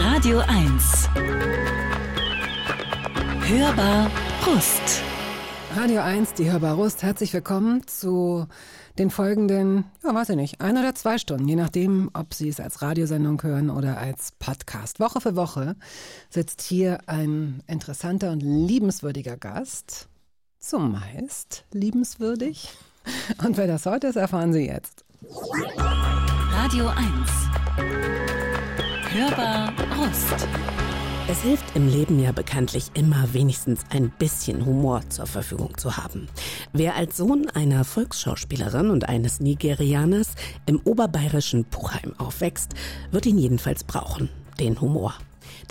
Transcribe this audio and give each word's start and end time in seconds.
Radio 0.00 0.38
1. 0.46 1.08
Hörbar 3.48 4.08
Brust. 4.40 5.02
Radio 5.74 6.02
1, 6.02 6.34
die 6.34 6.48
Hörbar 6.48 6.76
Rust. 6.76 7.02
Herzlich 7.02 7.32
willkommen 7.32 7.84
zu 7.84 8.46
den 8.96 9.10
folgenden, 9.10 9.86
ja, 10.04 10.14
weiß 10.14 10.28
ich 10.28 10.36
nicht, 10.36 10.60
ein 10.60 10.78
oder 10.78 10.94
zwei 10.94 11.18
Stunden, 11.18 11.48
je 11.48 11.56
nachdem, 11.56 12.10
ob 12.14 12.32
Sie 12.32 12.48
es 12.48 12.60
als 12.60 12.80
Radiosendung 12.80 13.42
hören 13.42 13.70
oder 13.70 13.98
als 13.98 14.30
Podcast. 14.38 15.00
Woche 15.00 15.20
für 15.20 15.34
Woche 15.34 15.74
sitzt 16.30 16.62
hier 16.62 16.98
ein 17.06 17.64
interessanter 17.66 18.30
und 18.30 18.40
liebenswürdiger 18.40 19.36
Gast. 19.36 20.08
Zumeist 20.60 21.64
liebenswürdig. 21.72 22.70
Und 23.44 23.56
wer 23.56 23.66
das 23.66 23.84
heute 23.84 24.06
ist, 24.06 24.16
erfahren 24.16 24.52
Sie 24.52 24.64
jetzt. 24.64 25.04
Radio 26.52 26.86
1. 26.86 28.17
Hörbar 29.10 29.72
Brust. 29.72 30.46
Es 31.28 31.40
hilft 31.40 31.74
im 31.74 31.88
Leben 31.88 32.20
ja 32.20 32.30
bekanntlich 32.30 32.90
immer 32.92 33.32
wenigstens 33.32 33.80
ein 33.88 34.10
bisschen 34.10 34.66
Humor 34.66 35.00
zur 35.08 35.24
Verfügung 35.26 35.78
zu 35.78 35.96
haben. 35.96 36.28
Wer 36.74 36.94
als 36.94 37.16
Sohn 37.16 37.48
einer 37.54 37.84
Volksschauspielerin 37.84 38.90
und 38.90 39.08
eines 39.08 39.40
Nigerianers 39.40 40.34
im 40.66 40.78
oberbayerischen 40.84 41.64
Puchheim 41.64 42.12
aufwächst, 42.18 42.74
wird 43.10 43.24
ihn 43.24 43.38
jedenfalls 43.38 43.82
brauchen, 43.82 44.28
den 44.60 44.78
Humor. 44.78 45.14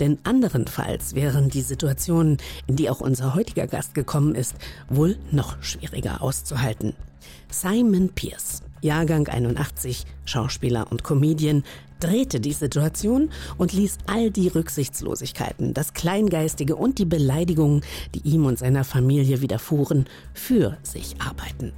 Denn 0.00 0.18
anderenfalls 0.24 1.14
wären 1.14 1.48
die 1.48 1.62
Situationen, 1.62 2.38
in 2.66 2.74
die 2.74 2.90
auch 2.90 3.00
unser 3.00 3.36
heutiger 3.36 3.68
Gast 3.68 3.94
gekommen 3.94 4.34
ist, 4.34 4.56
wohl 4.88 5.16
noch 5.30 5.62
schwieriger 5.62 6.22
auszuhalten. 6.22 6.96
Simon 7.50 8.08
Pierce, 8.08 8.62
Jahrgang 8.80 9.28
81, 9.28 10.04
Schauspieler 10.24 10.90
und 10.90 11.04
Comedian, 11.04 11.62
drehte 12.00 12.40
die 12.40 12.52
Situation 12.52 13.30
und 13.56 13.72
ließ 13.72 13.98
all 14.06 14.30
die 14.30 14.48
Rücksichtslosigkeiten, 14.48 15.74
das 15.74 15.94
Kleingeistige 15.94 16.76
und 16.76 16.98
die 16.98 17.04
Beleidigungen, 17.04 17.82
die 18.14 18.28
ihm 18.28 18.46
und 18.46 18.58
seiner 18.58 18.84
Familie 18.84 19.40
widerfuhren, 19.40 20.06
für 20.34 20.76
sich 20.82 21.16
arbeiten. 21.20 21.72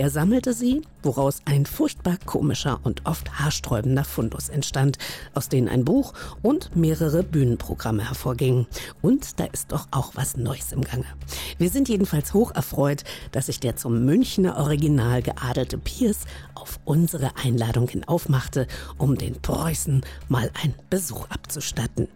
Er 0.00 0.08
sammelte 0.08 0.54
sie, 0.54 0.80
woraus 1.02 1.42
ein 1.44 1.66
furchtbar 1.66 2.16
komischer 2.24 2.80
und 2.84 3.04
oft 3.04 3.38
haarsträubender 3.38 4.02
Fundus 4.02 4.48
entstand, 4.48 4.96
aus 5.34 5.50
denen 5.50 5.68
ein 5.68 5.84
Buch 5.84 6.14
und 6.40 6.74
mehrere 6.74 7.22
Bühnenprogramme 7.22 8.08
hervorgingen. 8.08 8.66
Und 9.02 9.38
da 9.38 9.44
ist 9.44 9.72
doch 9.72 9.88
auch 9.90 10.12
was 10.14 10.38
Neues 10.38 10.72
im 10.72 10.80
Gange. 10.80 11.04
Wir 11.58 11.68
sind 11.68 11.90
jedenfalls 11.90 12.32
hoch 12.32 12.54
erfreut, 12.54 13.04
dass 13.32 13.44
sich 13.44 13.60
der 13.60 13.76
zum 13.76 14.06
Münchner 14.06 14.56
Original 14.56 15.20
geadelte 15.20 15.76
Pierce 15.76 16.24
auf 16.54 16.80
unsere 16.86 17.36
Einladung 17.36 17.86
hin 17.86 18.04
aufmachte, 18.04 18.68
um 18.96 19.18
den 19.18 19.42
Preußen 19.42 20.00
mal 20.28 20.50
einen 20.62 20.76
Besuch 20.88 21.26
abzustatten. 21.28 22.08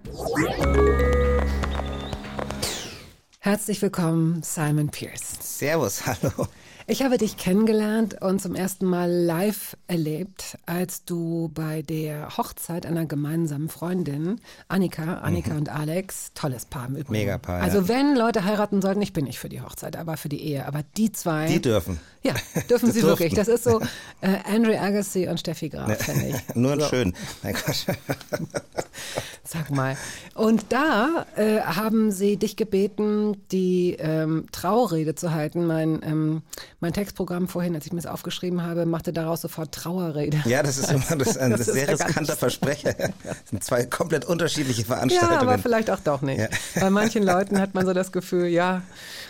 Herzlich 3.41 3.83
willkommen, 3.83 4.43
Simon 4.43 4.89
Pierce. 4.89 5.37
Servus, 5.39 6.07
hallo. 6.07 6.49
Ich 6.87 7.03
habe 7.03 7.17
dich 7.17 7.39
kennengelernt 7.39 8.21
und 8.21 8.43
zum 8.43 8.55
ersten 8.55 8.85
Mal 8.85 9.11
live 9.11 9.75
erlebt, 9.87 10.59
als 10.67 11.07
du 11.07 11.51
bei 11.55 11.81
der 11.81 12.37
Hochzeit 12.37 12.85
einer 12.85 13.07
gemeinsamen 13.07 13.71
Freundin, 13.71 14.39
Annika, 14.69 15.21
Annika 15.21 15.53
mhm. 15.53 15.61
und 15.61 15.69
Alex, 15.71 16.33
tolles 16.35 16.67
Paar 16.67 16.89
im 16.89 16.97
Übrigen. 16.97 17.13
Mega 17.13 17.39
Paar. 17.39 17.63
Also 17.63 17.79
ja. 17.79 17.89
wenn 17.89 18.15
Leute 18.15 18.45
heiraten 18.45 18.83
sollten, 18.83 19.01
ich 19.01 19.15
bin 19.15 19.25
nicht 19.25 19.39
für 19.39 19.49
die 19.49 19.63
Hochzeit, 19.63 19.97
aber 19.97 20.19
für 20.19 20.29
die 20.29 20.43
Ehe. 20.43 20.67
Aber 20.67 20.83
die 20.99 21.11
zwei. 21.11 21.47
Die 21.47 21.63
dürfen. 21.63 22.01
Ja, 22.23 22.35
dürfen 22.69 22.93
sie 22.93 23.03
wirklich. 23.03 23.33
Das 23.33 23.49
ist 23.49 23.65
so 23.65 23.81
äh, 24.21 24.37
Andrew 24.45 24.77
Agassi 24.77 25.27
und 25.27 25.41
Steffi 25.41 25.71
Graf, 25.71 25.89
ne, 25.89 25.97
finde 25.97 26.27
ich. 26.29 26.37
Nur 26.55 26.79
so. 26.79 26.87
schön. 26.89 27.15
Nein, 27.43 27.55
Quatsch. 27.55 27.87
Sag 29.45 29.71
mal. 29.71 29.97
Und 30.35 30.67
da 30.71 31.27
äh, 31.37 31.61
haben 31.61 32.11
sie 32.11 32.37
dich 32.37 32.57
gebeten, 32.57 33.37
die 33.53 33.97
ähm, 33.99 34.47
Trauerrede 34.53 35.15
zu 35.15 35.33
halten. 35.33 35.67
Mein 35.67 36.01
ähm, 36.03 36.43
mein 36.85 36.93
Textprogramm 36.93 37.49
vorhin, 37.49 37.75
als 37.75 37.87
ich 37.87 37.95
mir 37.95 38.03
das 38.03 38.11
aufgeschrieben 38.11 38.63
habe, 38.63 38.85
machte 38.85 39.15
daraus 39.15 39.41
sofort 39.41 39.73
Trauerrede. 39.73 40.43
Ja, 40.45 40.63
das 40.63 40.77
ist 40.77 40.93
immer 40.93 41.17
das 41.17 41.39
ein 41.39 41.53
das 41.53 41.65
sehr 41.65 41.89
riskanter 41.89 42.37
Versprecher. 42.37 42.95
Das 43.25 43.37
sind 43.49 43.65
zwei 43.65 43.87
komplett 43.87 44.27
unterschiedliche 44.27 44.85
Veranstaltungen. 44.85 45.33
Ja, 45.33 45.41
aber 45.41 45.57
vielleicht 45.57 45.91
auch 45.91 46.01
doch 46.01 46.21
nicht. 46.21 46.41
Ja. 46.41 46.49
Bei 46.79 46.91
manchen 46.91 47.23
Leuten 47.25 47.59
hat 47.59 47.73
man 47.73 47.87
so 47.87 47.95
das 47.95 48.13
Gefühl, 48.13 48.49
ja, 48.49 48.83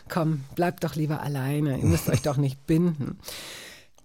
komm, 0.09 0.43
bleibt 0.57 0.83
doch 0.83 0.97
lieber 0.97 1.21
alleine. 1.21 1.79
Ihr 1.79 1.85
müsst 1.85 2.09
euch 2.09 2.23
doch 2.23 2.39
nicht 2.39 2.67
binden. 2.67 3.21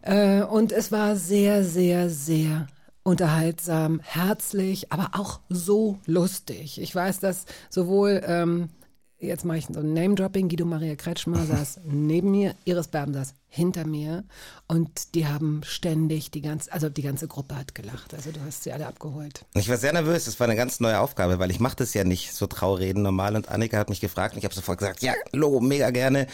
Äh, 0.04 0.44
und 0.44 0.72
es 0.72 0.92
war 0.92 1.16
sehr, 1.16 1.64
sehr, 1.64 2.12
sehr 2.12 2.68
unterhaltsam, 3.02 4.00
herzlich, 4.04 4.92
aber 4.92 5.12
auch 5.14 5.40
so 5.50 5.98
lustig. 6.06 6.80
Ich 6.80 6.94
weiß, 6.94 7.20
dass 7.20 7.46
sowohl 7.72 8.22
ähm, 8.26 8.70
jetzt 9.20 9.46
mache 9.46 9.58
ich 9.58 9.68
so 9.68 9.80
ein 9.80 9.94
Name-Dropping, 9.94 10.50
Guido 10.50 10.66
Maria 10.66 10.96
Kretschmer 10.96 11.46
saß 11.46 11.82
neben 11.84 12.32
mir, 12.32 12.56
Iris 12.66 12.88
Berben 12.88 13.14
saß 13.14 13.34
hinter 13.48 13.86
mir 13.86 14.24
und 14.68 15.16
die 15.16 15.28
haben 15.28 15.62
ständig 15.64 16.32
die 16.32 16.42
ganze, 16.42 16.72
also 16.72 16.90
die 16.90 17.02
ganze 17.02 17.28
Gruppe 17.28 17.56
hat 17.56 17.74
gelacht. 17.74 18.14
Also 18.14 18.32
du 18.32 18.40
hast 18.46 18.64
sie 18.64 18.72
alle 18.72 18.88
abgeholt. 18.88 19.46
Ich 19.56 19.70
war 19.70 19.78
sehr 19.78 19.94
nervös, 19.94 20.26
das 20.26 20.40
war 20.40 20.48
eine 20.48 20.56
ganz 20.56 20.80
neue 20.80 21.00
Aufgabe, 21.00 21.40
weil 21.40 21.52
ich 21.52 21.60
mache 21.60 21.78
das 21.78 21.94
ja 21.94 22.04
nicht 22.04 22.34
so 22.34 22.48
Traureden 22.48 23.02
normal 23.02 23.36
und 23.36 23.50
Annika 23.50 23.78
hat 23.78 23.90
mich 23.90 24.02
gefragt 24.02 24.34
und 24.34 24.40
ich 24.40 24.46
habe 24.46 24.54
sofort 24.56 24.80
gesagt, 24.80 25.02
ja, 25.02 25.14
Logo, 25.32 25.60
mega 25.60 25.90
gerne. 25.90 26.28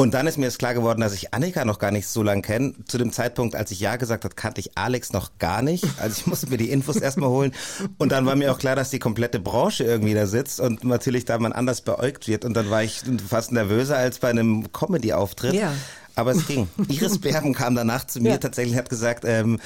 Und 0.00 0.14
dann 0.14 0.28
ist 0.28 0.38
mir 0.38 0.44
jetzt 0.44 0.60
klar 0.60 0.74
geworden, 0.74 1.00
dass 1.00 1.12
ich 1.12 1.34
Annika 1.34 1.64
noch 1.64 1.80
gar 1.80 1.90
nicht 1.90 2.06
so 2.06 2.22
lange 2.22 2.40
kenne. 2.42 2.72
Zu 2.86 2.98
dem 2.98 3.10
Zeitpunkt, 3.10 3.56
als 3.56 3.72
ich 3.72 3.80
Ja 3.80 3.96
gesagt 3.96 4.22
habe, 4.22 4.32
kannte 4.36 4.60
ich 4.60 4.78
Alex 4.78 5.12
noch 5.12 5.38
gar 5.40 5.60
nicht. 5.60 5.84
Also 5.98 6.20
ich 6.20 6.26
musste 6.28 6.46
mir 6.46 6.56
die 6.56 6.70
Infos 6.70 6.98
erstmal 6.98 7.30
holen. 7.30 7.52
Und 7.98 8.12
dann 8.12 8.24
war 8.24 8.36
mir 8.36 8.52
auch 8.52 8.60
klar, 8.60 8.76
dass 8.76 8.90
die 8.90 9.00
komplette 9.00 9.40
Branche 9.40 9.82
irgendwie 9.82 10.14
da 10.14 10.28
sitzt 10.28 10.60
und 10.60 10.84
natürlich 10.84 11.24
da 11.24 11.36
man 11.40 11.52
anders 11.52 11.80
beäugt 11.80 12.28
wird. 12.28 12.44
Und 12.44 12.54
dann 12.54 12.70
war 12.70 12.84
ich 12.84 13.02
fast 13.28 13.50
nervöser 13.50 13.96
als 13.96 14.20
bei 14.20 14.30
einem 14.30 14.72
Comedy-Auftritt. 14.72 15.54
Ja. 15.54 15.74
Aber 16.14 16.30
es 16.30 16.46
ging. 16.46 16.68
Iris 16.88 17.18
Berben 17.18 17.52
kam 17.52 17.74
danach 17.74 18.06
zu 18.06 18.20
mir 18.20 18.30
ja. 18.30 18.38
tatsächlich 18.38 18.76
hat 18.76 18.90
gesagt, 18.90 19.24
ähm, 19.26 19.58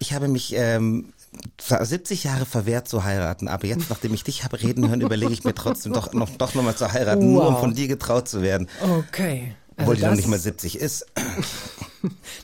ich 0.00 0.14
habe 0.14 0.26
mich 0.26 0.52
ähm, 0.56 1.12
70 1.60 2.24
Jahre 2.24 2.46
verwehrt 2.46 2.88
zu 2.88 3.04
heiraten, 3.04 3.48
aber 3.48 3.66
jetzt, 3.66 3.90
nachdem 3.90 4.14
ich 4.14 4.24
dich 4.24 4.44
habe 4.44 4.60
reden 4.60 4.88
hören, 4.88 5.00
überlege 5.00 5.32
ich 5.32 5.44
mir 5.44 5.54
trotzdem 5.54 5.92
doch 5.92 6.12
noch, 6.12 6.30
doch 6.30 6.54
noch 6.54 6.62
mal 6.62 6.76
zu 6.76 6.92
heiraten, 6.92 7.22
wow. 7.22 7.32
nur 7.32 7.48
um 7.48 7.56
von 7.56 7.74
dir 7.74 7.88
getraut 7.88 8.28
zu 8.28 8.42
werden. 8.42 8.68
Okay. 8.80 9.54
Also 9.76 9.90
Obwohl 9.90 9.96
die 9.96 10.06
noch 10.06 10.16
nicht 10.16 10.28
mal 10.28 10.38
70 10.38 10.78
ist. 10.78 11.06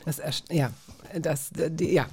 Das, 0.05 0.19
ja, 0.49 0.71
das, 1.19 1.49
die, 1.53 1.93
ja. 1.93 2.05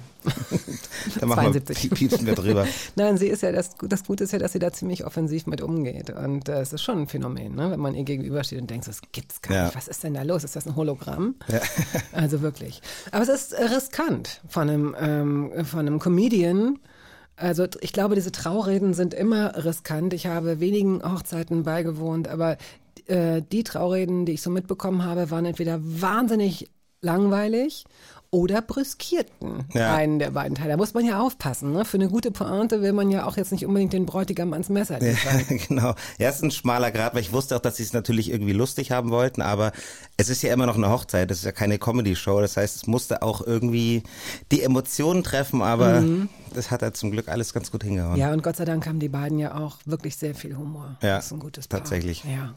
da 1.19 1.25
machen 1.25 1.53
72. 1.53 1.83
wir, 1.83 1.89
piepsen 1.97 2.25
wir 2.25 2.35
drüber. 2.35 2.67
Nein, 2.95 3.17
sie 3.17 3.27
ist 3.27 3.43
ja, 3.43 3.51
das, 3.51 3.71
das 3.81 4.03
Gute 4.03 4.23
ist 4.23 4.33
ja, 4.33 4.39
dass 4.39 4.53
sie 4.53 4.59
da 4.59 4.71
ziemlich 4.71 5.05
offensiv 5.05 5.47
mit 5.47 5.61
umgeht. 5.61 6.09
Und 6.09 6.49
äh, 6.49 6.61
es 6.61 6.73
ist 6.73 6.81
schon 6.81 6.99
ein 6.99 7.07
Phänomen, 7.07 7.55
ne? 7.55 7.71
wenn 7.71 7.79
man 7.79 7.95
ihr 7.95 8.03
gegenübersteht 8.03 8.59
und 8.59 8.69
denkt, 8.69 8.87
das 8.87 9.01
gibt's 9.11 9.41
gar 9.41 9.55
ja. 9.55 9.65
nicht. 9.65 9.75
Was 9.75 9.87
ist 9.87 10.03
denn 10.03 10.13
da 10.13 10.23
los? 10.23 10.43
Ist 10.43 10.55
das 10.55 10.67
ein 10.67 10.75
Hologramm? 10.75 11.35
Ja. 11.47 11.59
Also 12.11 12.41
wirklich. 12.41 12.81
Aber 13.11 13.23
es 13.23 13.29
ist 13.29 13.53
riskant 13.53 14.41
von 14.47 14.69
einem, 14.69 14.95
ähm, 14.99 15.65
von 15.65 15.81
einem 15.81 15.99
Comedian, 15.99 16.79
also 17.35 17.65
ich 17.79 17.93
glaube, 17.93 18.15
diese 18.15 18.31
Traureden 18.31 18.93
sind 18.93 19.13
immer 19.13 19.63
riskant. 19.63 20.13
Ich 20.13 20.27
habe 20.27 20.59
wenigen 20.59 21.01
Hochzeiten 21.01 21.63
beigewohnt, 21.63 22.27
aber 22.27 22.57
äh, 23.05 23.41
die 23.51 23.63
Traureden, 23.63 24.25
die 24.25 24.33
ich 24.33 24.41
so 24.41 24.49
mitbekommen 24.49 25.03
habe, 25.03 25.31
waren 25.31 25.45
entweder 25.45 25.79
wahnsinnig 25.81 26.69
langweilig 27.01 27.85
oder 28.31 28.61
brüskierten 28.61 29.65
ja. 29.73 29.95
einen 29.95 30.19
der 30.19 30.31
beiden 30.31 30.55
Teile. 30.55 30.71
Da 30.71 30.77
muss 30.77 30.93
man 30.93 31.03
ja 31.03 31.19
aufpassen. 31.19 31.71
Ne? 31.71 31.83
Für 31.83 31.97
eine 31.97 32.09
gute 32.09 32.29
Pointe 32.29 32.81
will 32.81 32.93
man 32.93 33.09
ja 33.09 33.25
auch 33.25 33.37
jetzt 33.37 33.51
nicht 33.51 33.65
unbedingt 33.65 33.93
den 33.93 34.05
Bräutigam 34.05 34.53
ans 34.53 34.69
Messer 34.69 34.99
liefern. 34.99 35.45
Ja, 35.49 35.57
genau. 35.67 35.95
Ja, 36.19 36.29
es 36.29 36.35
ist 36.35 36.43
ein 36.43 36.51
schmaler 36.51 36.91
Grad, 36.91 37.15
weil 37.15 37.21
ich 37.21 37.33
wusste 37.33 37.55
auch, 37.55 37.59
dass 37.59 37.77
sie 37.77 37.83
es 37.83 37.93
natürlich 37.93 38.29
irgendwie 38.29 38.53
lustig 38.53 38.91
haben 38.91 39.09
wollten, 39.09 39.41
aber 39.41 39.71
es 40.17 40.29
ist 40.29 40.43
ja 40.43 40.53
immer 40.53 40.67
noch 40.67 40.75
eine 40.75 40.89
Hochzeit, 40.89 41.31
es 41.31 41.39
ist 41.39 41.45
ja 41.45 41.51
keine 41.51 41.79
Comedy-Show. 41.79 42.39
Das 42.39 42.55
heißt, 42.55 42.75
es 42.75 42.87
musste 42.87 43.23
auch 43.23 43.45
irgendwie 43.45 44.03
die 44.51 44.61
Emotionen 44.61 45.23
treffen, 45.23 45.63
aber 45.63 46.01
mhm. 46.01 46.29
das 46.53 46.69
hat 46.69 46.83
er 46.83 46.93
zum 46.93 47.09
Glück 47.09 47.29
alles 47.29 47.53
ganz 47.53 47.71
gut 47.71 47.83
hingehauen. 47.83 48.17
Ja, 48.17 48.31
und 48.31 48.43
Gott 48.43 48.57
sei 48.57 48.65
Dank 48.65 48.85
haben 48.85 48.99
die 48.99 49.09
beiden 49.09 49.39
ja 49.39 49.55
auch 49.55 49.77
wirklich 49.85 50.17
sehr 50.17 50.35
viel 50.35 50.55
Humor. 50.55 50.97
Ja, 51.01 51.15
das 51.15 51.27
ist 51.27 51.31
ein 51.31 51.39
gutes 51.39 51.67
Paar. 51.67 51.79
Tatsächlich. 51.79 52.23
Ja. 52.25 52.53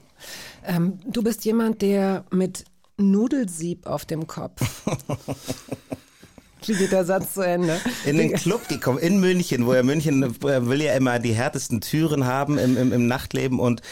Ähm, 0.66 0.98
du 1.06 1.22
bist 1.22 1.44
jemand, 1.44 1.80
der 1.82 2.24
mit 2.30 2.64
Nudelsieb 3.10 3.86
auf 3.86 4.04
dem 4.04 4.26
Kopf. 4.26 4.60
Wie 6.66 6.74
geht 6.74 6.92
der 6.92 7.04
Satz 7.04 7.34
zu 7.34 7.42
Ende? 7.42 7.80
In 8.04 8.18
den 8.18 8.34
Club 8.34 8.68
gekommen, 8.68 8.98
in 8.98 9.20
München, 9.20 9.66
wo 9.66 9.72
er 9.72 9.82
München 9.82 10.22
er 10.44 10.68
will 10.68 10.82
ja 10.82 10.94
immer 10.94 11.18
die 11.18 11.32
härtesten 11.32 11.80
Türen 11.80 12.26
haben 12.26 12.58
im, 12.58 12.76
im, 12.76 12.92
im 12.92 13.06
Nachtleben. 13.06 13.58
Und 13.58 13.82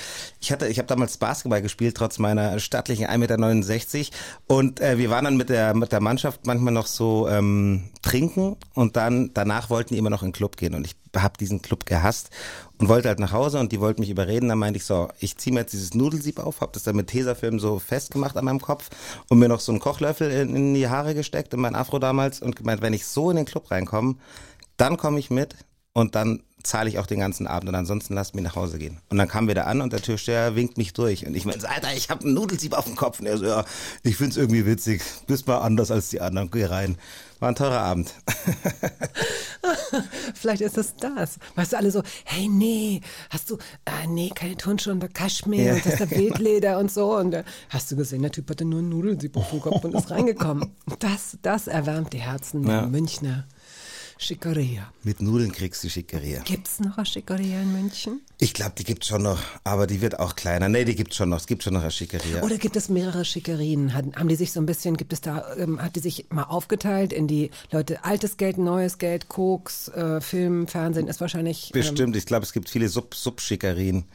ich 0.41 0.53
hatte, 0.53 0.69
ich 0.69 0.79
habe 0.79 0.87
damals 0.87 1.17
Basketball 1.19 1.63
gespielt, 1.63 1.97
trotz 1.97 2.19
meiner 2.19 2.59
stattlichen 2.61 3.07
1,69 3.07 3.99
Meter. 3.99 4.17
Und 4.47 4.81
äh, 4.81 4.99
wir 4.99 5.11
waren 5.11 5.25
dann 5.25 5.37
mit 5.37 5.49
der, 5.49 5.75
mit 5.75 5.93
der 5.93 6.01
Mannschaft 6.01 6.47
manchmal 6.47 6.73
noch 6.73 6.87
so 6.87 7.29
ähm, 7.29 7.91
trinken 8.03 8.57
und 8.75 8.97
dann 8.97 9.31
danach 9.35 9.71
wollten 9.71 9.95
die 9.95 9.99
immer 9.99 10.11
noch 10.11 10.23
in 10.23 10.29
den 10.29 10.35
Club 10.35 10.57
gehen. 10.57 10.75
Und 10.75 10.87
ich 10.87 10.97
habe 11.17 11.39
diesen 11.39 11.63
Club 11.63 11.87
gehasst 11.87 12.31
und 12.79 12.89
wollte 12.89 13.09
halt 13.09 13.19
nach 13.19 13.33
Hause 13.33 13.59
und 13.59 13.73
die 13.73 13.81
wollten 13.81 14.01
mich 14.01 14.11
überreden. 14.11 14.49
Dann 14.49 14.59
meinte 14.59 14.79
ich 14.79 14.85
so, 14.85 15.09
ich 15.19 15.37
ziehe 15.37 15.53
mir 15.53 15.61
jetzt 15.61 15.73
dieses 15.73 15.95
Nudelsieb 15.95 16.39
auf, 16.39 16.61
habe 16.61 16.73
das 16.73 16.85
dann 16.85 16.97
mit 16.97 17.09
Tesafilm 17.09 17.59
so 17.59 17.79
festgemacht 17.79 18.37
an 18.37 18.45
meinem 18.45 18.61
Kopf 18.61 18.91
und 19.29 19.39
mir 19.39 19.49
noch 19.49 19.61
so 19.61 19.73
einen 19.73 19.81
Kochlöffel 19.81 20.31
in, 20.31 20.55
in 20.55 20.75
die 20.75 20.89
Haare 20.89 21.15
gesteckt, 21.15 21.55
in 21.55 21.61
mein 21.61 21.75
Afro 21.75 21.99
damals 21.99 22.41
und 22.41 22.57
gemeint, 22.57 22.83
wenn 22.83 22.93
ich 22.93 23.07
so 23.07 23.31
in 23.31 23.37
den 23.37 23.47
Club 23.47 23.71
reinkomme, 23.71 24.17
dann 24.77 24.97
komme 24.97 25.19
ich 25.19 25.31
mit 25.31 25.57
und 25.93 26.15
dann 26.15 26.43
zahle 26.63 26.89
ich 26.89 26.99
auch 26.99 27.07
den 27.07 27.21
ganzen 27.21 27.47
Abend 27.47 27.69
und 27.69 27.75
ansonsten 27.75 28.15
lasst 28.15 28.35
mich 28.35 28.45
nach 28.45 28.57
Hause 28.57 28.79
gehen. 28.79 28.99
Und 29.09 29.19
dann 29.19 29.29
kamen 29.29 29.49
wir 29.49 29.55
da 29.55 29.65
an 29.65 29.81
und 29.81 29.93
der 29.93 30.03
Türsteher 30.03 30.57
winkt 30.57 30.79
mich 30.79 30.93
durch. 30.93 31.27
Und 31.27 31.35
ich 31.35 31.45
meine, 31.45 31.69
Alter, 31.69 31.95
ich 31.95 32.11
habe 32.11 32.25
einen 32.25 32.35
Nudelsieb 32.35 32.77
auf 32.77 32.85
dem 32.85 32.97
Kopf. 32.97 33.21
Und 33.21 33.27
er 33.27 33.39
so, 33.39 33.47
ja, 33.47 33.65
ich 34.03 34.17
find's 34.17 34.37
irgendwie 34.37 34.67
witzig. 34.67 35.03
Bist 35.27 35.47
mal 35.47 35.59
anders 35.59 35.91
als 35.91 36.11
die 36.11 36.21
anderen. 36.21 36.51
Geh 36.51 36.65
rein. 36.65 36.97
War 37.41 37.49
ein 37.49 37.55
teurer 37.55 37.81
Abend. 37.81 38.13
Vielleicht 40.35 40.61
ist 40.61 40.77
es 40.77 40.95
das. 40.97 41.39
Weißt 41.55 41.73
du, 41.73 41.79
alle 41.79 41.91
so, 41.91 42.03
hey, 42.25 42.49
nee, 42.49 43.01
hast 43.31 43.49
du, 43.49 43.57
ah, 43.87 44.07
nee, 44.07 44.31
keine 44.35 44.57
Turnschuhe 44.57 44.93
und 44.93 45.15
Kaschmir 45.15 45.65
ja. 45.65 45.75
und 45.75 45.87
das 45.87 45.95
ist 45.95 46.01
der 46.11 46.11
Wildleder 46.11 46.79
und 46.79 46.93
so. 46.93 47.17
Und 47.17 47.33
äh, 47.33 47.45
hast 47.71 47.91
du 47.91 47.97
gesehen, 47.97 48.21
der 48.21 48.31
Typ 48.31 48.51
hatte 48.51 48.67
nur 48.67 48.81
einen 48.81 48.91
Nudelsieb 48.91 49.39
auf 49.39 49.51
dem 49.51 49.61
Kopf 49.61 49.83
und 49.85 49.95
ist 49.95 50.11
reingekommen. 50.11 50.77
Das, 50.99 51.39
das 51.41 51.67
erwärmt 51.67 52.13
die 52.13 52.21
Herzen 52.21 52.65
der 52.65 52.75
ja. 52.75 52.87
Münchner. 52.87 53.47
Schickeria. 54.23 54.93
Mit 55.03 55.23
Nudeln 55.23 55.51
kriegst 55.51 55.83
du 55.83 55.89
Schickeria. 55.89 56.43
Gibt 56.43 56.69
es 56.69 56.79
noch 56.79 56.99
eine 56.99 57.07
Schickeria 57.07 57.63
in 57.63 57.73
München? 57.73 58.21
Ich 58.39 58.53
glaube, 58.53 58.73
die 58.77 58.85
gibt 58.85 59.03
es 59.03 59.09
schon 59.09 59.23
noch, 59.23 59.41
aber 59.65 59.87
die 59.87 60.03
wird 60.03 60.19
auch 60.19 60.37
kleiner. 60.37 60.69
Nee, 60.69 60.85
die 60.85 60.95
gibt 60.95 61.13
es 61.13 61.17
schon 61.17 61.31
noch. 61.31 61.39
Es 61.39 61.47
gibt 61.47 61.63
schon 61.63 61.73
noch 61.73 61.81
eine 61.81 61.91
Schickeria. 61.91 62.43
Oder 62.43 62.59
gibt 62.59 62.77
es 62.77 62.91
mehrere 62.91 63.25
Schickerien? 63.25 63.95
Haben 63.95 64.29
die 64.29 64.35
sich 64.37 64.53
so 64.53 64.61
ein 64.61 64.67
bisschen, 64.67 64.99
gibt 64.99 65.15
es 65.15 65.23
da, 65.23 65.55
ähm, 65.57 65.81
hat 65.81 65.97
die 65.97 66.01
sich 66.01 66.27
mal 66.29 66.45
aufgeteilt 66.45 67.15
in 67.15 67.29
die 67.29 67.51
Leute, 67.71 68.05
altes 68.05 68.37
Geld, 68.37 68.59
neues 68.59 68.99
Geld, 68.99 69.29
Koks, 69.29 69.89
äh, 69.89 70.21
Film, 70.21 70.67
Fernsehen 70.69 71.09
ist 71.09 71.23
wahrscheinlich. 71.23 71.71
Ähm, 71.75 71.81
Bestimmt. 71.81 72.15
Ich 72.15 72.27
glaube, 72.27 72.45
es 72.45 72.53
gibt 72.53 72.69
viele 72.69 72.89
Sub 72.89 73.15
Sub-Schickerien. 73.15 74.05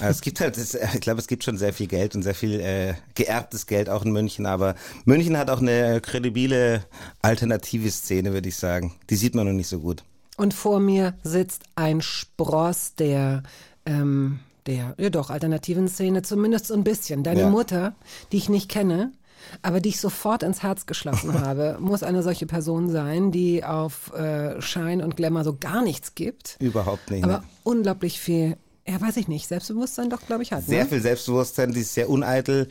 Äh, 0.00 0.08
es 0.08 0.22
gibt 0.22 0.40
halt, 0.40 0.56
ich 0.56 1.00
glaube, 1.00 1.20
es 1.20 1.28
gibt 1.28 1.44
schon 1.44 1.56
sehr 1.56 1.72
viel 1.72 1.86
Geld 1.86 2.14
und 2.16 2.22
sehr 2.22 2.34
viel 2.34 2.58
äh, 2.58 2.94
geerbtes 3.14 3.66
Geld 3.66 3.88
auch 3.88 4.04
in 4.04 4.12
München. 4.12 4.46
Aber 4.46 4.74
München 5.04 5.36
hat 5.38 5.50
auch 5.50 5.60
eine 5.60 6.00
kredibile 6.00 6.84
alternative 7.22 7.90
Szene, 7.90 8.32
würde 8.32 8.48
ich 8.48 8.56
sagen. 8.56 8.94
Die 9.10 9.16
sieht 9.16 9.34
man 9.34 9.43
noch 9.44 9.52
nicht 9.52 9.68
so 9.68 9.78
gut. 9.78 10.04
Und 10.36 10.54
vor 10.54 10.80
mir 10.80 11.14
sitzt 11.22 11.62
ein 11.76 12.00
Spross 12.00 12.94
der, 12.96 13.42
ähm, 13.86 14.40
der, 14.66 14.94
ja 14.98 15.10
doch, 15.10 15.30
alternativen 15.30 15.88
Szene, 15.88 16.22
zumindest 16.22 16.66
so 16.66 16.74
ein 16.74 16.84
bisschen. 16.84 17.22
Deine 17.22 17.42
ja. 17.42 17.50
Mutter, 17.50 17.94
die 18.32 18.38
ich 18.38 18.48
nicht 18.48 18.68
kenne, 18.68 19.12
aber 19.62 19.80
die 19.80 19.90
ich 19.90 20.00
sofort 20.00 20.42
ins 20.42 20.62
Herz 20.62 20.86
geschlossen 20.86 21.40
habe, 21.40 21.76
muss 21.80 22.02
eine 22.02 22.22
solche 22.22 22.46
Person 22.46 22.90
sein, 22.90 23.30
die 23.30 23.64
auf 23.64 24.12
äh, 24.14 24.60
Schein 24.60 25.02
und 25.02 25.16
Glamour 25.16 25.44
so 25.44 25.56
gar 25.56 25.82
nichts 25.82 26.14
gibt. 26.14 26.56
Überhaupt 26.60 27.10
nicht. 27.10 27.24
Aber 27.24 27.38
ne? 27.38 27.44
unglaublich 27.62 28.18
viel, 28.18 28.56
ja, 28.86 29.00
weiß 29.00 29.16
ich 29.18 29.28
nicht, 29.28 29.46
Selbstbewusstsein 29.46 30.10
doch, 30.10 30.26
glaube 30.26 30.42
ich, 30.42 30.52
hat. 30.52 30.64
Sehr 30.64 30.84
ne? 30.84 30.90
viel 30.90 31.00
Selbstbewusstsein, 31.00 31.72
die 31.72 31.80
ist 31.80 31.94
sehr 31.94 32.10
uneitel. 32.10 32.68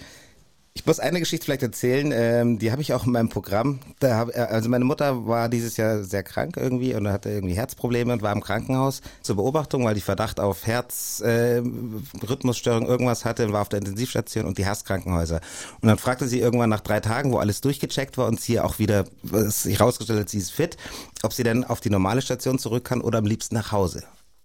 Ich 0.75 0.87
muss 0.87 0.99
eine 0.99 1.19
Geschichte 1.19 1.45
vielleicht 1.45 1.61
erzählen, 1.61 2.11
ähm, 2.11 2.57
die 2.57 2.71
habe 2.71 2.81
ich 2.81 2.93
auch 2.93 3.05
in 3.05 3.11
meinem 3.11 3.29
Programm. 3.29 3.77
Da 3.99 4.17
hab, 4.17 4.29
äh, 4.29 4.39
also 4.39 4.69
meine 4.69 4.85
Mutter 4.85 5.27
war 5.27 5.47
dieses 5.47 5.77
Jahr 5.77 6.03
sehr 6.03 6.23
krank 6.23 6.57
irgendwie 6.57 6.95
und 6.95 7.07
hatte 7.07 7.29
irgendwie 7.29 7.53
Herzprobleme 7.53 8.11
und 8.11 8.23
war 8.23 8.33
im 8.33 8.41
Krankenhaus 8.41 9.01
zur 9.21 9.35
Beobachtung, 9.35 9.85
weil 9.85 9.93
die 9.93 10.01
Verdacht 10.01 10.39
auf 10.39 10.65
Herzrhythmusstörung 10.65 12.85
äh, 12.85 12.87
irgendwas 12.87 13.23
hatte 13.23 13.45
und 13.45 13.53
war 13.53 13.61
auf 13.61 13.69
der 13.69 13.77
Intensivstation 13.79 14.45
und 14.45 14.57
die 14.57 14.65
Herzkrankenhäuser. 14.65 15.41
Und 15.79 15.89
dann 15.89 15.99
fragte 15.99 16.27
sie 16.27 16.39
irgendwann 16.39 16.71
nach 16.71 16.81
drei 16.81 17.01
Tagen, 17.01 17.31
wo 17.31 17.37
alles 17.37 17.61
durchgecheckt 17.61 18.17
war 18.17 18.27
und 18.27 18.41
sie 18.41 18.59
auch 18.59 18.79
wieder 18.79 19.05
sich 19.21 19.77
herausgestellt 19.77 20.21
hat, 20.21 20.29
sie 20.29 20.39
ist 20.39 20.51
fit, 20.51 20.77
ob 21.21 21.33
sie 21.33 21.43
denn 21.43 21.63
auf 21.63 21.81
die 21.81 21.91
normale 21.91 22.23
Station 22.23 22.57
zurück 22.57 22.83
kann 22.83 23.01
oder 23.01 23.19
am 23.19 23.25
liebsten 23.25 23.53
nach 23.53 23.71
Hause 23.71 24.01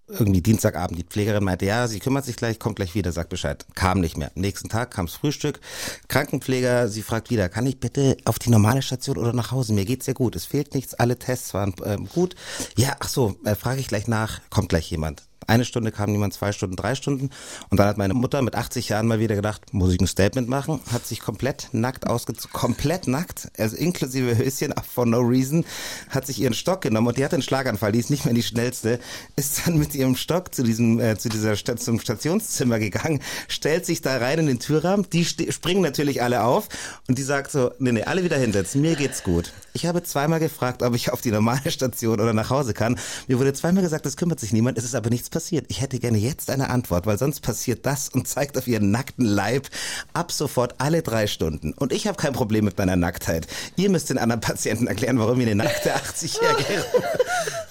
irgendwie 0.09 0.41
Dienstagabend. 0.41 0.99
Die 0.99 1.05
Pflegerin 1.05 1.45
meinte, 1.45 1.67
ja, 1.67 1.87
sie 1.87 2.01
kümmert 2.01 2.25
sich 2.25 2.37
gleich, 2.37 2.59
kommt 2.59 2.77
gleich 2.77 2.95
wieder, 2.95 3.13
sagt 3.13 3.31
Bescheid. 3.31 3.67
Kam 3.75 4.01
nicht 4.01 4.17
mehr. 4.17 4.31
nächsten 4.35 4.69
Tag 4.69 4.91
kam's 4.91 5.15
Frühstück. 5.15 5.61
Krankenpfleger, 6.09 6.89
sie 6.89 7.03
fragt 7.03 7.31
wieder, 7.31 7.49
kann 7.49 7.67
ich 7.67 7.79
bitte 7.81 8.17
auf 8.25 8.39
die 8.39 8.51
normale 8.51 8.83
Station 8.83 9.19
oder 9.19 9.33
nach 9.33 9.51
Hause? 9.51 9.73
Mir 9.73 9.85
geht's 9.85 10.07
ja 10.07 10.13
gut. 10.13 10.37
Es 10.37 10.45
fehlt 10.45 10.75
nichts, 10.75 10.95
alle 10.95 11.19
Tests 11.19 11.55
waren 11.55 11.75
ähm, 11.85 12.09
gut. 12.09 12.35
Ja, 12.77 12.97
ach 13.01 13.09
so, 13.09 13.37
äh, 13.45 13.55
frage 13.55 13.81
ich 13.81 13.89
gleich 13.89 14.09
nach, 14.09 14.41
kommt 14.51 14.69
gleich 14.69 14.91
jemand. 14.91 15.28
Eine 15.49 15.65
Stunde 15.65 15.93
kam 15.93 16.13
niemand, 16.13 16.35
zwei 16.35 16.53
Stunden, 16.53 16.77
drei 16.77 16.95
Stunden. 16.95 17.31
Und 17.71 17.81
dann 17.81 17.89
hat 17.89 17.97
meine 17.97 18.13
Mutter 18.13 18.43
mit 18.43 18.55
80 18.55 18.91
Jahren 18.91 19.07
mal 19.07 19.19
wieder 19.19 19.35
gedacht, 19.35 19.73
muss 19.73 19.95
ich 19.95 19.99
ein 19.99 20.07
Statement 20.07 20.47
machen? 20.47 20.81
Hat 20.93 21.07
sich 21.07 21.21
komplett 21.21 21.69
nackt 21.73 22.07
ausgezogen, 22.07 22.53
komplett 22.53 23.09
nackt, 23.09 23.51
also 23.57 23.75
inklusive 23.75 24.37
Höschen, 24.37 24.75
for 24.95 25.07
no 25.07 25.21
reason, 25.21 25.65
hat 26.11 26.27
sich 26.27 26.39
ihren 26.39 26.53
Stock 26.53 26.83
genommen 26.83 27.07
und 27.07 27.17
die 27.17 27.25
hatte 27.25 27.37
einen 27.37 27.43
Schlaganfall, 27.43 27.93
die 27.93 27.99
ist 27.99 28.11
nicht 28.11 28.27
mehr 28.27 28.35
die 28.35 28.43
schnellste, 28.43 29.01
ist 29.37 29.67
dann 29.67 29.79
mit 29.79 29.95
ihrem 29.95 30.17
Stock 30.17 30.55
zu 30.55 30.63
diesem, 30.63 31.01
äh, 31.01 31.17
zu 31.17 31.31
dieser 31.31 31.57
St 31.57 31.79
zum 31.79 31.99
Stationszimmer 31.99 32.79
gegangen, 32.79 33.23
stellt 33.49 33.87
sich 33.87 34.03
da 34.03 34.19
rein 34.19 34.41
in 34.41 34.47
den 34.47 34.59
Türrahmen, 34.59 35.07
die 35.11 35.25
springen 35.25 35.81
natürlich 35.81 36.23
alle 36.23 36.45
auf 36.45 36.69
und 37.09 37.17
die 37.17 37.23
sagt 37.23 37.53
so, 37.53 37.71
nee, 37.79 37.93
nee, 37.93 38.03
alle 38.03 38.23
wieder 38.23 38.37
hinsetzen, 38.37 38.83
mir 38.83 38.97
geht's 38.97 39.23
gut. 39.23 39.55
Ich 39.73 39.87
habe 39.87 40.03
zweimal 40.03 40.41
gefragt, 40.41 40.83
ob 40.83 40.95
ich 40.95 41.11
auf 41.11 41.23
die 41.23 41.31
normale 41.31 41.71
Station 41.71 42.21
oder 42.21 42.35
nach 42.35 42.51
Hause 42.51 42.75
kann. 42.75 42.99
Mir 43.29 43.39
wurde 43.39 43.55
zweimal 43.55 43.83
gesagt, 43.83 44.05
es 44.05 44.19
kümmert 44.19 44.41
sich 44.41 44.53
niemand, 44.53 44.77
es 44.77 44.85
ist 44.85 44.95
aber 44.95 45.09
nichts 45.09 45.31
passiert. 45.31 45.38
Ich 45.69 45.81
hätte 45.81 45.99
gerne 45.99 46.19
jetzt 46.19 46.51
eine 46.51 46.71
Antwort, 46.71 47.07
weil 47.07 47.17
sonst 47.17 47.41
passiert 47.41 47.87
das 47.87 48.09
und 48.09 48.27
zeigt 48.27 48.59
auf 48.59 48.67
ihren 48.67 48.91
nackten 48.91 49.25
Leib 49.25 49.69
ab 50.13 50.33
sofort 50.33 50.75
alle 50.79 51.03
drei 51.03 51.27
Stunden. 51.27 51.73
Und 51.75 51.93
ich 51.93 52.07
habe 52.07 52.17
kein 52.17 52.33
Problem 52.33 52.65
mit 52.65 52.77
meiner 52.77 52.97
Nacktheit. 52.97 53.47
Ihr 53.77 53.91
müsst 53.91 54.11
den 54.11 54.19
anderen 54.19 54.41
Patienten 54.41 54.89
erklären, 54.89 55.19
warum 55.19 55.41
ihr 55.41 55.47
eine 55.47 55.57
nackte 55.57 55.95
80-Jährige. 55.95 56.85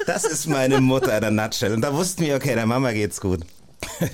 Das 0.05 0.23
ist 0.23 0.47
meine 0.47 0.79
Mutter 0.79 1.13
in 1.15 1.21
der 1.21 1.31
Nutshell. 1.31 1.73
Und 1.73 1.81
da 1.81 1.93
wussten 1.93 2.23
wir, 2.23 2.37
okay, 2.37 2.55
der 2.55 2.65
Mama 2.65 2.93
geht's 2.93 3.19
gut. 3.19 3.41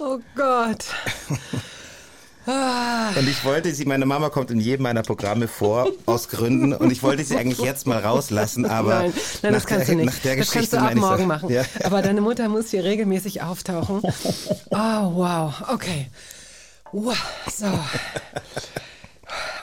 oh 0.00 0.18
Gott. 0.34 0.86
Und 3.16 3.28
ich 3.28 3.44
wollte 3.44 3.74
sie, 3.74 3.84
meine 3.84 4.06
Mama 4.06 4.30
kommt 4.30 4.50
in 4.50 4.60
jedem 4.60 4.84
meiner 4.84 5.02
Programme 5.02 5.48
vor, 5.48 5.88
aus 6.06 6.28
Gründen, 6.28 6.72
und 6.72 6.90
ich 6.90 7.02
wollte 7.02 7.24
sie 7.24 7.36
eigentlich 7.36 7.60
jetzt 7.60 7.86
mal 7.86 7.98
rauslassen, 7.98 8.66
aber 8.70 9.00
nein, 9.00 9.12
nein, 9.42 9.52
das 9.52 9.66
kannst 9.66 9.88
der, 9.88 9.94
du 9.96 10.00
nicht. 10.02 10.14
Nach 10.14 10.22
der 10.22 10.36
das 10.36 10.50
Geschichte 10.50 10.76
kannst 10.76 10.94
du 10.94 11.00
ab 11.00 11.08
morgen 11.08 11.22
so, 11.22 11.28
machen. 11.28 11.48
Ja. 11.50 11.64
Aber 11.84 12.02
deine 12.02 12.20
Mutter 12.20 12.48
muss 12.48 12.70
hier 12.70 12.84
regelmäßig 12.84 13.42
auftauchen. 13.42 14.02
Oh, 14.72 14.76
wow, 15.14 15.52
okay. 15.72 16.08
Wow, 16.92 17.16
so. 17.52 17.66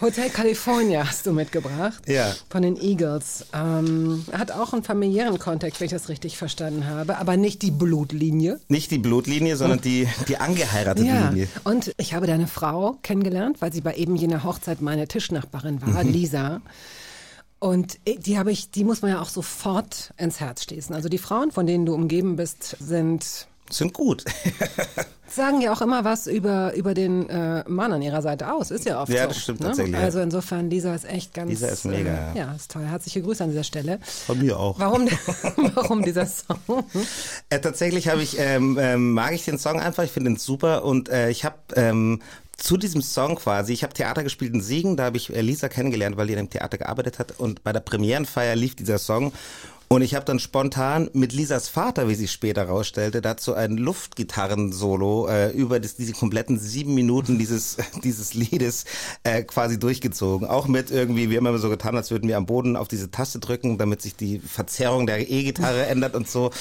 Hotel 0.01 0.29
California 0.29 1.07
hast 1.07 1.25
du 1.25 1.31
mitgebracht. 1.31 2.03
Ja. 2.07 2.33
Von 2.49 2.61
den 2.61 2.75
Eagles. 2.79 3.45
Ähm, 3.53 4.25
hat 4.31 4.51
auch 4.51 4.73
einen 4.73 4.83
familiären 4.83 5.39
Kontext, 5.39 5.79
wenn 5.79 5.85
ich 5.85 5.91
das 5.91 6.09
richtig 6.09 6.37
verstanden 6.37 6.85
habe, 6.85 7.17
aber 7.17 7.37
nicht 7.37 7.61
die 7.61 7.71
Blutlinie. 7.71 8.59
Nicht 8.67 8.91
die 8.91 8.97
Blutlinie, 8.97 9.55
sondern 9.55 9.81
die, 9.81 10.07
die 10.27 10.37
angeheiratete 10.37 11.07
ja. 11.07 11.29
Linie. 11.29 11.47
Und 11.63 11.93
ich 11.97 12.13
habe 12.13 12.27
deine 12.27 12.47
Frau 12.47 12.97
kennengelernt, 13.01 13.61
weil 13.61 13.73
sie 13.73 13.81
bei 13.81 13.95
eben 13.95 14.15
jener 14.15 14.43
Hochzeit 14.43 14.81
meine 14.81 15.07
Tischnachbarin 15.07 15.81
war, 15.81 16.03
mhm. 16.03 16.11
Lisa. 16.11 16.61
Und 17.59 17.97
die 18.05 18.37
habe 18.37 18.51
ich, 18.51 18.69
die 18.69 18.83
muss 18.83 19.01
man 19.01 19.11
ja 19.11 19.21
auch 19.21 19.29
sofort 19.29 20.13
ins 20.17 20.39
Herz 20.39 20.63
schließen. 20.63 20.93
Also 20.93 21.09
die 21.09 21.17
Frauen, 21.17 21.51
von 21.51 21.65
denen 21.65 21.85
du 21.85 21.95
umgeben 21.95 22.35
bist, 22.35 22.77
sind 22.79 23.47
sind 23.71 23.93
gut. 23.93 24.23
Sagen 25.29 25.61
ja 25.61 25.73
auch 25.73 25.81
immer 25.81 26.05
was 26.05 26.25
über, 26.25 26.73
über 26.73 26.93
den 26.93 27.29
äh, 27.29 27.63
Mann 27.67 27.91
an 27.91 28.01
ihrer 28.01 28.21
Seite 28.21 28.53
aus. 28.53 28.71
Ist 28.71 28.85
ja 28.85 29.01
oft 29.01 29.11
ja, 29.11 29.15
so. 29.15 29.21
Ja, 29.21 29.27
das 29.27 29.37
stimmt 29.37 29.59
ne? 29.59 29.67
tatsächlich. 29.67 29.97
Also 29.97 30.19
insofern, 30.21 30.69
Lisa 30.69 30.95
ist 30.95 31.05
echt 31.05 31.33
ganz. 31.33 31.49
Lisa 31.49 31.67
ist 31.67 31.85
mega. 31.85 32.31
Äh, 32.33 32.37
ja, 32.37 32.53
ist 32.53 32.71
toll. 32.71 32.85
Herzliche 32.85 33.21
Grüße 33.21 33.43
an 33.43 33.49
dieser 33.49 33.65
Stelle. 33.65 33.99
Von 34.25 34.39
mir 34.39 34.57
auch. 34.57 34.79
Warum, 34.79 35.07
warum 35.75 36.01
dieser 36.01 36.25
Song? 36.25 36.85
Äh, 37.49 37.59
tatsächlich 37.59 38.07
habe 38.07 38.21
ich, 38.23 38.39
ähm, 38.39 38.77
ähm, 38.79 39.11
mag 39.11 39.33
ich 39.33 39.43
den 39.43 39.57
Song 39.57 39.79
einfach. 39.81 40.03
Ich 40.03 40.11
finde 40.11 40.31
ihn 40.31 40.37
super 40.37 40.85
und 40.85 41.09
äh, 41.09 41.29
ich 41.29 41.43
habe 41.43 41.57
ähm, 41.75 42.21
zu 42.57 42.77
diesem 42.77 43.01
Song 43.01 43.35
quasi, 43.35 43.73
ich 43.73 43.83
habe 43.83 43.93
Theater 43.93 44.23
gespielt 44.23 44.53
in 44.53 44.61
Siegen, 44.61 44.97
da 44.97 45.05
habe 45.05 45.17
ich 45.17 45.33
äh, 45.33 45.41
Lisa 45.41 45.69
kennengelernt, 45.69 46.17
weil 46.17 46.27
die 46.27 46.33
in 46.33 46.39
einem 46.39 46.49
Theater 46.49 46.77
gearbeitet 46.77 47.19
hat 47.19 47.33
und 47.37 47.63
bei 47.63 47.71
der 47.71 47.81
Premierenfeier 47.81 48.55
lief 48.55 48.75
dieser 48.75 48.97
Song 48.97 49.31
und 49.89 50.01
ich 50.01 50.15
habe 50.15 50.25
dann 50.25 50.39
spontan 50.39 51.09
mit 51.13 51.31
Lisas 51.31 51.69
Vater, 51.69 52.09
wie 52.09 52.15
sie 52.15 52.27
später 52.27 52.65
rausstellte, 52.65 53.21
dazu 53.21 53.53
ein 53.53 53.77
Luftgitarren-Solo 53.77 55.27
äh, 55.27 55.49
über 55.51 55.79
das, 55.79 55.95
diese 55.95 56.11
kompletten 56.11 56.59
sieben 56.59 56.93
Minuten 56.93 57.39
dieses, 57.39 57.77
dieses 58.03 58.33
Liedes 58.33 58.83
äh, 59.23 59.43
quasi 59.43 59.79
durchgezogen. 59.79 60.47
Auch 60.47 60.67
mit 60.67 60.91
irgendwie, 60.91 61.29
wir 61.29 61.37
haben 61.37 61.45
immer 61.45 61.57
so 61.57 61.69
getan, 61.69 61.95
als 61.95 62.11
würden 62.11 62.27
wir 62.27 62.35
am 62.35 62.45
Boden 62.45 62.75
auf 62.75 62.89
diese 62.89 63.11
Taste 63.11 63.39
drücken, 63.39 63.77
damit 63.77 64.01
sich 64.01 64.15
die 64.15 64.39
Verzerrung 64.39 65.07
der 65.07 65.29
E-Gitarre 65.29 65.85
ändert 65.85 66.15
und 66.15 66.29
so. 66.29 66.51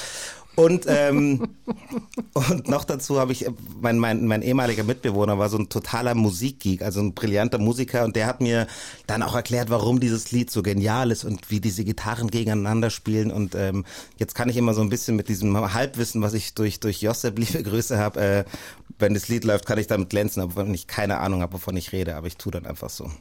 Und, 0.57 0.85
ähm, 0.87 1.49
und 2.33 2.67
noch 2.67 2.83
dazu 2.83 3.19
habe 3.19 3.31
ich, 3.31 3.45
mein, 3.79 3.99
mein, 3.99 4.25
mein 4.25 4.41
ehemaliger 4.41 4.83
Mitbewohner 4.83 5.37
war 5.37 5.49
so 5.49 5.57
ein 5.59 5.69
totaler 5.69 6.15
Musikgeek, 6.15 6.81
also 6.81 6.99
ein 6.99 7.13
brillanter 7.13 7.59
Musiker 7.59 8.03
und 8.03 8.15
der 8.15 8.25
hat 8.25 8.41
mir 8.41 8.65
dann 9.05 9.21
auch 9.21 9.35
erklärt, 9.35 9.69
warum 9.69 9.99
dieses 9.99 10.31
Lied 10.31 10.49
so 10.49 10.63
genial 10.63 11.11
ist 11.11 11.25
und 11.25 11.51
wie 11.51 11.61
diese 11.61 11.83
Gitarren 11.83 12.31
gegeneinander 12.31 12.89
spielen. 12.89 13.29
Und 13.29 13.53
ähm, 13.53 13.85
jetzt 14.17 14.33
kann 14.33 14.49
ich 14.49 14.57
immer 14.57 14.73
so 14.73 14.81
ein 14.81 14.89
bisschen 14.89 15.15
mit 15.15 15.29
diesem 15.29 15.55
Halbwissen, 15.75 16.23
was 16.23 16.33
ich 16.33 16.55
durch, 16.55 16.79
durch 16.79 17.03
Josep 17.03 17.37
liebe 17.39 17.61
Grüße 17.61 17.99
habe, 17.99 18.19
äh, 18.19 18.43
wenn 18.97 19.13
das 19.13 19.27
Lied 19.27 19.43
läuft, 19.43 19.67
kann 19.67 19.77
ich 19.77 19.85
damit 19.85 20.09
glänzen, 20.09 20.41
aber 20.41 20.55
wenn 20.55 20.73
ich 20.73 20.87
keine 20.87 21.19
Ahnung 21.19 21.41
habe, 21.41 21.53
wovon 21.53 21.77
ich 21.77 21.91
rede, 21.91 22.15
aber 22.15 22.25
ich 22.25 22.37
tue 22.37 22.51
dann 22.51 22.65
einfach 22.65 22.89
so. 22.89 23.11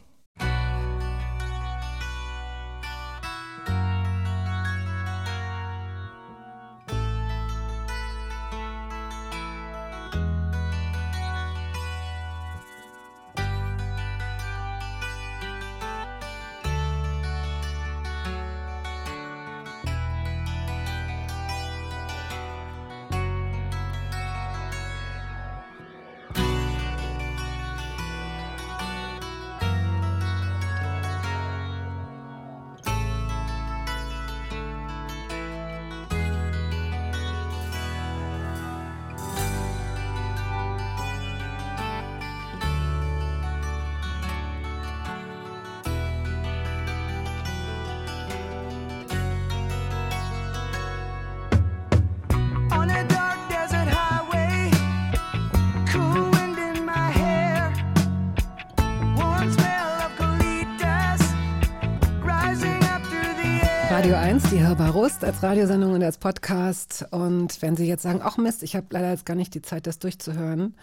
1, 64.36 64.50
die 64.50 64.60
Hörbar 64.60 64.90
Rust 64.90 65.24
als 65.24 65.42
Radiosendung 65.42 65.92
und 65.92 66.02
als 66.02 66.18
Podcast. 66.18 67.06
Und 67.10 67.62
wenn 67.62 67.74
Sie 67.74 67.86
jetzt 67.86 68.02
sagen, 68.02 68.20
ach 68.22 68.36
Mist, 68.36 68.62
ich 68.62 68.76
habe 68.76 68.84
leider 68.90 69.10
jetzt 69.10 69.24
gar 69.24 69.34
nicht 69.34 69.54
die 69.54 69.62
Zeit, 69.62 69.86
das 69.86 69.98
durchzuhören. 69.98 70.74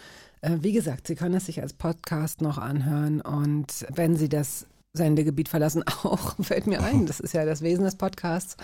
Äh, 0.42 0.58
wie 0.62 0.72
gesagt, 0.72 1.06
Sie 1.06 1.14
können 1.14 1.36
es 1.36 1.46
sich 1.46 1.62
als 1.62 1.74
Podcast 1.74 2.42
noch 2.42 2.58
anhören. 2.58 3.22
Und 3.22 3.86
wenn 3.94 4.16
Sie 4.16 4.28
das 4.28 4.66
Sendegebiet 5.04 5.50
verlassen 5.50 5.84
auch, 6.04 6.36
fällt 6.40 6.68
mir 6.68 6.84
ein. 6.84 7.08
Das 7.08 7.20
ist 7.20 7.34
ja 7.34 7.46
das 7.46 7.64
Wesen 7.64 7.84
des 7.84 7.96
Podcasts. 7.96 8.58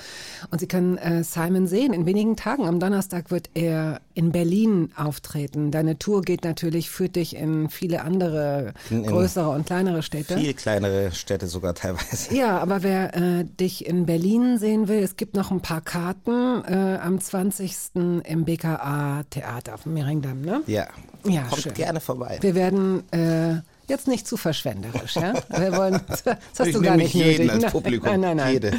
Und 0.52 0.60
Sie 0.60 0.68
können 0.68 1.00
äh, 1.00 1.24
Simon 1.24 1.66
sehen. 1.66 1.92
In 1.92 2.06
wenigen 2.06 2.36
Tagen, 2.36 2.68
am 2.68 2.80
Donnerstag, 2.80 3.32
wird 3.32 3.50
er 3.56 4.00
in 4.14 4.32
Berlin 4.32 4.92
auftreten. 4.96 5.72
Deine 5.72 5.98
Tour 5.98 6.22
geht 6.22 6.44
natürlich, 6.44 6.92
führt 6.92 7.16
dich 7.16 7.36
in 7.36 7.70
viele 7.70 8.04
andere 8.04 8.76
in, 8.92 9.08
größere 9.08 9.50
und 9.50 9.66
kleinere 9.66 10.04
Städte. 10.04 10.38
Viel 10.38 10.54
kleinere 10.54 11.12
Städte 11.14 11.48
sogar 11.48 11.74
teilweise. 11.74 12.36
Ja, 12.36 12.60
aber 12.60 12.84
wer 12.84 13.16
äh, 13.16 13.46
dich 13.46 13.88
in 13.88 14.06
Berlin 14.06 14.60
sehen 14.60 14.88
will, 14.88 15.00
es 15.02 15.16
gibt 15.18 15.36
noch 15.36 15.50
ein 15.50 15.62
paar 15.62 15.82
Karten 15.82 16.64
äh, 16.64 17.00
am 17.02 17.20
20. 17.20 17.76
im 18.24 18.46
BKA 18.46 19.24
Theater 19.32 19.74
auf 19.74 19.82
dem 19.84 19.96
Mehringdamm, 19.96 20.42
ne? 20.42 20.62
Ja. 20.68 20.86
Ja, 21.26 21.42
Kommt 21.50 21.64
schön. 21.64 21.74
gerne 21.74 22.00
vorbei. 22.00 22.38
Wir 22.42 22.56
werden 22.56 23.04
äh, 23.12 23.62
Jetzt 23.90 24.08
nicht 24.08 24.28
zu 24.28 24.38
verschwenderisch, 24.38 25.16
ja? 25.16 25.34
Wir 25.50 25.76
wollen, 25.76 26.00
das 26.08 26.24
hast 26.26 26.68
ich 26.68 26.76
du 26.76 26.82
gar 26.82 26.96
nicht 26.96 27.16
jeden 27.16 27.48
nötig. 27.48 27.64
als 27.66 27.74
Publikum. 27.74 28.08
Nein, 28.08 28.22
nein, 28.22 28.38
nein. 28.38 28.54
Jede. 28.54 28.72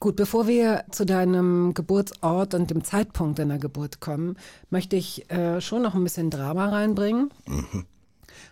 Gut, 0.00 0.16
bevor 0.16 0.48
wir 0.48 0.84
zu 0.90 1.06
deinem 1.06 1.72
Geburtsort 1.72 2.52
und 2.54 2.68
dem 2.70 2.82
Zeitpunkt 2.84 3.38
deiner 3.38 3.58
Geburt 3.58 4.00
kommen, 4.00 4.36
möchte 4.70 4.96
ich 4.96 5.30
äh, 5.30 5.60
schon 5.60 5.82
noch 5.82 5.94
ein 5.94 6.02
bisschen 6.02 6.30
Drama 6.30 6.68
reinbringen. 6.68 7.30
Mhm. 7.46 7.86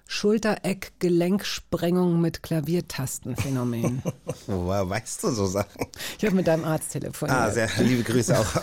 Schultereck-Gelenksprengung 0.06 2.20
mit 2.20 2.42
Klaviertastenphänomen. 2.42 4.02
Woher 4.46 4.88
weißt 4.88 5.24
du 5.24 5.30
so 5.30 5.46
Sachen? 5.46 5.86
Ich 6.18 6.24
habe 6.24 6.36
mit 6.36 6.46
deinem 6.46 6.64
Arzt 6.64 6.92
telefoniert. 6.92 7.36
Ah, 7.36 7.50
sehr 7.50 7.68
liebe 7.78 8.04
Grüße 8.04 8.38
auch. 8.38 8.46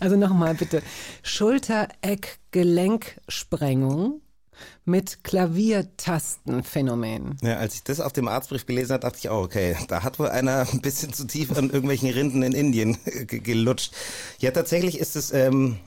also 0.00 0.16
nochmal 0.16 0.54
bitte. 0.54 0.82
Schultereck-Gelenksprengung 1.22 4.22
mit 4.90 5.24
Klaviertastenphänomen. 5.24 7.36
Ja, 7.42 7.56
als 7.56 7.74
ich 7.74 7.84
das 7.84 8.00
auf 8.00 8.12
dem 8.12 8.28
Arztbrief 8.28 8.66
gelesen 8.66 8.92
habe, 8.92 9.02
dachte 9.02 9.18
ich 9.18 9.28
auch, 9.28 9.44
okay, 9.44 9.76
da 9.88 10.02
hat 10.02 10.18
wohl 10.18 10.28
einer 10.28 10.66
ein 10.72 10.80
bisschen 10.80 11.12
zu 11.12 11.26
tief 11.26 11.56
an 11.56 11.70
irgendwelchen 11.70 12.10
Rinden 12.10 12.42
in 12.42 12.52
Indien 12.52 12.98
gelutscht. 13.26 13.92
Ja, 14.38 14.50
tatsächlich 14.50 14.98
ist 14.98 15.16
es 15.16 15.32
ähm, 15.32 15.78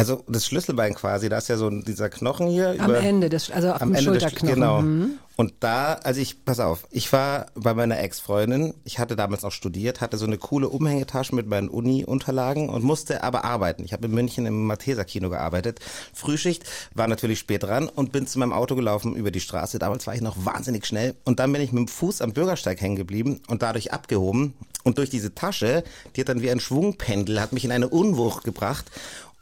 also 0.00 0.24
das 0.26 0.46
Schlüsselbein 0.46 0.94
quasi, 0.94 1.28
da 1.28 1.38
ist 1.38 1.48
ja 1.48 1.56
so 1.56 1.70
dieser 1.70 2.08
Knochen 2.08 2.48
hier. 2.48 2.76
Am 2.78 2.90
über, 2.90 3.00
Ende 3.00 3.28
des, 3.28 3.50
also 3.50 3.72
auf 3.72 3.82
am 3.82 3.90
dem 3.90 3.96
Ende 3.96 4.10
Schulterknochen. 4.10 4.48
Des, 4.48 4.54
genau. 4.54 4.80
Mhm. 4.82 5.18
Und 5.36 5.54
da, 5.60 5.94
also 5.94 6.20
ich, 6.20 6.44
pass 6.44 6.60
auf, 6.60 6.86
ich 6.90 7.10
war 7.14 7.46
bei 7.54 7.72
meiner 7.72 7.98
Ex-Freundin, 7.98 8.74
ich 8.84 8.98
hatte 8.98 9.16
damals 9.16 9.42
auch 9.42 9.52
studiert, 9.52 10.02
hatte 10.02 10.18
so 10.18 10.26
eine 10.26 10.36
coole 10.36 10.68
Umhängetasche 10.68 11.34
mit 11.34 11.46
meinen 11.46 11.70
Uni-Unterlagen 11.70 12.68
und 12.68 12.84
musste 12.84 13.22
aber 13.22 13.44
arbeiten. 13.44 13.82
Ich 13.84 13.94
habe 13.94 14.06
in 14.06 14.12
München 14.12 14.44
im 14.44 14.66
Malteser-Kino 14.66 15.30
gearbeitet. 15.30 15.80
Frühschicht, 16.12 16.64
war 16.94 17.08
natürlich 17.08 17.38
spät 17.38 17.62
dran 17.62 17.88
und 17.88 18.12
bin 18.12 18.26
zu 18.26 18.38
meinem 18.38 18.52
Auto 18.52 18.74
gelaufen 18.74 19.16
über 19.16 19.30
die 19.30 19.40
Straße. 19.40 19.78
Damals 19.78 20.06
war 20.06 20.14
ich 20.14 20.20
noch 20.20 20.44
wahnsinnig 20.44 20.84
schnell 20.84 21.14
und 21.24 21.40
dann 21.40 21.52
bin 21.54 21.62
ich 21.62 21.72
mit 21.72 21.80
dem 21.80 21.88
Fuß 21.88 22.20
am 22.20 22.34
Bürgersteig 22.34 22.78
hängen 22.80 22.96
geblieben 22.96 23.40
und 23.48 23.62
dadurch 23.62 23.94
abgehoben. 23.94 24.52
Und 24.84 24.98
durch 24.98 25.08
diese 25.08 25.34
Tasche, 25.34 25.84
die 26.16 26.20
hat 26.20 26.28
dann 26.28 26.42
wie 26.42 26.50
ein 26.50 26.60
Schwungpendel, 26.60 27.40
hat 27.40 27.52
mich 27.54 27.64
in 27.64 27.72
eine 27.72 27.88
Unwucht 27.88 28.44
gebracht 28.44 28.90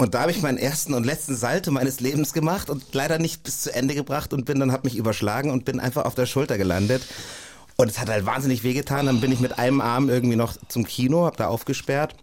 und 0.00 0.14
da 0.14 0.20
habe 0.20 0.30
ich 0.30 0.40
meinen 0.42 0.58
ersten 0.58 0.94
und 0.94 1.04
letzten 1.04 1.34
Salto 1.34 1.72
meines 1.72 1.98
Lebens 1.98 2.32
gemacht 2.32 2.70
und 2.70 2.84
leider 2.92 3.18
nicht 3.18 3.42
bis 3.42 3.62
zu 3.62 3.74
Ende 3.74 3.96
gebracht 3.96 4.32
und 4.32 4.44
bin 4.44 4.60
dann 4.60 4.70
habe 4.70 4.86
mich 4.86 4.96
überschlagen 4.96 5.50
und 5.50 5.64
bin 5.64 5.80
einfach 5.80 6.04
auf 6.04 6.14
der 6.14 6.26
Schulter 6.26 6.56
gelandet. 6.56 7.02
Und 7.76 7.90
es 7.90 7.98
hat 7.98 8.08
halt 8.08 8.24
wahnsinnig 8.24 8.62
wehgetan. 8.62 9.06
Dann 9.06 9.20
bin 9.20 9.32
ich 9.32 9.40
mit 9.40 9.58
einem 9.58 9.80
Arm 9.80 10.08
irgendwie 10.08 10.36
noch 10.36 10.56
zum 10.68 10.84
Kino, 10.84 11.24
habe 11.26 11.36
da 11.36 11.48
aufgesperrt. 11.48 12.14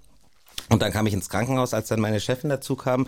Und 0.69 0.81
dann 0.81 0.93
kam 0.93 1.05
ich 1.05 1.13
ins 1.13 1.29
Krankenhaus, 1.29 1.73
als 1.73 1.89
dann 1.89 1.99
meine 1.99 2.21
Chefin 2.21 2.49
dazu 2.49 2.77
kam. 2.77 3.07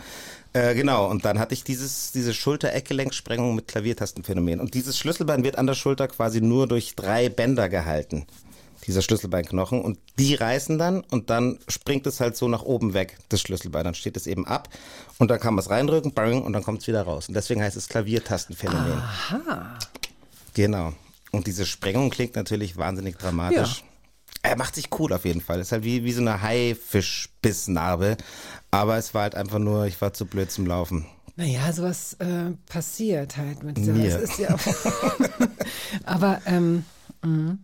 Äh, 0.51 0.75
genau, 0.75 1.09
und 1.09 1.23
dann 1.23 1.39
hatte 1.39 1.53
ich 1.53 1.63
dieses, 1.63 2.11
diese 2.11 2.33
Schulter-Eckgelenksprengung 2.33 3.55
mit 3.55 3.69
Klaviertastenphänomen. 3.69 4.59
Und 4.59 4.73
dieses 4.73 4.97
Schlüsselbein 4.97 5.45
wird 5.45 5.57
an 5.57 5.67
der 5.67 5.75
Schulter 5.75 6.09
quasi 6.09 6.41
nur 6.41 6.67
durch 6.67 6.95
drei 6.95 7.29
Bänder 7.29 7.69
gehalten 7.69 8.27
dieser 8.87 9.01
Schlüsselbeinknochen 9.01 9.81
und 9.81 9.99
die 10.17 10.33
reißen 10.33 10.77
dann 10.77 11.01
und 11.01 11.29
dann 11.29 11.59
springt 11.67 12.07
es 12.07 12.19
halt 12.19 12.37
so 12.37 12.47
nach 12.47 12.63
oben 12.63 12.93
weg, 12.93 13.17
das 13.29 13.41
Schlüsselbein. 13.41 13.83
Dann 13.83 13.93
steht 13.93 14.15
es 14.15 14.27
eben 14.27 14.47
ab 14.47 14.69
und 15.17 15.29
dann 15.29 15.39
kann 15.39 15.53
man 15.53 15.63
es 15.63 15.69
reindrücken, 15.69 16.13
bang, 16.13 16.41
und 16.41 16.53
dann 16.53 16.63
kommt 16.63 16.81
es 16.81 16.87
wieder 16.87 17.03
raus. 17.03 17.27
Und 17.27 17.33
deswegen 17.33 17.61
heißt 17.61 17.75
es 17.75 17.89
Klaviertastenphänomen. 17.89 18.93
Aha. 18.93 19.77
Genau. 20.53 20.93
Und 21.31 21.47
diese 21.47 21.65
Sprengung 21.65 22.09
klingt 22.09 22.35
natürlich 22.35 22.77
wahnsinnig 22.77 23.17
dramatisch. 23.17 23.81
Ja. 23.81 23.87
Er 24.43 24.55
macht 24.55 24.75
sich 24.75 24.87
cool 24.97 25.11
auf 25.11 25.25
jeden 25.25 25.41
Fall. 25.41 25.59
Ist 25.59 25.73
halt 25.73 25.83
wie, 25.83 26.05
wie 26.05 26.13
so 26.13 26.21
eine 26.21 26.41
Haifischbissnarbe. 26.41 28.15
Aber 28.71 28.97
es 28.97 29.13
war 29.13 29.23
halt 29.23 29.35
einfach 29.35 29.59
nur, 29.59 29.85
ich 29.85 29.99
war 29.99 30.13
zu 30.13 30.25
blöd 30.25 30.49
zum 30.49 30.65
Laufen. 30.65 31.05
Naja, 31.35 31.71
sowas 31.73 32.13
äh, 32.19 32.51
passiert 32.67 33.35
halt 33.37 33.63
mit 33.63 33.77
Mir. 33.77 34.19
Ist 34.19 34.39
ja 34.39 34.55
Aber 36.05 36.41
ähm, 36.45 36.85
mh. 37.23 37.57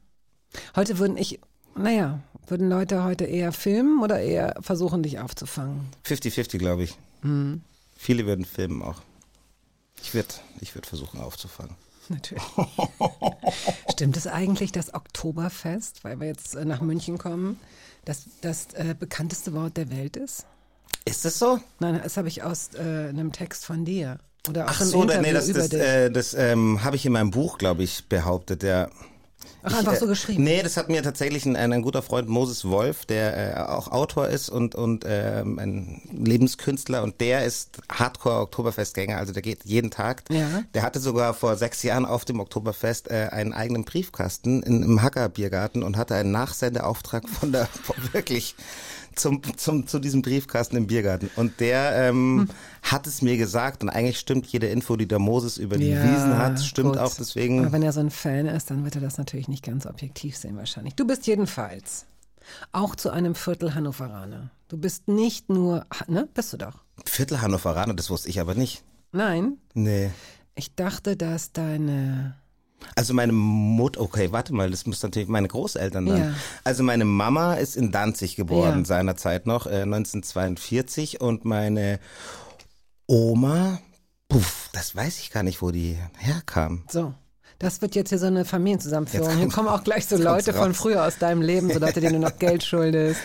Heute 0.75 0.99
würden 0.99 1.17
ich, 1.17 1.39
naja, 1.75 2.19
würden 2.47 2.69
Leute 2.69 3.03
heute 3.03 3.25
eher 3.25 3.51
filmen 3.51 4.01
oder 4.01 4.19
eher 4.19 4.55
versuchen, 4.61 5.03
dich 5.03 5.19
aufzufangen? 5.19 5.81
50-50, 6.05 6.57
glaube 6.57 6.83
ich. 6.83 6.97
Mhm. 7.21 7.61
Viele 7.95 8.25
würden 8.25 8.45
filmen 8.45 8.81
auch. 8.81 9.01
Ich 10.01 10.13
würde 10.13 10.33
ich 10.59 10.75
würd 10.75 10.85
versuchen 10.85 11.21
aufzufangen. 11.21 11.75
Natürlich. 12.09 12.43
Stimmt 13.91 14.17
es 14.17 14.27
eigentlich, 14.27 14.71
das 14.73 14.93
Oktoberfest, 14.93 16.03
weil 16.03 16.19
wir 16.19 16.27
jetzt 16.27 16.55
äh, 16.55 16.65
nach 16.65 16.81
München 16.81 17.17
kommen, 17.17 17.57
das 18.03 18.25
das 18.41 18.67
äh, 18.73 18.95
bekannteste 18.97 19.53
Wort 19.53 19.77
der 19.77 19.89
Welt 19.89 20.17
ist? 20.17 20.45
Ist 21.05 21.25
es 21.25 21.39
so? 21.39 21.59
Nein, 21.79 21.99
das 22.03 22.17
habe 22.17 22.27
ich 22.27 22.43
aus 22.43 22.71
äh, 22.75 22.79
einem 22.79 23.31
Text 23.31 23.65
von 23.65 23.85
dir. 23.85 24.19
Oder 24.49 24.65
Ach 24.67 24.81
so, 24.81 25.05
nee, 25.05 25.31
das, 25.31 25.47
das, 25.47 25.71
äh, 25.71 26.11
das 26.11 26.33
ähm, 26.33 26.83
habe 26.83 26.97
ich 26.97 27.05
in 27.05 27.13
meinem 27.13 27.31
Buch, 27.31 27.57
glaube 27.57 27.83
ich, 27.83 28.05
behauptet. 28.09 28.63
Ja. 28.63 28.89
Ach, 29.63 29.77
einfach 29.77 29.95
so 29.95 30.05
äh, 30.05 30.09
geschrieben? 30.09 30.43
Nee, 30.43 30.61
das 30.61 30.77
hat 30.77 30.89
mir 30.89 31.01
tatsächlich 31.03 31.45
ein, 31.45 31.55
ein 31.55 31.81
guter 31.81 32.01
Freund 32.01 32.27
Moses 32.27 32.65
Wolf, 32.65 33.05
der 33.05 33.57
äh, 33.57 33.59
auch 33.61 33.89
Autor 33.89 34.27
ist 34.27 34.49
und, 34.49 34.75
und 34.75 35.05
ähm, 35.07 35.59
ein 35.59 36.01
Lebenskünstler 36.11 37.03
und 37.03 37.21
der 37.21 37.45
ist 37.45 37.77
Hardcore-Oktoberfestgänger, 37.89 39.17
also 39.17 39.33
der 39.33 39.41
geht 39.41 39.65
jeden 39.65 39.91
Tag. 39.91 40.23
Ja. 40.29 40.63
Der 40.73 40.81
hatte 40.81 40.99
sogar 40.99 41.33
vor 41.33 41.55
sechs 41.55 41.83
Jahren 41.83 42.05
auf 42.05 42.25
dem 42.25 42.39
Oktoberfest 42.39 43.09
äh, 43.09 43.29
einen 43.31 43.53
eigenen 43.53 43.85
Briefkasten 43.85 44.63
in, 44.63 44.83
im 44.83 45.01
Hacker 45.01 45.29
Biergarten 45.29 45.83
und 45.83 45.97
hatte 45.97 46.15
einen 46.15 46.31
Nachsendeauftrag 46.31 47.27
von 47.29 47.51
der, 47.51 47.67
wirklich 48.11 48.55
zum, 49.15 49.41
zum, 49.57 49.87
zu 49.87 49.99
diesem 49.99 50.21
Briefkasten 50.21 50.77
im 50.77 50.87
Biergarten. 50.87 51.29
Und 51.35 51.59
der 51.59 51.93
ähm, 51.95 52.47
hm. 52.47 52.49
hat 52.83 53.07
es 53.07 53.21
mir 53.21 53.37
gesagt 53.37 53.83
und 53.83 53.89
eigentlich 53.89 54.19
stimmt 54.19 54.47
jede 54.47 54.67
Info, 54.67 54.95
die 54.95 55.07
der 55.07 55.19
Moses 55.19 55.57
über 55.57 55.77
die 55.77 55.89
ja, 55.89 56.03
Wiesen 56.03 56.37
hat, 56.37 56.61
stimmt 56.61 56.93
gut. 56.93 56.97
auch 56.97 57.13
deswegen. 57.13 57.59
Aber 57.59 57.71
wenn 57.71 57.83
er 57.83 57.93
so 57.93 57.99
ein 57.99 58.11
Fan 58.11 58.47
ist, 58.47 58.69
dann 58.69 58.83
wird 58.83 58.95
er 58.95 59.01
das 59.01 59.17
natürlich 59.17 59.47
nicht 59.47 59.63
ganz 59.63 59.85
objektiv 59.85 60.37
sehen 60.37 60.57
wahrscheinlich. 60.57 60.95
Du 60.95 61.05
bist 61.05 61.27
jedenfalls 61.27 62.05
auch 62.71 62.95
zu 62.95 63.09
einem 63.09 63.35
Viertel 63.35 63.75
Hannoveraner. 63.75 64.51
Du 64.67 64.77
bist 64.77 65.07
nicht 65.07 65.49
nur, 65.49 65.85
ne, 66.07 66.27
bist 66.33 66.53
du 66.53 66.57
doch. 66.57 66.83
Viertel 67.05 67.41
Hannoveraner, 67.41 67.93
das 67.93 68.09
wusste 68.09 68.29
ich 68.29 68.39
aber 68.39 68.55
nicht. 68.55 68.83
Nein? 69.11 69.57
Nee. 69.73 70.11
Ich 70.55 70.75
dachte, 70.75 71.15
dass 71.15 71.51
deine 71.51 72.35
also 72.95 73.13
meine 73.13 73.31
Mutter, 73.33 74.01
okay, 74.01 74.31
warte 74.31 74.53
mal, 74.53 74.69
das 74.71 74.85
muss 74.85 75.01
natürlich 75.03 75.29
meine 75.29 75.47
Großeltern 75.47 76.05
dann. 76.05 76.17
Ja. 76.17 76.33
Also 76.63 76.83
meine 76.83 77.05
Mama 77.05 77.55
ist 77.55 77.75
in 77.75 77.91
Danzig 77.91 78.35
geboren, 78.35 78.79
Ja. 78.79 78.85
seinerzeit 78.85 79.45
noch, 79.47 79.67
äh, 79.67 79.85
1942 79.85 81.21
und 81.21 81.45
meine 81.45 81.99
Oma, 83.07 83.79
puff, 84.29 84.69
das 84.73 84.95
weiß 84.95 85.19
ich 85.19 85.31
gar 85.31 85.43
nicht, 85.43 85.61
wo 85.61 85.71
die 85.71 85.97
herkam. 86.17 86.83
So. 86.89 87.13
Das 87.59 87.81
wird 87.81 87.95
jetzt 87.95 88.09
hier 88.09 88.19
so 88.19 88.25
eine 88.25 88.43
Familienzusammenführung. 88.43 89.29
Jetzt 89.29 89.37
Hier 89.39 89.47
kommen 89.49 89.69
auch 89.69 89.83
gleich 89.85 90.05
so 90.07 90.17
Leute 90.17 90.53
von 90.53 90.73
früher 90.73 91.05
aus 91.05 91.17
deinem 91.17 91.41
Leben, 91.41 91.71
so 91.71 91.79
Leute, 91.79 92.01
denen 92.01 92.13
du 92.15 92.19
noch 92.19 92.37
Geld 92.37 92.61
schuldest, 92.63 93.21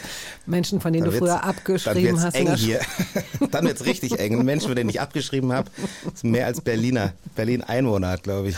Menschen, 0.46 0.80
von 0.80 0.92
denen 0.92 1.06
Dann 1.06 1.12
du 1.12 1.18
früher 1.18 1.38
Dann 1.38 1.50
abgeschrieben 1.50 2.12
wird's 2.12 2.24
hast. 2.24 2.34
eng 2.36 2.54
hier. 2.54 2.80
Dann 3.50 3.66
wird's 3.66 3.84
richtig 3.84 4.18
eng. 4.20 4.38
Ein 4.38 4.44
Mensch, 4.44 4.64
für 4.66 4.76
den 4.76 4.88
ich 4.88 5.00
abgeschrieben 5.00 5.52
habe, 5.52 5.70
ist 6.14 6.22
mehr 6.22 6.46
als 6.46 6.60
Berliner. 6.60 7.14
Berlin 7.34 7.62
Einwohner 7.62 8.10
hat, 8.10 8.22
glaube 8.22 8.50
ich. 8.50 8.56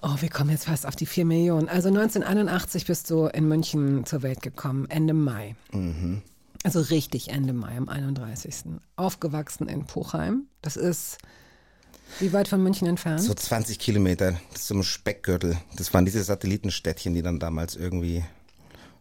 Oh, 0.00 0.14
wir 0.20 0.28
kommen 0.28 0.50
jetzt 0.50 0.66
fast 0.66 0.86
auf 0.86 0.94
die 0.94 1.06
4 1.06 1.24
Millionen. 1.24 1.68
Also 1.68 1.88
1981 1.88 2.86
bist 2.86 3.10
du 3.10 3.26
in 3.26 3.48
München 3.48 4.06
zur 4.06 4.22
Welt 4.22 4.42
gekommen, 4.42 4.86
Ende 4.88 5.12
Mai. 5.12 5.56
Mhm. 5.72 6.22
Also 6.62 6.80
richtig 6.80 7.30
Ende 7.30 7.52
Mai, 7.52 7.76
am 7.76 7.88
31. 7.88 8.64
Aufgewachsen 8.96 9.68
in 9.68 9.86
Puchheim. 9.86 10.46
Das 10.62 10.76
ist 10.76 11.18
wie 12.20 12.32
weit 12.32 12.48
von 12.48 12.62
München 12.62 12.88
entfernt? 12.88 13.20
So 13.20 13.34
20 13.34 13.78
Kilometer, 13.78 14.32
das 14.50 14.62
ist 14.62 14.68
so 14.68 14.74
ein 14.74 14.82
Speckgürtel. 14.82 15.56
Das 15.76 15.92
waren 15.94 16.04
diese 16.04 16.22
Satellitenstädtchen, 16.22 17.14
die 17.14 17.22
dann 17.22 17.38
damals 17.38 17.76
irgendwie, 17.76 18.24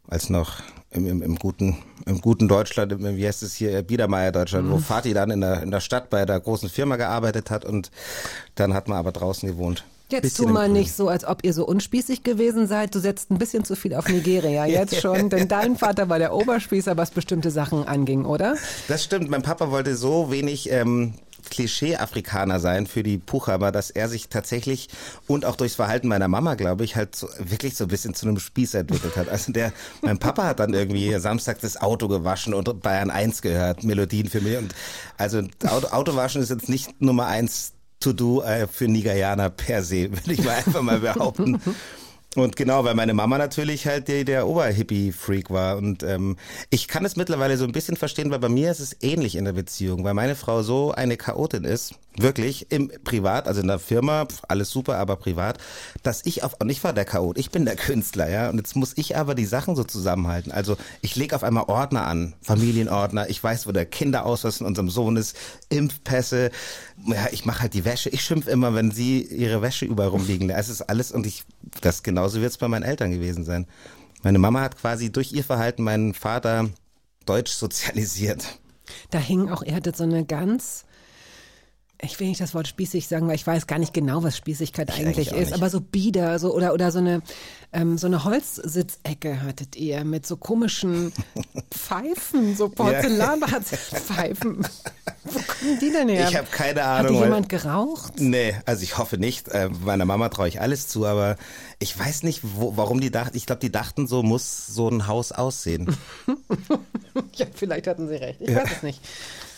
als 0.07 0.29
noch 0.29 0.61
im, 0.91 1.07
im, 1.07 1.21
im 1.21 1.35
guten, 1.37 1.77
im 2.05 2.21
guten 2.21 2.47
Deutschland, 2.47 2.91
im, 2.91 3.17
wie 3.17 3.27
heißt 3.27 3.43
es 3.43 3.55
hier, 3.55 3.81
Biedermeier 3.81 4.31
Deutschland, 4.31 4.69
wo 4.69 4.77
Vati 4.77 5.13
dann 5.13 5.31
in 5.31 5.41
der, 5.41 5.63
in 5.63 5.71
der 5.71 5.79
Stadt 5.79 6.09
bei 6.09 6.25
der 6.25 6.39
großen 6.39 6.69
Firma 6.69 6.97
gearbeitet 6.97 7.49
hat 7.49 7.65
und 7.65 7.91
dann 8.55 8.73
hat 8.73 8.87
man 8.87 8.97
aber 8.97 9.11
draußen 9.11 9.47
gewohnt. 9.47 9.83
Jetzt 10.09 10.37
tu 10.37 10.47
mal 10.47 10.69
nicht 10.69 10.93
so, 10.93 11.09
als 11.09 11.25
ob 11.25 11.43
ihr 11.43 11.53
so 11.53 11.65
unspießig 11.65 12.23
gewesen 12.23 12.67
seid. 12.67 12.95
Du 12.95 12.99
setzt 12.99 13.29
ein 13.29 13.37
bisschen 13.37 13.65
zu 13.65 13.75
viel 13.75 13.93
auf 13.93 14.07
Nigeria 14.07 14.65
jetzt 14.67 15.01
schon, 15.01 15.29
denn 15.29 15.47
dein 15.47 15.75
Vater 15.75 16.07
war 16.07 16.17
der 16.17 16.33
Oberspießer, 16.33 16.95
was 16.95 17.11
bestimmte 17.11 17.51
Sachen 17.51 17.87
anging, 17.87 18.25
oder? 18.25 18.55
Das 18.87 19.03
stimmt. 19.03 19.29
Mein 19.29 19.41
Papa 19.41 19.69
wollte 19.69 19.95
so 19.95 20.31
wenig 20.31 20.71
ähm, 20.71 21.15
Klischee-Afrikaner 21.49 22.59
sein 22.59 22.87
für 22.87 23.03
die 23.03 23.17
Puchhaber, 23.17 23.71
dass 23.71 23.89
er 23.89 24.09
sich 24.09 24.29
tatsächlich 24.29 24.89
und 25.27 25.45
auch 25.45 25.55
durchs 25.55 25.75
Verhalten 25.75 26.07
meiner 26.07 26.27
Mama, 26.27 26.55
glaube 26.55 26.83
ich, 26.83 26.95
halt 26.95 27.15
so, 27.15 27.27
wirklich 27.39 27.75
so 27.75 27.85
ein 27.85 27.89
bisschen 27.89 28.13
zu 28.13 28.27
einem 28.27 28.39
Spieß 28.39 28.75
entwickelt 28.75 29.15
hat. 29.15 29.29
Also 29.29 29.51
der, 29.51 29.73
mein 30.01 30.19
Papa 30.19 30.45
hat 30.45 30.59
dann 30.59 30.73
irgendwie 30.73 31.17
Samstag 31.19 31.59
das 31.61 31.77
Auto 31.77 32.07
gewaschen 32.07 32.53
und 32.53 32.81
Bayern 32.81 33.09
1 33.09 33.41
gehört, 33.41 33.83
Melodien 33.83 34.29
für 34.29 34.41
mich. 34.41 34.57
Und 34.57 34.73
also 35.17 35.41
Auto, 35.65 35.87
Autowaschen 35.87 36.41
ist 36.41 36.49
jetzt 36.49 36.69
nicht 36.69 37.01
Nummer 37.01 37.27
eins 37.27 37.73
To-Do 37.99 38.41
äh, 38.43 38.67
für 38.67 38.87
Nigerianer 38.87 39.49
per 39.49 39.83
se, 39.83 40.11
würde 40.11 40.33
ich 40.33 40.43
mal 40.43 40.55
einfach 40.55 40.81
mal 40.81 40.99
behaupten. 40.99 41.59
Und 42.35 42.55
genau, 42.55 42.83
weil 42.83 42.93
meine 42.93 43.15
Mama 43.15 43.37
natürlich 43.37 43.87
halt 43.87 44.07
der, 44.07 44.23
der 44.23 44.47
Oberhippie-Freak 44.47 45.49
war. 45.49 45.77
Und 45.77 46.03
ähm, 46.03 46.37
ich 46.69 46.87
kann 46.87 47.03
es 47.03 47.15
mittlerweile 47.15 47.57
so 47.57 47.65
ein 47.65 47.71
bisschen 47.71 47.95
verstehen, 47.95 48.29
weil 48.29 48.39
bei 48.39 48.49
mir 48.49 48.69
ist 48.69 48.79
es 48.79 48.95
ähnlich 49.01 49.35
in 49.35 49.45
der 49.45 49.53
Beziehung, 49.53 50.03
weil 50.03 50.13
meine 50.13 50.35
Frau 50.35 50.61
so 50.61 50.91
eine 50.91 51.17
Chaotin 51.17 51.63
ist, 51.63 51.95
wirklich, 52.17 52.71
im 52.71 52.91
Privat, 53.03 53.47
also 53.47 53.61
in 53.61 53.67
der 53.67 53.79
Firma, 53.79 54.27
alles 54.47 54.69
super, 54.69 54.97
aber 54.97 55.15
privat, 55.15 55.59
dass 56.03 56.25
ich 56.25 56.43
auf, 56.43 56.55
und 56.59 56.69
ich 56.69 56.83
war 56.83 56.93
der 56.93 57.05
Chaot, 57.05 57.37
ich 57.37 57.51
bin 57.51 57.65
der 57.65 57.75
Künstler, 57.75 58.29
ja, 58.29 58.49
und 58.49 58.57
jetzt 58.57 58.75
muss 58.75 58.93
ich 58.95 59.15
aber 59.15 59.35
die 59.35 59.45
Sachen 59.45 59.75
so 59.75 59.83
zusammenhalten. 59.83 60.51
Also 60.51 60.77
ich 61.01 61.15
lege 61.15 61.35
auf 61.35 61.43
einmal 61.43 61.65
Ordner 61.65 62.07
an, 62.07 62.33
Familienordner, 62.41 63.29
ich 63.29 63.43
weiß, 63.43 63.67
wo 63.67 63.71
der 63.71 63.85
Kinderausweis 63.85 64.57
von 64.57 64.67
unserem 64.67 64.89
Sohn 64.89 65.15
ist, 65.15 65.37
Impfpässe, 65.69 66.51
ja, 67.05 67.27
ich 67.31 67.45
mache 67.45 67.61
halt 67.61 67.73
die 67.73 67.85
Wäsche, 67.85 68.09
ich 68.09 68.21
schimpf 68.21 68.47
immer, 68.47 68.73
wenn 68.73 68.91
sie 68.91 69.21
ihre 69.21 69.61
Wäsche 69.61 69.85
überall 69.85 70.09
rumliegen. 70.09 70.49
Es 70.49 70.69
ist 70.69 70.81
alles, 70.81 71.11
und 71.11 71.25
ich, 71.27 71.43
das 71.81 72.03
genauso 72.03 72.41
wird 72.41 72.51
es 72.51 72.57
bei 72.57 72.67
meinen 72.67 72.83
Eltern 72.83 73.11
gewesen 73.11 73.43
sein. 73.43 73.67
Meine 74.23 74.39
Mama 74.39 74.61
hat 74.61 74.77
quasi 74.77 75.11
durch 75.11 75.31
ihr 75.31 75.43
Verhalten 75.43 75.83
meinen 75.83 76.13
Vater 76.13 76.69
deutsch 77.25 77.51
sozialisiert. 77.51 78.59
Da 79.11 79.19
hing 79.19 79.49
auch, 79.49 79.61
er 79.61 79.75
hatte 79.75 79.93
so 79.95 80.03
eine 80.03 80.25
ganz 80.25 80.85
ich 82.01 82.19
will 82.19 82.27
nicht 82.27 82.41
das 82.41 82.53
Wort 82.53 82.67
spießig 82.67 83.07
sagen, 83.07 83.27
weil 83.27 83.35
ich 83.35 83.47
weiß 83.47 83.65
gar 83.65 83.79
nicht 83.79 83.93
genau, 83.93 84.21
was 84.21 84.37
Spießigkeit 84.37 84.89
ich 84.89 84.99
eigentlich, 84.99 85.31
ist, 85.31 85.53
aber 85.53 85.69
so 85.69 85.81
bieder 85.81 86.37
so 86.37 86.53
oder 86.53 86.73
oder 86.73 86.91
so 86.91 86.99
eine 86.99 87.21
ähm, 87.73 87.97
so 87.97 88.07
eine 88.07 88.23
Holzsitzecke 88.23 89.41
hattet 89.41 89.75
ihr 89.75 90.03
mit 90.03 90.25
so 90.25 90.37
komischen 90.37 91.11
Pfeifen, 91.71 92.55
so 92.55 92.69
Porzellanpfeifen. 92.69 94.67
Wo 95.23 95.39
kommen 95.39 95.79
die 95.81 95.91
denn 95.91 96.07
her? 96.07 96.27
Ich 96.29 96.35
habe 96.35 96.47
keine 96.51 96.83
Ahnung. 96.83 97.17
Hat 97.17 97.23
jemand 97.23 97.49
geraucht? 97.49 98.13
Nee, 98.19 98.55
also 98.65 98.83
ich 98.83 98.97
hoffe 98.97 99.17
nicht. 99.17 99.49
Äh, 99.49 99.69
meiner 99.83 100.05
Mama 100.05 100.29
traue 100.29 100.47
ich 100.47 100.61
alles 100.61 100.87
zu, 100.87 101.05
aber 101.05 101.35
ich 101.79 101.97
weiß 101.97 102.23
nicht, 102.23 102.41
wo, 102.43 102.77
warum 102.77 103.01
die 103.01 103.11
dachten. 103.11 103.35
Ich 103.35 103.45
glaube, 103.45 103.59
die 103.59 103.71
dachten, 103.71 104.07
so 104.07 104.23
muss 104.23 104.67
so 104.67 104.87
ein 104.87 105.07
Haus 105.07 105.31
aussehen. 105.31 105.97
ja, 107.33 107.47
vielleicht 107.53 107.87
hatten 107.87 108.07
sie 108.07 108.15
recht. 108.15 108.41
Ich 108.41 108.49
ja. 108.49 108.63
weiß 108.63 108.71
es 108.77 108.83
nicht. 108.83 109.01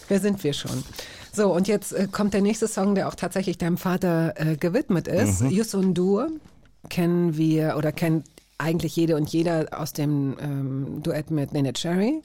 Wer 0.07 0.19
sind 0.19 0.43
wir 0.43 0.53
schon? 0.53 0.83
So, 1.31 1.53
und 1.53 1.67
jetzt 1.67 1.93
äh, 1.93 2.07
kommt 2.11 2.33
der 2.33 2.41
nächste 2.41 2.67
Song, 2.67 2.95
der 2.95 3.07
auch 3.07 3.15
tatsächlich 3.15 3.57
deinem 3.57 3.77
Vater 3.77 4.33
äh, 4.37 4.55
gewidmet 4.55 5.07
ist. 5.07 5.41
Mhm. 5.41 5.51
Yusundur 5.51 6.29
kennen 6.89 7.37
wir 7.37 7.75
oder 7.77 7.91
kennt 7.91 8.25
eigentlich 8.57 8.95
jede 8.95 9.15
und 9.15 9.29
jeder 9.29 9.67
aus 9.71 9.93
dem 9.93 10.37
ähm, 10.41 11.03
Duett 11.03 11.31
mit 11.31 11.53
Nene 11.53 11.73
Cherry. 11.73 12.21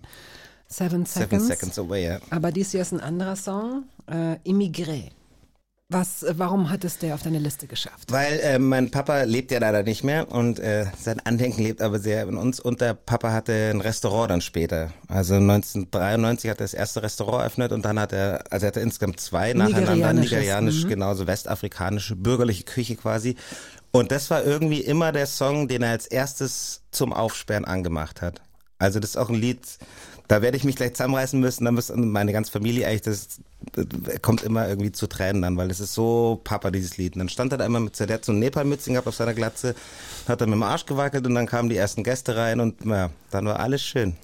Seven 0.67 1.07
Seconds. 1.07 1.15
Seven 1.15 1.41
Seconds 1.41 1.79
Away, 1.79 2.07
ja. 2.07 2.19
Aber 2.31 2.51
dies 2.51 2.73
hier 2.73 2.81
ist 2.81 2.93
ein 2.93 3.01
anderer 3.01 3.37
Song, 3.37 3.85
äh, 4.11 4.37
Immigré. 4.49 5.11
Was, 5.91 6.25
warum 6.31 6.71
hat 6.71 6.83
es 6.85 6.97
der 6.97 7.15
auf 7.15 7.23
deine 7.23 7.39
Liste 7.39 7.67
geschafft? 7.67 8.11
Weil 8.11 8.41
äh, 8.41 8.59
mein 8.59 8.91
Papa 8.91 9.25
lebt 9.25 9.51
ja 9.51 9.59
leider 9.59 9.83
nicht 9.83 10.03
mehr 10.03 10.33
und 10.33 10.59
äh, 10.59 10.87
sein 10.99 11.21
Andenken 11.21 11.63
lebt 11.63 11.83
aber 11.83 11.99
sehr 11.99 12.27
in 12.27 12.39
uns 12.39 12.59
und 12.59 12.81
der 12.81 12.95
Papa 12.95 13.33
hatte 13.33 13.71
ein 13.71 13.83
Restaurant 13.83 14.31
dann 14.31 14.41
später. 14.41 14.93
Also 15.09 15.35
1993 15.35 16.51
hat 16.51 16.59
er 16.59 16.65
das 16.65 16.73
erste 16.73 17.03
Restaurant 17.03 17.43
eröffnet 17.43 17.73
und 17.73 17.85
dann 17.85 18.01
hat 18.01 18.15
er, 18.15 18.45
also 18.51 18.65
er 18.65 18.69
hatte 18.69 18.81
insgesamt 18.81 19.21
zwei 19.21 19.53
nacheinander, 19.53 20.15
nigerianisch, 20.15 20.85
mhm. 20.85 20.89
genauso 20.89 21.27
westafrikanische, 21.27 22.17
bürgerliche 22.17 22.65
Küche 22.65 22.97
quasi. 22.97 23.37
Und 23.91 24.11
das 24.11 24.31
war 24.31 24.43
irgendwie 24.43 24.81
immer 24.81 25.13
der 25.13 25.27
Song, 25.27 25.69
den 25.69 25.83
er 25.83 25.91
als 25.91 26.07
erstes 26.07 26.81
zum 26.93 27.13
Aufsperren 27.13 27.67
angemacht 27.67 28.23
hat. 28.23 28.41
Also 28.79 29.01
das 29.01 29.11
ist 29.11 29.17
auch 29.17 29.29
ein 29.29 29.37
Lied, 29.37 29.61
da 30.29 30.41
werde 30.41 30.57
ich 30.57 30.65
mich 30.65 30.77
gleich 30.77 30.95
zusammenreißen 30.95 31.39
müssen, 31.39 31.65
dann 31.65 31.75
müssen 31.75 32.11
meine 32.11 32.33
ganze 32.33 32.51
Familie 32.51 32.87
eigentlich, 32.87 33.03
das, 33.03 33.41
das 33.73 33.87
kommt 34.23 34.43
immer 34.43 34.67
irgendwie 34.69 34.93
zu 34.93 35.07
Tränen 35.07 35.43
dann, 35.43 35.57
weil 35.57 35.71
es 35.71 35.81
ist 35.81 35.95
so 35.95 36.41
Papa, 36.45 36.71
dieses 36.71 36.97
Lied. 36.97 37.15
Und 37.15 37.21
dann 37.21 37.29
stand 37.29 37.53
er 37.53 37.59
da 37.59 37.67
immer 37.67 37.81
mit, 37.81 37.99
der 37.99 38.09
hat 38.09 38.25
so 38.25 38.33
Nepal-Mützchen 38.33 38.95
gehabt 38.95 39.09
auf 39.09 39.17
seiner 39.17 39.35
Glatze, 39.35 39.75
hat 40.27 40.41
er 40.41 40.47
mit 40.47 40.55
dem 40.55 40.63
Arsch 40.63 40.87
gewackelt 40.87 41.27
und 41.27 41.35
dann 41.35 41.47
kamen 41.47 41.69
die 41.69 41.77
ersten 41.77 42.03
Gäste 42.03 42.37
rein 42.37 42.61
und 42.61 42.85
ja, 42.85 43.11
dann 43.31 43.45
war 43.45 43.61
alles 43.61 43.83
schön. 43.83 44.17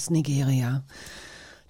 Aus 0.00 0.08
Nigeria. 0.08 0.82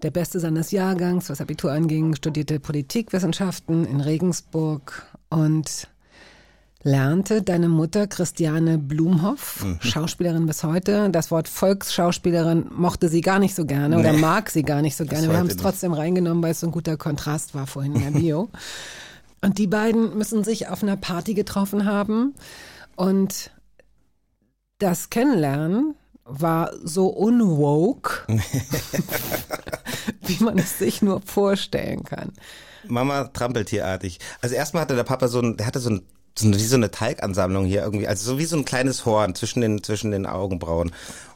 Der 0.03 0.13
Beste 0.13 0.39
seines 0.39 0.71
Jahrgangs, 0.71 1.29
was 1.29 1.41
Abitur 1.41 1.73
anging, 1.73 2.15
studierte 2.15 2.61
Politikwissenschaften 2.61 3.85
in 3.85 4.01
Regensburg 4.01 5.05
und 5.31 5.89
lernte 6.83 7.43
deine 7.43 7.69
Mutter 7.69 8.07
Christiane 8.07 8.79
Blumhoff, 8.79 9.65
mhm. 9.65 9.79
Schauspielerin 9.81 10.47
bis 10.47 10.63
heute. 10.63 11.11
Das 11.11 11.33
Wort 11.33 11.49
Volksschauspielerin 11.49 12.67
mochte 12.71 13.09
sie 13.09 13.21
gar 13.21 13.41
nicht 13.41 13.57
so 13.57 13.67
gerne 13.67 13.97
nee. 13.97 14.01
oder 14.01 14.13
mag 14.13 14.49
sie 14.49 14.63
gar 14.63 14.81
nicht 14.81 14.97
so 14.97 15.05
gerne. 15.05 15.29
Wir 15.29 15.37
haben 15.37 15.49
es 15.49 15.57
trotzdem 15.57 15.93
reingenommen, 15.93 16.43
weil 16.43 16.53
es 16.53 16.61
so 16.61 16.69
ein 16.69 16.73
guter 16.73 16.97
Kontrast 16.97 17.57
war 17.57 17.67
vorhin 17.67 17.97
in 17.97 18.03
der 18.03 18.19
Bio. 18.21 18.49
und 19.43 19.59
die 19.59 19.67
beiden 19.67 20.17
müssen 20.17 20.45
sich 20.45 20.69
auf 20.69 20.85
einer 20.85 20.97
Party 20.97 21.35
getroffen 21.35 21.85
haben 21.85 22.35
und 22.95 23.51
das 24.79 25.11
Kennenlernen 25.11 25.97
war 26.31 26.73
so 26.83 27.09
unwoke, 27.09 28.27
wie 30.23 30.43
man 30.43 30.59
es 30.59 30.79
sich 30.79 31.03
nur 31.03 31.21
vorstellen 31.21 32.05
kann. 32.05 32.33
Mama 32.87 33.25
trampeltierartig. 33.25 34.19
Also 34.41 34.55
erstmal 34.55 34.83
hatte 34.83 34.97
der 34.97 35.05
Papa 35.05 35.29
so 35.29 35.41
ein, 35.41 35.57
der 35.57 35.67
hatte 35.67 35.81
so 35.81 35.91
ein 35.91 36.03
so 36.39 36.47
eine, 36.47 36.57
wie 36.57 36.65
so 36.65 36.77
eine 36.77 36.91
Teigansammlung 36.91 37.67
hier 37.67 37.83
irgendwie, 37.83 38.07
also 38.07 38.33
so 38.33 38.39
wie 38.39 38.45
so 38.45 38.57
ein 38.57 38.65
kleines 38.65 39.05
Horn 39.05 39.35
zwischen 39.35 39.61
den 39.61 39.83
zwischen 39.83 40.11
den 40.11 40.27
Augenbrauen. 40.27 40.93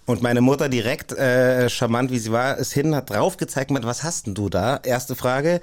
Und 0.06 0.22
meine 0.22 0.40
Mutter 0.40 0.68
direkt 0.68 1.12
äh, 1.12 1.68
charmant 1.70 2.10
wie 2.10 2.18
sie 2.18 2.30
war, 2.30 2.58
ist 2.58 2.72
hin, 2.72 2.94
hat 2.94 3.10
drauf 3.10 3.36
gezeigt, 3.36 3.70
was 3.72 4.02
hast 4.02 4.26
denn 4.26 4.34
du 4.34 4.48
da? 4.48 4.78
Erste 4.82 5.16
Frage. 5.16 5.60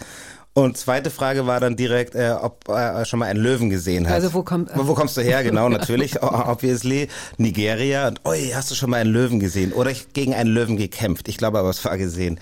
Und 0.53 0.77
zweite 0.77 1.09
Frage 1.09 1.47
war 1.47 1.61
dann 1.61 1.77
direkt, 1.77 2.13
äh, 2.13 2.31
ob 2.31 2.67
er 2.67 3.05
schon 3.05 3.19
mal 3.19 3.27
einen 3.27 3.41
Löwen 3.41 3.69
gesehen 3.69 4.07
hat. 4.07 4.15
Also 4.15 4.33
wo 4.33 4.43
kommt 4.43 4.69
wo, 4.75 4.87
wo 4.87 4.95
kommst 4.95 5.15
du 5.15 5.21
her? 5.21 5.43
Genau, 5.43 5.69
natürlich, 5.69 6.21
obviously. 6.23 7.07
Nigeria. 7.37 8.09
Und 8.09 8.19
oi, 8.25 8.51
hast 8.53 8.69
du 8.69 8.75
schon 8.75 8.89
mal 8.89 8.97
einen 8.97 9.13
Löwen 9.13 9.39
gesehen? 9.39 9.71
Oder 9.71 9.91
ich 9.91 10.11
gegen 10.11 10.33
einen 10.33 10.49
Löwen 10.53 10.75
gekämpft? 10.75 11.29
Ich 11.29 11.37
glaube 11.37 11.59
aber, 11.59 11.69
es 11.69 11.83
war 11.85 11.97
gesehen. 11.97 12.39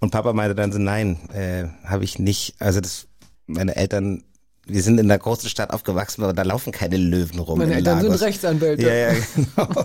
Und 0.00 0.10
Papa 0.10 0.32
meinte 0.32 0.56
dann 0.56 0.72
so, 0.72 0.80
nein, 0.80 1.18
äh, 1.32 1.68
habe 1.88 2.02
ich 2.02 2.18
nicht. 2.18 2.56
Also 2.58 2.80
das, 2.80 3.06
meine 3.46 3.76
Eltern 3.76 4.24
wir 4.66 4.82
sind 4.82 4.98
in 4.98 5.10
einer 5.10 5.18
großen 5.18 5.48
Stadt 5.48 5.70
aufgewachsen, 5.70 6.22
aber 6.22 6.32
da 6.32 6.42
laufen 6.42 6.72
keine 6.72 6.96
Löwen 6.96 7.40
rum. 7.40 7.58
Meine 7.58 7.74
Eltern 7.74 7.98
Lagos. 7.98 8.18
sind 8.18 8.28
Rechtsanwälte. 8.28 8.86
Ja, 8.86 8.94
ja, 8.94 9.14
genau. 9.34 9.84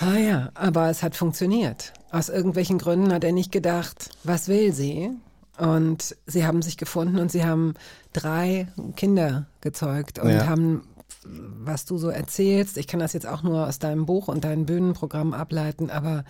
ah 0.00 0.18
ja, 0.18 0.50
aber 0.54 0.90
es 0.90 1.02
hat 1.02 1.14
funktioniert. 1.14 1.92
Aus 2.10 2.28
irgendwelchen 2.28 2.78
Gründen 2.78 3.12
hat 3.12 3.22
er 3.22 3.32
nicht 3.32 3.52
gedacht, 3.52 4.10
was 4.24 4.48
will 4.48 4.72
sie? 4.72 5.10
Und 5.58 6.16
sie 6.26 6.46
haben 6.46 6.62
sich 6.62 6.76
gefunden 6.76 7.18
und 7.18 7.30
sie 7.30 7.44
haben 7.44 7.74
drei 8.12 8.68
Kinder 8.96 9.46
gezeugt 9.60 10.18
und 10.18 10.30
ja. 10.30 10.46
haben, 10.46 10.82
was 11.24 11.84
du 11.84 11.96
so 11.96 12.08
erzählst, 12.08 12.76
ich 12.76 12.86
kann 12.86 13.00
das 13.00 13.12
jetzt 13.12 13.26
auch 13.26 13.42
nur 13.42 13.66
aus 13.66 13.78
deinem 13.78 14.04
Buch 14.06 14.28
und 14.28 14.44
deinem 14.44 14.66
Bühnenprogramm 14.66 15.32
ableiten, 15.32 15.90
aber 15.90 16.24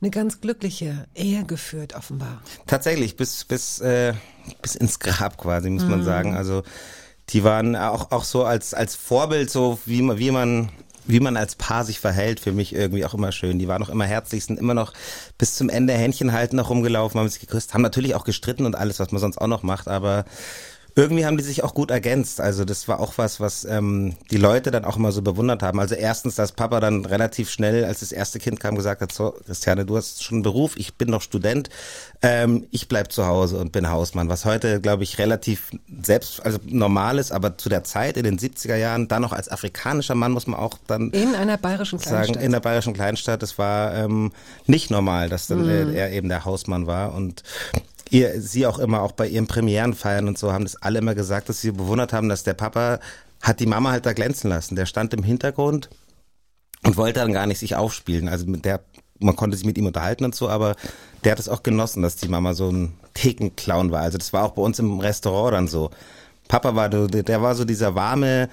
eine 0.00 0.10
ganz 0.10 0.40
glückliche 0.40 1.06
Ehe 1.14 1.44
geführt, 1.44 1.94
offenbar. 1.94 2.42
Tatsächlich, 2.66 3.16
bis, 3.16 3.44
bis, 3.44 3.80
äh, 3.80 4.14
bis 4.60 4.74
ins 4.74 4.98
Grab 4.98 5.38
quasi, 5.38 5.70
muss 5.70 5.84
man 5.84 6.00
mhm. 6.00 6.04
sagen. 6.04 6.36
Also 6.36 6.62
die 7.28 7.44
waren 7.44 7.76
auch, 7.76 8.10
auch 8.10 8.24
so 8.24 8.44
als, 8.44 8.74
als 8.74 8.96
Vorbild, 8.96 9.50
so 9.50 9.78
wie 9.86 10.02
man, 10.02 10.18
wie 10.18 10.30
man 10.30 10.70
wie 11.04 11.20
man 11.20 11.36
als 11.36 11.54
Paar 11.56 11.84
sich 11.84 12.00
verhält, 12.00 12.40
für 12.40 12.52
mich 12.52 12.74
irgendwie 12.74 13.04
auch 13.04 13.14
immer 13.14 13.32
schön. 13.32 13.58
Die 13.58 13.68
waren 13.68 13.82
auch 13.82 13.88
immer 13.88 14.04
herzlich, 14.04 14.44
sind 14.44 14.58
immer 14.58 14.74
noch 14.74 14.92
bis 15.38 15.54
zum 15.54 15.68
Ende 15.68 15.94
Händchen 15.94 16.32
halten 16.32 16.56
noch 16.56 16.70
rumgelaufen, 16.70 17.18
haben 17.18 17.28
sich 17.28 17.40
geküsst, 17.40 17.74
haben 17.74 17.82
natürlich 17.82 18.14
auch 18.14 18.24
gestritten 18.24 18.66
und 18.66 18.76
alles, 18.76 19.00
was 19.00 19.10
man 19.10 19.20
sonst 19.20 19.38
auch 19.38 19.46
noch 19.46 19.62
macht, 19.62 19.88
aber 19.88 20.24
irgendwie 20.94 21.24
haben 21.24 21.36
die 21.36 21.44
sich 21.44 21.64
auch 21.64 21.74
gut 21.74 21.90
ergänzt. 21.90 22.40
Also 22.40 22.64
das 22.64 22.86
war 22.86 23.00
auch 23.00 23.14
was, 23.16 23.40
was 23.40 23.64
ähm, 23.64 24.14
die 24.30 24.36
Leute 24.36 24.70
dann 24.70 24.84
auch 24.84 24.96
immer 24.96 25.12
so 25.12 25.22
bewundert 25.22 25.62
haben. 25.62 25.80
Also 25.80 25.94
erstens, 25.94 26.34
dass 26.34 26.52
Papa 26.52 26.80
dann 26.80 27.06
relativ 27.06 27.50
schnell, 27.50 27.84
als 27.84 28.00
das 28.00 28.12
erste 28.12 28.38
Kind 28.38 28.60
kam, 28.60 28.74
gesagt 28.74 29.00
hat, 29.00 29.12
so 29.12 29.34
Christiane, 29.46 29.86
du 29.86 29.96
hast 29.96 30.22
schon 30.22 30.36
einen 30.36 30.42
Beruf, 30.42 30.76
ich 30.76 30.94
bin 30.94 31.08
noch 31.08 31.22
Student, 31.22 31.70
ähm, 32.20 32.66
ich 32.70 32.88
bleib 32.88 33.10
zu 33.10 33.26
Hause 33.26 33.58
und 33.58 33.72
bin 33.72 33.90
Hausmann. 33.90 34.28
Was 34.28 34.44
heute, 34.44 34.80
glaube 34.80 35.02
ich, 35.02 35.18
relativ 35.18 35.70
selbst, 36.02 36.44
also 36.44 36.58
normal 36.66 37.18
ist, 37.18 37.32
aber 37.32 37.56
zu 37.56 37.68
der 37.68 37.84
Zeit 37.84 38.16
in 38.18 38.24
den 38.24 38.38
70er 38.38 38.76
Jahren, 38.76 39.08
dann 39.08 39.22
noch 39.22 39.32
als 39.32 39.50
afrikanischer 39.50 40.14
Mann 40.14 40.32
muss 40.32 40.46
man 40.46 40.60
auch 40.60 40.78
dann 40.86 41.10
in 41.10 41.34
einer 41.34 41.56
bayerischen 41.56 41.98
Kleinstadt 41.98 42.34
sagen, 42.34 42.44
in 42.44 42.52
der 42.52 42.60
bayerischen 42.60 42.92
Kleinstadt, 42.92 43.42
das 43.42 43.56
war 43.56 43.94
ähm, 43.94 44.32
nicht 44.66 44.90
normal, 44.90 45.30
dass 45.30 45.46
dann 45.46 45.62
mhm. 45.62 45.94
er 45.94 46.12
eben 46.12 46.28
der 46.28 46.44
Hausmann 46.44 46.86
war 46.86 47.14
und 47.14 47.42
ihr, 48.12 48.40
sie 48.40 48.66
auch 48.66 48.78
immer, 48.78 49.02
auch 49.02 49.12
bei 49.12 49.26
ihren 49.26 49.46
Premierenfeiern 49.46 50.28
und 50.28 50.38
so, 50.38 50.52
haben 50.52 50.64
das 50.64 50.80
alle 50.80 50.98
immer 50.98 51.14
gesagt, 51.14 51.48
dass 51.48 51.60
sie 51.60 51.72
bewundert 51.72 52.12
haben, 52.12 52.28
dass 52.28 52.44
der 52.44 52.54
Papa 52.54 53.00
hat 53.40 53.58
die 53.58 53.66
Mama 53.66 53.90
halt 53.90 54.06
da 54.06 54.12
glänzen 54.12 54.50
lassen. 54.50 54.76
Der 54.76 54.86
stand 54.86 55.14
im 55.14 55.22
Hintergrund 55.22 55.88
und 56.84 56.96
wollte 56.96 57.20
dann 57.20 57.32
gar 57.32 57.46
nicht 57.46 57.58
sich 57.58 57.74
aufspielen. 57.74 58.28
Also 58.28 58.46
mit 58.46 58.64
der, 58.64 58.80
man 59.18 59.34
konnte 59.34 59.56
sich 59.56 59.66
mit 59.66 59.78
ihm 59.78 59.86
unterhalten 59.86 60.24
und 60.24 60.34
so, 60.34 60.48
aber 60.48 60.76
der 61.24 61.32
hat 61.32 61.38
es 61.38 61.48
auch 61.48 61.62
genossen, 61.62 62.02
dass 62.02 62.16
die 62.16 62.28
Mama 62.28 62.54
so 62.54 62.70
ein 62.70 62.94
Thekenclown 63.14 63.90
war. 63.90 64.02
Also 64.02 64.18
das 64.18 64.32
war 64.32 64.44
auch 64.44 64.52
bei 64.52 64.62
uns 64.62 64.78
im 64.78 65.00
Restaurant 65.00 65.54
dann 65.54 65.68
so. 65.68 65.90
Papa 66.48 66.74
war, 66.74 66.88
der 66.90 67.42
war 67.42 67.54
so 67.54 67.64
dieser 67.64 67.94
warme, 67.94 68.50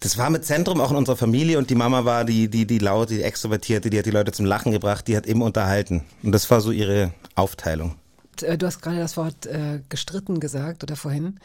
das 0.00 0.18
warme 0.18 0.42
Zentrum 0.42 0.80
auch 0.80 0.90
in 0.90 0.96
unserer 0.96 1.16
Familie 1.16 1.58
und 1.58 1.70
die 1.70 1.74
Mama 1.74 2.04
war 2.04 2.24
die, 2.24 2.48
die, 2.48 2.66
die 2.66 2.78
laute, 2.78 3.14
die 3.14 3.22
extrovertierte, 3.22 3.88
die 3.90 3.98
hat 3.98 4.06
die 4.06 4.10
Leute 4.10 4.32
zum 4.32 4.44
Lachen 4.44 4.70
gebracht, 4.70 5.08
die 5.08 5.16
hat 5.16 5.26
eben 5.26 5.40
unterhalten. 5.40 6.04
Und 6.22 6.32
das 6.32 6.50
war 6.50 6.60
so 6.60 6.70
ihre 6.72 7.12
Aufteilung. 7.34 7.94
Äh, 8.42 8.58
du 8.58 8.66
hast 8.66 8.80
gerade 8.80 8.98
das 8.98 9.16
Wort 9.16 9.46
äh, 9.46 9.80
gestritten 9.88 10.40
gesagt 10.40 10.82
oder 10.82 10.96
vorhin. 10.96 11.38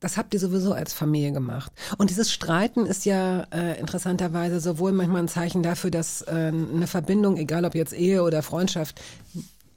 Das 0.00 0.18
habt 0.18 0.34
ihr 0.34 0.40
sowieso 0.40 0.74
als 0.74 0.92
Familie 0.92 1.32
gemacht. 1.32 1.72
Und 1.96 2.10
dieses 2.10 2.30
Streiten 2.30 2.84
ist 2.84 3.06
ja 3.06 3.46
äh, 3.50 3.80
interessanterweise 3.80 4.60
sowohl 4.60 4.92
manchmal 4.92 5.22
ein 5.22 5.28
Zeichen 5.28 5.62
dafür, 5.62 5.90
dass 5.90 6.20
äh, 6.22 6.30
eine 6.30 6.86
Verbindung, 6.86 7.38
egal 7.38 7.64
ob 7.64 7.74
jetzt 7.74 7.94
Ehe 7.94 8.22
oder 8.22 8.42
Freundschaft, 8.42 9.00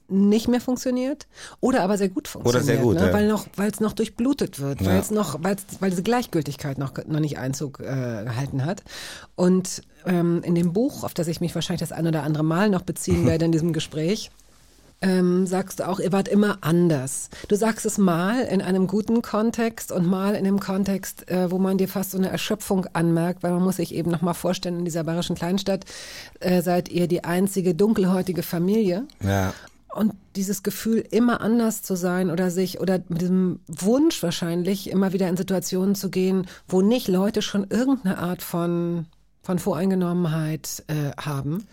nicht 0.08 0.48
mehr 0.48 0.60
funktioniert 0.60 1.26
oder 1.60 1.82
aber 1.82 1.98
sehr 1.98 2.08
gut 2.08 2.28
funktioniert. 2.28 2.62
Oder 2.62 2.64
sehr 2.64 2.82
gut, 2.82 2.96
ne? 2.96 3.06
ja. 3.06 3.12
weil 3.12 3.28
noch, 3.28 3.46
weil 3.56 3.70
es 3.70 3.80
noch 3.80 3.92
durchblutet 3.92 4.58
wird, 4.58 4.80
ja. 4.80 4.88
weil 4.88 4.98
es 5.00 5.10
noch, 5.10 5.42
weil 5.42 5.56
weil 5.80 5.90
diese 5.90 6.02
Gleichgültigkeit 6.02 6.78
noch 6.78 6.92
noch 7.06 7.20
nicht 7.20 7.38
Einzug 7.38 7.80
äh, 7.80 8.24
gehalten 8.24 8.64
hat. 8.64 8.82
Und 9.34 9.82
ähm, 10.06 10.42
in 10.42 10.54
dem 10.54 10.72
Buch, 10.72 11.04
auf 11.04 11.14
das 11.14 11.28
ich 11.28 11.40
mich 11.40 11.54
wahrscheinlich 11.54 11.80
das 11.80 11.92
ein 11.92 12.06
oder 12.06 12.22
andere 12.22 12.44
Mal 12.44 12.70
noch 12.70 12.82
beziehen 12.82 13.26
werde 13.26 13.44
in 13.44 13.52
diesem 13.52 13.72
Gespräch, 13.72 14.30
ähm, 15.00 15.46
sagst 15.46 15.80
du 15.80 15.88
auch, 15.88 16.00
ihr 16.00 16.12
wart 16.12 16.28
immer 16.28 16.58
anders. 16.62 17.30
Du 17.46 17.56
sagst 17.56 17.86
es 17.86 17.98
mal 17.98 18.40
in 18.42 18.60
einem 18.60 18.86
guten 18.86 19.22
Kontext 19.22 19.92
und 19.92 20.06
mal 20.06 20.34
in 20.34 20.46
einem 20.46 20.58
Kontext, 20.58 21.30
äh, 21.30 21.50
wo 21.50 21.58
man 21.58 21.78
dir 21.78 21.88
fast 21.88 22.10
so 22.10 22.18
eine 22.18 22.30
Erschöpfung 22.30 22.86
anmerkt, 22.92 23.42
weil 23.42 23.52
man 23.52 23.62
muss 23.62 23.76
sich 23.76 23.94
eben 23.94 24.10
nochmal 24.10 24.34
vorstellen, 24.34 24.80
in 24.80 24.84
dieser 24.84 25.04
bayerischen 25.04 25.36
Kleinstadt 25.36 25.84
äh, 26.40 26.62
seid 26.62 26.88
ihr 26.88 27.06
die 27.06 27.24
einzige 27.24 27.74
dunkelhäutige 27.74 28.42
Familie. 28.42 29.04
Ja. 29.22 29.54
Und 29.94 30.12
dieses 30.36 30.62
Gefühl, 30.62 31.04
immer 31.10 31.40
anders 31.40 31.82
zu 31.82 31.96
sein 31.96 32.30
oder 32.30 32.50
sich, 32.50 32.80
oder 32.80 33.00
mit 33.08 33.22
diesem 33.22 33.60
Wunsch 33.66 34.22
wahrscheinlich, 34.22 34.90
immer 34.90 35.12
wieder 35.12 35.28
in 35.28 35.36
Situationen 35.36 35.94
zu 35.94 36.10
gehen, 36.10 36.46
wo 36.66 36.82
nicht 36.82 37.08
Leute 37.08 37.40
schon 37.40 37.66
irgendeine 37.70 38.18
Art 38.18 38.42
von, 38.42 39.06
von 39.42 39.58
Voreingenommenheit 39.58 40.84
äh, 40.88 41.12
haben. 41.20 41.66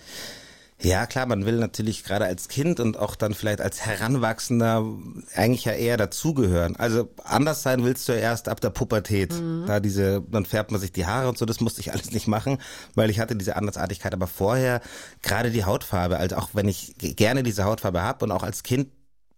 Ja, 0.82 1.06
klar, 1.06 1.26
man 1.26 1.46
will 1.46 1.58
natürlich 1.58 2.04
gerade 2.04 2.26
als 2.26 2.50
Kind 2.50 2.80
und 2.82 2.98
auch 3.00 3.16
dann 3.16 3.34
vielleicht 3.34 3.62
als 3.62 3.86
Heranwachsender 3.86 4.86
eigentlich 5.34 5.66
ja 5.66 5.72
eher 5.72 5.96
dazugehören. 5.96 6.76
Also 6.76 7.10
anders 7.24 7.64
sein 7.64 7.84
willst 7.86 8.08
du 8.10 8.12
ja 8.12 8.20
erst 8.20 8.50
ab 8.50 8.60
der 8.60 8.72
Pubertät. 8.72 9.34
Mhm. 9.34 9.64
Da 9.68 9.80
diese, 9.80 10.22
dann 10.30 10.46
färbt 10.46 10.72
man 10.72 10.82
sich 10.82 10.92
die 10.92 11.06
Haare 11.06 11.30
und 11.30 11.38
so, 11.38 11.46
das 11.46 11.62
musste 11.62 11.80
ich 11.80 11.94
alles 11.94 12.12
nicht 12.12 12.28
machen, 12.28 12.58
weil 12.94 13.10
ich 13.10 13.20
hatte 13.20 13.36
diese 13.38 13.56
Andersartigkeit. 13.56 14.14
Aber 14.14 14.28
vorher 14.28 14.82
gerade 15.22 15.50
die 15.50 15.64
Hautfarbe, 15.64 16.18
also 16.18 16.36
auch 16.36 16.50
wenn 16.54 16.68
ich 16.68 16.96
gerne 16.98 17.42
diese 17.42 17.64
Hautfarbe 17.64 18.02
habe 18.02 18.26
und 18.26 18.32
auch 18.32 18.44
als 18.44 18.64
Kind 18.64 18.90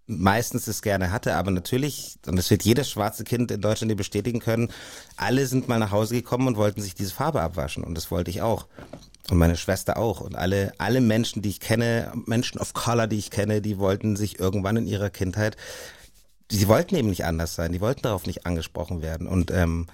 meistens 0.07 0.67
es 0.67 0.81
gerne 0.81 1.11
hatte, 1.11 1.35
aber 1.35 1.51
natürlich, 1.51 2.17
und 2.25 2.37
das 2.37 2.49
wird 2.49 2.63
jedes 2.63 2.89
schwarze 2.89 3.23
Kind 3.23 3.51
in 3.51 3.61
Deutschland 3.61 3.91
dir 3.91 3.95
bestätigen 3.95 4.39
können, 4.39 4.71
alle 5.17 5.45
sind 5.45 5.67
mal 5.67 5.79
nach 5.79 5.91
Hause 5.91 6.15
gekommen 6.15 6.47
und 6.47 6.57
wollten 6.57 6.81
sich 6.81 6.95
diese 6.95 7.13
Farbe 7.13 7.41
abwaschen 7.41 7.83
und 7.83 7.95
das 7.95 8.09
wollte 8.09 8.31
ich 8.31 8.41
auch. 8.41 8.67
Und 9.29 9.37
meine 9.37 9.57
Schwester 9.57 9.97
auch. 9.97 10.21
Und 10.21 10.37
alle, 10.37 10.71
alle 10.77 11.01
Menschen, 11.01 11.41
die 11.41 11.49
ich 11.49 11.59
kenne, 11.59 12.13
Menschen 12.25 12.61
of 12.61 12.73
Color, 12.73 13.07
die 13.07 13.17
ich 13.17 13.29
kenne, 13.29 13.61
die 13.61 13.77
wollten 13.77 14.15
sich 14.15 14.39
irgendwann 14.39 14.77
in 14.77 14.87
ihrer 14.87 15.09
Kindheit 15.09 15.57
sie 16.51 16.67
wollten 16.67 16.95
eben 16.95 17.09
nicht 17.09 17.25
anders 17.25 17.55
sein, 17.55 17.71
die 17.71 17.81
wollten 17.81 18.03
darauf 18.03 18.25
nicht 18.25 18.45
angesprochen 18.45 19.01
werden. 19.01 19.27
Und 19.27 19.51
ähm, 19.51 19.87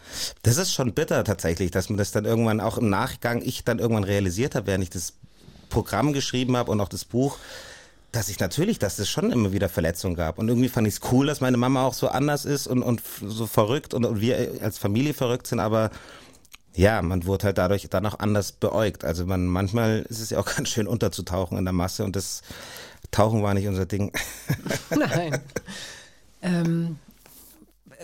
das 0.43 0.57
ist 0.57 0.73
schon 0.73 0.93
bitter 0.93 1.23
tatsächlich, 1.23 1.71
dass 1.71 1.89
man 1.89 1.97
das 1.97 2.11
dann 2.11 2.25
irgendwann 2.25 2.61
auch 2.61 2.77
im 2.77 2.89
Nachgang, 2.89 3.41
ich 3.41 3.63
dann 3.63 3.79
irgendwann 3.79 4.03
realisiert 4.03 4.55
habe, 4.55 4.67
während 4.67 4.83
ich 4.83 4.89
das 4.89 5.13
Programm 5.69 6.13
geschrieben 6.13 6.55
habe 6.55 6.71
und 6.71 6.79
auch 6.79 6.89
das 6.89 7.05
Buch, 7.05 7.37
dass 8.13 8.29
ich 8.29 8.39
natürlich, 8.39 8.77
dass 8.77 8.99
es 8.99 9.09
schon 9.09 9.31
immer 9.31 9.51
wieder 9.53 9.67
Verletzungen 9.67 10.15
gab. 10.15 10.37
Und 10.37 10.47
irgendwie 10.47 10.69
fand 10.69 10.87
ich 10.87 10.93
es 10.93 11.01
cool, 11.11 11.25
dass 11.25 11.41
meine 11.41 11.57
Mama 11.57 11.83
auch 11.83 11.95
so 11.95 12.07
anders 12.07 12.45
ist 12.45 12.67
und, 12.67 12.83
und 12.83 13.01
so 13.25 13.47
verrückt 13.47 13.95
und, 13.95 14.05
und 14.05 14.21
wir 14.21 14.61
als 14.61 14.77
Familie 14.77 15.15
verrückt 15.15 15.47
sind, 15.47 15.59
aber 15.59 15.89
ja, 16.75 17.01
man 17.01 17.25
wurde 17.25 17.45
halt 17.45 17.57
dadurch 17.57 17.87
dann 17.89 18.05
auch 18.05 18.19
anders 18.19 18.51
beäugt. 18.51 19.03
Also 19.03 19.25
man 19.25 19.47
manchmal 19.47 20.05
ist 20.09 20.19
es 20.19 20.29
ja 20.29 20.39
auch 20.39 20.45
ganz 20.55 20.69
schön 20.69 20.87
unterzutauchen 20.87 21.57
in 21.57 21.65
der 21.65 21.73
Masse 21.73 22.03
und 22.05 22.15
das 22.15 22.43
Tauchen 23.09 23.41
war 23.41 23.55
nicht 23.55 23.67
unser 23.67 23.87
Ding. 23.87 24.11
Nein. 24.91 25.39
ähm, 26.43 26.99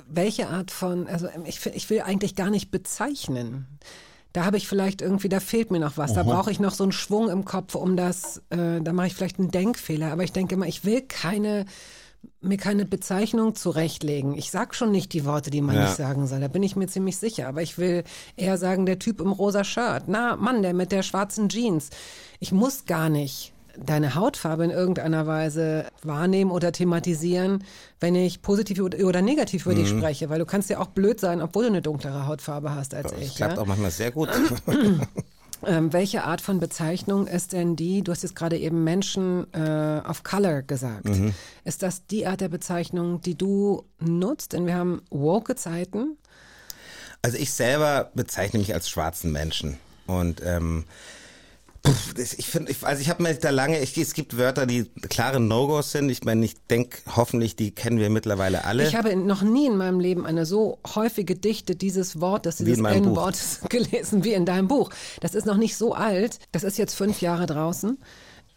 welche 0.07 0.49
Art 0.49 0.71
von, 0.71 1.07
also 1.07 1.29
ich, 1.45 1.63
ich 1.67 1.89
will 1.91 2.01
eigentlich 2.01 2.35
gar 2.35 2.49
nicht 2.49 2.71
bezeichnen. 2.71 3.67
Da 4.33 4.45
habe 4.45 4.57
ich 4.57 4.67
vielleicht 4.67 5.01
irgendwie, 5.01 5.29
da 5.29 5.39
fehlt 5.39 5.71
mir 5.71 5.79
noch 5.79 5.97
was. 5.97 6.13
Da 6.13 6.23
brauche 6.23 6.51
ich 6.51 6.59
noch 6.59 6.73
so 6.73 6.83
einen 6.83 6.91
Schwung 6.91 7.29
im 7.29 7.45
Kopf, 7.45 7.73
um 7.73 7.97
das, 7.97 8.43
äh, 8.49 8.79
da 8.79 8.93
mache 8.93 9.07
ich 9.07 9.15
vielleicht 9.15 9.39
einen 9.39 9.49
Denkfehler. 9.49 10.11
Aber 10.11 10.23
ich 10.23 10.31
denke 10.31 10.55
immer, 10.55 10.67
ich 10.67 10.85
will 10.85 11.01
keine 11.01 11.65
mir 12.41 12.57
keine 12.57 12.85
Bezeichnung 12.85 13.55
zurechtlegen. 13.55 14.33
Ich 14.37 14.51
sag 14.51 14.75
schon 14.75 14.91
nicht 14.91 15.13
die 15.13 15.25
Worte, 15.25 15.49
die 15.49 15.61
man 15.61 15.75
ja. 15.75 15.83
nicht 15.83 15.95
sagen 15.95 16.27
soll. 16.27 16.39
Da 16.39 16.47
bin 16.47 16.63
ich 16.63 16.75
mir 16.75 16.87
ziemlich 16.87 17.17
sicher. 17.17 17.47
Aber 17.47 17.61
ich 17.61 17.77
will 17.77 18.03
eher 18.35 18.57
sagen, 18.57 18.85
der 18.85 18.99
Typ 18.99 19.19
im 19.19 19.31
rosa 19.31 19.63
Shirt. 19.63 20.03
Na, 20.07 20.35
Mann, 20.35 20.61
der 20.61 20.73
mit 20.73 20.91
der 20.91 21.03
schwarzen 21.03 21.49
Jeans. 21.49 21.89
Ich 22.39 22.51
muss 22.51 22.85
gar 22.85 23.09
nicht 23.09 23.53
deine 23.85 24.15
Hautfarbe 24.15 24.63
in 24.63 24.71
irgendeiner 24.71 25.27
Weise 25.27 25.85
wahrnehmen 26.03 26.51
oder 26.51 26.71
thematisieren, 26.71 27.63
wenn 27.99 28.15
ich 28.15 28.41
positiv 28.41 28.81
oder 28.81 29.21
negativ 29.21 29.65
über 29.65 29.75
mhm. 29.75 29.79
dich 29.79 29.89
spreche, 29.89 30.29
weil 30.29 30.39
du 30.39 30.45
kannst 30.45 30.69
ja 30.69 30.79
auch 30.79 30.87
blöd 30.87 31.19
sein, 31.19 31.41
obwohl 31.41 31.63
du 31.63 31.69
eine 31.69 31.81
dunklere 31.81 32.27
Hautfarbe 32.27 32.75
hast 32.75 32.93
als 32.93 33.11
das 33.11 33.21
ich. 33.21 33.27
Das 33.27 33.35
klappt 33.35 33.55
ja? 33.55 33.61
auch 33.61 33.65
manchmal 33.65 33.91
sehr 33.91 34.11
gut. 34.11 34.29
Ähm, 35.65 35.91
welche 35.91 36.23
Art 36.23 36.39
von 36.39 36.59
Bezeichnung 36.59 37.27
ist 37.27 37.51
denn 37.51 37.75
die? 37.75 38.01
Du 38.01 38.13
hast 38.13 38.23
jetzt 38.23 38.35
gerade 38.35 38.57
eben 38.57 38.83
Menschen 38.85 39.45
äh, 39.53 40.01
of 40.07 40.23
Color 40.23 40.61
gesagt. 40.61 41.05
Mhm. 41.05 41.33
Ist 41.65 41.83
das 41.83 42.05
die 42.05 42.25
Art 42.25 42.39
der 42.39 42.47
Bezeichnung, 42.47 43.21
die 43.21 43.35
du 43.35 43.83
nutzt? 43.99 44.53
Denn 44.53 44.65
wir 44.65 44.75
haben 44.75 45.01
woke 45.09 45.55
Zeiten. 45.55 46.17
Also 47.21 47.37
ich 47.37 47.51
selber 47.51 48.11
bezeichne 48.15 48.59
mich 48.59 48.73
als 48.73 48.89
schwarzen 48.89 49.33
Menschen 49.33 49.77
und 50.07 50.41
ähm, 50.45 50.85
ich 52.17 52.47
finde, 52.47 52.73
also 52.81 53.01
ich 53.01 53.09
habe 53.09 53.23
mir 53.23 53.33
da 53.35 53.49
lange, 53.49 53.79
ich, 53.79 53.97
es 53.97 54.13
gibt 54.13 54.37
Wörter, 54.37 54.65
die 54.65 54.85
klare 55.09 55.39
No-Gos 55.39 55.91
sind. 55.91 56.09
Ich 56.09 56.23
meine, 56.23 56.45
ich 56.45 56.55
denke, 56.69 56.97
hoffentlich, 57.15 57.55
die 57.55 57.71
kennen 57.71 57.99
wir 57.99 58.09
mittlerweile 58.09 58.65
alle. 58.65 58.87
Ich 58.87 58.95
habe 58.95 59.15
noch 59.15 59.41
nie 59.41 59.67
in 59.67 59.77
meinem 59.77 59.99
Leben 59.99 60.25
eine 60.25 60.45
so 60.45 60.79
häufige 60.95 61.35
Dichte 61.35 61.75
dieses 61.75 62.19
Wortes, 62.19 62.57
dieses 62.57 62.79
N-Wortes 62.79 63.61
gelesen 63.69 64.23
wie 64.23 64.33
in 64.33 64.45
deinem 64.45 64.67
Buch. 64.67 64.89
Das 65.21 65.35
ist 65.35 65.45
noch 65.45 65.57
nicht 65.57 65.77
so 65.77 65.93
alt. 65.93 66.39
Das 66.51 66.63
ist 66.63 66.77
jetzt 66.77 66.95
fünf 66.95 67.21
Jahre 67.21 67.45
draußen. 67.45 67.97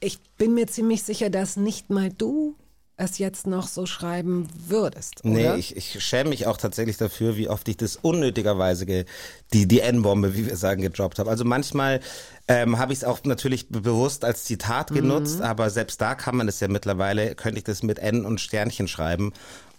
Ich 0.01 0.19
bin 0.37 0.55
mir 0.55 0.67
ziemlich 0.67 1.05
sicher, 1.05 1.31
dass 1.31 1.57
nicht 1.57 1.91
mal 1.91 2.11
du 2.11 2.57
es 3.05 3.19
jetzt 3.19 3.47
noch 3.47 3.67
so 3.67 3.87
schreiben 3.87 4.49
würdest. 4.67 5.25
Oder? 5.25 5.33
Nee, 5.33 5.55
ich, 5.57 5.77
ich 5.77 6.03
schäme 6.03 6.31
mich 6.31 6.47
auch 6.47 6.57
tatsächlich 6.57 6.97
dafür, 6.97 7.37
wie 7.37 7.49
oft 7.49 7.69
ich 7.69 7.77
das 7.77 7.97
unnötigerweise 7.97 8.87
ge, 8.87 9.05
die, 9.53 9.67
die 9.67 9.81
N-Bombe, 9.81 10.35
wie 10.37 10.47
wir 10.47 10.57
sagen, 10.57 10.83
gedroppt 10.83 11.19
habe. 11.19 11.31
Also 11.31 11.45
manchmal 11.45 12.01
ähm, 12.49 12.79
habe 12.79 12.93
ich 12.93 13.01
es 13.01 13.05
auch 13.05 13.23
natürlich 13.25 13.69
bewusst 13.69 14.25
als 14.25 14.45
Zitat 14.45 14.93
genutzt, 14.93 15.39
mhm. 15.39 15.45
aber 15.45 15.71
selbst 15.71 16.01
da 16.01 16.15
kann 16.15 16.37
man 16.37 16.49
es 16.49 16.61
ja 16.61 16.69
mittlerweile, 16.69 17.35
könnte 17.35 17.59
ich 17.59 17.65
das 17.65 17.83
mit 17.83 17.99
N 17.99 18.25
und 18.25 18.41
Sternchen 18.41 18.89
schreiben. 18.89 19.33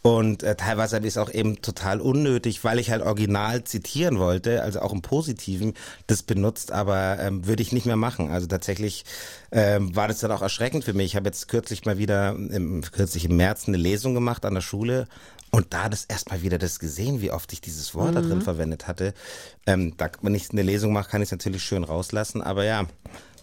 Und 0.03 0.43
äh, 0.43 0.55
teilweise 0.55 0.97
habe 0.97 1.07
ich 1.07 1.13
es 1.13 1.17
auch 1.17 1.31
eben 1.31 1.61
total 1.61 2.01
unnötig, 2.01 2.65
weil 2.65 2.77
ich 2.77 2.91
halt 2.91 3.01
original 3.01 3.63
zitieren 3.63 4.19
wollte, 4.19 4.61
also 4.61 4.81
auch 4.81 4.91
im 4.91 5.01
Positiven, 5.01 5.75
das 6.07 6.23
benutzt, 6.23 6.73
aber 6.73 7.19
ähm, 7.19 7.47
würde 7.47 7.63
ich 7.63 7.71
nicht 7.71 7.85
mehr 7.85 7.95
machen. 7.95 8.29
Also 8.29 8.45
tatsächlich 8.47 9.05
ähm, 9.53 9.95
war 9.95 10.09
das 10.09 10.19
dann 10.19 10.31
auch 10.33 10.41
erschreckend 10.41 10.83
für 10.83 10.93
mich. 10.93 11.05
Ich 11.05 11.15
habe 11.15 11.27
jetzt 11.27 11.47
kürzlich 11.47 11.85
mal 11.85 11.97
wieder, 11.97 12.31
im, 12.31 12.81
kürzlich 12.81 13.23
im 13.23 13.37
März 13.37 13.69
eine 13.69 13.77
Lesung 13.77 14.13
gemacht 14.13 14.45
an 14.45 14.55
der 14.55 14.61
Schule 14.61 15.07
und 15.51 15.73
da 15.73 15.87
das 15.87 16.03
erstmal 16.03 16.41
wieder 16.41 16.57
das 16.57 16.79
gesehen, 16.79 17.21
wie 17.21 17.31
oft 17.31 17.53
ich 17.53 17.61
dieses 17.61 17.95
Wort 17.95 18.11
mhm. 18.11 18.15
da 18.15 18.21
drin 18.21 18.37
mhm. 18.39 18.41
verwendet 18.41 18.87
hatte. 18.87 19.13
Ähm, 19.65 19.93
da, 19.95 20.09
wenn 20.21 20.35
ich 20.35 20.51
eine 20.51 20.63
Lesung 20.63 20.91
mache, 20.91 21.11
kann 21.11 21.21
ich 21.21 21.27
es 21.27 21.31
natürlich 21.31 21.63
schön 21.63 21.85
rauslassen, 21.85 22.41
aber 22.41 22.65
ja, 22.65 22.87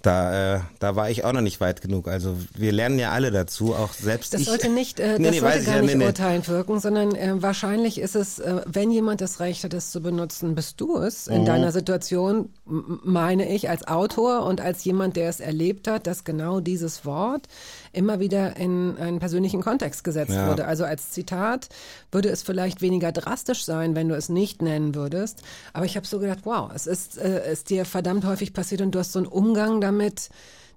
da, 0.03 0.57
äh, 0.57 0.61
da 0.79 0.97
war 0.97 1.11
ich 1.11 1.25
auch 1.25 1.33
noch 1.33 1.43
nicht 1.43 1.61
weit 1.61 1.83
genug. 1.83 2.09
Also 2.09 2.37
wir 2.57 2.73
lernen 2.73 2.99
ja 2.99 3.11
alle 3.11 3.31
dazu, 3.31 3.75
auch 3.75 3.93
selbst 3.93 4.33
das 4.33 4.43
ich. 4.43 4.47
Sollte 4.49 4.71
nicht, 4.71 4.99
äh, 4.99 5.19
nee, 5.19 5.25
das 5.25 5.35
nee, 5.35 5.41
sollte 5.41 5.65
gar 5.65 5.77
ja, 5.77 5.83
nicht 5.83 5.97
nee, 5.97 6.07
urteilend 6.07 6.49
wirken, 6.49 6.81
sondern 6.81 7.15
äh, 7.15 7.43
wahrscheinlich 7.43 8.01
ist 8.01 8.17
es, 8.17 8.39
äh, 8.39 8.63
wenn 8.67 8.91
jemand 8.91 9.21
das 9.21 9.41
Recht 9.41 9.63
hat, 9.65 9.75
es 9.75 9.91
zu 9.91 10.01
benutzen, 10.01 10.55
bist 10.55 10.81
du 10.81 10.97
es. 10.97 11.27
In 11.27 11.43
mhm. 11.43 11.47
deiner 11.47 11.73
Situation 11.73 12.49
meine 12.65 13.53
ich 13.53 13.69
als 13.69 13.87
Autor 13.87 14.47
und 14.47 14.63
als 14.63 14.85
jemand, 14.85 15.17
der 15.17 15.29
es 15.29 15.41
erlebt 15.41 15.87
hat, 15.87 16.07
dass 16.07 16.25
genau 16.25 16.61
dieses 16.61 17.05
Wort 17.05 17.47
immer 17.92 18.20
wieder 18.20 18.57
in 18.57 18.96
einen 18.98 19.18
persönlichen 19.18 19.61
Kontext 19.61 20.05
gesetzt 20.05 20.33
ja. 20.33 20.48
wurde. 20.48 20.66
Also 20.66 20.85
als 20.85 21.11
Zitat 21.11 21.68
würde 22.12 22.29
es 22.29 22.42
vielleicht 22.42 22.83
weniger 22.83 23.12
drastisch 23.12 23.64
sein, 23.64 23.94
wenn 23.94 24.09
du 24.09 24.16
es 24.16 24.29
nicht 24.29 24.62
nennen 24.62 24.94
würdest. 24.94 25.42
Aber 25.72 25.85
ich 25.85 25.96
habe 25.96 26.07
so 26.07 26.18
gedacht, 26.18 26.40
wow, 26.44 26.70
es 26.74 26.87
ist, 26.87 27.18
äh, 27.18 27.53
ist 27.53 27.70
dir 27.70 27.85
verdammt 27.85 28.24
häufig 28.24 28.53
passiert 28.53 28.81
und 28.81 28.94
du 28.94 28.98
hast 28.98 29.12
so 29.12 29.18
einen 29.18 29.29
Umgang 29.29 29.81
damit 29.81 30.31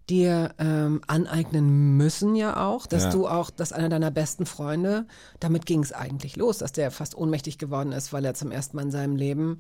dir 0.10 0.54
ähm, 0.60 1.02
aneignen 1.08 1.96
müssen 1.96 2.36
ja 2.36 2.66
auch, 2.66 2.86
dass 2.88 3.04
ja. 3.04 3.10
du 3.12 3.28
auch, 3.28 3.50
dass 3.50 3.72
einer 3.72 3.90
deiner 3.90 4.12
besten 4.12 4.46
Freunde, 4.46 5.06
damit 5.40 5.66
ging 5.66 5.82
es 5.82 5.94
eigentlich 5.94 6.36
los, 6.36 6.58
dass 6.58 6.74
der 6.74 6.92
fast 6.92 7.16
ohnmächtig 7.16 7.58
geworden 7.58 7.94
ist, 7.94 8.12
weil 8.12 8.26
er 8.26 8.34
zum 8.34 8.52
ersten 8.52 8.76
Mal 8.76 8.84
in 8.84 8.92
seinem 8.92 9.16
Leben 9.16 9.60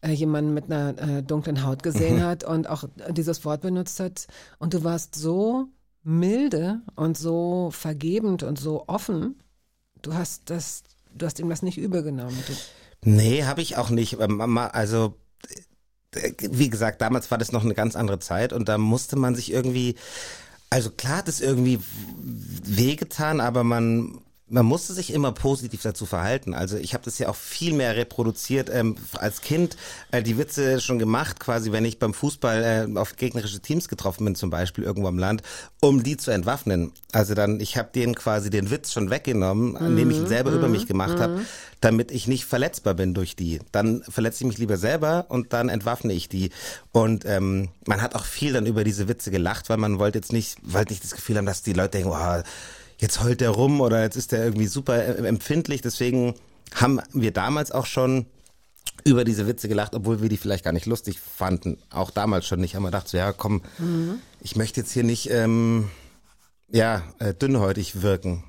äh, 0.00 0.10
jemanden 0.10 0.54
mit 0.54 0.70
einer 0.70 0.98
äh, 0.98 1.22
dunklen 1.22 1.64
Haut 1.64 1.82
gesehen 1.82 2.16
mhm. 2.16 2.22
hat 2.22 2.44
und 2.44 2.68
auch 2.68 2.84
dieses 3.10 3.44
Wort 3.44 3.60
benutzt 3.60 4.00
hat. 4.00 4.26
Und 4.58 4.72
du 4.72 4.82
warst 4.82 5.14
so 5.14 5.68
milde 6.02 6.82
und 6.96 7.16
so 7.16 7.70
vergebend 7.72 8.42
und 8.42 8.58
so 8.58 8.84
offen. 8.88 9.42
Du 10.00 10.14
hast 10.14 10.50
das, 10.50 10.82
du 11.14 11.26
hast 11.26 11.38
ihm 11.38 11.48
das 11.48 11.62
nicht 11.62 11.78
übergenommen. 11.78 12.36
Du 12.46 13.10
nee, 13.10 13.44
habe 13.44 13.62
ich 13.62 13.76
auch 13.76 13.90
nicht. 13.90 14.18
Ähm, 14.20 14.58
also 14.58 15.16
äh, 16.14 16.32
wie 16.50 16.70
gesagt, 16.70 17.00
damals 17.00 17.30
war 17.30 17.38
das 17.38 17.52
noch 17.52 17.64
eine 17.64 17.74
ganz 17.74 17.96
andere 17.96 18.18
Zeit 18.18 18.52
und 18.52 18.68
da 18.68 18.78
musste 18.78 19.16
man 19.16 19.34
sich 19.34 19.52
irgendwie, 19.52 19.94
also 20.70 20.90
klar 20.90 21.18
hat 21.18 21.28
es 21.28 21.40
irgendwie 21.40 21.78
wehgetan, 22.20 23.40
aber 23.40 23.64
man 23.64 24.20
man 24.52 24.66
musste 24.66 24.92
sich 24.92 25.12
immer 25.12 25.32
positiv 25.32 25.80
dazu 25.80 26.04
verhalten. 26.04 26.52
Also 26.52 26.76
ich 26.76 26.92
habe 26.92 27.02
das 27.04 27.18
ja 27.18 27.30
auch 27.30 27.34
viel 27.34 27.72
mehr 27.72 27.96
reproduziert 27.96 28.68
ähm, 28.70 28.96
als 29.14 29.40
Kind. 29.40 29.78
Äh, 30.10 30.22
die 30.22 30.36
Witze 30.36 30.80
schon 30.82 30.98
gemacht, 30.98 31.40
quasi, 31.40 31.72
wenn 31.72 31.86
ich 31.86 31.98
beim 31.98 32.12
Fußball 32.12 32.88
äh, 32.94 32.98
auf 32.98 33.16
gegnerische 33.16 33.60
Teams 33.60 33.88
getroffen 33.88 34.26
bin, 34.26 34.34
zum 34.34 34.50
Beispiel 34.50 34.84
irgendwo 34.84 35.08
im 35.08 35.18
Land, 35.18 35.42
um 35.80 36.02
die 36.02 36.18
zu 36.18 36.30
entwaffnen. 36.30 36.92
Also 37.12 37.32
dann, 37.34 37.60
ich 37.60 37.78
habe 37.78 37.88
denen 37.94 38.14
quasi 38.14 38.50
den 38.50 38.70
Witz 38.70 38.92
schon 38.92 39.08
weggenommen, 39.08 39.70
mhm. 39.72 39.86
indem 39.86 40.10
ich 40.10 40.18
ihn 40.18 40.26
selber 40.26 40.50
mhm. 40.50 40.58
über 40.58 40.68
mich 40.68 40.86
gemacht 40.86 41.16
mhm. 41.16 41.22
habe, 41.22 41.40
damit 41.80 42.10
ich 42.10 42.28
nicht 42.28 42.44
verletzbar 42.44 42.92
bin 42.92 43.14
durch 43.14 43.34
die. 43.34 43.60
Dann 43.72 44.02
verletze 44.06 44.44
ich 44.44 44.48
mich 44.48 44.58
lieber 44.58 44.76
selber 44.76 45.26
und 45.30 45.54
dann 45.54 45.70
entwaffne 45.70 46.12
ich 46.12 46.28
die. 46.28 46.50
Und 46.92 47.24
ähm, 47.24 47.70
man 47.86 48.02
hat 48.02 48.14
auch 48.14 48.26
viel 48.26 48.52
dann 48.52 48.66
über 48.66 48.84
diese 48.84 49.08
Witze 49.08 49.30
gelacht, 49.30 49.70
weil 49.70 49.78
man 49.78 49.98
wollte 49.98 50.18
jetzt 50.18 50.32
nicht, 50.32 50.58
wollte 50.62 50.92
nicht 50.92 51.02
das 51.02 51.12
Gefühl 51.12 51.38
haben, 51.38 51.46
dass 51.46 51.62
die 51.62 51.72
Leute 51.72 51.98
denken, 51.98 52.10
oh, 52.10 52.42
jetzt 53.02 53.22
heult 53.22 53.40
der 53.40 53.50
rum 53.50 53.80
oder 53.80 54.00
jetzt 54.02 54.16
ist 54.16 54.32
der 54.32 54.44
irgendwie 54.44 54.66
super 54.66 55.18
empfindlich. 55.18 55.82
Deswegen 55.82 56.34
haben 56.74 57.00
wir 57.12 57.32
damals 57.32 57.72
auch 57.72 57.86
schon 57.86 58.26
über 59.04 59.24
diese 59.24 59.46
Witze 59.48 59.68
gelacht, 59.68 59.94
obwohl 59.94 60.22
wir 60.22 60.28
die 60.28 60.36
vielleicht 60.36 60.64
gar 60.64 60.72
nicht 60.72 60.86
lustig 60.86 61.18
fanden. 61.18 61.78
Auch 61.90 62.10
damals 62.10 62.46
schon 62.46 62.60
nicht. 62.60 62.74
Haben 62.76 62.84
wir 62.84 62.88
gedacht, 62.88 63.08
so, 63.08 63.18
ja, 63.18 63.32
komm, 63.32 63.62
mhm. 63.78 64.20
ich 64.40 64.54
möchte 64.54 64.80
jetzt 64.80 64.92
hier 64.92 65.02
nicht 65.02 65.28
ähm, 65.30 65.90
ja, 66.70 67.02
äh, 67.18 67.34
dünnhäutig 67.34 68.02
wirken. 68.02 68.44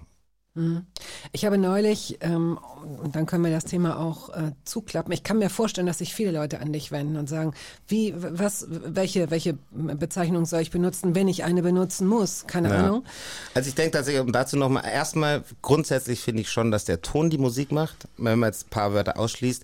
Mhm. 0.56 0.86
Ich 1.32 1.46
habe 1.46 1.58
neulich, 1.58 2.20
ähm, 2.22 2.60
und 3.02 3.16
dann 3.16 3.26
können 3.26 3.44
wir 3.44 3.52
das 3.52 3.66
Thema 3.66 4.00
auch 4.00 4.30
äh, 4.30 4.52
zuklappen. 4.66 5.12
Ich 5.12 5.24
kann 5.24 5.40
mir 5.40 5.50
vorstellen, 5.50 5.88
dass 5.88 5.98
sich 5.98 6.14
viele 6.14 6.32
Leute 6.32 6.60
an 6.60 6.72
dich 6.72 6.92
wenden 6.92 7.18
und 7.18 7.28
sagen, 7.28 7.54
wie, 7.88 8.14
was, 8.16 8.68
welche, 8.70 9.32
welche 9.32 9.58
Bezeichnung 9.72 10.46
soll 10.46 10.62
ich 10.62 10.70
benutzen, 10.70 11.16
wenn 11.16 11.28
ich 11.28 11.44
eine 11.44 11.64
benutzen 11.64 12.08
muss? 12.08 12.46
Keine 12.46 12.70
ja. 12.70 12.76
Ahnung. 12.76 13.04
Also 13.56 13.70
ich 13.70 13.76
denke 13.76 13.98
tatsächlich, 13.98 14.22
um 14.22 14.32
dazu 14.32 14.56
nochmal, 14.56 14.84
erstmal 14.86 15.44
grundsätzlich 15.64 16.20
finde 16.20 16.42
ich 16.42 16.52
schon, 16.52 16.70
dass 16.70 16.86
der 16.86 17.02
Ton 17.02 17.32
die 17.32 17.40
Musik 17.40 17.72
macht, 17.72 18.08
wenn 18.18 18.38
man 18.38 18.50
jetzt 18.50 18.68
ein 18.68 18.70
paar 18.70 18.94
Wörter 18.94 19.18
ausschließt. 19.18 19.64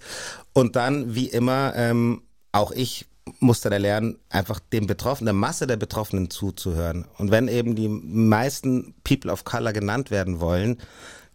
Und 0.53 0.75
dann, 0.75 1.13
wie 1.13 1.27
immer, 1.27 1.73
ähm, 1.75 2.23
auch 2.51 2.71
ich 2.71 3.05
musste 3.39 3.69
da 3.69 3.77
lernen, 3.77 4.17
einfach 4.29 4.59
dem 4.59 4.87
Betroffenen, 4.87 5.27
der 5.27 5.33
Masse 5.33 5.67
der 5.67 5.77
Betroffenen 5.77 6.29
zuzuhören. 6.29 7.05
Und 7.17 7.31
wenn 7.31 7.47
eben 7.47 7.75
die 7.75 7.87
meisten 7.87 8.93
People 9.03 9.31
of 9.31 9.43
Color 9.43 9.73
genannt 9.73 10.11
werden 10.11 10.39
wollen, 10.39 10.77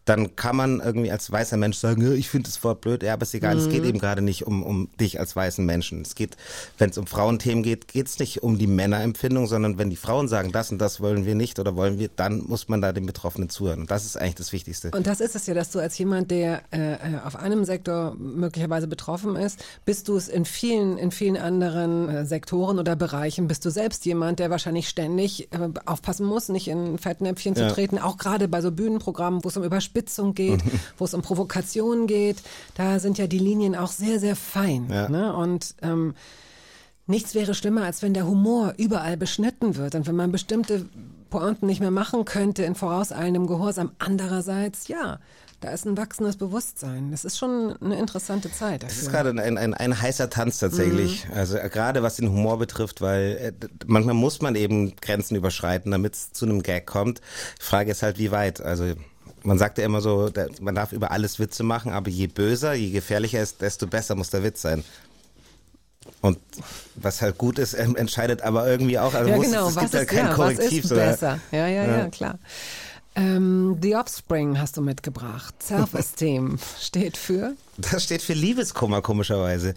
dann 0.05 0.37
kann 0.37 0.57
man 0.57 0.81
irgendwie 0.81 1.11
als 1.11 1.31
weißer 1.31 1.57
Mensch 1.57 1.79
sagen, 1.79 2.15
ich 2.15 2.29
finde 2.29 2.49
das 2.49 2.63
Wort 2.63 2.83
blöd, 2.83 3.03
ja, 3.03 3.15
aber 3.15 3.23
ist 3.23 3.35
egal, 3.35 3.55
mhm. 3.55 3.61
es 3.61 3.69
geht 3.71 3.83
mhm. 3.83 3.89
eben 3.89 3.99
gerade 3.99 4.21
nicht 4.23 4.47
um, 4.47 4.63
um 4.63 4.89
dich 5.01 5.19
als 5.19 5.35
weißen 5.35 5.65
Menschen. 5.65 6.03
Es 6.03 6.15
geht, 6.15 6.37
wenn 6.79 6.91
es 6.91 6.99
um 6.99 7.07
Frauenthemen 7.07 7.63
geht, 7.63 7.89
geht 7.89 8.07
es 8.07 8.19
nicht 8.19 8.43
um 8.43 8.59
die 8.59 8.67
Männerempfindung, 8.67 9.47
sondern 9.47 9.79
wenn 9.79 9.89
die 9.89 9.97
Frauen 9.97 10.29
sagen, 10.29 10.53
das 10.53 10.71
und 10.71 10.79
das 10.79 11.01
wollen 11.01 11.25
wir 11.25 11.35
nicht 11.35 11.59
oder 11.59 11.75
wollen 11.75 11.99
wir, 11.99 12.09
dann 12.15 12.43
muss 12.47 12.69
man 12.69 12.83
da 12.83 12.93
den 12.93 13.07
Betroffenen 13.07 13.49
zuhören. 13.49 13.81
Und 13.81 13.91
das 13.91 14.05
ist 14.05 14.17
eigentlich 14.17 14.35
das 14.35 14.53
Wichtigste. 14.53 14.91
Und 14.91 15.07
das 15.07 15.21
ist 15.21 15.37
es 15.37 15.47
ja, 15.47 15.55
dass 15.55 15.71
du 15.71 15.79
als 15.79 15.97
jemand, 15.97 16.31
der 16.31 16.63
äh, 16.71 16.95
äh 16.95 16.99
auf 17.25 17.37
einem 17.37 17.65
Sektor 17.65 18.15
möglicherweise 18.17 18.87
betroffen 18.87 19.37
ist, 19.37 19.65
bist 19.87 20.09
du 20.09 20.17
es 20.17 20.29
in 20.29 20.45
vielen, 20.45 20.99
in 20.99 21.11
vielen 21.13 21.39
anderen 21.39 22.09
äh, 22.09 22.27
Sektoren 22.27 22.79
oder 22.79 22.95
Bereichen, 22.97 23.49
bist 23.49 23.65
du 23.65 23.71
selbst 23.71 24.05
jemand, 24.05 24.39
der 24.39 24.51
wahrscheinlich 24.51 24.89
ständig 24.89 25.49
äh, 25.53 25.71
aufpassen 25.87 26.27
muss, 26.27 26.51
nicht 26.51 26.69
in 26.69 26.99
Fettnäpfchen 26.99 27.55
ja. 27.55 27.69
zu 27.69 27.75
treten, 27.75 27.99
auch 27.99 28.19
gerade 28.19 28.49
bei 28.49 28.61
so 28.61 28.71
Bühnenprogrammen, 28.71 29.43
wo 29.43 29.49
es 29.49 29.57
um 29.57 29.65
Überspielen 29.65 29.94
Überspitzung 29.95 30.35
geht, 30.35 30.61
wo 30.99 31.05
es 31.05 31.15
um 31.15 31.23
Provokation 31.23 32.07
geht, 32.07 32.39
da 32.75 32.99
sind 32.99 33.17
ja 33.19 33.27
die 33.27 33.39
Linien 33.39 33.77
auch 33.77 33.93
sehr, 33.93 34.19
sehr 34.19 34.37
fein. 34.37 34.89
Ja. 34.91 35.09
Ne? 35.09 35.35
Und 35.35 35.77
ähm, 35.83 36.15
nichts 37.07 37.35
wäre 37.35 37.55
schlimmer, 37.55 37.85
als 37.85 38.03
wenn 38.03 38.13
der 38.13 38.27
Humor 38.27 38.75
überall 38.77 39.17
beschnitten 39.17 39.77
wird 39.77 39.95
und 39.95 40.07
wenn 40.07 40.17
man 40.17 40.33
bestimmte 40.33 40.87
Pointen 41.31 41.67
nicht 41.67 41.81
mehr 41.81 41.91
machen 41.91 42.25
könnte 42.25 42.65
in 42.65 42.75
vorauseilendem 42.75 43.47
Gehorsam. 43.47 43.93
Andererseits, 43.99 44.89
ja, 44.89 45.19
da 45.61 45.71
ist 45.71 45.87
ein 45.87 45.97
wachsendes 45.97 46.37
Bewusstsein. 46.37 47.11
Das 47.11 47.25
ist 47.25 47.39
schon 47.39 47.75
eine 47.81 47.99
interessante 47.99 48.53
Zeit. 48.53 48.83
Dafür. 48.83 48.95
Das 48.95 49.03
ist 49.03 49.11
gerade 49.11 49.31
ein, 49.31 49.59
ein, 49.59 49.75
ein 49.75 50.03
heißer 50.03 50.29
Tanz 50.29 50.59
tatsächlich. 50.59 51.27
Mhm. 51.29 51.35
Also 51.35 51.57
äh, 51.57 51.69
gerade 51.71 52.03
was 52.03 52.17
den 52.17 52.29
Humor 52.29 52.59
betrifft, 52.59 53.01
weil 53.01 53.55
äh, 53.63 53.67
manchmal 53.87 54.15
muss 54.15 54.43
man 54.43 54.57
eben 54.57 54.95
Grenzen 54.97 55.37
überschreiten, 55.37 55.91
damit 55.91 56.15
es 56.15 56.33
zu 56.33 56.47
einem 56.47 56.63
Gag 56.63 56.87
kommt. 56.87 57.21
Die 57.61 57.65
Frage 57.65 57.93
ist 57.93 58.03
halt, 58.03 58.19
wie 58.19 58.31
weit. 58.31 58.61
Also 58.61 58.95
man 59.45 59.59
sagt 59.59 59.79
ja 59.79 59.85
immer 59.85 60.01
so, 60.01 60.31
man 60.61 60.75
darf 60.75 60.93
über 60.93 61.11
alles 61.11 61.39
Witze 61.39 61.63
machen, 61.63 61.93
aber 61.93 62.11
je 62.11 62.27
böser, 62.27 62.75
je 62.75 62.91
gefährlicher 62.91 63.41
ist, 63.41 63.61
desto 63.61 63.87
besser 63.87 64.15
muss 64.15 64.31
der 64.31 64.43
Witz 64.43 64.63
sein. 64.63 64.83
Und 66.21 66.39
was 66.97 67.23
halt 67.23 67.39
gut 67.39 67.59
ist, 67.59 67.75
entscheidet 67.75 68.43
aber 68.43 68.67
irgendwie 68.67 68.99
auch. 68.99 69.15
Also 69.15 69.31
ja, 69.31 69.39
genau. 69.39 69.69
Es 69.69 69.77
gibt 69.77 69.95
halt 69.95 70.09
kein 70.09 70.27
ja, 70.27 70.35
Korrektiv. 70.35 70.85
Was 70.85 70.91
ist 70.91 70.97
besser? 70.97 71.41
Ja, 71.51 71.67
ja, 71.67 71.85
ja, 71.85 71.99
ja 71.99 72.09
klar. 72.09 72.39
Ähm, 73.17 73.79
The 73.81 73.97
Offspring 73.97 74.59
hast 74.59 74.77
du 74.77 74.83
mitgebracht. 74.83 75.55
Self-Esteem 75.63 76.59
steht 76.81 77.17
für? 77.17 77.55
Das 77.77 78.05
steht 78.05 78.23
für 78.23 78.33
Liebeskummer, 78.33 79.03
komischerweise. 79.03 79.75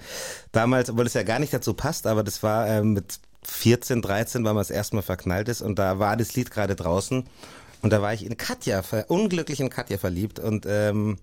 Damals, 0.52 0.90
obwohl 0.90 1.06
es 1.06 1.14
ja 1.14 1.24
gar 1.24 1.40
nicht 1.40 1.54
dazu 1.54 1.74
passt, 1.74 2.08
aber 2.08 2.24
das 2.24 2.42
war 2.44 2.68
äh, 2.68 2.82
mit 2.82 3.20
14, 3.44 4.02
13, 4.02 4.44
weil 4.44 4.54
man 4.54 4.62
das 4.62 4.72
erste 4.72 4.96
Mal 4.96 5.02
verknallt 5.02 5.50
ist 5.50 5.62
und 5.62 5.78
da 5.78 6.00
war 6.00 6.18
das 6.18 6.36
Lied 6.36 6.52
gerade 6.52 6.76
draußen. 6.76 7.26
Und 7.88 7.92
da 7.92 8.02
war 8.02 8.14
ich 8.14 8.26
in 8.26 8.36
Katja, 8.36 8.84
unglücklich 9.08 9.62
in 9.62 9.70
Katja 9.70 9.98
verliebt 9.98 10.42
und 10.42 10.66
ähm, 10.68 11.20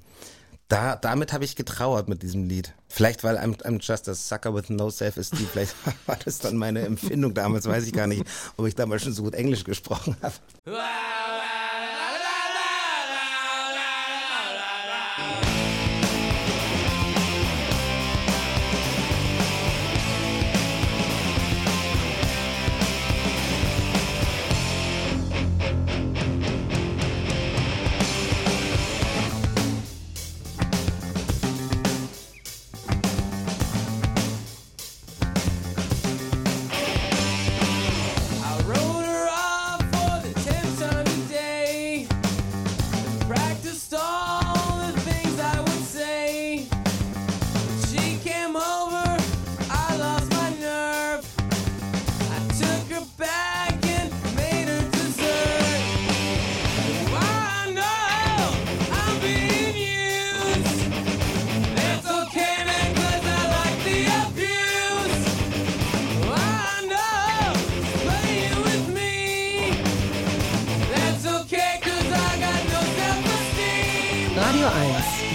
da, 0.69 0.97
damit 0.97 1.35
habe 1.35 1.45
ich 1.45 1.57
getrauert 1.57 2.09
mit 2.09 2.23
diesem 2.23 2.49
Lied. 2.49 2.73
Vielleicht, 2.89 3.23
weil 3.23 3.37
I'm, 3.37 3.63
I'm 3.65 3.83
just 3.83 4.09
a 4.09 4.15
sucker 4.15 4.55
with 4.55 4.71
no 4.71 4.89
self-esteem. 4.89 5.47
Vielleicht 5.47 5.75
war 6.07 6.17
das 6.25 6.39
dann 6.39 6.57
meine 6.57 6.81
Empfindung 6.81 7.35
damals, 7.35 7.67
weiß 7.67 7.87
ich 7.87 7.93
gar 7.93 8.07
nicht, 8.07 8.25
ob 8.57 8.67
ich 8.67 8.75
damals 8.75 9.03
schon 9.03 9.13
so 9.13 9.25
gut 9.25 9.35
Englisch 9.35 9.65
gesprochen 9.65 10.17
habe. 10.23 10.37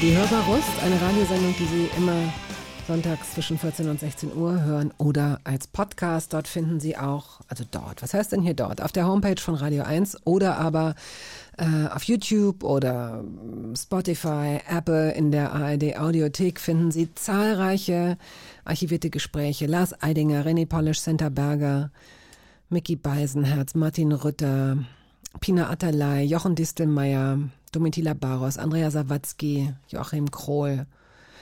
Die 0.01 0.15
Hörbar 0.15 0.45
Rust, 0.45 0.69
eine 0.81 0.95
Radiosendung, 1.01 1.53
die 1.59 1.65
Sie 1.65 1.89
immer 1.97 2.33
sonntags 2.87 3.33
zwischen 3.33 3.59
14 3.59 3.89
und 3.89 3.99
16 3.99 4.33
Uhr 4.33 4.61
hören 4.61 4.93
oder 4.97 5.41
als 5.43 5.67
Podcast. 5.67 6.31
Dort 6.31 6.47
finden 6.47 6.79
Sie 6.79 6.95
auch, 6.95 7.41
also 7.49 7.65
dort, 7.69 8.01
was 8.01 8.13
heißt 8.13 8.31
denn 8.31 8.41
hier 8.41 8.53
dort? 8.53 8.81
Auf 8.81 8.93
der 8.93 9.05
Homepage 9.05 9.41
von 9.41 9.55
Radio 9.55 9.83
1 9.83 10.25
oder 10.25 10.57
aber 10.57 10.95
äh, 11.57 11.87
auf 11.93 12.03
YouTube 12.03 12.63
oder 12.63 13.25
Spotify, 13.75 14.59
Apple, 14.69 15.11
in 15.11 15.31
der 15.31 15.51
ARD 15.51 15.97
Audiothek 15.97 16.61
finden 16.61 16.91
Sie 16.91 17.13
zahlreiche 17.13 18.17
archivierte 18.63 19.09
Gespräche. 19.09 19.65
Lars 19.65 20.01
Eidinger, 20.01 20.45
René 20.45 20.65
Polisch, 20.65 21.01
Senta 21.01 21.27
Berger, 21.27 21.91
Mickey 22.69 22.95
Beisenherz, 22.95 23.75
Martin 23.75 24.13
Rütter, 24.13 24.77
Pina 25.41 25.69
Atterlei, 25.69 26.23
Jochen 26.23 26.55
Distelmeier, 26.55 27.39
Domitila 27.71 28.13
Baros, 28.13 28.57
Andrea 28.57 28.91
Sawatzki, 28.91 29.73
Joachim 29.87 30.31
Krohl. 30.31 30.85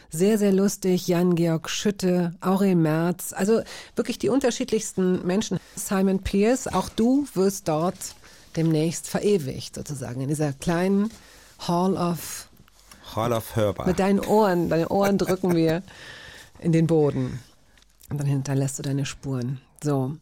Sehr, 0.10 0.38
sehr 0.38 0.54
lustig, 0.54 1.08
Jan-Georg 1.08 1.70
Schütte, 1.70 2.34
Aurel 2.40 2.76
Merz, 2.76 3.34
also 3.34 3.62
wirklich 3.96 4.18
die 4.18 4.30
unterschiedlichsten 4.30 5.26
Menschen. 5.26 5.60
Simon 5.76 6.24
Pierce, 6.24 6.68
auch 6.68 6.88
du 6.90 7.28
wirst 7.34 7.68
dort 7.68 7.98
demnächst 8.56 9.08
verewigt, 9.08 9.76
sozusagen, 9.76 10.22
in 10.22 10.30
dieser 10.30 10.54
kleinen 10.54 11.12
Hall 11.60 11.96
of 11.98 12.48
Hall 13.16 13.34
of 13.34 13.56
Hörbar. 13.56 13.88
Mit 13.88 14.00
deinen 14.00 14.20
Ohren, 14.20 14.70
deine 14.70 14.90
Ohren 14.90 15.18
drücken 15.18 15.56
wir 15.56 15.84
in 16.60 16.72
den 16.72 16.88
Boden. 16.88 17.40
Und 18.10 18.20
dann 18.20 18.28
hinterlässt 18.28 18.80
du 18.80 18.84
deine 18.84 19.06
Spuren. 19.06 19.60
So. 19.84 20.16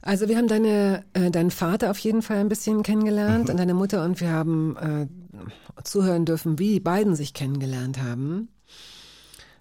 Also 0.00 0.28
wir 0.28 0.36
haben 0.36 0.48
deine, 0.48 1.04
äh, 1.12 1.30
deinen 1.30 1.50
Vater 1.50 1.90
auf 1.90 1.98
jeden 1.98 2.22
Fall 2.22 2.38
ein 2.38 2.48
bisschen 2.48 2.82
kennengelernt 2.82 3.44
mhm. 3.44 3.50
und 3.50 3.56
deine 3.56 3.74
Mutter 3.74 4.04
und 4.04 4.20
wir 4.20 4.30
haben 4.30 4.76
äh, 4.76 5.06
zuhören 5.84 6.24
dürfen, 6.24 6.58
wie 6.58 6.74
die 6.74 6.80
beiden 6.80 7.16
sich 7.16 7.34
kennengelernt 7.34 7.98
haben. 8.00 8.48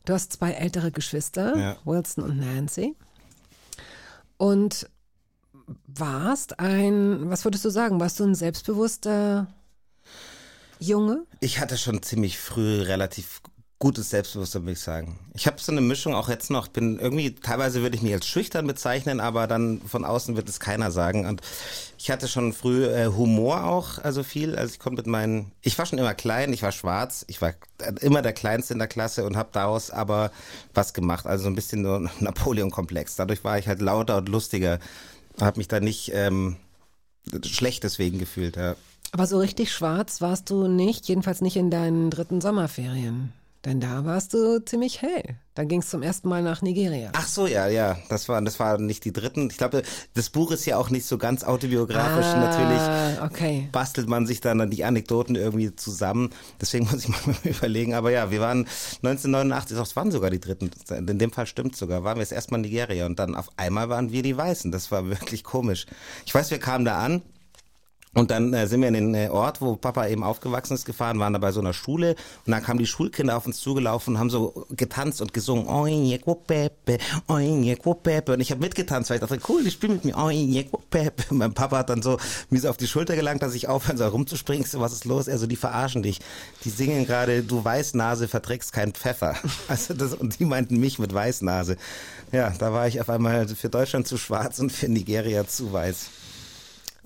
Du 0.06 0.14
hast 0.14 0.34
zwei 0.34 0.52
ältere 0.52 0.92
Geschwister, 0.92 1.58
ja. 1.58 1.78
Wilson 1.84 2.24
und 2.24 2.40
Nancy. 2.40 2.96
Und 4.38 4.90
warst 5.88 6.60
ein, 6.60 7.30
was 7.30 7.44
würdest 7.44 7.66
du 7.66 7.70
sagen, 7.70 8.00
warst 8.00 8.20
du 8.20 8.24
ein 8.24 8.36
selbstbewusster 8.36 9.48
Junge? 10.80 11.26
Ich 11.42 11.60
hatte 11.60 11.78
schon 11.78 12.02
ziemlich 12.04 12.38
früh 12.38 12.82
relativ 12.82 13.42
gutes 13.80 14.10
Selbstbewusstsein, 14.10 14.64
würde 14.64 14.72
ich 14.72 14.80
sagen. 14.80 15.20
Ich 15.36 15.46
habe 15.46 15.60
so 15.60 15.72
eine 15.72 15.82
Mischung 15.82 16.16
auch 16.16 16.30
jetzt 16.30 16.50
noch. 16.50 16.68
Bin 16.68 16.98
irgendwie, 16.98 17.36
teilweise 17.36 17.84
würde 17.84 17.96
ich 17.96 18.02
mich 18.02 18.14
als 18.14 18.26
schüchtern 18.26 18.66
bezeichnen, 18.66 19.20
aber 19.20 19.46
dann 19.46 19.82
von 19.82 20.04
außen 20.04 20.36
wird 20.36 20.50
es 20.50 20.60
keiner 20.60 20.90
sagen. 20.90 21.28
Und 21.28 21.42
ich 22.00 22.10
hatte 22.10 22.28
schon 22.28 22.54
früh 22.54 22.86
äh, 22.86 23.08
Humor 23.08 23.66
auch, 23.66 24.00
also 24.00 24.24
viel. 24.24 24.56
Also 24.56 24.74
ich 24.74 24.80
konnte 24.80 24.98
mit 24.98 25.08
meinen, 25.08 25.52
ich 25.62 25.78
war 25.78 25.86
schon 25.86 26.00
immer 26.00 26.16
klein, 26.16 26.54
ich 26.54 26.64
war 26.64 26.72
schwarz, 26.72 27.24
ich 27.28 27.40
war 27.40 27.54
immer 28.02 28.24
der 28.24 28.34
Kleinste 28.34 28.74
in 28.74 28.80
der 28.80 28.88
Klasse 28.88 29.26
und 29.26 29.38
habe 29.38 29.50
daraus 29.52 29.92
aber 29.92 30.32
was 30.74 30.94
gemacht. 30.94 31.28
Also 31.28 31.44
so 31.44 31.50
ein 31.50 31.56
bisschen 31.56 31.84
nur 31.84 32.10
Napoleon-Komplex. 32.20 33.16
Dadurch 33.16 33.44
war 33.44 33.60
ich 33.60 33.68
halt 33.68 33.82
lauter 33.82 34.18
und 34.18 34.30
lustiger. 34.30 34.80
Habe 35.40 35.60
mich 35.60 35.68
da 35.68 35.80
nicht 35.80 36.12
ähm, 36.16 36.58
schlecht 37.46 37.84
deswegen 37.84 38.18
gefühlt. 38.18 38.56
Ja. 38.56 38.76
Aber 39.12 39.28
so 39.28 39.38
richtig 39.38 39.72
schwarz 39.72 40.20
warst 40.20 40.50
du 40.50 40.68
nicht, 40.68 41.08
jedenfalls 41.08 41.42
nicht 41.42 41.58
in 41.58 41.70
deinen 41.70 42.10
dritten 42.10 42.42
Sommerferien. 42.42 43.34
Denn 43.68 43.82
da 43.82 44.06
warst 44.06 44.34
du 44.34 44.64
ziemlich 44.64 45.02
hell. 45.02 45.36
Dann 45.54 45.68
ging 45.68 45.82
es 45.82 45.90
zum 45.90 46.02
ersten 46.02 46.30
Mal 46.30 46.42
nach 46.42 46.62
Nigeria. 46.62 47.10
Ach 47.12 47.28
so, 47.28 47.48
ja, 47.48 47.68
ja. 47.68 47.98
Das 48.08 48.30
war, 48.30 48.42
das 48.42 48.62
war 48.62 48.78
nicht 48.78 49.04
die 49.04 49.12
dritten. 49.12 49.50
Ich 49.52 49.58
glaube, 49.58 49.82
das 50.14 50.30
Buch 50.30 50.52
ist 50.52 50.66
ja 50.66 50.78
auch 50.78 50.90
nicht 50.90 51.06
so 51.06 51.18
ganz 51.18 51.44
autobiografisch. 51.44 52.28
Ah, 52.28 52.40
Natürlich 52.40 53.22
okay. 53.30 53.68
bastelt 53.74 54.08
man 54.08 54.26
sich 54.26 54.40
dann 54.40 54.70
die 54.70 54.86
Anekdoten 54.86 55.36
irgendwie 55.36 55.76
zusammen. 55.76 56.30
Deswegen 56.62 56.86
muss 56.86 57.04
ich 57.04 57.10
mal 57.28 57.36
überlegen. 57.44 57.94
Aber 57.94 58.10
ja, 58.10 58.32
wir 58.32 58.40
waren 58.40 58.60
1989, 59.04 59.76
das 59.76 59.98
waren 59.98 60.12
sogar 60.12 60.30
die 60.30 60.40
dritten. 60.40 60.72
In 60.90 61.20
dem 61.20 61.34
Fall 61.34 61.46
stimmt 61.46 61.76
sogar. 61.76 62.06
Waren 62.06 62.16
wir 62.16 62.22
jetzt 62.22 62.32
erstmal 62.32 62.60
in 62.60 62.72
Nigeria 62.72 63.06
und 63.06 63.20
dann 63.20 63.36
auf 63.36 63.50
einmal 63.58 63.90
waren 63.90 64.14
wir 64.14 64.24
die 64.24 64.38
Weißen. 64.38 64.72
Das 64.72 64.94
war 64.94 65.10
wirklich 65.10 65.44
komisch. 65.44 65.88
Ich 66.26 66.34
weiß, 66.34 66.52
wir 66.52 66.60
kamen 66.60 66.86
da 66.86 67.00
an 67.00 67.22
und 68.18 68.32
dann 68.32 68.52
äh, 68.52 68.66
sind 68.66 68.82
wir 68.82 68.88
in 68.88 68.96
den 68.96 69.14
äh, 69.14 69.30
Ort, 69.30 69.62
wo 69.62 69.76
Papa 69.76 70.08
eben 70.08 70.24
aufgewachsen 70.24 70.74
ist, 70.74 70.86
gefahren, 70.86 71.20
waren 71.20 71.34
da 71.34 71.40
bei 71.40 71.52
so 71.52 71.60
einer 71.60 71.74
Schule 71.74 72.16
und 72.48 72.52
dann 72.52 72.64
kamen 72.64 72.80
die 72.80 72.88
Schulkinder 72.88 73.38
auf 73.38 73.46
uns 73.46 73.60
zugelaufen 73.60 74.16
und 74.16 74.20
haben 74.20 74.32
so 74.32 74.66
getanzt 74.72 75.22
und 75.22 75.36
gesungen 75.36 75.68
Oinje 75.68 76.18
Pepe, 76.18 76.98
Oinje 77.28 77.76
Pepe 77.76 78.34
und 78.34 78.40
ich 78.40 78.50
habe 78.50 78.62
mitgetanzt, 78.62 79.12
weil 79.12 79.18
ich 79.18 79.22
dachte, 79.22 79.38
cool, 79.48 79.64
die 79.64 79.70
spielen 79.70 79.94
mit 79.94 80.06
mir 80.06 80.18
Oinje 80.18 80.66
Pepe. 80.90 81.26
Und 81.30 81.38
mein 81.38 81.54
Papa 81.54 81.78
hat 81.78 81.92
dann 81.92 82.02
so 82.02 82.18
mir 82.50 82.60
so 82.60 82.70
auf 82.70 82.78
die 82.78 82.88
Schulter 82.88 83.16
gelangt, 83.16 83.44
dass 83.44 83.54
ich 83.54 83.68
aufhören 83.68 83.98
soll 83.98 84.10
rumzuspringen. 84.10 84.66
So, 84.66 84.80
was 84.80 84.94
ist 84.94 85.06
los? 85.06 85.30
Also 85.30 85.46
die 85.46 85.56
verarschen 85.56 86.02
dich. 86.02 86.20
Die 86.64 86.72
singen 86.72 87.06
gerade, 87.06 87.44
du 87.44 87.64
Weißnase 87.64 88.28
verträgst 88.28 88.74
keinen 88.74 88.94
Pfeffer. 88.94 89.36
Also 89.68 89.94
das, 89.94 90.14
und 90.14 90.40
die 90.40 90.46
meinten 90.46 90.80
mich 90.80 90.98
mit 90.98 91.14
Weißnase. 91.14 91.78
Ja, 92.32 92.52
da 92.58 92.74
war 92.74 92.88
ich 92.88 93.02
auf 93.02 93.10
einmal 93.10 93.48
für 93.48 93.70
Deutschland 93.70 94.08
zu 94.08 94.18
schwarz 94.18 94.60
und 94.60 94.72
für 94.72 94.88
Nigeria 94.88 95.46
zu 95.46 95.74
weiß. 95.74 96.10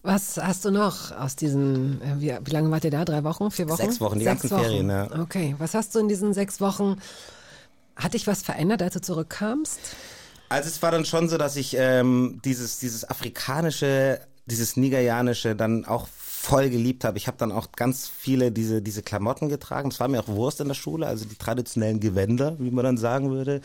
Was 0.04 0.38
hast 0.38 0.66
du 0.66 0.72
noch 0.72 1.12
aus 1.12 1.36
diesen, 1.36 2.02
äh, 2.02 2.20
wie, 2.20 2.34
wie 2.44 2.52
lange 2.52 2.72
wart 2.72 2.84
ihr 2.84 2.92
da? 2.92 3.06
Drei 3.06 3.24
Wochen? 3.24 3.52
Vier 3.52 3.70
Wochen? 3.70 3.78
Sechs 3.78 4.02
Wochen, 4.02 4.18
die 4.18 4.26
sechs 4.26 4.42
ganzen 4.42 4.58
Wochen. 4.58 4.64
Ferien, 4.64 4.90
ja. 4.90 5.20
Okay, 5.20 5.56
was 5.60 5.74
hast 5.76 5.94
du 5.94 6.00
in 6.00 6.08
diesen 6.08 6.34
sechs 6.34 6.60
Wochen, 6.60 6.98
hat 7.96 8.14
dich 8.16 8.26
was 8.26 8.42
verändert, 8.42 8.82
als 8.82 8.96
du 8.96 9.02
zurückkamst? 9.02 9.80
Also 10.50 10.70
es 10.70 10.82
war 10.82 10.92
dann 10.92 11.06
schon 11.06 11.30
so, 11.30 11.38
dass 11.38 11.56
ich 11.56 11.76
ähm, 11.78 12.42
dieses, 12.44 12.80
dieses 12.80 13.08
afrikanische, 13.08 14.20
dieses 14.48 14.76
nigerianische 14.76 15.56
dann 15.56 15.86
auch 15.86 16.08
voll 16.42 16.72
geliebt 16.72 17.04
habe. 17.04 17.20
Ich 17.20 17.28
habe 17.28 17.38
dann 17.38 17.52
auch 17.52 17.72
ganz 17.74 18.08
viele 18.08 18.52
diese, 18.52 18.82
diese 18.82 19.04
Klamotten 19.04 19.50
getragen. 19.50 19.90
Es 19.92 20.00
war 20.00 20.08
mir 20.08 20.20
auch 20.20 20.28
Wurst 20.28 20.60
in 20.60 20.68
der 20.68 20.74
Schule, 20.74 21.06
also 21.06 21.26
die 21.26 21.36
traditionellen 21.36 22.00
Gewänder, 22.00 22.56
wie 22.58 22.72
man 22.72 22.84
dann 22.84 22.98
sagen 22.98 23.30
würde. 23.30 23.62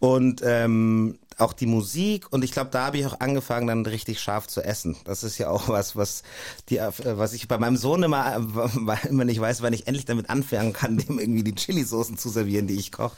Und 0.00 0.42
ähm, 0.44 1.18
auch 1.38 1.52
die 1.52 1.66
Musik 1.66 2.26
und 2.30 2.44
ich 2.44 2.52
glaube, 2.52 2.70
da 2.70 2.86
habe 2.86 2.98
ich 2.98 3.06
auch 3.06 3.20
angefangen, 3.20 3.66
dann 3.66 3.84
richtig 3.84 4.20
scharf 4.20 4.46
zu 4.46 4.62
essen. 4.62 4.96
Das 5.04 5.22
ist 5.22 5.36
ja 5.38 5.50
auch 5.50 5.68
was, 5.68 5.94
was 5.94 6.22
die, 6.68 6.78
äh, 6.78 6.90
was 7.04 7.34
ich 7.34 7.46
bei 7.46 7.58
meinem 7.58 7.76
Sohn 7.76 8.02
immer, 8.02 8.36
immer 9.08 9.24
nicht 9.24 9.40
weiß, 9.40 9.62
wann 9.62 9.72
ich 9.72 9.86
endlich 9.86 10.06
damit 10.06 10.30
anfangen 10.30 10.72
kann, 10.72 10.96
dem 10.96 11.18
irgendwie 11.18 11.44
die 11.44 11.54
Chili-Soßen 11.54 12.16
zu 12.16 12.30
servieren, 12.30 12.66
die 12.66 12.76
ich 12.76 12.92
koche. 12.92 13.16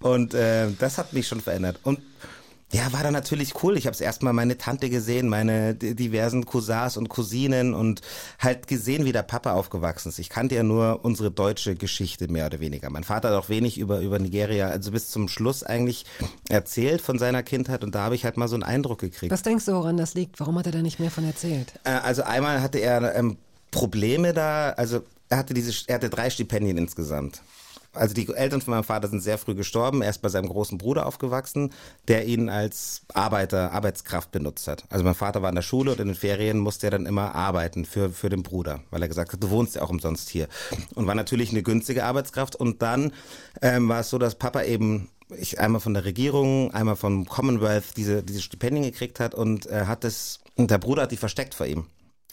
Und 0.00 0.34
äh, 0.34 0.70
das 0.78 0.98
hat 0.98 1.12
mich 1.12 1.26
schon 1.26 1.40
verändert. 1.40 1.80
Und 1.82 2.00
ja, 2.70 2.92
war 2.92 3.02
dann 3.02 3.14
natürlich 3.14 3.62
cool. 3.62 3.78
Ich 3.78 3.86
habe 3.86 3.96
erstmal 3.98 4.34
meine 4.34 4.58
Tante 4.58 4.90
gesehen, 4.90 5.28
meine 5.28 5.74
diversen 5.74 6.44
Cousins 6.44 6.98
und 6.98 7.08
Cousinen 7.08 7.72
und 7.72 8.02
halt 8.38 8.66
gesehen, 8.66 9.06
wie 9.06 9.12
der 9.12 9.22
Papa 9.22 9.54
aufgewachsen 9.54 10.10
ist. 10.10 10.18
Ich 10.18 10.28
kannte 10.28 10.54
ja 10.54 10.62
nur 10.62 11.00
unsere 11.02 11.30
deutsche 11.30 11.76
Geschichte 11.76 12.28
mehr 12.28 12.44
oder 12.46 12.60
weniger. 12.60 12.90
Mein 12.90 13.04
Vater 13.04 13.30
hat 13.30 13.36
auch 13.36 13.48
wenig 13.48 13.78
über, 13.78 14.00
über 14.00 14.18
Nigeria, 14.18 14.68
also 14.68 14.90
bis 14.90 15.08
zum 15.08 15.28
Schluss 15.28 15.62
eigentlich 15.62 16.04
erzählt 16.50 17.00
von 17.00 17.18
seiner 17.18 17.42
Kindheit 17.42 17.84
und 17.84 17.94
da 17.94 18.00
habe 18.00 18.14
ich 18.14 18.24
halt 18.24 18.36
mal 18.36 18.48
so 18.48 18.56
einen 18.56 18.64
Eindruck 18.64 19.00
gekriegt. 19.00 19.32
Was 19.32 19.42
denkst 19.42 19.64
du, 19.64 19.72
woran 19.72 19.96
das 19.96 20.12
liegt? 20.12 20.38
Warum 20.38 20.58
hat 20.58 20.66
er 20.66 20.72
da 20.72 20.82
nicht 20.82 21.00
mehr 21.00 21.10
von 21.10 21.24
erzählt? 21.24 21.72
Äh, 21.84 21.90
also 21.90 22.22
einmal 22.22 22.60
hatte 22.60 22.78
er 22.78 23.14
ähm, 23.14 23.38
Probleme 23.70 24.34
da, 24.34 24.70
also 24.70 25.00
er 25.30 25.38
hatte 25.38 25.54
diese, 25.54 25.72
er 25.86 25.94
hatte 25.94 26.10
drei 26.10 26.28
Stipendien 26.28 26.76
insgesamt. 26.76 27.40
Also 27.98 28.14
die 28.14 28.28
Eltern 28.28 28.60
von 28.60 28.72
meinem 28.72 28.84
Vater 28.84 29.08
sind 29.08 29.20
sehr 29.22 29.38
früh 29.38 29.54
gestorben. 29.54 30.02
Er 30.02 30.10
ist 30.10 30.22
bei 30.22 30.28
seinem 30.28 30.48
großen 30.48 30.78
Bruder 30.78 31.06
aufgewachsen, 31.06 31.72
der 32.06 32.26
ihn 32.26 32.48
als 32.48 33.02
Arbeiter, 33.12 33.72
Arbeitskraft 33.72 34.30
benutzt 34.30 34.68
hat. 34.68 34.84
Also 34.88 35.04
mein 35.04 35.14
Vater 35.14 35.42
war 35.42 35.48
in 35.48 35.54
der 35.54 35.62
Schule 35.62 35.92
und 35.92 36.00
in 36.00 36.08
den 36.08 36.14
Ferien 36.14 36.58
musste 36.58 36.86
er 36.86 36.90
dann 36.90 37.06
immer 37.06 37.34
arbeiten 37.34 37.84
für, 37.84 38.10
für 38.10 38.28
den 38.28 38.42
Bruder, 38.42 38.80
weil 38.90 39.02
er 39.02 39.08
gesagt 39.08 39.32
hat, 39.32 39.42
du 39.42 39.50
wohnst 39.50 39.74
ja 39.74 39.82
auch 39.82 39.90
umsonst 39.90 40.30
hier. 40.30 40.48
Und 40.94 41.06
war 41.06 41.14
natürlich 41.14 41.50
eine 41.50 41.62
günstige 41.62 42.04
Arbeitskraft. 42.04 42.56
Und 42.56 42.82
dann 42.82 43.12
ähm, 43.62 43.88
war 43.88 44.00
es 44.00 44.10
so, 44.10 44.18
dass 44.18 44.36
Papa 44.36 44.62
eben 44.62 45.08
ich 45.36 45.60
einmal 45.60 45.80
von 45.80 45.94
der 45.94 46.04
Regierung, 46.04 46.72
einmal 46.72 46.96
vom 46.96 47.26
Commonwealth 47.26 47.96
diese, 47.96 48.22
diese 48.22 48.40
Stipendien 48.40 48.84
gekriegt 48.84 49.20
hat 49.20 49.34
und 49.34 49.66
er 49.66 49.86
hat 49.86 50.04
es, 50.04 50.40
und 50.54 50.70
der 50.70 50.78
Bruder 50.78 51.02
hat 51.02 51.12
die 51.12 51.18
versteckt 51.18 51.54
vor 51.54 51.66
ihm 51.66 51.86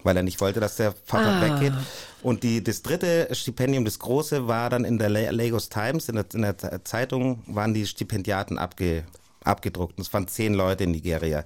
weil 0.05 0.15
er 0.15 0.23
nicht 0.23 0.39
wollte, 0.39 0.59
dass 0.59 0.77
der 0.77 0.93
Vater 1.03 1.27
ah. 1.27 1.41
weggeht. 1.41 1.73
Und 2.21 2.43
die, 2.43 2.63
das 2.63 2.81
dritte 2.81 3.27
Stipendium, 3.31 3.85
das 3.85 3.99
große, 3.99 4.47
war 4.47 4.69
dann 4.69 4.85
in 4.85 4.97
der 4.97 5.09
Lagos 5.09 5.69
Times, 5.69 6.07
in 6.07 6.15
der, 6.15 6.25
in 6.33 6.41
der 6.43 6.85
Zeitung 6.85 7.43
waren 7.47 7.73
die 7.73 7.85
Stipendiaten 7.85 8.57
abge, 8.57 9.03
abgedruckt. 9.43 9.97
Und 9.97 10.03
es 10.03 10.13
waren 10.13 10.27
zehn 10.27 10.53
Leute 10.53 10.85
in 10.85 10.91
Nigeria. 10.91 11.43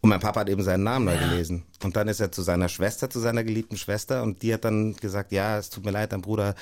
Und 0.00 0.10
mein 0.10 0.20
Papa 0.20 0.40
hat 0.40 0.48
eben 0.48 0.62
seinen 0.62 0.84
Namen 0.84 1.06
neu 1.06 1.18
gelesen. 1.18 1.64
Und 1.82 1.96
dann 1.96 2.06
ist 2.06 2.20
er 2.20 2.30
zu 2.30 2.42
seiner 2.42 2.68
Schwester, 2.68 3.10
zu 3.10 3.18
seiner 3.18 3.42
geliebten 3.42 3.76
Schwester. 3.76 4.22
Und 4.22 4.42
die 4.42 4.54
hat 4.54 4.64
dann 4.64 4.94
gesagt, 4.94 5.32
ja, 5.32 5.58
es 5.58 5.68
tut 5.68 5.84
mir 5.84 5.90
leid, 5.90 6.12
dein 6.12 6.22
Bruder 6.22 6.54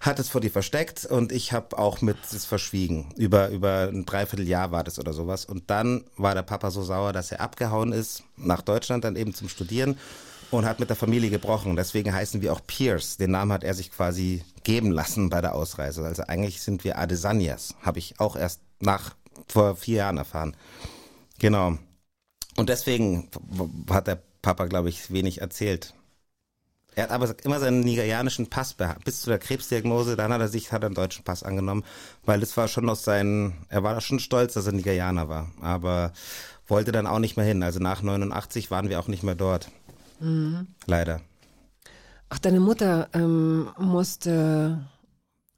hat 0.00 0.20
es 0.20 0.28
vor 0.28 0.40
dir 0.40 0.50
versteckt. 0.50 1.04
Und 1.04 1.32
ich 1.32 1.52
habe 1.52 1.76
auch 1.76 2.02
mit 2.02 2.16
es 2.32 2.44
verschwiegen. 2.44 3.12
Über, 3.16 3.48
über 3.48 3.88
ein 3.92 4.06
Dreivierteljahr 4.06 4.70
war 4.70 4.84
das 4.84 5.00
oder 5.00 5.12
sowas. 5.12 5.44
Und 5.44 5.70
dann 5.70 6.04
war 6.16 6.34
der 6.34 6.42
Papa 6.42 6.70
so 6.70 6.84
sauer, 6.84 7.12
dass 7.12 7.32
er 7.32 7.40
abgehauen 7.40 7.92
ist 7.92 8.22
nach 8.36 8.60
Deutschland, 8.60 9.02
dann 9.02 9.16
eben 9.16 9.34
zum 9.34 9.48
Studieren 9.48 9.98
und 10.56 10.66
hat 10.66 10.80
mit 10.80 10.88
der 10.88 10.96
Familie 10.96 11.30
gebrochen. 11.30 11.76
Deswegen 11.76 12.12
heißen 12.12 12.42
wir 12.42 12.52
auch 12.52 12.60
Pierce. 12.66 13.16
Den 13.16 13.32
Namen 13.32 13.52
hat 13.52 13.64
er 13.64 13.74
sich 13.74 13.90
quasi 13.90 14.42
geben 14.62 14.90
lassen 14.90 15.30
bei 15.30 15.40
der 15.40 15.54
Ausreise. 15.54 16.04
Also 16.04 16.24
eigentlich 16.24 16.62
sind 16.62 16.84
wir 16.84 16.98
Adesanyas. 16.98 17.74
Habe 17.82 17.98
ich 17.98 18.20
auch 18.20 18.36
erst 18.36 18.60
nach 18.80 19.14
vor 19.48 19.76
vier 19.76 19.96
Jahren 19.98 20.18
erfahren. 20.18 20.56
Genau. 21.38 21.78
Und 22.56 22.68
deswegen 22.68 23.28
hat 23.90 24.06
der 24.06 24.22
Papa, 24.42 24.66
glaube 24.66 24.88
ich, 24.88 25.10
wenig 25.10 25.40
erzählt. 25.40 25.94
Er 26.94 27.04
hat 27.04 27.10
aber 27.10 27.34
immer 27.42 27.58
seinen 27.58 27.80
nigerianischen 27.80 28.48
Pass 28.48 28.76
bis 29.04 29.22
zu 29.22 29.30
der 29.30 29.40
Krebsdiagnose, 29.40 30.14
dann 30.14 30.32
hat 30.32 30.40
er 30.40 30.48
sich, 30.48 30.70
hat 30.70 30.84
einen 30.84 30.94
deutschen 30.94 31.24
Pass 31.24 31.42
angenommen, 31.42 31.82
weil 32.24 32.40
es 32.40 32.56
war 32.56 32.68
schon 32.68 32.88
aus 32.88 33.02
seinen, 33.02 33.66
er 33.68 33.82
war 33.82 34.00
schon 34.00 34.20
stolz, 34.20 34.54
dass 34.54 34.66
er 34.66 34.72
Nigerianer 34.72 35.28
war, 35.28 35.50
aber 35.60 36.12
wollte 36.68 36.92
dann 36.92 37.08
auch 37.08 37.18
nicht 37.18 37.36
mehr 37.36 37.46
hin. 37.46 37.64
Also 37.64 37.80
nach 37.80 38.02
89 38.02 38.70
waren 38.70 38.88
wir 38.88 39.00
auch 39.00 39.08
nicht 39.08 39.24
mehr 39.24 39.34
dort. 39.34 39.70
Mhm. 40.20 40.66
Leider. 40.86 41.20
Ach, 42.28 42.38
deine 42.38 42.60
Mutter 42.60 43.08
ähm, 43.12 43.70
musste 43.78 44.84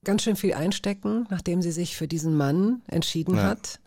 ganz 0.05 0.23
schön 0.23 0.37
viel 0.37 0.55
einstecken, 0.55 1.27
nachdem 1.31 1.63
sie 1.63 1.73
sich 1.73 1.97
für 1.97 2.09
diesen 2.09 2.37
Mann 2.37 2.83
entschieden 2.87 3.37
ja. 3.37 3.45
hat. 3.45 3.81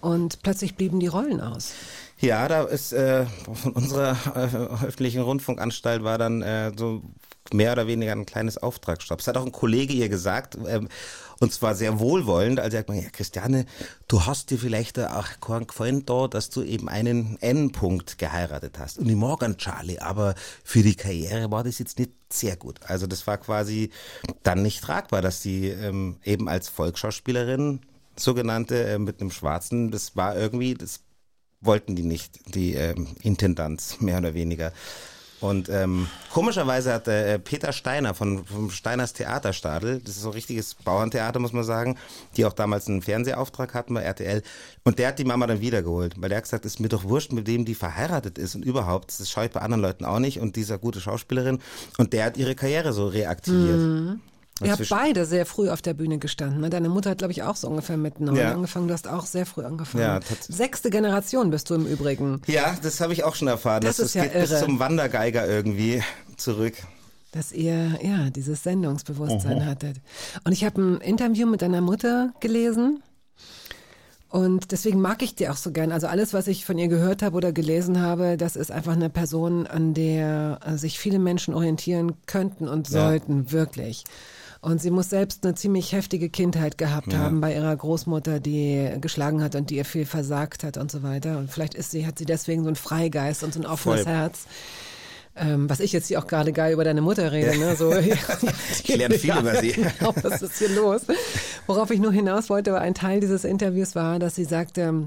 Und 0.00 0.42
plötzlich 0.42 0.76
blieben 0.76 1.00
die 1.00 1.06
Rollen 1.08 1.40
aus. 1.40 1.72
Ja, 2.20 2.46
da 2.48 2.64
ist 2.64 2.92
äh, 2.92 3.26
von 3.26 3.72
unserer 3.72 4.16
äh, 4.34 4.84
öffentlichen 4.86 5.22
Rundfunkanstalt 5.22 6.04
war 6.04 6.18
dann 6.18 6.42
äh, 6.42 6.72
so 6.76 7.02
mehr 7.52 7.72
oder 7.72 7.86
weniger 7.86 8.12
ein 8.12 8.26
kleines 8.26 8.58
Auftragsstopp. 8.58 9.20
Es 9.20 9.26
hat 9.26 9.36
auch 9.36 9.46
ein 9.46 9.52
Kollege 9.52 9.92
ihr 9.92 10.08
gesagt, 10.08 10.56
ähm, 10.66 10.88
und 11.40 11.52
zwar 11.52 11.74
sehr 11.74 12.00
wohlwollend, 12.00 12.58
als 12.58 12.74
er 12.74 12.80
sagt, 12.80 12.90
ja, 12.90 13.10
Christiane, 13.10 13.64
du 14.08 14.26
hast 14.26 14.50
dir 14.50 14.58
vielleicht 14.58 14.98
auch 14.98 15.28
keinen 15.40 15.66
Gefallen 15.66 16.04
da, 16.04 16.26
dass 16.26 16.50
du 16.50 16.62
eben 16.62 16.88
einen 16.88 17.38
N-Punkt 17.40 18.18
geheiratet 18.18 18.78
hast. 18.78 18.98
Und 18.98 19.08
ich 19.08 19.16
mag 19.16 19.42
einen 19.42 19.56
Charlie, 19.56 20.00
aber 20.00 20.34
für 20.64 20.82
die 20.82 20.96
Karriere 20.96 21.50
war 21.50 21.62
das 21.62 21.78
jetzt 21.78 21.98
nicht 21.98 22.12
sehr 22.32 22.56
gut. 22.56 22.80
Also 22.84 23.06
das 23.06 23.26
war 23.26 23.38
quasi 23.38 23.90
dann 24.42 24.62
nicht 24.62 24.82
tragbar, 24.82 25.22
dass 25.22 25.42
sie 25.42 25.68
ähm, 25.68 26.16
eben 26.24 26.48
als 26.48 26.68
Volksschauspielerin 26.68 27.80
sogenannte 28.16 28.84
äh, 28.84 28.98
mit 28.98 29.20
einem 29.20 29.30
Schwarzen, 29.30 29.90
das 29.90 30.16
war 30.16 30.36
irgendwie, 30.36 30.74
das 30.74 31.00
wollten 31.60 31.96
die 31.96 32.02
nicht, 32.02 32.54
die 32.54 32.74
ähm, 32.74 33.08
Intendanz, 33.22 34.00
mehr 34.00 34.18
oder 34.18 34.34
weniger. 34.34 34.72
Und 35.40 35.68
ähm, 35.68 36.08
komischerweise 36.32 36.92
hat 36.92 37.06
äh, 37.06 37.38
Peter 37.38 37.72
Steiner 37.72 38.14
von 38.14 38.44
vom 38.44 38.70
Steiners 38.70 39.12
Theaterstadel, 39.12 40.00
das 40.00 40.16
ist 40.16 40.22
so 40.22 40.30
ein 40.30 40.34
richtiges 40.34 40.74
Bauerntheater, 40.74 41.38
muss 41.38 41.52
man 41.52 41.64
sagen, 41.64 41.96
die 42.36 42.44
auch 42.44 42.52
damals 42.52 42.88
einen 42.88 43.02
Fernsehauftrag 43.02 43.72
hatten 43.74 43.94
bei 43.94 44.02
RTL. 44.02 44.42
Und 44.84 44.98
der 44.98 45.08
hat 45.08 45.18
die 45.18 45.24
Mama 45.24 45.46
dann 45.46 45.60
wiedergeholt, 45.60 46.20
weil 46.20 46.28
der 46.28 46.38
hat 46.38 46.44
gesagt, 46.44 46.64
ist 46.64 46.80
mir 46.80 46.88
doch 46.88 47.04
wurscht, 47.04 47.32
mit 47.32 47.46
dem 47.46 47.64
die 47.64 47.74
verheiratet 47.74 48.38
ist 48.38 48.56
und 48.56 48.64
überhaupt. 48.64 49.18
Das 49.18 49.30
schaue 49.30 49.46
ich 49.46 49.52
bei 49.52 49.60
anderen 49.60 49.82
Leuten 49.82 50.04
auch 50.04 50.18
nicht. 50.18 50.40
Und 50.40 50.56
dieser 50.56 50.78
gute 50.78 51.00
Schauspielerin. 51.00 51.60
Und 51.98 52.12
der 52.12 52.24
hat 52.24 52.36
ihre 52.36 52.54
Karriere 52.54 52.92
so 52.92 53.06
reaktiviert. 53.06 53.78
Mhm. 53.78 54.20
Ihr 54.62 54.72
habt 54.72 54.88
beide 54.88 55.24
sehr 55.24 55.46
früh 55.46 55.70
auf 55.70 55.82
der 55.82 55.94
Bühne 55.94 56.18
gestanden. 56.18 56.60
Ne? 56.60 56.70
Deine 56.70 56.88
Mutter 56.88 57.10
hat, 57.10 57.18
glaube 57.18 57.32
ich, 57.32 57.42
auch 57.42 57.54
so 57.54 57.68
ungefähr 57.68 57.96
mit 57.96 58.20
neun 58.20 58.36
ja. 58.36 58.52
angefangen. 58.52 58.88
Du 58.88 58.94
hast 58.94 59.06
auch 59.06 59.24
sehr 59.24 59.46
früh 59.46 59.64
angefangen. 59.64 60.02
Ja, 60.02 60.20
Sechste 60.48 60.90
Generation 60.90 61.50
bist 61.50 61.70
du 61.70 61.74
im 61.74 61.86
Übrigen. 61.86 62.42
Ja, 62.46 62.76
das 62.82 63.00
habe 63.00 63.12
ich 63.12 63.22
auch 63.24 63.36
schon 63.36 63.48
erfahren. 63.48 63.82
Das, 63.82 63.98
das 63.98 64.06
ist 64.06 64.14
ja 64.14 64.24
geht 64.24 64.34
irre. 64.34 64.48
bis 64.48 64.60
zum 64.60 64.80
Wandergeiger 64.80 65.46
irgendwie 65.46 66.02
zurück. 66.36 66.74
Dass 67.32 67.52
ihr, 67.52 67.98
ja, 68.02 68.30
dieses 68.30 68.62
Sendungsbewusstsein 68.64 69.58
uh 69.58 69.64
hattet. 69.64 69.98
Und 70.44 70.52
ich 70.52 70.64
habe 70.64 70.80
ein 70.80 71.00
Interview 71.02 71.46
mit 71.46 71.62
deiner 71.62 71.80
Mutter 71.80 72.32
gelesen. 72.40 73.02
Und 74.30 74.72
deswegen 74.72 75.00
mag 75.00 75.22
ich 75.22 75.36
die 75.36 75.48
auch 75.48 75.56
so 75.56 75.70
gern. 75.70 75.92
Also 75.92 76.06
alles, 76.06 76.34
was 76.34 76.48
ich 76.48 76.64
von 76.64 76.78
ihr 76.78 76.88
gehört 76.88 77.22
habe 77.22 77.36
oder 77.36 77.52
gelesen 77.52 78.00
habe, 78.02 78.36
das 78.36 78.56
ist 78.56 78.70
einfach 78.70 78.92
eine 78.92 79.08
Person, 79.08 79.66
an 79.66 79.94
der 79.94 80.60
sich 80.76 80.98
viele 80.98 81.18
Menschen 81.18 81.54
orientieren 81.54 82.14
könnten 82.26 82.66
und 82.66 82.88
sollten, 82.88 83.44
ja. 83.44 83.52
wirklich. 83.52 84.04
Und 84.60 84.82
sie 84.82 84.90
muss 84.90 85.10
selbst 85.10 85.44
eine 85.44 85.54
ziemlich 85.54 85.92
heftige 85.92 86.28
Kindheit 86.30 86.78
gehabt 86.78 87.12
ja. 87.12 87.20
haben 87.20 87.40
bei 87.40 87.54
ihrer 87.54 87.76
Großmutter, 87.76 88.40
die 88.40 88.90
geschlagen 89.00 89.42
hat 89.42 89.54
und 89.54 89.70
die 89.70 89.76
ihr 89.76 89.84
viel 89.84 90.04
versagt 90.04 90.64
hat 90.64 90.76
und 90.76 90.90
so 90.90 91.02
weiter. 91.04 91.38
Und 91.38 91.50
vielleicht 91.50 91.74
ist 91.74 91.92
sie, 91.92 92.06
hat 92.06 92.18
sie 92.18 92.24
deswegen 92.24 92.62
so 92.62 92.68
einen 92.68 92.76
Freigeist 92.76 93.44
und 93.44 93.54
so 93.54 93.60
ein 93.60 93.66
offenes 93.66 94.02
Voll. 94.02 94.12
Herz. 94.12 94.46
Ähm, 95.36 95.70
was 95.70 95.78
ich 95.78 95.92
jetzt 95.92 96.08
hier 96.08 96.18
auch 96.18 96.26
gerade 96.26 96.52
geil 96.52 96.72
über 96.72 96.82
deine 96.82 97.00
Mutter 97.00 97.30
rede. 97.30 97.56
Ne? 97.56 97.76
So, 97.76 97.92
ja, 97.94 98.16
ich 98.82 98.96
lerne 98.96 99.18
viel 99.18 99.36
über 99.38 99.60
sie. 99.60 99.70
Genau, 99.98 100.12
was 100.22 100.42
ist 100.42 100.58
hier 100.58 100.70
los? 100.70 101.02
Worauf 101.68 101.90
ich 101.90 102.00
nur 102.00 102.12
hinaus 102.12 102.50
wollte, 102.50 102.72
war 102.72 102.80
ein 102.80 102.94
Teil 102.94 103.20
dieses 103.20 103.44
Interviews 103.44 103.94
war, 103.94 104.18
dass 104.18 104.34
sie 104.34 104.44
sagte, 104.44 105.04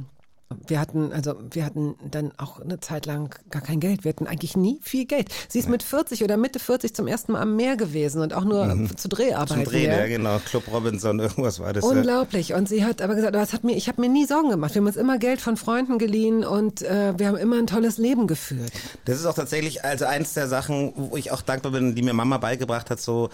wir 0.68 0.80
hatten, 0.80 1.14
also 1.14 1.36
wir 1.50 1.66
hatten 1.66 1.96
dann 2.10 2.32
auch 2.38 2.60
eine 2.60 2.80
Zeit 2.80 3.06
lang 3.06 3.36
gar 3.50 3.62
kein 3.62 3.80
Geld. 3.80 4.04
Wir 4.04 4.10
hatten 4.10 4.28
eigentlich 4.28 4.56
nie 4.56 4.80
viel 4.82 5.06
Geld. 5.06 5.30
Sie 5.48 5.60
ist 5.60 5.70
mit 5.70 5.84
40 5.84 6.24
oder 6.24 6.38
Mitte 6.38 6.60
40 6.60 6.94
zum 6.94 7.08
ersten 7.08 7.34
Mal 7.34 7.42
am 7.42 7.56
Meer 7.56 7.78
gewesen 7.78 8.22
und 8.22 8.34
auch 8.34 8.44
nur 8.44 8.66
mhm. 8.66 8.98
zu 8.98 9.10
Dreharbeiten. 9.10 9.64
Zum 9.64 9.72
Drehen, 9.72 9.92
ja. 9.92 10.00
ja. 10.00 10.08
genau. 10.08 10.40
Club 10.40 10.64
Robinson, 10.72 11.20
irgendwas 11.20 11.60
war 11.60 11.74
das. 11.74 11.84
Unglaublich. 11.84 12.50
Ja. 12.50 12.58
Und 12.58 12.70
sie 12.70 12.86
hat 12.86 13.02
aber 13.02 13.16
gesagt, 13.16 13.36
das 13.36 13.54
hat 13.54 13.64
mir, 13.64 13.76
ich 13.76 13.88
habe 13.88 14.02
mir 14.02 14.10
nie 14.10 14.26
Sorgen 14.26 14.50
gemacht. 14.50 14.74
Wir 14.74 14.82
haben 14.82 14.88
uns 14.88 14.98
immer 14.98 15.18
Geld 15.18 15.42
von 15.42 15.58
Freunden 15.58 15.98
geliehen 15.98 16.44
und 16.44 16.82
äh, 16.82 17.18
wir 17.18 17.28
haben 17.28 17.38
immer 17.38 17.58
ein 17.58 17.68
tolles 17.68 17.98
Leben 17.98 18.28
geführt. 18.28 18.72
Das 19.06 19.18
ist 19.18 19.26
auch 19.26 19.36
tatsächlich 19.36 19.84
also 19.84 20.06
eins 20.06 20.34
der 20.34 20.48
Sachen, 20.48 20.94
wo 20.96 21.18
ich 21.18 21.32
auch 21.32 21.42
dankbar 21.42 21.72
bin, 21.72 21.96
die 21.96 22.02
mir 22.02 22.14
Mama 22.14 22.38
beigebracht 22.38 22.90
hat, 22.90 23.00
so 23.00 23.30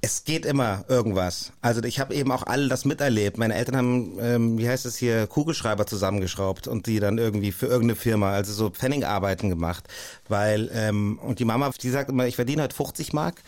es 0.00 0.24
geht 0.24 0.46
immer 0.46 0.84
irgendwas. 0.88 1.52
Also 1.60 1.82
ich 1.82 2.00
habe 2.00 2.14
eben 2.14 2.30
auch 2.30 2.42
all 2.42 2.68
das 2.68 2.84
miterlebt. 2.84 3.38
Meine 3.38 3.54
Eltern 3.54 3.76
haben, 3.76 4.18
ähm, 4.20 4.58
wie 4.58 4.68
heißt 4.68 4.86
es 4.86 4.96
hier, 4.96 5.26
Kugelschreiber 5.26 5.86
zusammengeschraubt 5.86 6.68
und 6.68 6.86
die 6.86 7.00
dann 7.00 7.18
irgendwie 7.18 7.52
für 7.52 7.66
irgendeine 7.66 7.96
Firma, 7.96 8.32
also 8.32 8.52
so 8.52 8.70
Pfennigarbeiten 8.70 9.48
gemacht. 9.50 9.84
Weil, 10.28 10.70
ähm, 10.72 11.18
und 11.18 11.38
die 11.38 11.44
Mama, 11.44 11.70
die 11.80 11.90
sagt 11.90 12.10
immer, 12.10 12.26
ich 12.26 12.36
verdiene 12.36 12.62
halt 12.62 12.72
50 12.72 13.12
Mark 13.12 13.42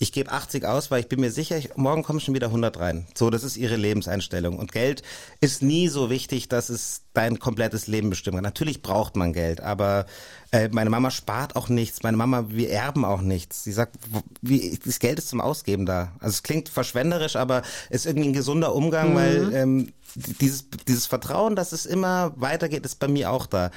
ich 0.00 0.12
gebe 0.12 0.30
80 0.30 0.64
aus, 0.64 0.90
weil 0.90 1.00
ich 1.00 1.08
bin 1.08 1.20
mir 1.20 1.32
sicher, 1.32 1.56
ich, 1.58 1.76
morgen 1.76 2.04
kommen 2.04 2.20
schon 2.20 2.34
wieder 2.34 2.46
100 2.46 2.78
rein. 2.78 3.06
So, 3.16 3.30
das 3.30 3.42
ist 3.42 3.56
ihre 3.56 3.76
Lebenseinstellung. 3.76 4.56
Und 4.56 4.70
Geld 4.70 5.02
ist 5.40 5.60
nie 5.60 5.88
so 5.88 6.08
wichtig, 6.08 6.48
dass 6.48 6.68
es 6.68 7.02
dein 7.14 7.40
komplettes 7.40 7.88
Leben 7.88 8.08
bestimmt. 8.08 8.40
Natürlich 8.40 8.82
braucht 8.82 9.16
man 9.16 9.32
Geld, 9.32 9.60
aber 9.60 10.06
äh, 10.52 10.68
meine 10.70 10.88
Mama 10.88 11.10
spart 11.10 11.56
auch 11.56 11.68
nichts. 11.68 12.04
Meine 12.04 12.16
Mama, 12.16 12.46
wir 12.48 12.70
erben 12.70 13.04
auch 13.04 13.22
nichts. 13.22 13.64
Sie 13.64 13.72
sagt, 13.72 13.96
wie, 14.40 14.78
das 14.84 15.00
Geld 15.00 15.18
ist 15.18 15.28
zum 15.28 15.40
Ausgeben 15.40 15.84
da. 15.84 16.12
Also 16.20 16.34
es 16.34 16.42
klingt 16.44 16.68
verschwenderisch, 16.68 17.34
aber 17.34 17.62
es 17.90 18.02
ist 18.02 18.06
irgendwie 18.06 18.28
ein 18.28 18.34
gesunder 18.34 18.74
Umgang, 18.76 19.10
mhm. 19.10 19.16
weil 19.16 19.54
ähm, 19.54 19.92
dieses, 20.14 20.66
dieses 20.86 21.06
Vertrauen, 21.06 21.56
dass 21.56 21.72
es 21.72 21.86
immer 21.86 22.32
weitergeht, 22.36 22.84
ist 22.84 23.00
bei 23.00 23.08
mir 23.08 23.32
auch 23.32 23.46
da 23.46 23.72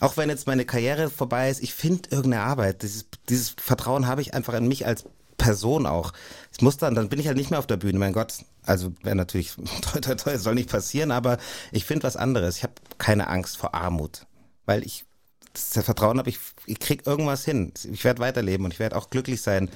auch 0.00 0.16
wenn 0.16 0.28
jetzt 0.28 0.48
meine 0.48 0.64
Karriere 0.64 1.08
vorbei 1.08 1.48
ist, 1.50 1.62
ich 1.62 1.72
finde 1.72 2.08
irgendeine 2.10 2.42
Arbeit. 2.42 2.82
Dieses, 2.82 3.06
dieses 3.28 3.54
Vertrauen 3.56 4.08
habe 4.08 4.20
ich 4.22 4.34
einfach 4.34 4.54
in 4.54 4.66
mich 4.66 4.86
als 4.86 5.04
Person 5.44 5.84
auch. 5.84 6.12
Ich 6.52 6.62
muss 6.62 6.78
dann, 6.78 6.94
dann 6.94 7.10
bin 7.10 7.20
ich 7.20 7.26
halt 7.26 7.36
nicht 7.36 7.50
mehr 7.50 7.58
auf 7.58 7.66
der 7.66 7.76
Bühne. 7.76 7.98
Mein 7.98 8.14
Gott, 8.14 8.32
also 8.64 8.92
wäre 9.02 9.14
natürlich 9.14 9.54
toll, 9.82 10.00
toll, 10.00 10.16
toll, 10.16 10.38
soll 10.38 10.54
nicht 10.54 10.70
passieren, 10.70 11.10
aber 11.10 11.36
ich 11.70 11.84
finde 11.84 12.04
was 12.04 12.16
anderes. 12.16 12.56
Ich 12.56 12.62
habe 12.62 12.72
keine 12.96 13.28
Angst 13.28 13.58
vor 13.58 13.74
Armut, 13.74 14.26
weil 14.64 14.82
ich 14.84 15.04
das 15.52 15.84
Vertrauen 15.84 16.18
habe, 16.18 16.30
ich, 16.30 16.38
ich 16.66 16.80
krieg 16.80 17.06
irgendwas 17.06 17.44
hin. 17.44 17.72
Ich 17.92 18.04
werde 18.04 18.20
weiterleben 18.20 18.64
und 18.64 18.72
ich 18.72 18.80
werde 18.80 18.96
auch 18.96 19.10
glücklich 19.10 19.42
sein. 19.42 19.70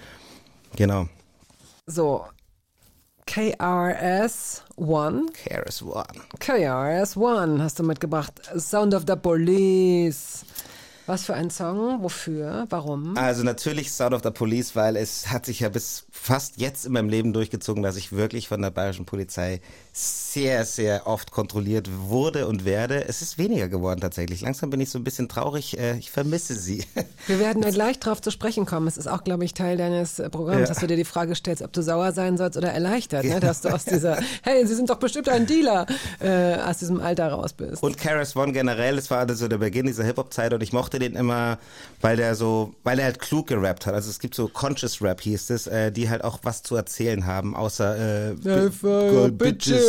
Genau. 0.74 1.08
So, 1.86 2.24
KRS 3.26 4.64
One. 4.76 5.26
KRS 5.32 5.82
One. 5.82 6.04
KRS 6.40 7.16
One 7.16 7.62
hast 7.62 7.78
du 7.78 7.82
mitgebracht. 7.82 8.40
Sound 8.56 8.94
of 8.94 9.04
the 9.06 9.16
Police. 9.16 10.44
Was 11.08 11.24
für 11.24 11.32
ein 11.32 11.48
Song? 11.48 12.02
Wofür? 12.02 12.66
Warum? 12.68 13.16
Also 13.16 13.42
natürlich 13.42 13.92
Sound 13.92 14.12
of 14.12 14.22
the 14.22 14.30
Police, 14.30 14.76
weil 14.76 14.94
es 14.94 15.30
hat 15.30 15.46
sich 15.46 15.60
ja 15.60 15.70
bis 15.70 16.04
fast 16.10 16.58
jetzt 16.58 16.84
in 16.84 16.92
meinem 16.92 17.08
Leben 17.08 17.32
durchgezogen, 17.32 17.82
dass 17.82 17.96
ich 17.96 18.12
wirklich 18.12 18.46
von 18.46 18.60
der 18.60 18.70
bayerischen 18.70 19.06
Polizei 19.06 19.62
sehr, 19.98 20.64
sehr 20.64 21.08
oft 21.08 21.32
kontrolliert 21.32 21.90
wurde 21.90 22.46
und 22.46 22.64
werde. 22.64 23.08
Es 23.08 23.22
ist 23.22 23.38
weniger 23.38 23.68
geworden 23.68 24.00
tatsächlich. 24.00 24.42
Langsam 24.42 24.70
bin 24.70 24.80
ich 24.80 24.90
so 24.90 24.98
ein 24.98 25.02
bisschen 25.02 25.28
traurig. 25.28 25.76
Äh, 25.76 25.98
ich 25.98 26.12
vermisse 26.12 26.54
sie. 26.54 26.84
Wir 27.26 27.40
werden 27.40 27.62
da 27.62 27.70
gleich 27.70 27.98
drauf 27.98 28.20
zu 28.20 28.30
sprechen 28.30 28.64
kommen. 28.64 28.86
Es 28.86 28.96
ist 28.96 29.08
auch, 29.08 29.24
glaube 29.24 29.44
ich, 29.44 29.54
Teil 29.54 29.76
deines 29.76 30.20
äh, 30.20 30.30
Programms, 30.30 30.60
ja. 30.60 30.66
dass 30.66 30.78
du 30.78 30.86
dir 30.86 30.96
die 30.96 31.04
Frage 31.04 31.34
stellst, 31.34 31.62
ob 31.62 31.72
du 31.72 31.82
sauer 31.82 32.12
sein 32.12 32.36
sollst 32.36 32.56
oder 32.56 32.70
erleichtert, 32.70 33.24
ne? 33.24 33.40
dass 33.40 33.62
du 33.62 33.70
aus 33.70 33.84
dieser, 33.84 34.18
hey, 34.42 34.64
Sie 34.66 34.74
sind 34.76 34.88
doch 34.88 34.98
bestimmt 34.98 35.28
ein 35.28 35.46
Dealer, 35.46 35.86
äh, 36.20 36.54
aus 36.54 36.78
diesem 36.78 37.00
Alter 37.00 37.32
raus 37.32 37.52
bist. 37.52 37.82
Und 37.82 37.98
Karis 37.98 38.36
One 38.36 38.52
generell, 38.52 38.98
es 38.98 39.10
war 39.10 39.18
also 39.18 39.48
der 39.48 39.58
Beginn 39.58 39.86
dieser 39.86 40.04
Hip-Hop-Zeit 40.04 40.52
und 40.52 40.62
ich 40.62 40.72
mochte 40.72 41.00
den 41.00 41.16
immer, 41.16 41.58
weil 42.00 42.16
der 42.16 42.36
so, 42.36 42.74
weil 42.84 43.00
er 43.00 43.06
halt 43.06 43.18
klug 43.18 43.48
gerappt 43.48 43.86
hat. 43.86 43.94
Also 43.94 44.10
es 44.10 44.20
gibt 44.20 44.36
so 44.36 44.46
Conscious 44.46 45.02
Rap, 45.02 45.20
hieß 45.22 45.50
es, 45.50 45.66
äh, 45.66 45.90
die 45.90 46.08
halt 46.08 46.22
auch 46.22 46.38
was 46.44 46.62
zu 46.62 46.76
erzählen 46.76 47.26
haben, 47.26 47.56
außer 47.56 48.28
äh, 48.30 48.34
Gold 48.36 49.38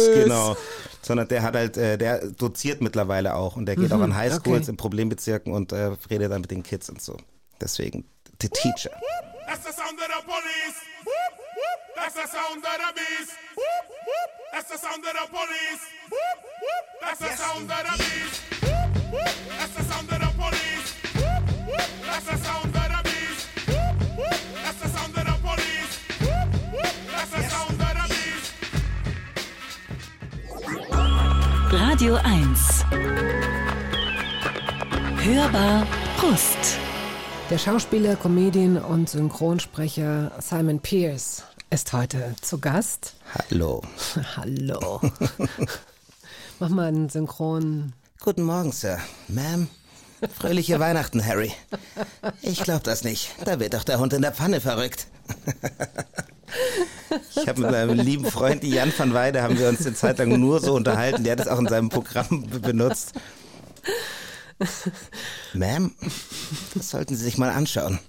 Genau. 0.05 0.57
Sondern 1.01 1.27
der 1.27 1.43
hat 1.43 1.55
halt, 1.55 1.77
äh, 1.77 1.97
der 1.97 2.27
doziert 2.31 2.81
mittlerweile 2.81 3.35
auch 3.35 3.55
und 3.55 3.65
der 3.65 3.75
geht 3.75 3.89
mhm, 3.89 3.95
auch 3.95 4.01
an 4.01 4.15
Highschools 4.15 4.63
okay. 4.63 4.69
in 4.71 4.77
Problembezirken 4.77 5.53
und 5.53 5.71
äh, 5.71 5.91
redet 6.09 6.31
dann 6.31 6.41
mit 6.41 6.51
den 6.51 6.63
Kids 6.63 6.89
und 6.89 7.01
so. 7.01 7.17
Deswegen, 7.61 8.05
The 8.41 8.47
Teacher. 8.49 8.91
That's 9.47 9.65
the 9.65 9.73
sound 9.73 9.99
of 9.99 10.07
the 10.07 10.23
police. 10.23 10.77
That's 11.95 12.13
the 12.13 12.27
sound 12.27 12.63
of 12.63 12.77
the 12.77 12.93
beast. 12.95 13.33
That's 14.53 14.69
the 14.69 14.77
sound 14.77 15.03
of 15.03 15.13
the 15.13 15.27
police. 15.29 15.83
That's 17.01 17.19
the 17.19 17.35
sound 17.35 17.69
of 17.69 17.83
the 17.83 17.97
beast. 17.97 18.41
That's 19.57 19.73
the 19.75 19.83
sound 19.83 20.09
of 20.09 20.19
the 20.19 20.31
police. 20.37 20.95
That's 22.05 22.25
the 22.25 22.37
sound 22.37 22.68
Radio 31.71 32.15
1. 32.15 32.83
Hörbar 35.21 35.85
Brust. 36.17 36.77
Der 37.51 37.59
Schauspieler, 37.59 38.15
Comedian 38.15 38.77
und 38.77 39.07
Synchronsprecher 39.07 40.31
Simon 40.39 40.79
Pierce 40.79 41.43
ist 41.69 41.93
heute 41.93 42.35
zu 42.41 42.59
Gast. 42.59 43.13
Hallo. 43.35 43.83
Hallo. 44.35 44.99
Mach 46.59 46.69
mal 46.69 46.87
einen 46.87 47.09
Synchron. 47.09 47.93
Guten 48.19 48.43
Morgen, 48.43 48.71
Sir. 48.71 48.97
Ma'am. 49.31 49.67
Fröhliche 50.39 50.79
Weihnachten, 50.79 51.23
Harry. 51.23 51.53
Ich 52.41 52.63
glaub 52.63 52.83
das 52.83 53.03
nicht. 53.03 53.31
Da 53.45 53.59
wird 53.59 53.75
doch 53.75 53.83
der 53.83 53.99
Hund 53.99 54.13
in 54.13 54.23
der 54.23 54.33
Pfanne 54.33 54.59
verrückt. 54.59 55.05
Ich 57.35 57.47
habe 57.47 57.61
mit 57.61 57.71
meinem 57.71 57.97
lieben 57.97 58.25
Freund 58.25 58.63
Jan 58.63 58.93
van 58.95 59.13
Weide 59.13 59.41
haben 59.41 59.57
wir 59.57 59.69
uns 59.69 59.85
eine 59.85 59.95
Zeit 59.95 60.17
lang 60.19 60.39
nur 60.39 60.59
so 60.59 60.73
unterhalten. 60.73 61.23
Der 61.23 61.33
hat 61.33 61.39
es 61.39 61.47
auch 61.47 61.59
in 61.59 61.67
seinem 61.67 61.89
Programm 61.89 62.47
benutzt. 62.61 63.13
Ma'am, 65.53 65.91
das 66.75 66.89
sollten 66.89 67.15
Sie 67.15 67.23
sich 67.23 67.37
mal 67.37 67.49
anschauen. 67.49 67.99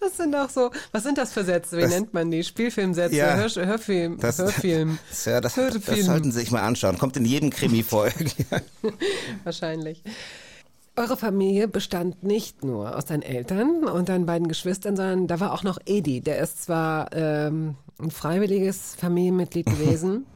Das 0.00 0.16
sind 0.16 0.34
auch 0.34 0.50
so, 0.50 0.70
was 0.92 1.02
sind 1.02 1.18
das 1.18 1.32
für 1.32 1.44
Sätze? 1.44 1.76
Wie 1.76 1.82
das, 1.82 1.90
nennt 1.90 2.14
man 2.14 2.30
die? 2.30 2.44
Spielfilmsätze, 2.44 3.16
ja, 3.16 3.34
Hör, 3.34 3.48
Hörfilm, 3.48 4.18
das, 4.20 4.38
Hörfilm. 4.38 4.98
Sir, 5.10 5.40
das, 5.40 5.54
das, 5.54 6.04
sollten 6.04 6.32
Sie 6.32 6.40
sich 6.40 6.50
mal 6.50 6.62
anschauen. 6.62 6.98
Kommt 6.98 7.16
in 7.16 7.24
jedem 7.24 7.50
Krimi 7.50 7.82
vor. 7.82 8.08
Wahrscheinlich. 9.44 10.02
Eure 10.96 11.16
Familie 11.16 11.68
bestand 11.68 12.22
nicht 12.22 12.64
nur 12.64 12.96
aus 12.96 13.04
deinen 13.04 13.22
Eltern 13.22 13.84
und 13.84 14.08
deinen 14.08 14.24
beiden 14.24 14.48
Geschwistern, 14.48 14.96
sondern 14.96 15.26
da 15.26 15.40
war 15.40 15.52
auch 15.52 15.62
noch 15.62 15.78
Edi. 15.84 16.22
Der 16.22 16.38
ist 16.38 16.64
zwar 16.64 17.12
ähm, 17.12 17.76
ein 18.00 18.10
freiwilliges 18.10 18.94
Familienmitglied 18.94 19.66
gewesen, 19.66 20.26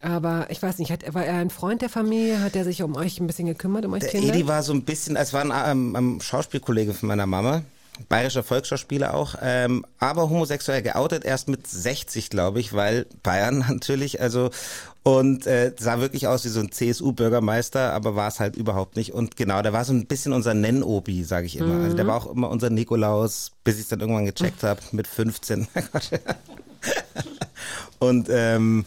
aber 0.00 0.46
ich 0.50 0.62
weiß 0.62 0.78
nicht, 0.78 0.92
hat, 0.92 1.14
war 1.14 1.24
er 1.24 1.38
ein 1.38 1.50
Freund 1.50 1.82
der 1.82 1.88
Familie? 1.88 2.40
Hat 2.42 2.54
er 2.54 2.64
sich 2.64 2.82
um 2.82 2.96
euch 2.96 3.18
ein 3.18 3.26
bisschen 3.26 3.46
gekümmert, 3.46 3.86
um 3.86 3.94
euch 3.94 4.00
der 4.00 4.10
Kinder? 4.10 4.34
Edi 4.34 4.46
war 4.46 4.62
so 4.62 4.72
ein 4.72 4.82
bisschen, 4.82 5.16
es 5.16 5.32
war 5.32 5.42
ein 5.42 5.94
ähm, 5.96 6.20
Schauspielkollege 6.20 6.92
von 6.92 7.08
meiner 7.08 7.26
Mama 7.26 7.62
bayerischer 8.08 8.42
Volksschauspieler 8.42 9.14
auch, 9.14 9.34
ähm, 9.42 9.84
aber 9.98 10.30
homosexuell 10.30 10.82
geoutet 10.82 11.24
erst 11.24 11.48
mit 11.48 11.66
60, 11.66 12.30
glaube 12.30 12.60
ich, 12.60 12.72
weil 12.72 13.06
Bayern 13.22 13.58
natürlich, 13.68 14.20
also 14.20 14.50
und 15.08 15.46
äh, 15.46 15.72
sah 15.78 16.00
wirklich 16.00 16.26
aus 16.26 16.44
wie 16.44 16.50
so 16.50 16.60
ein 16.60 16.70
CSU-Bürgermeister, 16.70 17.94
aber 17.94 18.14
war 18.14 18.28
es 18.28 18.40
halt 18.40 18.56
überhaupt 18.56 18.94
nicht. 18.94 19.14
Und 19.14 19.36
genau, 19.36 19.62
der 19.62 19.72
war 19.72 19.86
so 19.86 19.94
ein 19.94 20.06
bisschen 20.06 20.34
unser 20.34 20.52
Nenn-Obi, 20.52 21.24
sage 21.24 21.46
ich 21.46 21.56
immer. 21.56 21.76
Mhm. 21.76 21.84
Also 21.84 21.96
der 21.96 22.06
war 22.06 22.16
auch 22.16 22.30
immer 22.30 22.50
unser 22.50 22.68
Nikolaus, 22.68 23.52
bis 23.64 23.76
ich 23.76 23.82
es 23.82 23.88
dann 23.88 24.00
irgendwann 24.00 24.26
gecheckt 24.26 24.62
habe 24.64 24.82
mit 24.92 25.06
15. 25.06 25.66
und 27.98 28.28
ähm, 28.30 28.84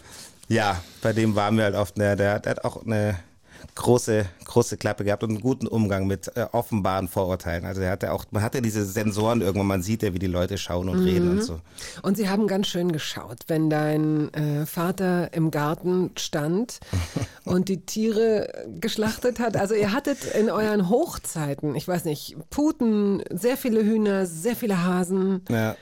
ja, 0.48 0.80
bei 1.02 1.12
dem 1.12 1.34
waren 1.34 1.58
wir 1.58 1.64
halt 1.64 1.76
oft, 1.76 1.98
ne, 1.98 2.16
der, 2.16 2.40
der 2.40 2.52
hat 2.52 2.66
auch 2.66 2.86
eine 2.86 3.18
große, 3.76 4.26
große 4.46 4.78
Klappe 4.78 5.04
gehabt 5.04 5.24
und 5.24 5.32
einen 5.32 5.42
guten 5.42 5.68
Umgang 5.68 6.08
mit 6.08 6.36
äh, 6.36 6.46
offenbaren 6.52 7.08
Vorurteilen. 7.08 7.66
Also 7.66 7.82
er 7.82 7.92
hatte 7.92 8.12
auch, 8.12 8.26
man 8.32 8.44
hatte 8.44 8.62
diese 8.62 8.86
Sensoren 8.86 9.42
irgendwann, 9.42 9.68
man 9.68 9.82
sieht 9.82 10.04
ja, 10.04 10.14
wie 10.14 10.20
die 10.20 10.28
Leute 10.28 10.58
schauen 10.58 10.90
und 10.90 11.00
mhm. 11.00 11.06
reden 11.06 11.32
und 11.32 11.44
so. 11.44 11.60
Und 12.02 12.18
sie 12.18 12.30
haben 12.30 12.48
ganz 12.48 12.68
schön 12.68 12.92
geschaut, 12.92 13.40
wenn 13.48 13.70
dein 13.70 14.34
äh, 14.34 14.66
Vater 14.66 15.34
im 15.34 15.52
Garten 15.52 16.12
stand 16.18 16.80
und 17.46 17.70
die 17.70 17.86
Tiere 17.86 18.50
geschlachtet 18.80 19.40
hat. 19.40 19.58
Also 19.58 19.74
ihr 19.74 19.94
hattet 19.94 20.26
in 20.26 20.50
euren 20.50 20.90
Hochzeiten, 20.90 21.76
ich 21.76 21.88
weiß 21.88 22.06
nicht, 22.06 22.36
Puten, 22.50 23.24
sehr 23.30 23.58
viele 23.58 23.84
Hühner, 23.84 24.26
sehr 24.26 24.56
viele 24.56 24.84
Hasen. 24.84 25.42
Ja. 25.50 25.76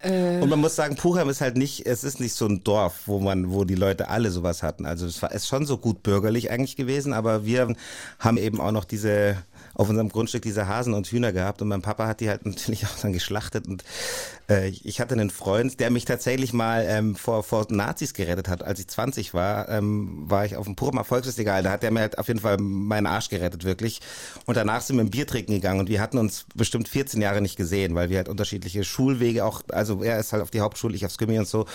Äh. 0.00 0.40
Und 0.40 0.48
man 0.48 0.60
muss 0.60 0.76
sagen, 0.76 0.96
Puchheim 0.96 1.28
ist 1.28 1.40
halt 1.40 1.56
nicht, 1.56 1.86
es 1.86 2.04
ist 2.04 2.20
nicht 2.20 2.34
so 2.34 2.46
ein 2.46 2.62
Dorf, 2.62 3.02
wo 3.06 3.18
man, 3.18 3.50
wo 3.50 3.64
die 3.64 3.74
Leute 3.74 4.08
alle 4.08 4.30
sowas 4.30 4.62
hatten. 4.62 4.86
Also 4.86 5.06
es 5.06 5.20
war 5.22 5.32
ist 5.32 5.48
schon 5.48 5.66
so 5.66 5.76
gut 5.76 6.02
bürgerlich 6.02 6.50
eigentlich 6.50 6.76
gewesen, 6.76 7.12
aber 7.12 7.44
wir 7.44 7.74
haben 8.18 8.36
eben 8.36 8.60
auch 8.60 8.72
noch 8.72 8.84
diese 8.84 9.36
auf 9.78 9.88
unserem 9.88 10.10
Grundstück 10.10 10.42
diese 10.42 10.66
Hasen 10.66 10.92
und 10.92 11.06
Hühner 11.06 11.32
gehabt 11.32 11.62
und 11.62 11.68
mein 11.68 11.82
Papa 11.82 12.06
hat 12.06 12.20
die 12.20 12.28
halt 12.28 12.44
natürlich 12.46 12.84
auch 12.84 12.98
dann 13.00 13.12
geschlachtet 13.12 13.66
und 13.66 13.84
äh, 14.50 14.68
ich 14.68 15.00
hatte 15.00 15.14
einen 15.14 15.30
Freund, 15.30 15.80
der 15.80 15.90
mich 15.90 16.04
tatsächlich 16.04 16.52
mal 16.52 16.84
ähm, 16.86 17.14
vor, 17.14 17.42
vor 17.44 17.66
Nazis 17.70 18.12
gerettet 18.12 18.48
hat. 18.48 18.62
Als 18.64 18.80
ich 18.80 18.88
20 18.88 19.34
war, 19.34 19.68
ähm, 19.68 20.24
war 20.28 20.44
ich 20.44 20.56
auf 20.56 20.66
dem 20.66 20.74
Purim 20.74 20.98
Erfolgsfestival, 20.98 21.62
da 21.62 21.70
hat 21.70 21.84
er 21.84 21.92
mir 21.92 22.00
halt 22.00 22.18
auf 22.18 22.28
jeden 22.28 22.40
Fall 22.40 22.58
meinen 22.58 23.06
Arsch 23.06 23.28
gerettet, 23.28 23.64
wirklich. 23.64 24.00
Und 24.46 24.56
danach 24.56 24.80
sind 24.80 24.96
wir 24.96 25.04
ein 25.04 25.10
Bier 25.10 25.26
trinken 25.26 25.52
gegangen 25.52 25.80
und 25.80 25.88
wir 25.88 26.00
hatten 26.00 26.18
uns 26.18 26.44
bestimmt 26.54 26.88
14 26.88 27.22
Jahre 27.22 27.40
nicht 27.40 27.56
gesehen, 27.56 27.94
weil 27.94 28.10
wir 28.10 28.18
halt 28.18 28.28
unterschiedliche 28.28 28.82
Schulwege 28.82 29.44
auch, 29.44 29.62
also 29.70 30.02
er 30.02 30.18
ist 30.18 30.32
halt 30.32 30.42
auf 30.42 30.50
die 30.50 30.60
Hauptschule, 30.60 30.96
ich 30.96 31.06
aufs 31.06 31.18
Gimmi 31.18 31.38
und 31.38 31.46
so 31.46 31.66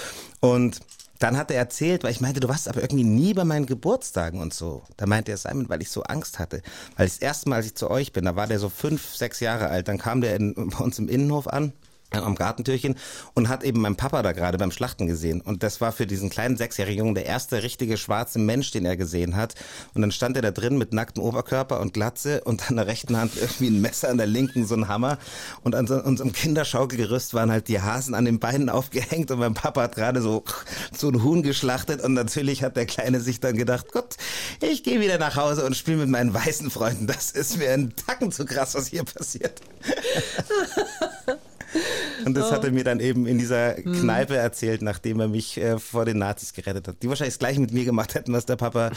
und 0.42 0.82
dann 1.20 1.38
hat 1.38 1.52
er 1.52 1.58
erzählt, 1.58 2.04
weil 2.04 2.12
ich 2.12 2.22
meinte, 2.22 2.40
du 2.40 2.50
warst 2.50 2.68
aber 2.68 2.82
irgendwie 2.82 3.04
nie 3.04 3.34
bei 3.34 3.46
meinen 3.46 3.66
Geburtstagen 3.66 4.42
und 4.42 4.54
so. 4.54 4.84
Da 4.98 5.06
meinte 5.06 5.32
er, 5.32 5.38
Simon, 5.38 5.70
weil 5.70 5.82
ich 5.82 5.90
so 5.90 6.04
Angst 6.04 6.40
hatte. 6.40 6.62
Weil 6.98 7.08
das 7.08 7.18
erste 7.18 7.50
Mal, 7.50 7.58
als 7.58 7.68
ich 7.68 7.76
zu 7.76 7.90
euch 7.90 8.12
bin, 8.12 8.26
da 8.26 8.36
war 8.36 8.48
der 8.48 8.60
so 8.60 8.70
fünf, 8.70 9.16
sechs 9.16 9.40
Jahre 9.40 9.70
alt, 9.70 9.88
dann 9.88 9.98
kam 9.98 10.22
der 10.22 10.36
in, 10.36 10.54
bei 10.56 10.84
uns 10.84 11.00
im 11.00 11.08
Innenhof 11.08 11.48
an 11.48 11.74
am 12.22 12.36
Gartentürchen 12.36 12.96
und 13.34 13.50
hat 13.50 13.64
eben 13.64 13.82
meinen 13.82 13.96
Papa 13.96 14.22
da 14.22 14.32
gerade 14.32 14.58
beim 14.58 14.72
Schlachten 14.72 15.08
gesehen. 15.08 15.42
Und 15.42 15.64
das 15.64 15.82
war 15.82 15.92
für 15.92 16.06
diesen 16.06 16.30
kleinen 16.30 16.58
sechsjährigen 16.58 17.00
Jungen 17.00 17.16
der 17.16 17.26
erste 17.26 17.64
richtige 17.64 17.98
schwarze 17.98 18.40
Mensch, 18.40 18.72
den 18.72 18.86
er 18.86 18.98
gesehen 18.98 19.36
hat. 19.36 19.56
Und 19.94 20.02
dann 20.02 20.12
stand 20.12 20.36
er 20.36 20.42
da 20.42 20.52
drin 20.52 20.78
mit 20.78 20.94
nacktem 20.94 21.24
Oberkörper 21.24 21.80
und 21.80 21.94
Glatze 21.94 22.44
und 22.44 22.70
an 22.70 22.76
der 22.76 22.88
rechten 22.88 23.18
Hand 23.18 23.34
irgendwie 23.36 23.68
ein 23.68 23.82
Messer, 23.82 24.10
an 24.10 24.18
der 24.18 24.28
linken 24.28 24.66
so 24.66 24.76
ein 24.76 24.88
Hammer. 24.88 25.18
Und 25.64 25.76
an 25.76 25.88
so, 25.88 25.96
unserem 25.96 26.32
Kinderschaukelgerüst 26.32 27.34
waren 27.34 27.52
halt 27.52 27.68
die 27.68 27.82
Hasen 27.82 28.14
an 28.14 28.26
den 28.26 28.40
Beinen 28.40 28.70
aufgehängt 28.70 29.32
und 29.32 29.40
mein 29.40 29.54
Papa 29.54 29.84
hat 29.84 29.96
gerade 29.96 30.22
so, 30.22 30.44
so 30.96 31.10
ein 31.10 31.24
Huhn 31.24 31.42
geschlachtet. 31.44 32.04
Und 32.04 32.14
natürlich 32.14 32.64
hat 32.64 32.76
der 32.76 32.86
Kleine 32.86 33.22
sich 33.22 33.40
dann 33.40 33.58
gedacht, 33.58 33.92
Gott, 33.92 34.16
ich 34.62 34.84
gehe 34.84 35.00
wieder 35.00 35.18
nach 35.18 35.36
Hause 35.36 35.66
und 35.66 35.76
spiele 35.76 35.98
mit 35.98 36.10
meinen 36.10 36.34
weißen 36.34 36.70
Freunden. 36.70 37.08
Das 37.08 37.32
ist 37.32 37.58
mir 37.58 37.72
ein 37.72 37.94
Tacken 37.96 38.32
zu 38.32 38.46
krass, 38.46 38.76
was 38.76 38.88
hier 38.88 39.04
passiert. 39.04 39.62
Und 42.26 42.36
das 42.36 42.50
oh. 42.50 42.52
hat 42.52 42.64
er 42.64 42.72
mir 42.72 42.84
dann 42.84 43.00
eben 43.00 43.26
in 43.26 43.38
dieser 43.38 43.78
hm. 43.78 43.94
Kneipe 43.94 44.36
erzählt, 44.36 44.82
nachdem 44.82 45.20
er 45.20 45.28
mich 45.28 45.58
äh, 45.58 45.80
vor 45.80 46.06
den 46.06 46.18
Nazis 46.18 46.54
gerettet 46.54 46.88
hat. 46.88 47.04
Die 47.04 47.10
wahrscheinlich 47.10 47.36
das 47.36 47.40
gleiche 47.40 47.60
mit 47.60 47.72
mir 47.72 47.86
gemacht 47.86 48.16
hätten, 48.16 48.34
was 48.34 48.46
der 48.46 48.56
Papa 48.56 48.92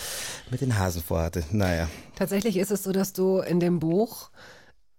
mit 0.50 0.60
den 0.60 0.78
Hasen 0.78 1.02
vorhatte. 1.02 1.44
Naja. 1.50 1.88
Tatsächlich 2.16 2.56
ist 2.56 2.70
es 2.70 2.82
so, 2.82 2.92
dass 2.92 3.12
du 3.12 3.38
in 3.40 3.60
dem 3.60 3.78
Buch 3.78 4.30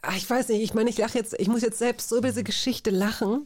ach, 0.01 0.15
ich 0.15 0.29
weiß 0.29 0.49
nicht, 0.49 0.61
ich 0.61 0.73
meine, 0.73 0.89
ich 0.89 0.97
lache 0.97 1.17
jetzt, 1.17 1.35
ich 1.37 1.47
muss 1.47 1.61
jetzt 1.61 1.79
selbst 1.79 2.09
so 2.09 2.17
über 2.17 2.29
diese 2.29 2.43
Geschichte 2.43 2.89
lachen. 2.89 3.45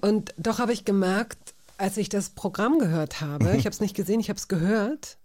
Und 0.00 0.34
doch 0.38 0.58
habe 0.58 0.72
ich 0.72 0.84
gemerkt, 0.84 1.54
als 1.76 1.96
ich 1.96 2.08
das 2.08 2.30
Programm 2.30 2.78
gehört 2.78 3.20
habe, 3.20 3.46
mhm. 3.46 3.54
ich 3.58 3.66
habe 3.66 3.74
es 3.74 3.80
nicht 3.80 3.96
gesehen, 3.96 4.20
ich 4.20 4.28
habe 4.28 4.38
es 4.38 4.48
gehört, 4.48 5.18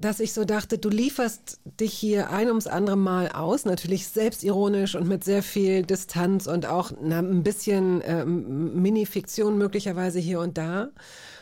dass 0.00 0.20
ich 0.20 0.32
so 0.32 0.44
dachte, 0.44 0.78
du 0.78 0.88
lieferst 0.88 1.60
dich 1.78 1.92
hier 1.92 2.30
ein 2.30 2.48
ums 2.48 2.66
andere 2.66 2.96
Mal 2.96 3.28
aus, 3.28 3.66
natürlich 3.66 4.08
selbstironisch 4.08 4.94
und 4.94 5.06
mit 5.06 5.24
sehr 5.24 5.42
viel 5.42 5.82
Distanz 5.82 6.46
und 6.46 6.66
auch 6.66 6.92
na, 7.02 7.18
ein 7.18 7.42
bisschen 7.42 8.00
äh, 8.00 8.24
Mini-Fiktion 8.24 9.58
möglicherweise 9.58 10.18
hier 10.18 10.40
und 10.40 10.56
da, 10.56 10.88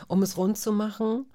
um 0.09 0.23
es 0.23 0.37
rund 0.37 0.59
zu 0.59 0.73
machen. 0.73 1.27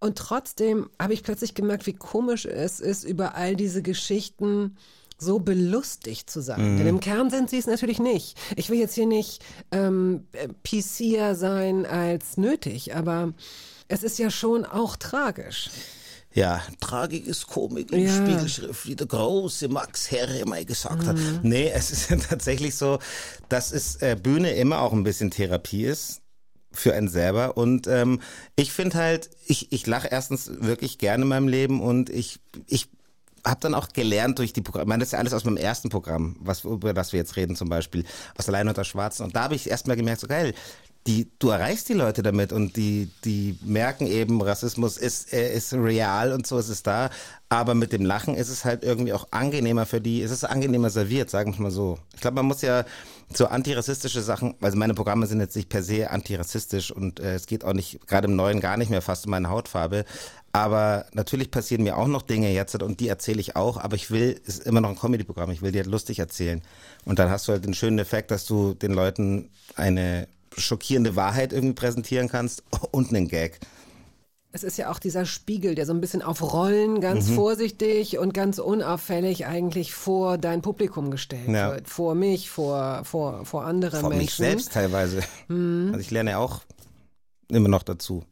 Und 0.00 0.18
trotzdem 0.18 0.90
habe 1.00 1.14
ich 1.14 1.22
plötzlich 1.22 1.54
gemerkt, 1.54 1.86
wie 1.86 1.94
komisch 1.94 2.46
es 2.46 2.80
ist, 2.80 3.04
über 3.04 3.36
all 3.36 3.54
diese 3.54 3.82
Geschichten 3.82 4.76
so 5.18 5.38
belustigt 5.38 6.28
zu 6.28 6.42
sein. 6.42 6.74
Mhm. 6.74 6.78
Denn 6.78 6.86
im 6.88 7.00
Kern 7.00 7.30
sind 7.30 7.48
sie 7.48 7.58
es 7.58 7.66
natürlich 7.66 8.00
nicht. 8.00 8.36
Ich 8.56 8.70
will 8.70 8.78
jetzt 8.78 8.94
hier 8.94 9.06
nicht 9.06 9.42
ähm, 9.70 10.26
PCer 10.64 11.34
sein 11.34 11.86
als 11.86 12.36
nötig, 12.36 12.94
aber 12.94 13.32
es 13.88 14.02
ist 14.02 14.18
ja 14.18 14.30
schon 14.30 14.64
auch 14.64 14.96
tragisch. 14.96 15.70
Ja, 16.36 16.60
Tragik 16.80 17.26
ist 17.26 17.46
Komik 17.46 17.90
in 17.92 18.06
ja. 18.06 18.14
Spiegelschrift, 18.14 18.86
wie 18.86 18.94
der 18.94 19.06
große 19.06 19.68
Max 19.68 20.10
Herre 20.10 20.44
mal 20.44 20.66
gesagt 20.66 21.04
mhm. 21.04 21.06
hat. 21.06 21.16
Nee, 21.42 21.70
es 21.74 21.90
ist 21.90 22.10
ja 22.10 22.16
tatsächlich 22.16 22.74
so, 22.74 22.98
dass 23.48 23.72
es 23.72 23.96
äh, 24.02 24.18
Bühne 24.22 24.50
immer 24.50 24.80
auch 24.80 24.92
ein 24.92 25.02
bisschen 25.02 25.30
Therapie 25.30 25.84
ist 25.84 26.20
für 26.72 26.92
einen 26.92 27.08
selber. 27.08 27.56
Und 27.56 27.86
ähm, 27.86 28.20
ich 28.54 28.70
finde 28.70 28.98
halt, 28.98 29.30
ich, 29.46 29.72
ich 29.72 29.86
lache 29.86 30.08
erstens 30.08 30.50
wirklich 30.60 30.98
gerne 30.98 31.22
in 31.22 31.28
meinem 31.28 31.48
Leben 31.48 31.80
und 31.80 32.10
ich, 32.10 32.38
ich 32.66 32.90
habe 33.42 33.60
dann 33.60 33.74
auch 33.74 33.88
gelernt 33.88 34.38
durch 34.38 34.52
die 34.52 34.60
Programme, 34.60 34.84
ich 34.84 34.88
meine, 34.88 35.00
das 35.00 35.08
ist 35.08 35.12
ja 35.12 35.18
alles 35.20 35.32
aus 35.32 35.44
meinem 35.44 35.56
ersten 35.56 35.88
Programm, 35.88 36.36
was, 36.40 36.64
über 36.64 36.92
das 36.92 37.14
wir 37.14 37.18
jetzt 37.18 37.36
reden 37.36 37.56
zum 37.56 37.70
Beispiel, 37.70 38.04
aus 38.36 38.46
Allein 38.48 38.68
unter 38.68 38.84
Schwarzen. 38.84 39.24
Und 39.24 39.34
da 39.34 39.44
habe 39.44 39.54
ich 39.54 39.70
erstmal 39.70 39.96
gemerkt, 39.96 40.20
so 40.20 40.26
geil, 40.26 40.52
die, 41.06 41.30
du 41.38 41.50
erreichst 41.50 41.88
die 41.88 41.94
Leute 41.94 42.22
damit 42.22 42.52
und 42.52 42.76
die, 42.76 43.08
die 43.24 43.58
merken 43.62 44.06
eben, 44.06 44.42
Rassismus 44.42 44.96
ist, 44.96 45.32
ist 45.32 45.72
real 45.72 46.32
und 46.32 46.46
so 46.46 46.58
ist 46.58 46.68
es 46.68 46.82
da. 46.82 47.10
Aber 47.48 47.74
mit 47.74 47.92
dem 47.92 48.04
Lachen 48.04 48.34
ist 48.34 48.48
es 48.48 48.64
halt 48.64 48.82
irgendwie 48.82 49.12
auch 49.12 49.28
angenehmer 49.30 49.86
für 49.86 50.00
die, 50.00 50.20
ist 50.20 50.32
es 50.32 50.42
angenehmer 50.42 50.90
serviert, 50.90 51.30
sagen 51.30 51.54
wir 51.56 51.62
mal 51.62 51.70
so. 51.70 51.98
Ich 52.14 52.20
glaube, 52.20 52.34
man 52.34 52.46
muss 52.46 52.62
ja 52.62 52.84
so 53.32 53.46
antirassistische 53.46 54.20
Sachen, 54.20 54.54
also 54.60 54.76
meine 54.76 54.94
Programme 54.94 55.26
sind 55.26 55.40
jetzt 55.40 55.54
nicht 55.54 55.68
per 55.68 55.82
se 55.82 56.10
antirassistisch 56.10 56.90
und 56.90 57.20
äh, 57.20 57.34
es 57.34 57.46
geht 57.46 57.64
auch 57.64 57.72
nicht, 57.72 58.06
gerade 58.08 58.26
im 58.26 58.34
Neuen 58.34 58.60
gar 58.60 58.76
nicht 58.76 58.90
mehr 58.90 59.02
fast 59.02 59.26
um 59.26 59.30
meine 59.30 59.48
Hautfarbe. 59.48 60.04
Aber 60.52 61.06
natürlich 61.12 61.50
passieren 61.50 61.82
mir 61.82 61.98
auch 61.98 62.06
noch 62.06 62.22
Dinge 62.22 62.50
jetzt 62.50 62.82
und 62.82 62.98
die 62.98 63.08
erzähle 63.08 63.40
ich 63.40 63.56
auch, 63.56 63.76
aber 63.76 63.94
ich 63.94 64.10
will, 64.10 64.40
ist 64.44 64.64
immer 64.64 64.80
noch 64.80 64.88
ein 64.88 64.98
Comedy-Programm, 64.98 65.50
ich 65.50 65.62
will 65.62 65.70
dir 65.70 65.82
halt 65.82 65.90
lustig 65.90 66.18
erzählen. 66.18 66.62
Und 67.04 67.18
dann 67.18 67.30
hast 67.30 67.46
du 67.46 67.52
halt 67.52 67.64
den 67.64 67.74
schönen 67.74 67.98
Effekt, 67.98 68.30
dass 68.30 68.46
du 68.46 68.74
den 68.74 68.92
Leuten 68.92 69.50
eine 69.76 70.26
schockierende 70.56 71.16
Wahrheit 71.16 71.52
irgendwie 71.52 71.74
präsentieren 71.74 72.28
kannst 72.28 72.62
und 72.90 73.08
einen 73.10 73.28
Gag. 73.28 73.60
Es 74.52 74.64
ist 74.64 74.78
ja 74.78 74.90
auch 74.90 74.98
dieser 74.98 75.26
Spiegel, 75.26 75.74
der 75.74 75.84
so 75.84 75.92
ein 75.92 76.00
bisschen 76.00 76.22
auf 76.22 76.54
Rollen 76.54 77.02
ganz 77.02 77.28
mhm. 77.28 77.34
vorsichtig 77.34 78.16
und 78.18 78.32
ganz 78.32 78.58
unauffällig 78.58 79.44
eigentlich 79.44 79.92
vor 79.92 80.38
dein 80.38 80.62
Publikum 80.62 81.10
gestellt 81.10 81.48
ja. 81.48 81.72
wird. 81.72 81.88
Vor 81.88 82.14
mich, 82.14 82.48
vor, 82.48 83.04
vor, 83.04 83.44
vor 83.44 83.66
andere 83.66 84.00
vor 84.00 84.08
Menschen. 84.08 84.28
Vor 84.28 84.46
mich 84.46 84.52
selbst 84.52 84.72
teilweise. 84.72 85.22
Mhm. 85.48 85.88
Also 85.92 86.00
ich 86.00 86.10
lerne 86.10 86.30
ja 86.30 86.38
auch 86.38 86.62
immer 87.48 87.68
noch 87.68 87.82
dazu. 87.82 88.24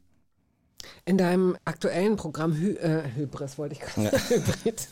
In 1.05 1.19
deinem 1.19 1.57
aktuellen 1.67 2.17
Programm 2.17 2.55
Hy 2.55 2.71
äh, 2.77 3.03
Hybris 3.15 3.59
wollte 3.59 3.75
ich 3.75 3.81
gerade 3.81 4.05
ja. 4.05 4.13
Hybrid. 4.31 4.89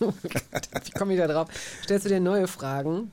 Wie 0.85 0.91
komme 0.91 1.15
ich 1.15 1.19
da 1.19 1.27
drauf? 1.27 1.49
Stellst 1.83 2.05
du 2.05 2.11
dir 2.11 2.21
neue 2.21 2.47
Fragen? 2.47 3.11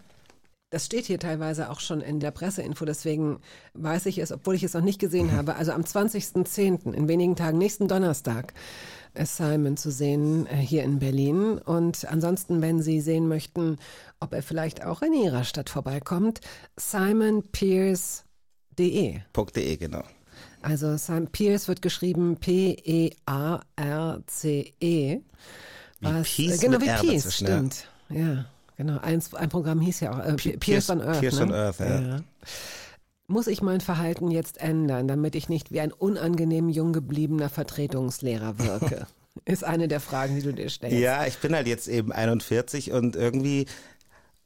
Das 0.72 0.86
steht 0.86 1.06
hier 1.06 1.18
teilweise 1.18 1.72
auch 1.72 1.80
schon 1.80 2.02
in 2.02 2.20
der 2.20 2.30
Presseinfo, 2.30 2.86
deswegen 2.86 3.40
weiß 3.74 4.06
ich 4.06 4.20
es, 4.20 4.32
obwohl 4.32 4.54
ich 4.54 4.64
es 4.64 4.76
noch 4.76 4.84
nicht 4.84 5.00
gesehen 5.00 5.26
mhm. 5.28 5.32
habe. 5.32 5.56
Also 5.56 5.72
am 5.72 5.82
20.10., 5.82 6.94
in 6.94 7.08
wenigen 7.08 7.36
Tagen, 7.36 7.58
nächsten 7.58 7.88
Donnerstag, 7.88 8.54
ist 9.16 9.38
Simon 9.38 9.78
zu 9.78 9.90
sehen 9.90 10.46
äh, 10.46 10.58
hier 10.58 10.84
in 10.84 11.00
Berlin. 11.00 11.58
Und 11.58 12.06
ansonsten, 12.06 12.62
wenn 12.62 12.84
Sie 12.84 13.02
sehen 13.02 13.28
möchten, 13.28 13.80
ob 14.20 14.34
er 14.34 14.44
vielleicht 14.44 14.86
auch 14.86 15.02
in 15.02 15.14
Ihrer 15.14 15.44
Stadt 15.44 15.72
vorbeikommt, 15.72 16.40
simonpierce.de. 16.78 19.22
.de, 19.56 19.78
genau. 19.78 20.04
Also 20.62 20.98
Simon 20.98 21.28
Pierce 21.28 21.68
wird 21.68 21.82
geschrieben 21.82 22.38
P-E-A-R-C-E. 22.38 23.14
-E, 24.82 25.22
was, 26.02 26.38
wie 26.38 26.48
Peace 26.48 26.60
genau, 26.60 26.80
wie 26.80 27.08
Peace, 27.08 27.34
stimmt. 27.34 27.88
Ja. 28.10 28.46
Genau, 28.80 28.98
ein, 29.02 29.22
ein 29.34 29.50
Programm 29.50 29.82
hieß 29.82 30.00
ja 30.00 30.14
auch 30.14 30.26
äh, 30.26 30.36
P 30.36 30.56
Pierce 30.56 30.90
on 30.90 31.02
Earth. 31.02 31.20
Pierce 31.20 31.40
ne? 31.40 31.44
on 31.48 31.54
Earth, 31.54 31.80
ja. 31.82 32.00
ja. 32.00 32.20
Muss 33.28 33.48
ich 33.48 33.62
mein 33.62 33.82
Verhalten 33.82 34.32
jetzt 34.32 34.62
ändern, 34.62 35.10
damit 35.10 35.36
ich 35.36 35.50
nicht 35.50 35.74
wie 35.74 35.82
ein 35.82 35.92
unangenehm 35.92 36.70
jung 36.70 36.94
gebliebener 36.94 37.50
Vertretungslehrer 37.50 38.58
wirke? 38.58 39.06
Ist 39.46 39.66
eine 39.66 39.90
der 39.90 40.00
Fragen, 40.00 40.36
die 40.36 40.44
du 40.44 40.54
dir 40.54 40.70
stellst. 40.70 40.98
Ja, 40.98 41.26
ich 41.26 41.40
bin 41.40 41.54
halt 41.54 41.68
jetzt 41.68 41.90
eben 41.90 42.14
41 42.14 42.94
und 42.94 43.18
irgendwie 43.18 43.66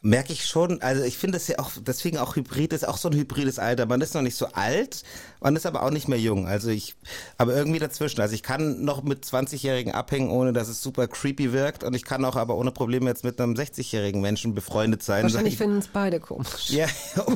merke 0.06 0.34
ich 0.34 0.45
schon, 0.45 0.82
also 0.82 1.01
ich 1.04 1.18
finde 1.18 1.38
es 1.38 1.47
ja 1.47 1.60
auch, 1.60 1.72
deswegen 1.80 2.18
auch 2.18 2.36
Hybrid 2.36 2.74
ist 2.74 2.86
auch 2.86 2.97
so 2.97 3.10
ein 3.10 3.16
hybrides 3.16 3.58
Alter. 3.58 3.86
Man 3.86 4.01
ist 4.01 4.14
noch 4.14 4.22
nicht 4.22 4.36
so 4.36 4.47
alt, 4.47 5.01
man 5.39 5.56
ist 5.56 5.66
aber 5.66 5.82
auch 5.82 5.91
nicht 5.91 6.10
mehr 6.10 6.20
jung. 6.20 6.45
Also 6.45 6.70
ich, 6.70 6.95
aber 7.38 7.56
irgendwie 7.56 7.80
dazwischen. 7.80 8.20
Also 8.20 8.36
ich 8.36 8.43
kann 8.43 8.84
noch 8.84 9.04
mit 9.04 9.24
20-Jährigen 9.24 9.93
abhängen, 9.93 10.30
ohne 10.30 10.51
dass 10.51 10.68
es 10.68 10.84
super 10.84 11.08
creepy 11.08 11.54
wirkt. 11.54 11.86
Und 11.86 11.95
ich 11.95 12.04
kann 12.04 12.26
auch 12.26 12.36
aber 12.36 12.58
ohne 12.58 12.72
Probleme 12.72 13.10
jetzt 13.10 13.24
mit 13.24 13.39
einem 13.39 13.54
60-jährigen 13.54 14.20
Menschen 14.20 14.54
befreundet 14.54 15.04
sein. 15.04 15.24
Wahrscheinlich 15.24 15.58
finden 15.58 15.78
es 15.78 15.88
beide 15.88 16.20
komisch. 16.20 16.70
Ja, 16.74 16.88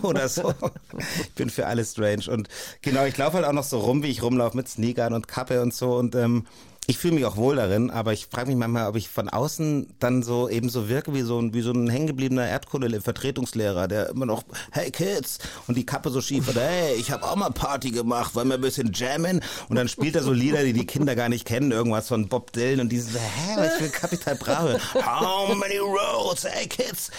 oder 0.01 0.28
so. 0.28 0.53
ich 0.97 1.34
bin 1.36 1.49
für 1.49 1.68
alles 1.68 1.91
strange. 1.91 2.30
Und 2.30 2.49
genau, 2.82 3.05
ich 3.05 3.18
laufe 3.18 3.38
halt 3.38 3.45
auch 3.45 3.53
noch 3.53 3.63
so 3.63 3.80
rum, 3.80 4.03
wie 4.03 4.07
ich 4.07 4.24
rumlaufe 4.24 4.57
mit 4.57 4.68
Sneakern 4.68 5.13
und 5.13 5.28
Kappe 5.28 5.61
und 5.61 5.74
so. 5.74 5.95
Und 5.95 6.15
ähm, 6.15 6.45
ich 6.90 6.98
fühle 6.98 7.16
mich 7.16 7.26
auch 7.26 7.36
wohl 7.36 7.58
darin, 7.58 7.92
aber 7.92 8.14
ich 8.14 8.28
frage 8.28 8.48
mich 8.48 8.56
manchmal, 8.56 8.88
ob 8.88 8.96
ich 8.96 9.10
von 9.10 9.28
außen 9.28 9.94
dann 10.00 10.24
so 10.24 10.48
eben 10.48 10.70
so 10.70 10.88
wirke 10.88 11.14
wie 11.14 11.22
so 11.22 11.38
ein, 11.38 11.54
wie 11.54 11.60
so 11.60 11.72
ein 11.72 11.90
hängengebliebener 11.90 12.48
Erdkunde-Vertretungslehrer, 12.48 13.90
der 13.90 14.08
immer 14.08 14.26
noch, 14.26 14.44
hey 14.72 14.90
Kids, 14.90 15.40
und 15.68 15.76
die 15.76 15.86
Kappe 15.86 16.12
so 16.12 16.22
schief 16.22 16.48
hat, 16.48 16.56
hey, 16.56 16.96
ich 16.96 17.12
habe 17.12 17.26
auch 17.26 17.36
mal 17.36 17.50
Party 17.50 17.92
gemacht, 17.92 18.36
wollen 18.36 18.48
wir 18.48 18.56
ein 18.56 18.62
bisschen 18.62 18.94
jammen? 18.94 19.42
Und 19.68 19.76
dann 19.76 19.90
spielt 19.90 20.16
er 20.16 20.24
so 20.24 20.32
Lieder, 20.32 20.64
die 20.64 20.72
die 20.72 20.86
Kinder 20.86 21.18
gar 21.18 21.28
nicht 21.28 21.44
kennen, 21.44 21.74
irgendwas 21.74 22.08
von 22.08 22.30
Bob 22.30 22.54
Dylan 22.54 22.80
und 22.80 22.90
die 22.90 23.00
so, 23.00 23.20
hä, 23.20 23.56
was 23.58 23.76
für 23.76 23.90
Kapital 23.90 24.36
Brave? 24.36 24.80
How 24.94 25.54
many 25.58 25.80
roads, 25.80 26.46
hey 26.46 26.68
Kids? 26.68 27.12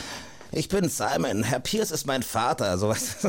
Ich 0.51 0.71
bin 0.71 0.89
Simon, 0.89 1.43
Herr 1.43 1.61
Pierce 1.61 1.91
ist 1.91 2.07
mein 2.07 2.23
Vater, 2.23 2.79
sowas. 2.79 3.19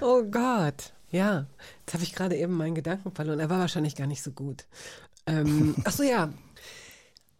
oh 0.00 0.22
Gott. 0.22 0.92
Ja, 1.10 1.46
jetzt 1.80 1.94
habe 1.94 2.04
ich 2.04 2.14
gerade 2.14 2.36
eben 2.36 2.52
meinen 2.52 2.74
Gedanken 2.74 3.12
verloren. 3.12 3.40
Er 3.40 3.50
war 3.50 3.60
wahrscheinlich 3.60 3.96
gar 3.96 4.06
nicht 4.06 4.22
so 4.22 4.30
gut. 4.30 4.66
Ähm, 5.26 5.74
ach 5.84 5.92
so, 5.92 6.02
ja. 6.02 6.32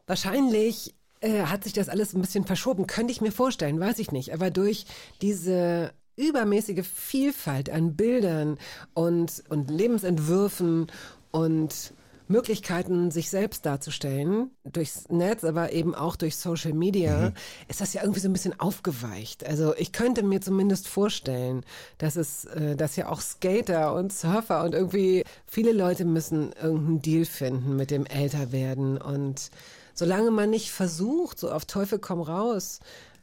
Wahrscheinlich 0.06 0.94
äh, 1.20 1.42
hat 1.42 1.64
sich 1.64 1.74
das 1.74 1.88
alles 1.88 2.14
ein 2.14 2.20
bisschen 2.20 2.44
verschoben. 2.44 2.86
Könnte 2.86 3.12
ich 3.12 3.20
mir 3.20 3.32
vorstellen, 3.32 3.78
weiß 3.78 3.98
ich 3.98 4.10
nicht. 4.10 4.32
Aber 4.32 4.50
durch 4.50 4.86
diese 5.20 5.92
übermäßige 6.16 6.86
Vielfalt 6.86 7.70
an 7.70 7.94
Bildern 7.94 8.58
und, 8.94 9.44
und 9.48 9.70
Lebensentwürfen 9.70 10.88
und 11.30 11.92
Möglichkeiten, 12.28 13.10
sich 13.10 13.30
selbst 13.30 13.66
darzustellen, 13.66 14.50
durchs 14.64 15.08
Netz, 15.08 15.44
aber 15.44 15.72
eben 15.72 15.94
auch 15.94 16.16
durch 16.16 16.36
Social 16.36 16.72
Media, 16.72 17.30
mhm. 17.30 17.34
ist 17.68 17.80
das 17.80 17.94
ja 17.94 18.02
irgendwie 18.02 18.20
so 18.20 18.28
ein 18.28 18.32
bisschen 18.32 18.58
aufgeweicht. 18.60 19.46
Also 19.46 19.74
ich 19.76 19.92
könnte 19.92 20.22
mir 20.22 20.40
zumindest 20.40 20.88
vorstellen, 20.88 21.64
dass 21.98 22.16
es, 22.16 22.44
äh, 22.46 22.76
dass 22.76 22.96
ja 22.96 23.08
auch 23.08 23.20
Skater 23.20 23.94
und 23.94 24.12
Surfer 24.12 24.64
und 24.64 24.74
irgendwie 24.74 25.24
viele 25.46 25.72
Leute 25.72 26.04
müssen 26.04 26.52
irgendeinen 26.52 27.02
Deal 27.02 27.24
finden 27.24 27.76
mit 27.76 27.90
dem 27.90 28.06
Älterwerden 28.06 28.98
und 28.98 29.50
solange 29.94 30.30
man 30.30 30.50
nicht 30.50 30.70
versucht, 30.70 31.40
so 31.40 31.50
auf 31.50 31.64
Teufel 31.64 31.98
komm 31.98 32.20
raus, 32.20 32.78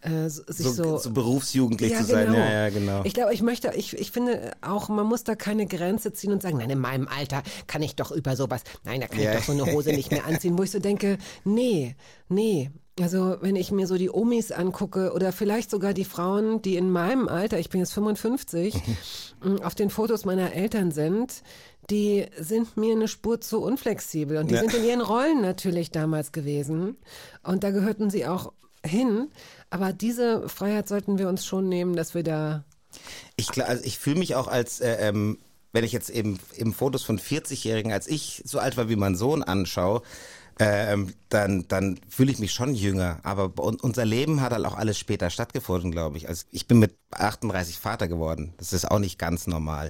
äh, 0.06 0.30
sich 0.30 0.68
so, 0.68 0.72
so, 0.72 0.98
so 0.98 1.12
berufsjugendlich 1.12 1.92
ja, 1.92 2.00
zu 2.00 2.06
sein. 2.06 2.28
Genau. 2.28 2.38
Ja, 2.38 2.52
ja, 2.52 2.70
genau. 2.70 3.02
Ich 3.04 3.14
glaube, 3.14 3.34
ich 3.34 3.42
möchte, 3.42 3.72
ich, 3.76 3.98
ich 3.98 4.12
finde 4.12 4.52
auch, 4.62 4.90
man 4.90 5.06
muss 5.06 5.24
da 5.24 5.36
keine 5.36 5.66
Grenze 5.66 6.14
ziehen 6.14 6.32
und 6.32 6.42
sagen, 6.42 6.58
nein, 6.58 6.70
in 6.70 6.80
meinem 6.80 7.08
Alter 7.08 7.44
kann 7.68 7.82
ich 7.82 7.96
doch 7.96 8.12
über 8.12 8.36
sowas, 8.36 8.62
nein, 8.84 9.02
da 9.02 9.08
kann 9.08 9.22
ja. 9.22 9.32
ich 9.32 9.38
doch 9.38 9.46
so 9.46 9.52
eine 9.52 9.66
Hose 9.72 9.92
nicht 9.92 10.12
mehr 10.12 10.26
anziehen, 10.28 10.58
wo 10.58 10.64
ich 10.64 10.72
so 10.72 10.80
denke, 10.80 11.18
nee, 11.44 11.96
nee. 12.30 12.72
Also 12.98 13.36
wenn 13.42 13.58
ich 13.58 13.72
mir 13.72 13.88
so 13.88 13.98
die 13.98 14.10
Omis 14.10 14.54
angucke 14.54 15.12
oder 15.12 15.34
vielleicht 15.34 15.70
sogar 15.70 15.94
die 15.94 16.06
Frauen, 16.06 16.62
die 16.62 16.78
in 16.78 16.90
meinem 16.90 17.28
Alter, 17.28 17.60
ich 17.60 17.70
bin 17.70 17.82
jetzt 17.82 17.94
55, 17.94 18.74
mm, 19.44 19.56
auf 19.64 19.76
den 19.76 19.90
Fotos 19.90 20.24
meiner 20.24 20.54
Eltern 20.54 20.92
sind, 20.92 21.44
die 21.90 22.26
sind 22.40 22.78
mir 22.78 22.94
eine 22.94 23.10
Spur 23.10 23.42
zu 23.42 23.62
unflexibel 23.62 24.38
und 24.38 24.50
die 24.50 24.56
ja. 24.56 24.62
sind 24.62 24.74
in 24.76 24.86
ihren 24.86 25.02
Rollen 25.02 25.42
natürlich 25.42 25.92
damals 25.92 26.32
gewesen 26.32 26.96
und 27.44 27.66
da 27.66 27.72
gehörten 27.72 28.10
sie 28.10 28.26
auch 28.26 28.54
hin. 28.86 29.30
Aber 29.76 29.92
diese 29.92 30.48
Freiheit 30.48 30.88
sollten 30.88 31.18
wir 31.18 31.28
uns 31.28 31.46
schon 31.46 31.68
nehmen, 31.68 31.98
dass 31.98 32.16
wir 32.16 32.24
da. 32.24 32.64
Ich, 33.36 33.62
also 33.62 33.84
ich 33.84 34.00
fühle 34.00 34.20
mich 34.20 34.34
auch 34.34 34.48
als, 34.48 34.80
äh, 34.80 35.10
ähm, 35.10 35.38
wenn 35.74 35.84
ich 35.84 35.92
jetzt 35.92 36.10
eben, 36.10 36.40
eben 36.56 36.74
Fotos 36.74 37.04
von 37.04 37.20
40-Jährigen, 37.20 37.92
als 37.92 38.08
ich 38.08 38.42
so 38.46 38.60
alt 38.60 38.78
war 38.78 38.88
wie 38.88 38.96
mein 38.96 39.18
Sohn 39.18 39.44
anschaue, 39.44 40.02
ähm, 40.60 41.14
dann, 41.28 41.68
dann 41.68 42.00
fühle 42.08 42.32
ich 42.32 42.40
mich 42.40 42.54
schon 42.54 42.74
jünger. 42.74 43.20
Aber 43.24 43.52
unser 43.58 44.06
Leben 44.06 44.40
hat 44.40 44.54
halt 44.54 44.66
auch 44.66 44.78
alles 44.78 44.98
später 44.98 45.30
stattgefunden, 45.30 45.92
glaube 45.92 46.16
ich. 46.16 46.30
Also 46.30 46.46
ich 46.52 46.70
bin 46.70 46.80
mit 46.80 46.96
38 47.12 47.78
Vater 47.78 48.08
geworden. 48.08 48.54
Das 48.56 48.72
ist 48.72 48.90
auch 48.90 49.00
nicht 49.00 49.20
ganz 49.20 49.46
normal. 49.46 49.90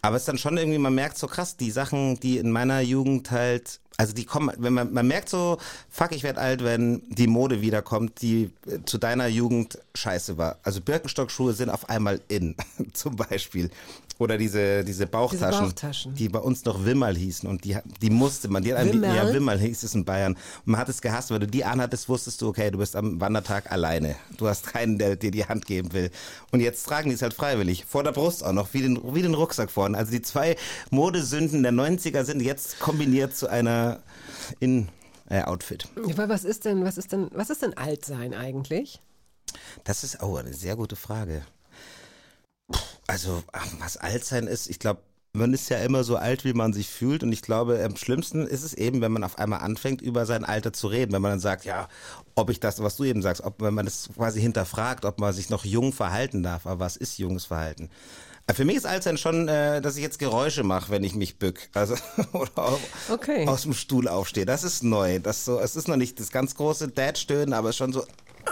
Aber 0.00 0.16
es 0.16 0.22
ist 0.22 0.28
dann 0.28 0.38
schon 0.38 0.56
irgendwie, 0.56 0.78
man 0.78 0.94
merkt 0.94 1.18
so 1.18 1.26
krass, 1.26 1.58
die 1.58 1.70
Sachen, 1.70 2.18
die 2.20 2.38
in 2.38 2.50
meiner 2.50 2.80
Jugend 2.80 3.30
halt 3.30 3.80
also 4.00 4.14
die 4.14 4.24
kommen, 4.24 4.50
wenn 4.56 4.72
man, 4.72 4.94
man 4.94 5.06
merkt 5.06 5.28
so, 5.28 5.58
fuck, 5.90 6.12
ich 6.12 6.22
werde 6.22 6.40
alt, 6.40 6.64
wenn 6.64 7.02
die 7.10 7.26
Mode 7.26 7.60
wiederkommt, 7.60 8.22
die 8.22 8.50
äh, 8.66 8.78
zu 8.86 8.96
deiner 8.96 9.26
Jugend 9.26 9.78
scheiße 9.94 10.38
war. 10.38 10.56
Also 10.62 10.80
Birkenstock-Schuhe 10.80 11.52
sind 11.52 11.68
auf 11.68 11.90
einmal 11.90 12.18
in, 12.28 12.56
zum 12.94 13.16
Beispiel. 13.16 13.70
Oder 14.16 14.36
diese, 14.36 14.84
diese 14.84 15.06
Bauchtaschen, 15.06 15.50
diese 15.50 15.60
Bauchtaschen, 15.62 16.14
die 16.14 16.28
bei 16.28 16.38
uns 16.38 16.62
noch 16.66 16.84
Wimmerl 16.84 17.16
hießen 17.16 17.48
und 17.48 17.64
die, 17.64 17.76
die 18.02 18.10
musste 18.10 18.48
man, 18.48 18.62
die 18.62 18.72
hat 18.72 18.80
einem, 18.80 19.02
ja, 19.02 19.32
Wimmerl 19.32 19.58
hieß 19.58 19.82
es 19.82 19.94
in 19.94 20.04
Bayern. 20.04 20.34
Und 20.34 20.66
man 20.72 20.80
hat 20.80 20.90
es 20.90 21.00
gehasst, 21.00 21.30
weil 21.30 21.38
du 21.38 21.46
die 21.46 21.64
anhattest, 21.64 22.06
wusstest 22.08 22.42
du, 22.42 22.48
okay, 22.48 22.70
du 22.70 22.76
bist 22.78 22.96
am 22.96 23.18
Wandertag 23.18 23.72
alleine. 23.72 24.16
Du 24.36 24.46
hast 24.46 24.66
keinen, 24.66 24.98
der 24.98 25.16
dir 25.16 25.30
die 25.30 25.46
Hand 25.46 25.64
geben 25.64 25.94
will. 25.94 26.10
Und 26.52 26.60
jetzt 26.60 26.84
tragen 26.84 27.08
die 27.08 27.14
es 27.14 27.22
halt 27.22 27.32
freiwillig. 27.32 27.86
Vor 27.86 28.02
der 28.02 28.12
Brust 28.12 28.44
auch 28.44 28.52
noch, 28.52 28.74
wie 28.74 28.82
den, 28.82 29.00
wie 29.14 29.22
den 29.22 29.32
Rucksack 29.32 29.70
vorne. 29.70 29.96
Also 29.96 30.12
die 30.12 30.20
zwei 30.20 30.56
Modesünden 30.90 31.62
der 31.62 31.72
90er 31.72 32.24
sind 32.24 32.42
jetzt 32.42 32.78
kombiniert 32.78 33.34
zu 33.34 33.48
einer 33.48 33.89
in 34.58 34.88
äh, 35.28 35.42
Outfit. 35.42 35.88
Ja, 36.06 36.28
was 36.28 36.44
ist 36.44 36.64
denn, 36.64 36.84
was 36.84 36.98
ist 36.98 37.12
denn, 37.12 37.30
was 37.32 37.50
ist 37.50 37.62
denn 37.62 37.76
Altsein 37.76 38.34
eigentlich? 38.34 39.00
Das 39.84 40.04
ist 40.04 40.20
auch 40.20 40.30
oh, 40.30 40.36
eine 40.36 40.52
sehr 40.52 40.76
gute 40.76 40.96
Frage. 40.96 41.42
Also, 43.06 43.42
was 43.80 43.96
alt 43.96 44.24
sein 44.24 44.46
ist, 44.46 44.68
ich 44.68 44.78
glaube, 44.78 45.00
man 45.32 45.52
ist 45.54 45.68
ja 45.68 45.78
immer 45.78 46.02
so 46.02 46.16
alt, 46.16 46.44
wie 46.44 46.52
man 46.52 46.72
sich 46.72 46.88
fühlt. 46.88 47.22
Und 47.22 47.32
ich 47.32 47.42
glaube, 47.42 47.82
am 47.84 47.96
schlimmsten 47.96 48.46
ist 48.46 48.64
es 48.64 48.74
eben, 48.74 49.00
wenn 49.00 49.12
man 49.12 49.24
auf 49.24 49.38
einmal 49.38 49.60
anfängt, 49.60 50.02
über 50.02 50.26
sein 50.26 50.44
Alter 50.44 50.72
zu 50.72 50.88
reden. 50.88 51.12
Wenn 51.12 51.22
man 51.22 51.32
dann 51.32 51.40
sagt, 51.40 51.64
ja, 51.64 51.88
ob 52.34 52.50
ich 52.50 52.58
das, 52.58 52.82
was 52.82 52.96
du 52.96 53.04
eben 53.04 53.22
sagst, 53.22 53.42
ob 53.42 53.62
wenn 53.62 53.74
man 53.74 53.84
das 53.84 54.10
quasi 54.14 54.40
hinterfragt, 54.40 55.04
ob 55.04 55.20
man 55.20 55.32
sich 55.32 55.50
noch 55.50 55.64
jung 55.64 55.92
verhalten 55.92 56.42
darf. 56.42 56.66
Aber 56.66 56.80
was 56.80 56.96
ist 56.96 57.18
junges 57.18 57.44
Verhalten? 57.44 57.90
Für 58.54 58.64
mich 58.64 58.76
ist 58.76 58.86
Altsein 58.86 59.16
schon, 59.16 59.48
äh, 59.48 59.80
dass 59.80 59.96
ich 59.96 60.02
jetzt 60.02 60.18
Geräusche 60.18 60.62
mache, 60.62 60.90
wenn 60.90 61.04
ich 61.04 61.14
mich 61.14 61.38
bück. 61.38 61.68
Also 61.74 61.94
oder 62.32 62.78
okay. 63.10 63.46
aus 63.46 63.62
dem 63.62 63.74
Stuhl 63.74 64.08
aufstehe. 64.08 64.46
Das 64.46 64.64
ist 64.64 64.82
neu. 64.82 65.18
Das 65.18 65.44
so, 65.44 65.58
es 65.58 65.76
ist 65.76 65.88
noch 65.88 65.96
nicht 65.96 66.20
das 66.20 66.30
ganz 66.30 66.54
große 66.54 66.88
Dad-Stöhnen, 66.88 67.52
aber 67.52 67.72
schon 67.72 67.92
so 67.92 68.04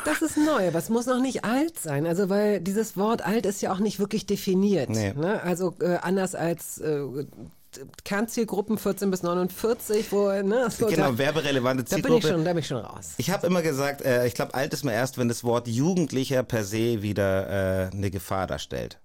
das 0.05 0.23
ist 0.23 0.37
neu, 0.37 0.69
aber 0.69 0.79
es 0.79 0.91
muss 0.91 1.07
noch 1.07 1.21
nicht 1.21 1.45
alt 1.45 1.79
sein. 1.79 2.07
Also 2.07 2.29
weil 2.29 2.61
dieses 2.61 2.97
Wort 2.97 3.25
alt 3.25 3.47
ist 3.47 3.63
ja 3.63 3.73
auch 3.73 3.79
nicht 3.79 3.99
wirklich 3.99 4.27
definiert. 4.27 4.91
Nee. 4.91 5.13
Ne? 5.15 5.43
Also 5.43 5.75
äh, 5.81 5.97
anders 5.97 6.35
als 6.35 6.79
äh, 6.79 7.01
Kernzielgruppen 8.05 8.79
14 8.79 9.11
bis 9.11 9.23
49, 9.23 10.11
wo, 10.13 10.29
ne, 10.29 10.69
so 10.71 10.87
Genau, 10.87 11.13
da, 11.13 11.19
werberelevante 11.19 11.85
Zielgruppe. 11.85 12.09
Da 12.09 12.15
bin 12.15 12.19
ich 12.19 12.27
schon, 12.27 12.45
da 12.45 12.53
bin 12.53 12.61
ich 12.61 12.67
schon 12.67 12.79
raus. 12.79 13.15
Ich 13.19 13.31
habe 13.31 13.47
immer 13.47 13.63
gesagt, 13.63 14.03
äh, 14.03 14.27
ich 14.27 14.35
glaube, 14.35 14.55
alt 14.55 14.73
ist 14.73 14.85
man 14.85 14.95
erst, 14.95 15.19
wenn 15.19 15.29
das 15.29 15.45
Wort 15.45 15.69
Jugendlicher 15.69 16.43
per 16.43 16.65
se 16.65 17.03
wieder 17.03 17.89
äh, 17.89 17.91
eine 17.93 18.11
Gefahr 18.11 18.47
darstellt. 18.47 18.99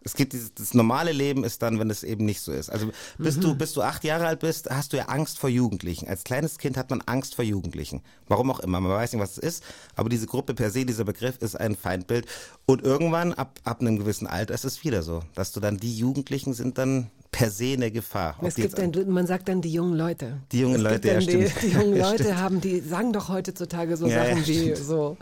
Es 0.00 0.14
gibt 0.14 0.32
dieses, 0.32 0.54
das 0.54 0.74
normale 0.74 1.12
Leben 1.12 1.44
ist 1.44 1.60
dann, 1.62 1.78
wenn 1.78 1.90
es 1.90 2.02
eben 2.02 2.24
nicht 2.24 2.40
so 2.40 2.52
ist. 2.52 2.70
Also 2.70 2.90
bis 3.18 3.36
mhm. 3.36 3.40
du 3.40 3.54
bis 3.56 3.72
du 3.72 3.82
acht 3.82 4.04
Jahre 4.04 4.26
alt 4.26 4.40
bist, 4.40 4.70
hast 4.70 4.92
du 4.92 4.96
ja 4.96 5.06
Angst 5.06 5.38
vor 5.38 5.50
Jugendlichen. 5.50 6.08
Als 6.08 6.24
kleines 6.24 6.58
Kind 6.58 6.76
hat 6.76 6.90
man 6.90 7.02
Angst 7.02 7.34
vor 7.34 7.44
Jugendlichen. 7.44 8.02
Warum 8.28 8.50
auch 8.50 8.60
immer. 8.60 8.80
Man 8.80 8.92
weiß 8.92 9.12
nicht, 9.12 9.22
was 9.22 9.32
es 9.32 9.38
ist. 9.38 9.64
Aber 9.96 10.08
diese 10.08 10.26
Gruppe 10.26 10.54
per 10.54 10.70
se, 10.70 10.86
dieser 10.86 11.04
Begriff 11.04 11.38
ist 11.38 11.56
ein 11.56 11.76
Feindbild. 11.76 12.26
Und 12.64 12.82
irgendwann 12.82 13.34
ab 13.34 13.58
ab 13.64 13.80
einem 13.80 13.98
gewissen 13.98 14.26
Alter 14.26 14.54
ist 14.54 14.64
es 14.64 14.84
wieder 14.84 15.02
so, 15.02 15.22
dass 15.34 15.52
du 15.52 15.60
dann 15.60 15.78
die 15.78 15.96
Jugendlichen 15.96 16.54
sind 16.54 16.78
dann 16.78 17.10
per 17.30 17.50
se 17.50 17.74
eine 17.74 17.90
Gefahr. 17.90 18.36
Es 18.42 18.54
gibt 18.54 18.78
dann, 18.78 18.92
man 19.08 19.26
sagt 19.26 19.48
dann 19.48 19.60
die 19.60 19.72
jungen 19.72 19.96
Leute. 19.96 20.40
Die 20.52 20.60
jungen 20.60 20.76
es 20.76 20.82
Leute, 20.82 21.08
ja, 21.08 21.20
stimmt. 21.20 21.52
Die, 21.62 21.66
die 21.66 21.74
jungen 21.74 21.98
Leute 21.98 22.36
haben, 22.38 22.60
die 22.60 22.80
sagen 22.80 23.12
doch 23.12 23.28
heutzutage 23.28 23.96
so 23.96 24.06
ja, 24.06 24.24
Sachen 24.24 24.40
ja, 24.40 24.46
wie 24.46 24.74
so. 24.74 25.16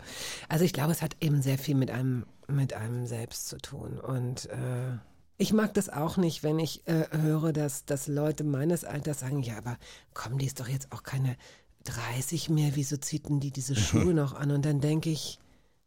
Also 0.47 0.63
ich 0.63 0.73
glaube, 0.73 0.91
es 0.91 1.01
hat 1.01 1.17
eben 1.21 1.41
sehr 1.41 1.57
viel 1.57 1.75
mit 1.75 1.91
einem, 1.91 2.25
mit 2.47 2.73
einem 2.73 3.05
selbst 3.05 3.49
zu 3.49 3.57
tun. 3.57 3.99
Und 3.99 4.45
äh, 4.47 4.97
ich 5.37 5.53
mag 5.53 5.73
das 5.73 5.89
auch 5.89 6.17
nicht, 6.17 6.43
wenn 6.43 6.59
ich 6.59 6.87
äh, 6.87 7.05
höre, 7.11 7.53
dass, 7.53 7.85
dass 7.85 8.07
Leute 8.07 8.43
meines 8.43 8.83
Alters 8.85 9.19
sagen, 9.19 9.43
ja, 9.43 9.57
aber 9.57 9.77
komm, 10.13 10.37
die 10.37 10.45
ist 10.45 10.59
doch 10.59 10.67
jetzt 10.67 10.91
auch 10.91 11.03
keine 11.03 11.35
30 11.83 12.49
mehr, 12.49 12.71
wieso 12.73 12.97
zieht 12.97 13.29
denn 13.29 13.39
die 13.39 13.51
diese 13.51 13.75
Schuhe 13.75 14.13
noch 14.13 14.33
an? 14.33 14.51
Und 14.51 14.65
dann 14.65 14.81
denke 14.81 15.09
ich, 15.09 15.39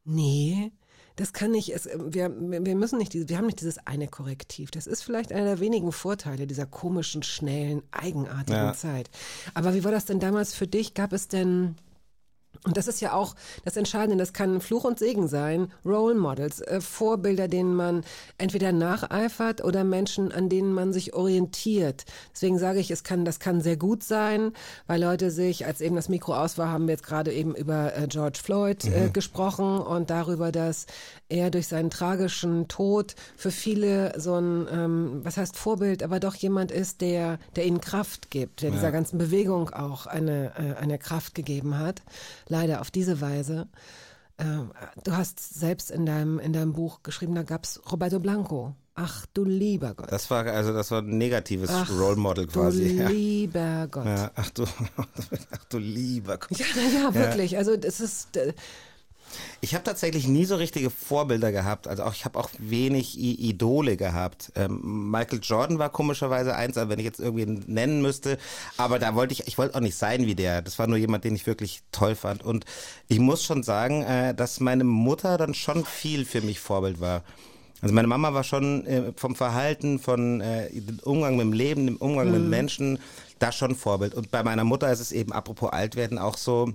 nee, 0.05 0.73
das 1.21 1.35
kann 1.35 1.51
nicht, 1.51 1.69
es, 1.75 1.87
wir, 1.87 2.35
wir 2.35 2.75
müssen 2.75 2.99
nicht, 2.99 3.13
wir 3.13 3.37
haben 3.37 3.45
nicht 3.45 3.61
dieses 3.61 3.87
eine 3.87 4.09
Korrektiv. 4.09 4.71
Das 4.71 4.87
ist 4.87 5.03
vielleicht 5.03 5.33
einer 5.33 5.45
der 5.45 5.61
wenigen 5.61 5.93
Vorteile 5.93 6.47
dieser 6.47 6.65
komischen, 6.65 7.23
schnellen, 7.23 7.83
eigenartigen 7.91 8.63
ja. 8.63 8.73
Zeit. 8.73 9.11
Aber 9.53 9.75
wie 9.75 9.85
war 9.85 9.93
das 9.93 10.07
denn 10.07 10.19
damals 10.19 10.55
für 10.55 10.67
dich? 10.67 10.95
Gab 10.95 11.13
es 11.13 11.29
denn 11.29 11.77
und 12.65 12.77
das 12.77 12.89
ist 12.89 13.01
ja 13.01 13.15
auch 13.15 13.37
das 13.65 13.79
Entscheidende, 13.79 14.19
das 14.19 14.35
kann 14.35 14.61
Fluch 14.61 14.85
und 14.85 14.99
Segen 14.99 15.29
sein. 15.29 15.73
Role 15.85 16.15
Models, 16.15 16.61
äh, 16.61 16.83
Vorbilder, 16.83 17.49
denen 17.49 17.75
man 17.75 18.05
entweder 18.37 18.71
nacheifert 18.73 19.65
oder 19.65 19.83
Menschen, 19.83 20.31
an 20.31 20.51
denen 20.51 20.75
man 20.75 20.93
sich 20.93 21.15
orientiert. 21.15 22.05
Deswegen 22.35 22.59
sage 22.59 22.79
ich, 22.79 22.91
es 22.91 23.03
kann, 23.03 23.25
das 23.25 23.41
kann 23.41 23.63
sehr 23.63 23.79
gut 23.79 24.05
sein, 24.05 24.53
weil 24.87 25.01
Leute 25.01 25.31
sich, 25.31 25.65
als 25.65 25.81
eben 25.81 25.97
das 25.97 26.11
Mikro 26.11 26.35
aus 26.35 26.59
war, 26.59 26.69
haben 26.69 26.87
wir 26.87 26.93
jetzt 26.93 27.07
gerade 27.07 27.33
eben 27.33 27.55
über 27.55 27.97
äh, 27.97 28.07
George 28.09 28.41
Floyd 28.43 28.85
äh, 28.85 29.07
mhm. 29.07 29.13
gesprochen 29.15 29.79
und 29.79 30.11
darüber, 30.11 30.53
dass 30.53 30.85
er 31.31 31.51
durch 31.51 31.67
seinen 31.67 31.89
tragischen 31.89 32.69
Tod 32.69 33.15
für 33.37 33.51
viele 33.51 34.21
so 34.21 34.35
ein, 34.35 34.69
ähm, 34.71 35.21
was 35.23 35.39
heißt 35.39 35.57
Vorbild, 35.57 36.03
aber 36.03 36.21
doch 36.21 36.35
jemand 36.35 36.73
ist, 36.73 37.01
der, 37.01 37.39
der 37.57 37.65
ihnen 37.65 37.81
Kraft 37.81 38.31
gibt, 38.31 38.61
der 38.61 38.69
ja. 38.69 38.75
dieser 38.77 38.93
ganzen 38.93 39.17
Bewegung 39.17 39.71
auch 39.71 40.07
eine, 40.07 40.53
äh, 40.59 40.79
eine 40.79 40.99
Kraft 40.99 41.35
gegeben 41.35 41.79
hat 41.79 42.03
leider 42.51 42.81
auf 42.81 42.91
diese 42.91 43.21
Weise. 43.21 43.69
Ähm, 44.39 44.73
du 45.05 45.13
hast 45.13 45.55
selbst 45.55 45.91
in 45.91 46.07
deinem, 46.07 46.39
in 46.39 46.53
deinem 46.53 46.73
Buch 46.73 47.03
geschrieben, 47.03 47.35
da 47.35 47.43
gab 47.43 47.65
es 47.65 47.81
Roberto 47.91 48.21
Blanco. 48.21 48.75
Ach 48.95 49.25
du 49.33 49.45
lieber 49.45 49.95
Gott. 49.95 50.13
Das 50.13 50.31
war 50.31 50.45
also 50.45 50.75
das 50.75 50.91
war 50.91 51.01
ein 51.01 51.17
negatives 51.17 51.71
ach, 51.71 51.91
Role 51.91 52.17
Model 52.17 52.47
quasi. 52.47 52.97
Du 52.97 53.07
lieber 53.07 53.61
ja. 53.61 53.87
Gott. 53.87 54.05
Ja, 54.05 54.31
ach 54.35 54.51
du, 54.51 54.65
ach 55.51 55.65
du 55.71 55.79
lieber 55.79 56.37
Gott. 56.37 56.59
Ja, 56.59 56.67
ja, 56.67 57.15
wirklich. 57.15 57.57
Also 57.57 57.77
das 57.77 58.01
ist 58.01 58.37
äh, 58.37 58.53
ich 59.61 59.75
habe 59.75 59.85
tatsächlich 59.85 60.27
nie 60.27 60.45
so 60.45 60.57
richtige 60.57 60.91
Vorbilder 60.91 61.53
gehabt. 61.53 61.89
Also 61.89 62.05
auch 62.05 62.15
ich 62.15 62.25
habe 62.25 62.39
auch 62.39 62.51
wenig 62.59 63.19
I 63.19 63.35
Idole 63.51 63.97
gehabt. 63.97 64.53
Ähm, 64.57 65.11
Michael 65.11 65.41
Jordan 65.43 65.79
war 65.79 65.91
komischerweise 65.91 66.55
eins, 66.55 66.77
wenn 66.77 66.99
ich 66.99 67.05
jetzt 67.05 67.21
irgendwie 67.21 67.47
nennen 67.47 68.03
müsste. 68.03 68.39
Aber 68.77 68.99
da 68.99 69.15
wollte 69.15 69.33
ich, 69.33 69.47
ich 69.47 69.59
wollte 69.59 69.75
auch 69.75 69.81
nicht 69.81 69.97
sein 69.97 70.27
wie 70.27 70.35
der. 70.35 70.63
Das 70.63 70.79
war 70.79 70.87
nur 70.87 70.99
jemand, 70.99 71.25
den 71.25 71.35
ich 71.35 71.47
wirklich 71.47 71.83
toll 71.93 72.15
fand. 72.15 72.43
Und 72.43 72.65
ich 73.09 73.19
muss 73.19 73.45
schon 73.45 73.63
sagen, 73.63 74.03
äh, 74.03 74.35
dass 74.35 74.61
meine 74.61 74.85
Mutter 74.85 75.37
dann 75.39 75.55
schon 75.55 75.85
viel 75.85 76.25
für 76.25 76.41
mich 76.41 76.61
Vorbild 76.61 77.01
war. 77.01 77.23
Also 77.83 77.95
meine 77.95 78.09
Mama 78.09 78.35
war 78.35 78.45
schon 78.45 78.87
äh, 78.87 79.13
vom 79.17 79.35
Verhalten, 79.35 79.99
von 79.99 80.41
äh, 80.41 80.69
dem 80.71 80.99
Umgang 81.01 81.37
mit 81.37 81.47
dem 81.47 81.53
Leben, 81.53 81.87
dem 81.87 81.97
Umgang 81.97 82.29
mhm. 82.29 82.33
mit 82.33 82.43
Menschen, 82.43 82.99
da 83.39 83.53
schon 83.53 83.75
Vorbild. 83.75 84.15
Und 84.15 84.31
bei 84.31 84.43
meiner 84.43 84.65
Mutter 84.65 84.93
ist 84.93 85.01
es 85.01 85.13
eben, 85.13 85.33
apropos 85.33 85.73
Altwerden, 85.73 86.19
auch 86.19 86.37
so, 86.37 86.75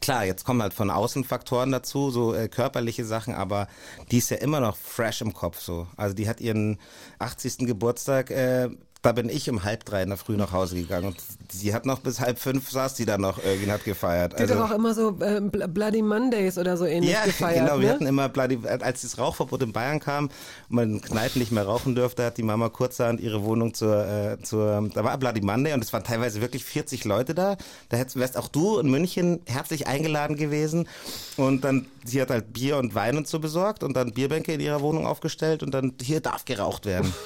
Klar, 0.00 0.24
jetzt 0.24 0.44
kommen 0.44 0.62
halt 0.62 0.74
von 0.74 0.90
außen 0.90 1.22
Faktoren 1.22 1.70
dazu, 1.70 2.10
so 2.10 2.34
äh, 2.34 2.48
körperliche 2.48 3.04
Sachen, 3.04 3.34
aber 3.34 3.68
die 4.10 4.18
ist 4.18 4.30
ja 4.30 4.38
immer 4.38 4.60
noch 4.60 4.76
fresh 4.76 5.20
im 5.20 5.34
Kopf 5.34 5.60
so. 5.60 5.86
Also 5.96 6.14
die 6.14 6.28
hat 6.28 6.40
ihren 6.40 6.78
80. 7.18 7.58
Geburtstag 7.58 8.30
äh, 8.30 8.70
da 9.02 9.10
bin 9.10 9.28
ich 9.28 9.50
um 9.50 9.64
halb 9.64 9.84
drei 9.84 10.04
in 10.04 10.10
der 10.10 10.16
Früh 10.16 10.36
nach 10.36 10.52
Hause 10.52 10.76
gegangen 10.76 11.08
und 11.08 11.16
sie 11.50 11.74
hat 11.74 11.86
noch 11.86 11.98
bis 11.98 12.20
halb 12.20 12.38
fünf 12.38 12.70
saß 12.70 12.94
die 12.94 13.04
da 13.04 13.18
noch 13.18 13.42
irgendwie 13.44 13.70
hat 13.70 13.84
gefeiert. 13.84 14.34
Die 14.34 14.42
also, 14.42 14.54
hat 14.54 14.60
doch 14.60 14.70
auch 14.70 14.74
immer 14.76 14.94
so 14.94 15.18
äh, 15.20 15.40
Bloody 15.40 16.02
Mondays 16.02 16.56
oder 16.56 16.76
so 16.76 16.86
ähnlich 16.86 17.10
ja, 17.10 17.22
gefeiert. 17.24 17.66
genau, 17.66 17.76
ne? 17.76 17.82
wir 17.82 17.90
hatten 17.90 18.06
immer 18.06 18.28
Bloody, 18.28 18.60
als 18.66 19.02
das 19.02 19.18
Rauchverbot 19.18 19.62
in 19.62 19.72
Bayern 19.72 19.98
kam 19.98 20.26
und 20.26 20.32
man 20.76 20.90
in 20.92 21.00
Kneipen 21.00 21.40
nicht 21.40 21.50
mehr 21.50 21.64
rauchen 21.64 21.96
durfte, 21.96 22.24
hat 22.24 22.36
die 22.36 22.44
Mama 22.44 22.68
kurzerhand 22.68 23.20
ihre 23.20 23.42
Wohnung 23.42 23.74
zur, 23.74 24.06
äh, 24.06 24.38
zur, 24.40 24.88
da 24.94 25.02
war 25.02 25.18
Bloody 25.18 25.40
Monday 25.40 25.72
und 25.74 25.82
es 25.82 25.92
waren 25.92 26.04
teilweise 26.04 26.40
wirklich 26.40 26.64
40 26.64 27.04
Leute 27.04 27.34
da. 27.34 27.56
Da 27.88 27.96
hättest, 27.96 28.16
wärst 28.16 28.36
auch 28.36 28.48
du 28.48 28.78
in 28.78 28.88
München 28.88 29.40
herzlich 29.46 29.88
eingeladen 29.88 30.36
gewesen 30.36 30.88
und 31.36 31.64
dann, 31.64 31.86
sie 32.04 32.22
hat 32.22 32.30
halt 32.30 32.52
Bier 32.52 32.76
und 32.76 32.94
Wein 32.94 33.16
und 33.16 33.26
so 33.26 33.40
besorgt 33.40 33.82
und 33.82 33.96
dann 33.96 34.12
Bierbänke 34.12 34.52
in 34.52 34.60
ihrer 34.60 34.80
Wohnung 34.80 35.06
aufgestellt 35.06 35.64
und 35.64 35.72
dann, 35.74 35.94
hier 36.00 36.20
darf 36.20 36.44
geraucht 36.44 36.86
werden. 36.86 37.12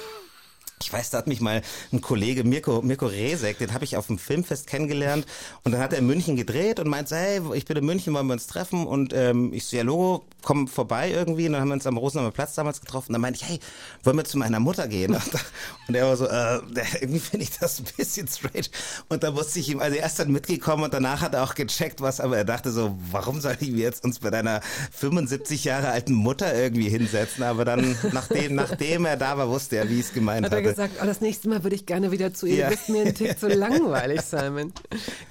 Ich 0.83 0.93
weiß, 0.93 1.09
da 1.09 1.17
hat 1.17 1.27
mich 1.27 1.41
mal 1.41 1.63
ein 1.91 2.01
Kollege 2.01 2.43
Mirko, 2.43 2.83
Mirko 2.83 3.07
Resek, 3.07 3.57
den 3.57 3.73
habe 3.73 3.83
ich 3.83 3.97
auf 3.97 4.07
dem 4.07 4.19
Filmfest 4.19 4.67
kennengelernt. 4.67 5.25
Und 5.63 5.71
dann 5.71 5.81
hat 5.81 5.91
er 5.91 5.99
in 5.99 6.05
München 6.05 6.35
gedreht 6.35 6.79
und 6.79 6.87
meinte, 6.87 7.15
hey, 7.15 7.41
ich 7.55 7.65
bin 7.65 7.77
in 7.77 7.85
München, 7.85 8.13
wollen 8.13 8.27
wir 8.27 8.33
uns 8.33 8.45
treffen? 8.45 8.85
Und 8.85 9.11
ähm, 9.13 9.53
ich 9.53 9.65
so, 9.65 9.75
ja 9.75 9.83
Logo, 9.83 10.25
komm 10.43 10.67
vorbei 10.67 11.11
irgendwie. 11.11 11.47
Und 11.47 11.53
dann 11.53 11.61
haben 11.61 11.69
wir 11.69 11.73
uns 11.73 11.87
am 11.87 11.97
Rosenheimer 11.97 12.31
Platz 12.31 12.53
damals 12.53 12.79
getroffen. 12.79 13.07
Und 13.09 13.13
dann 13.13 13.21
meinte 13.21 13.39
ich, 13.41 13.49
hey, 13.49 13.59
wollen 14.03 14.17
wir 14.17 14.25
zu 14.25 14.37
meiner 14.37 14.59
Mutter 14.59 14.87
gehen? 14.87 15.17
Und 15.87 15.95
er 15.95 16.05
war 16.05 16.15
so, 16.15 16.27
äh, 16.27 16.59
irgendwie 17.01 17.19
finde 17.19 17.43
ich 17.43 17.57
das 17.57 17.79
ein 17.79 17.85
bisschen 17.97 18.27
strange. 18.27 18.67
Und 19.09 19.23
da 19.23 19.31
musste 19.31 19.59
ich 19.59 19.69
ihm, 19.69 19.79
also 19.79 19.97
erst 19.97 20.19
dann 20.19 20.31
mitgekommen 20.31 20.83
und 20.83 20.93
danach 20.93 21.21
hat 21.21 21.33
er 21.33 21.43
auch 21.43 21.55
gecheckt 21.55 22.01
was, 22.01 22.19
aber 22.19 22.37
er 22.37 22.45
dachte 22.45 22.71
so, 22.71 22.97
warum 23.11 23.41
soll 23.41 23.57
ich 23.59 23.71
mir 23.71 23.81
jetzt 23.81 24.03
uns 24.03 24.19
bei 24.19 24.29
deiner 24.29 24.61
75 24.91 25.63
Jahre 25.63 25.89
alten 25.89 26.13
Mutter 26.13 26.53
irgendwie 26.53 26.89
hinsetzen, 26.89 27.43
aber 27.43 27.65
dann, 27.65 27.97
nachdem, 28.11 28.55
nachdem 28.55 29.05
er 29.05 29.17
da 29.17 29.37
war, 29.37 29.49
wusste 29.49 29.77
er, 29.77 29.89
wie 29.89 29.99
es 29.99 30.13
gemeint 30.13 30.45
hat. 30.45 30.66
Gesagt, 30.69 30.93
oh, 31.01 31.05
das 31.05 31.21
nächste 31.21 31.49
Mal 31.49 31.63
würde 31.63 31.75
ich 31.75 31.85
gerne 31.85 32.11
wieder 32.11 32.33
zu 32.33 32.45
ihr. 32.45 32.55
Ja. 32.55 32.69
Du 32.69 32.75
bist 32.75 32.89
mir 32.89 33.05
ein 33.05 33.15
Tick 33.15 33.39
zu 33.39 33.47
langweilig, 33.47 34.21
Simon. 34.29 34.73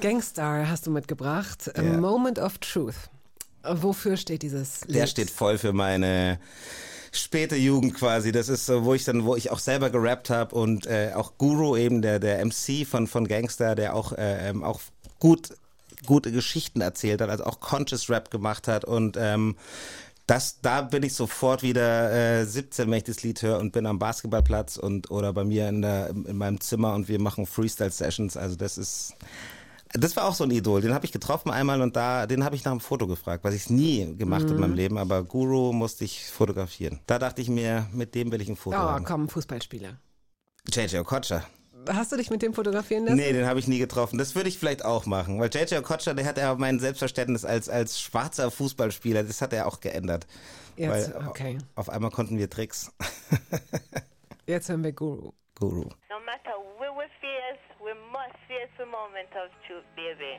Gangstar 0.01 0.69
hast 0.69 0.87
du 0.87 0.91
mitgebracht. 0.91 1.71
A 1.77 1.83
ja. 1.83 1.97
Moment 1.97 2.39
of 2.39 2.59
Truth. 2.59 2.95
Wofür 3.63 4.17
steht 4.17 4.43
dieses 4.43 4.85
Lied? 4.87 4.97
Der 4.97 5.07
steht 5.07 5.31
voll 5.31 5.59
für 5.59 5.73
meine 5.73 6.39
späte 7.13 7.57
Jugend 7.57 7.95
quasi. 7.95 8.33
Das 8.33 8.49
ist 8.49 8.67
so, 8.67 8.85
wo 8.85 8.95
ich 8.95 9.05
dann, 9.05 9.25
wo 9.25 9.37
ich 9.37 9.51
auch 9.51 9.59
selber 9.59 9.91
gerappt 9.91 10.31
habe 10.31 10.55
und 10.55 10.87
äh, 10.87 11.13
auch 11.15 11.39
Guru 11.39 11.77
eben 11.77 12.03
der 12.03 12.19
der 12.19 12.45
MC 12.45 12.87
von 12.87 13.07
von 13.07 13.27
Gangster, 13.27 13.75
der 13.75 13.95
auch 13.95 14.13
äh, 14.13 14.51
ähm, 14.51 14.63
auch 14.63 14.81
gut 15.19 15.51
gute 16.05 16.31
Geschichten 16.31 16.81
erzählt 16.81 17.21
hat, 17.21 17.31
also 17.31 17.45
auch 17.45 17.61
Conscious 17.61 18.09
Rap 18.11 18.31
gemacht 18.31 18.69
hat 18.69 18.85
und 18.85 19.17
ähm, 19.19 19.57
das, 20.27 20.61
da 20.61 20.83
bin 20.83 21.05
ich 21.05 21.15
sofort 21.15 21.63
wieder 21.63 22.41
äh, 22.41 22.45
17, 22.45 22.91
wenn 22.91 22.99
ich 22.99 23.05
das 23.05 23.23
Lied 23.23 23.43
höre 23.43 23.59
und 23.59 23.73
bin 23.73 23.87
am 23.87 23.99
Basketballplatz 23.99 24.77
und 24.77 25.11
oder 25.11 25.33
bei 25.33 25.45
mir 25.45 25.69
in, 25.69 25.83
der, 25.83 26.11
in 26.11 26.37
meinem 26.37 26.61
Zimmer 26.61 26.95
und 26.95 27.09
wir 27.09 27.21
machen 27.21 27.47
Freestyle-Sessions. 27.47 28.37
Also 28.37 28.57
das 28.57 28.77
ist, 28.77 29.15
das 29.93 30.17
war 30.17 30.25
auch 30.25 30.35
so 30.35 30.43
ein 30.43 30.51
Idol. 30.51 30.81
Den 30.81 30.95
habe 30.95 31.07
ich 31.07 31.13
getroffen 31.13 31.51
einmal 31.51 31.81
und 31.81 31.95
da, 31.95 32.27
den 32.27 32.45
habe 32.45 32.57
ich 32.57 32.65
nach 32.65 32.73
einem 32.73 32.81
Foto 32.81 33.07
gefragt, 33.07 33.45
was 33.45 33.55
ich 33.55 33.71
nie 33.71 34.17
gemacht 34.17 34.47
mhm. 34.47 34.53
in 34.55 34.61
meinem 34.61 34.75
Leben. 34.75 34.99
Aber 34.99 35.23
Guru 35.23 35.73
musste 35.73 36.05
ich 36.05 36.27
fotografieren. 36.27 36.99
Da 37.07 37.21
dachte 37.21 37.41
ich 37.41 37.49
mir, 37.49 37.87
mit 37.93 38.17
dem 38.17 38.33
will 38.33 38.41
ich 38.41 38.49
ein 38.49 38.57
Foto 38.57 38.77
oh, 38.77 38.81
haben. 38.81 39.05
komm, 39.05 39.29
Fußballspieler. 39.29 39.97
JJ 40.73 40.99
Okocha. 40.99 41.45
Hast 41.89 42.13
du 42.13 42.17
dich 42.17 42.31
mit 42.31 42.43
dem 42.43 42.55
fotografieren 42.55 43.05
lassen? 43.05 43.17
Nee, 43.17 43.33
den 43.33 43.47
habe 43.47 43.59
ich 43.59 43.69
nie 43.69 43.79
getroffen. 43.79 44.19
Das 44.19 44.35
würde 44.35 44.49
ich 44.49 44.59
vielleicht 44.59 44.85
auch 44.85 45.07
machen, 45.07 45.39
weil 45.41 45.51
JJ 45.53 45.77
Okocha, 45.77 46.15
der 46.15 46.25
hat 46.25 46.39
ja 46.39 46.55
mein 46.55 46.79
Selbstverständnis 46.79 47.45
als, 47.45 47.69
als 47.69 48.01
schwarzer 48.01 48.51
Fußballspieler, 48.51 49.23
das 49.23 49.41
hat 49.41 49.53
er 49.53 49.67
auch 49.67 49.81
geändert. 49.81 50.27
Jetzt, 50.77 51.15
weil 51.15 51.27
okay. 51.27 51.59
Auf 51.75 51.89
einmal 51.89 52.11
konnten 52.11 52.39
wir 52.39 52.51
Tricks. 52.51 52.93
Jetzt 54.47 54.69
hören 54.69 54.85
wir 54.85 54.93
Guru. 54.93 55.33
Guru. 55.59 55.83
No 55.83 56.21
matter 56.25 56.55
where 56.79 56.93
we 56.93 57.07
face, 57.21 57.59
we 57.81 57.95
must 58.13 58.37
face 58.47 58.71
the 58.79 58.85
moment 58.85 59.31
of 59.35 59.51
truth, 59.67 59.85
baby. 59.97 60.39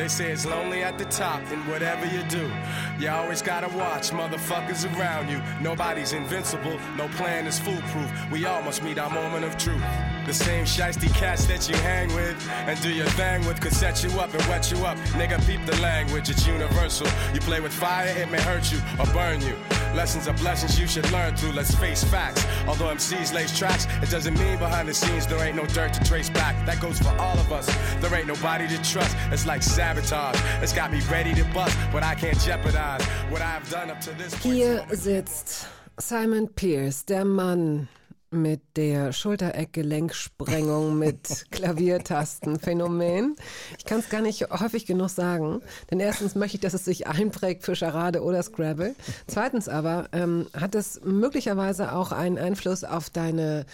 They 0.00 0.08
say 0.08 0.30
it's 0.30 0.46
lonely 0.46 0.82
at 0.82 0.96
the 0.96 1.04
top, 1.04 1.42
and 1.52 1.62
whatever 1.68 2.06
you 2.06 2.22
do, 2.22 2.50
you 2.98 3.10
always 3.10 3.42
gotta 3.42 3.68
watch 3.76 4.12
motherfuckers 4.12 4.86
around 4.96 5.28
you. 5.28 5.42
Nobody's 5.60 6.14
invincible, 6.14 6.78
no 6.96 7.06
plan 7.18 7.46
is 7.46 7.58
foolproof. 7.58 8.10
We 8.32 8.46
all 8.46 8.62
must 8.62 8.82
meet 8.82 8.98
our 8.98 9.10
moment 9.10 9.44
of 9.44 9.58
truth. 9.58 9.84
The 10.24 10.32
same 10.32 10.64
shiesty 10.64 11.12
cats 11.14 11.44
that 11.46 11.68
you 11.68 11.76
hang 11.76 12.08
with 12.14 12.48
and 12.50 12.80
do 12.80 12.90
your 12.90 13.08
thing 13.08 13.44
with 13.46 13.60
could 13.60 13.74
set 13.74 14.02
you 14.02 14.10
up 14.20 14.32
and 14.32 14.42
wet 14.46 14.70
you 14.70 14.78
up. 14.86 14.96
Nigga, 15.18 15.44
peep 15.46 15.66
the 15.66 15.76
language, 15.82 16.30
it's 16.30 16.46
universal. 16.46 17.06
You 17.34 17.40
play 17.40 17.60
with 17.60 17.72
fire, 17.72 18.08
it 18.08 18.30
may 18.30 18.40
hurt 18.40 18.72
you 18.72 18.78
or 18.98 19.06
burn 19.12 19.42
you. 19.42 19.56
Lessons 19.94 20.28
are 20.28 20.34
blessings 20.34 20.78
you 20.78 20.86
should 20.86 21.10
learn 21.10 21.36
through, 21.36 21.52
let's 21.52 21.74
face 21.74 22.04
facts. 22.04 22.46
Although 22.68 22.94
MCs 22.94 23.34
lace 23.34 23.58
tracks, 23.58 23.86
it 24.02 24.08
doesn't 24.08 24.38
mean 24.38 24.56
behind 24.58 24.88
the 24.88 24.94
scenes 24.94 25.26
there 25.26 25.40
ain't 25.44 25.56
no 25.56 25.66
dirt 25.66 25.92
to 25.94 26.04
trace 26.04 26.30
back. 26.30 26.54
That 26.64 26.80
goes 26.80 26.98
for 26.98 27.10
all 27.18 27.38
of 27.38 27.52
us. 27.52 27.66
There 28.00 28.14
ain't 28.14 28.28
nobody 28.28 28.68
to 28.68 28.80
trust. 28.82 29.16
It's 29.32 29.46
like 29.46 29.62
sabotage. 29.62 29.89
It's 29.92 30.72
got 30.72 30.92
me 30.92 31.00
ready 31.10 31.34
to 31.34 31.44
bust, 31.52 31.76
but 31.92 32.04
I 32.04 32.14
can't 32.14 32.38
jeopardize 32.38 33.04
what 33.28 33.42
I've 33.42 33.68
done 33.70 33.90
up 33.90 34.00
to 34.02 34.12
this 34.12 34.32
point. 34.36 34.54
Hier 34.54 34.84
sitzt 34.92 35.66
Simon 35.98 36.48
Pierce, 36.54 37.04
der 37.06 37.24
Mann 37.24 37.88
mit 38.30 38.60
der 38.76 39.12
Schultereck-Gelenksprengung 39.12 40.96
mit 41.00 41.46
Klaviertastenphänomen. 41.50 43.34
Ich 43.78 43.84
kann 43.84 43.98
es 43.98 44.08
gar 44.08 44.20
nicht 44.20 44.48
häufig 44.50 44.86
genug 44.86 45.10
sagen, 45.10 45.60
denn 45.90 45.98
erstens 45.98 46.36
möchte 46.36 46.58
ich, 46.58 46.60
dass 46.60 46.74
es 46.74 46.84
sich 46.84 47.08
einprägt 47.08 47.64
für 47.64 47.74
Charade 47.74 48.22
oder 48.22 48.44
Scrabble. 48.44 48.94
Zweitens 49.26 49.68
aber 49.68 50.08
ähm, 50.12 50.46
hat 50.54 50.76
es 50.76 51.00
möglicherweise 51.02 51.92
auch 51.92 52.12
einen 52.12 52.38
Einfluss 52.38 52.84
auf 52.84 53.10
deine 53.10 53.66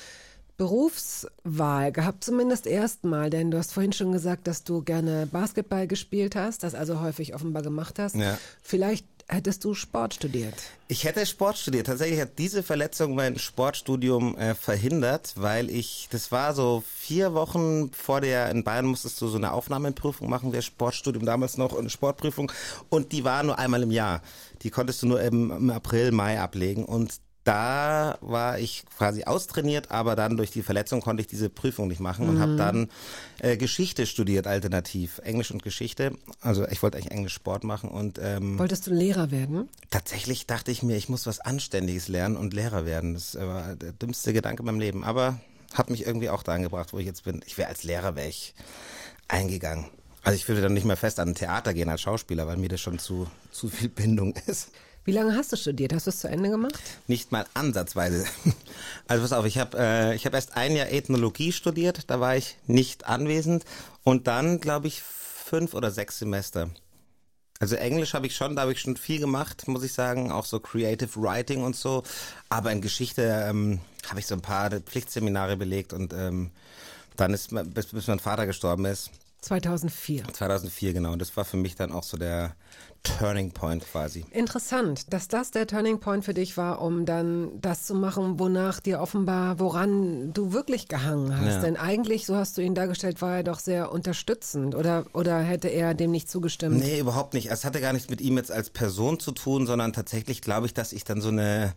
Berufswahl 0.56 1.92
gehabt, 1.92 2.24
zumindest 2.24 2.66
erstmal, 2.66 3.28
denn 3.30 3.50
du 3.50 3.58
hast 3.58 3.72
vorhin 3.72 3.92
schon 3.92 4.12
gesagt, 4.12 4.46
dass 4.46 4.64
du 4.64 4.82
gerne 4.82 5.26
Basketball 5.26 5.86
gespielt 5.86 6.34
hast, 6.34 6.62
das 6.62 6.74
also 6.74 7.00
häufig 7.00 7.34
offenbar 7.34 7.62
gemacht 7.62 7.98
hast. 7.98 8.16
Ja. 8.16 8.38
Vielleicht 8.62 9.06
hättest 9.28 9.64
du 9.64 9.74
Sport 9.74 10.14
studiert. 10.14 10.54
Ich 10.88 11.04
hätte 11.04 11.26
Sport 11.26 11.58
studiert. 11.58 11.88
Tatsächlich 11.88 12.20
hat 12.20 12.38
diese 12.38 12.62
Verletzung 12.62 13.14
mein 13.14 13.38
Sportstudium 13.38 14.36
äh, 14.36 14.54
verhindert, 14.54 15.34
weil 15.36 15.68
ich, 15.68 16.08
das 16.10 16.30
war 16.30 16.54
so 16.54 16.82
vier 16.86 17.34
Wochen 17.34 17.90
vor 17.92 18.20
der, 18.20 18.50
in 18.50 18.62
Bayern 18.62 18.86
musstest 18.86 19.20
du 19.20 19.28
so 19.28 19.36
eine 19.36 19.52
Aufnahmeprüfung 19.52 20.30
machen, 20.30 20.52
der 20.52 20.62
Sportstudium 20.62 21.26
damals 21.26 21.58
noch, 21.58 21.76
eine 21.76 21.90
Sportprüfung. 21.90 22.52
Und 22.88 23.12
die 23.12 23.24
war 23.24 23.42
nur 23.42 23.58
einmal 23.58 23.82
im 23.82 23.90
Jahr. 23.90 24.22
Die 24.62 24.70
konntest 24.70 25.02
du 25.02 25.06
nur 25.06 25.20
im, 25.20 25.50
im 25.50 25.70
April, 25.70 26.12
Mai 26.12 26.40
ablegen. 26.40 26.84
Und 26.84 27.20
da 27.46 28.18
war 28.22 28.58
ich 28.58 28.84
quasi 28.98 29.24
austrainiert, 29.24 29.92
aber 29.92 30.16
dann 30.16 30.36
durch 30.36 30.50
die 30.50 30.62
Verletzung 30.62 31.00
konnte 31.00 31.20
ich 31.20 31.28
diese 31.28 31.48
Prüfung 31.48 31.86
nicht 31.86 32.00
machen 32.00 32.28
und 32.28 32.40
habe 32.40 32.56
dann 32.56 32.88
äh, 33.38 33.56
Geschichte 33.56 34.06
studiert, 34.06 34.48
alternativ. 34.48 35.20
Englisch 35.22 35.52
und 35.52 35.62
Geschichte. 35.62 36.12
Also 36.40 36.66
ich 36.66 36.82
wollte 36.82 36.98
eigentlich 36.98 37.12
Englisch 37.12 37.34
Sport 37.34 37.62
machen 37.62 37.88
und 37.88 38.18
ähm, 38.20 38.58
Wolltest 38.58 38.88
du 38.88 38.92
Lehrer 38.92 39.30
werden? 39.30 39.68
tatsächlich 39.90 40.46
dachte 40.46 40.72
ich 40.72 40.82
mir, 40.82 40.96
ich 40.96 41.08
muss 41.08 41.26
was 41.26 41.38
Anständiges 41.38 42.08
lernen 42.08 42.36
und 42.36 42.52
Lehrer 42.52 42.84
werden. 42.84 43.14
Das 43.14 43.36
war 43.36 43.76
der 43.76 43.92
dümmste 43.92 44.32
Gedanke 44.32 44.62
in 44.62 44.66
meinem 44.66 44.80
Leben. 44.80 45.04
Aber 45.04 45.38
hat 45.72 45.88
mich 45.88 46.04
irgendwie 46.04 46.30
auch 46.30 46.42
dahin 46.42 46.62
gebracht, 46.62 46.92
wo 46.92 46.98
ich 46.98 47.06
jetzt 47.06 47.24
bin. 47.24 47.42
Ich 47.46 47.58
wäre 47.58 47.68
als 47.68 47.84
Lehrer 47.84 48.16
wäre 48.16 48.28
ich 48.28 48.54
eingegangen. 49.28 49.86
Also 50.24 50.34
ich 50.36 50.48
würde 50.48 50.62
dann 50.62 50.74
nicht 50.74 50.84
mehr 50.84 50.96
fest 50.96 51.20
an 51.20 51.28
ein 51.28 51.34
Theater 51.36 51.72
gehen 51.74 51.88
als 51.88 52.00
Schauspieler, 52.00 52.48
weil 52.48 52.56
mir 52.56 52.68
das 52.68 52.80
schon 52.80 52.98
zu, 52.98 53.28
zu 53.52 53.68
viel 53.68 53.88
Bindung 53.88 54.34
ist. 54.46 54.70
Wie 55.06 55.12
lange 55.12 55.36
hast 55.36 55.52
du 55.52 55.56
studiert? 55.56 55.92
Hast 55.92 56.06
du 56.06 56.10
es 56.10 56.18
zu 56.18 56.28
Ende 56.28 56.50
gemacht? 56.50 56.80
Nicht 57.06 57.32
mal 57.32 57.46
ansatzweise. 57.54 58.26
Also 59.08 59.22
pass 59.22 59.32
auf, 59.32 59.46
ich 59.46 59.58
habe 59.58 59.78
äh, 59.78 60.16
ich 60.16 60.26
hab 60.26 60.34
erst 60.34 60.56
ein 60.56 60.74
Jahr 60.74 60.90
Ethnologie 60.90 61.52
studiert, 61.52 62.10
da 62.10 62.18
war 62.18 62.36
ich 62.36 62.56
nicht 62.66 63.06
anwesend 63.06 63.64
und 64.02 64.26
dann, 64.26 64.60
glaube 64.60 64.88
ich, 64.88 65.00
fünf 65.00 65.74
oder 65.74 65.92
sechs 65.92 66.18
Semester. 66.18 66.70
Also 67.60 67.76
Englisch 67.76 68.14
habe 68.14 68.26
ich 68.26 68.34
schon, 68.34 68.56
da 68.56 68.62
habe 68.62 68.72
ich 68.72 68.80
schon 68.80 68.96
viel 68.96 69.20
gemacht, 69.20 69.68
muss 69.68 69.84
ich 69.84 69.92
sagen, 69.92 70.32
auch 70.32 70.44
so 70.44 70.58
Creative 70.58 71.22
Writing 71.22 71.62
und 71.62 71.76
so. 71.76 72.02
Aber 72.48 72.72
in 72.72 72.80
Geschichte 72.80 73.46
ähm, 73.48 73.78
habe 74.08 74.18
ich 74.18 74.26
so 74.26 74.34
ein 74.34 74.42
paar 74.42 74.70
Pflichtseminare 74.70 75.56
belegt 75.56 75.92
und 75.92 76.12
ähm, 76.12 76.50
dann 77.16 77.32
ist, 77.32 77.50
bis, 77.72 77.86
bis 77.86 78.08
mein 78.08 78.18
Vater 78.18 78.46
gestorben 78.46 78.86
ist, 78.86 79.12
2004. 79.46 80.24
2004 80.32 80.92
genau. 80.92 81.12
Und 81.12 81.20
das 81.20 81.36
war 81.36 81.44
für 81.44 81.56
mich 81.56 81.76
dann 81.76 81.92
auch 81.92 82.02
so 82.02 82.16
der 82.16 82.56
Turning 83.18 83.50
Point 83.50 83.84
quasi. 83.90 84.24
Interessant, 84.30 85.12
dass 85.12 85.28
das 85.28 85.50
der 85.50 85.66
Turning 85.66 86.00
Point 86.00 86.24
für 86.24 86.34
dich 86.34 86.56
war, 86.56 86.80
um 86.80 87.06
dann 87.06 87.60
das 87.60 87.84
zu 87.84 87.94
machen, 87.94 88.38
wonach 88.38 88.80
dir 88.80 89.00
offenbar, 89.00 89.58
woran 89.58 90.32
du 90.32 90.52
wirklich 90.52 90.88
gehangen 90.88 91.38
hast. 91.38 91.54
Ja. 91.54 91.60
Denn 91.60 91.76
eigentlich, 91.76 92.26
so 92.26 92.36
hast 92.36 92.56
du 92.56 92.62
ihn 92.62 92.74
dargestellt, 92.74 93.22
war 93.22 93.36
er 93.36 93.42
doch 93.42 93.58
sehr 93.58 93.92
unterstützend. 93.92 94.74
Oder, 94.74 95.06
oder 95.12 95.40
hätte 95.40 95.68
er 95.68 95.94
dem 95.94 96.10
nicht 96.10 96.28
zugestimmt? 96.28 96.78
Nee, 96.78 97.00
überhaupt 97.00 97.34
nicht. 97.34 97.50
Es 97.50 97.64
hatte 97.64 97.80
gar 97.80 97.92
nichts 97.92 98.10
mit 98.10 98.20
ihm 98.20 98.36
jetzt 98.36 98.52
als 98.52 98.70
Person 98.70 99.20
zu 99.20 99.32
tun, 99.32 99.66
sondern 99.66 99.92
tatsächlich 99.92 100.42
glaube 100.42 100.66
ich, 100.66 100.74
dass 100.74 100.92
ich 100.92 101.04
dann 101.04 101.20
so 101.20 101.28
eine 101.28 101.74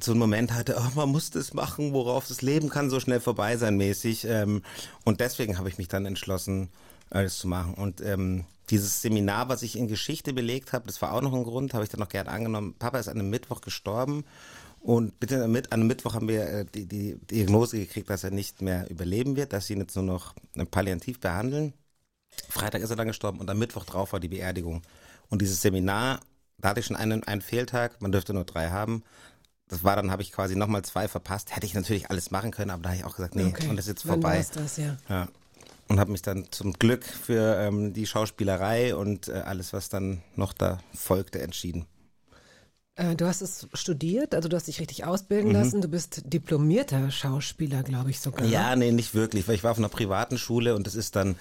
so 0.00 0.12
einen 0.12 0.20
Moment 0.20 0.52
hatte, 0.52 0.76
oh, 0.78 0.94
man 0.94 1.08
muss 1.08 1.30
das 1.30 1.54
machen, 1.54 1.92
worauf 1.92 2.28
das 2.28 2.42
Leben 2.42 2.68
kann 2.68 2.90
so 2.90 3.00
schnell 3.00 3.20
vorbei 3.20 3.56
sein 3.56 3.76
mäßig. 3.76 4.26
Ähm, 4.26 4.62
und 5.04 5.20
deswegen 5.20 5.58
habe 5.58 5.68
ich 5.68 5.78
mich 5.78 5.88
dann 5.88 6.06
entschlossen, 6.06 6.68
alles 7.10 7.38
zu 7.38 7.48
machen. 7.48 7.74
Und 7.74 8.00
ähm, 8.00 8.44
dieses 8.70 9.00
Seminar, 9.02 9.48
was 9.48 9.62
ich 9.62 9.76
in 9.76 9.88
Geschichte 9.88 10.32
belegt 10.32 10.72
habe, 10.72 10.86
das 10.86 11.00
war 11.02 11.12
auch 11.12 11.20
noch 11.22 11.32
ein 11.34 11.44
Grund, 11.44 11.74
habe 11.74 11.84
ich 11.84 11.90
dann 11.90 12.00
noch 12.00 12.08
gern 12.08 12.28
angenommen. 12.28 12.74
Papa 12.78 12.98
ist 12.98 13.08
an 13.08 13.18
einem 13.18 13.30
Mittwoch 13.30 13.60
gestorben 13.60 14.24
und 14.80 15.18
bitte 15.20 15.42
an 15.42 15.56
einem 15.70 15.86
Mittwoch 15.86 16.14
haben 16.14 16.28
wir 16.28 16.46
äh, 16.48 16.64
die, 16.64 16.86
die 16.86 17.16
Diagnose 17.30 17.78
gekriegt, 17.78 18.10
dass 18.10 18.24
er 18.24 18.30
nicht 18.30 18.62
mehr 18.62 18.88
überleben 18.90 19.36
wird, 19.36 19.52
dass 19.52 19.66
sie 19.66 19.72
ihn 19.74 19.80
jetzt 19.80 19.96
nur 19.96 20.04
noch 20.04 20.34
äh, 20.54 20.64
palliativ 20.64 21.18
behandeln. 21.20 21.72
Freitag 22.48 22.82
ist 22.82 22.90
er 22.90 22.96
dann 22.96 23.08
gestorben 23.08 23.40
und 23.40 23.48
am 23.50 23.58
Mittwoch 23.58 23.84
drauf 23.84 24.12
war 24.12 24.20
die 24.20 24.28
Beerdigung. 24.28 24.82
Und 25.28 25.42
dieses 25.42 25.60
Seminar, 25.62 26.20
da 26.58 26.70
hatte 26.70 26.80
ich 26.80 26.86
schon 26.86 26.96
einen, 26.96 27.24
einen 27.24 27.40
Fehltag, 27.40 28.00
man 28.00 28.12
dürfte 28.12 28.34
nur 28.34 28.44
drei 28.44 28.70
haben. 28.70 29.02
Das 29.66 29.84
war 29.84 29.96
dann, 29.96 30.10
habe 30.10 30.22
ich 30.22 30.32
quasi 30.32 30.56
nochmal 30.56 30.82
zwei 30.82 31.08
verpasst. 31.08 31.54
Hätte 31.54 31.66
ich 31.66 31.74
natürlich 31.74 32.10
alles 32.10 32.30
machen 32.30 32.52
können, 32.52 32.70
aber 32.70 32.82
da 32.84 32.88
habe 32.90 32.98
ich 32.98 33.04
auch 33.04 33.16
gesagt, 33.16 33.34
nee, 33.34 33.44
Okay. 33.44 33.68
und 33.68 33.76
das 33.76 33.86
ist 33.86 33.90
jetzt 33.90 34.06
Wann 34.06 34.20
vorbei. 34.22 34.36
war's 34.38 34.50
das, 34.50 34.76
ja. 34.78 34.96
Ja. 35.08 35.28
Und 35.88 35.98
habe 35.98 36.12
mich 36.12 36.22
dann 36.22 36.46
zum 36.50 36.74
Glück 36.74 37.04
für 37.04 37.56
ähm, 37.58 37.94
die 37.94 38.06
Schauspielerei 38.06 38.94
und 38.94 39.28
äh, 39.28 39.32
alles, 39.32 39.72
was 39.72 39.88
dann 39.88 40.22
noch 40.36 40.52
da 40.52 40.80
folgte, 40.94 41.40
entschieden. 41.40 41.86
Äh, 42.96 43.14
du 43.16 43.26
hast 43.26 43.40
es 43.40 43.68
studiert, 43.72 44.34
also 44.34 44.48
du 44.50 44.56
hast 44.56 44.66
dich 44.68 44.80
richtig 44.80 45.02
Mhm. 45.02 45.08
ausbilden 45.08 45.52
lassen. 45.52 45.80
Du 45.80 45.88
bist 45.88 46.22
diplomierter 46.26 47.10
Schauspieler, 47.10 47.82
glaube 47.84 48.10
ich 48.10 48.20
sogar. 48.20 48.44
Ja, 48.46 48.76
nee, 48.76 48.92
nicht 48.92 49.14
wirklich, 49.14 49.48
weil 49.48 49.54
ich 49.54 49.64
war 49.64 49.70
auf 49.70 49.78
einer 49.78 49.88
privaten 49.88 50.36
Schule 50.36 50.74
und 50.74 50.86
das 50.86 50.94
ist 50.94 51.16
dann, 51.16 51.36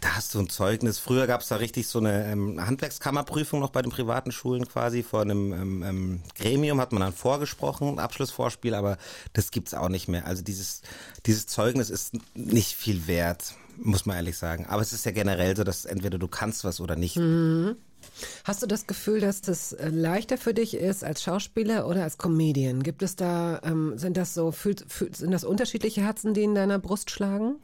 da 0.00 0.16
hast 0.16 0.34
du 0.34 0.40
ein 0.40 0.48
Zeugnis. 0.48 0.98
Früher 0.98 1.26
gab 1.28 1.42
es 1.42 1.48
da 1.48 1.56
richtig 1.56 1.86
so 1.86 1.98
eine 2.00 2.26
ähm, 2.32 2.66
Handwerkskammerprüfung 2.66 3.60
noch 3.60 3.70
bei 3.70 3.82
den 3.82 3.92
privaten 3.92 4.32
Schulen 4.32 4.66
quasi. 4.66 5.02
Vor 5.04 5.20
einem 5.20 5.52
ähm, 5.52 5.82
ähm, 5.84 6.20
Gremium 6.36 6.80
hat 6.80 6.90
man 6.92 7.00
dann 7.00 7.12
vorgesprochen, 7.12 7.98
Abschlussvorspiel, 8.00 8.74
aber 8.74 8.96
das 9.34 9.50
gibt's 9.52 9.72
auch 9.72 9.88
nicht 9.88 10.08
mehr. 10.08 10.26
Also 10.26 10.42
dieses, 10.42 10.82
dieses 11.26 11.46
Zeugnis 11.46 11.90
ist 11.90 12.14
nicht 12.34 12.74
viel 12.74 13.06
wert, 13.06 13.54
muss 13.76 14.06
man 14.06 14.16
ehrlich 14.16 14.36
sagen. 14.38 14.66
Aber 14.66 14.82
es 14.82 14.92
ist 14.92 15.04
ja 15.04 15.12
generell 15.12 15.56
so, 15.56 15.64
dass 15.64 15.84
entweder 15.84 16.18
du 16.18 16.28
kannst 16.28 16.64
was 16.64 16.80
oder 16.80 16.96
nicht. 16.96 17.18
Hast 18.44 18.62
du 18.62 18.66
das 18.66 18.86
Gefühl, 18.86 19.20
dass 19.20 19.40
das 19.40 19.72
äh, 19.72 19.88
leichter 19.88 20.38
für 20.38 20.54
dich 20.54 20.74
ist 20.74 21.04
als 21.04 21.22
Schauspieler 21.22 21.86
oder 21.86 22.02
als 22.02 22.18
Comedian? 22.18 22.82
Gibt 22.82 23.02
es 23.02 23.16
da, 23.16 23.60
ähm, 23.64 23.96
sind 23.96 24.16
das 24.16 24.34
so, 24.34 24.52
fühlt, 24.52 24.84
fühlt, 24.88 25.16
sind 25.16 25.30
das 25.30 25.44
unterschiedliche 25.44 26.02
Herzen, 26.02 26.34
die 26.34 26.42
in 26.42 26.54
deiner 26.54 26.78
Brust 26.78 27.10
schlagen? 27.10 27.56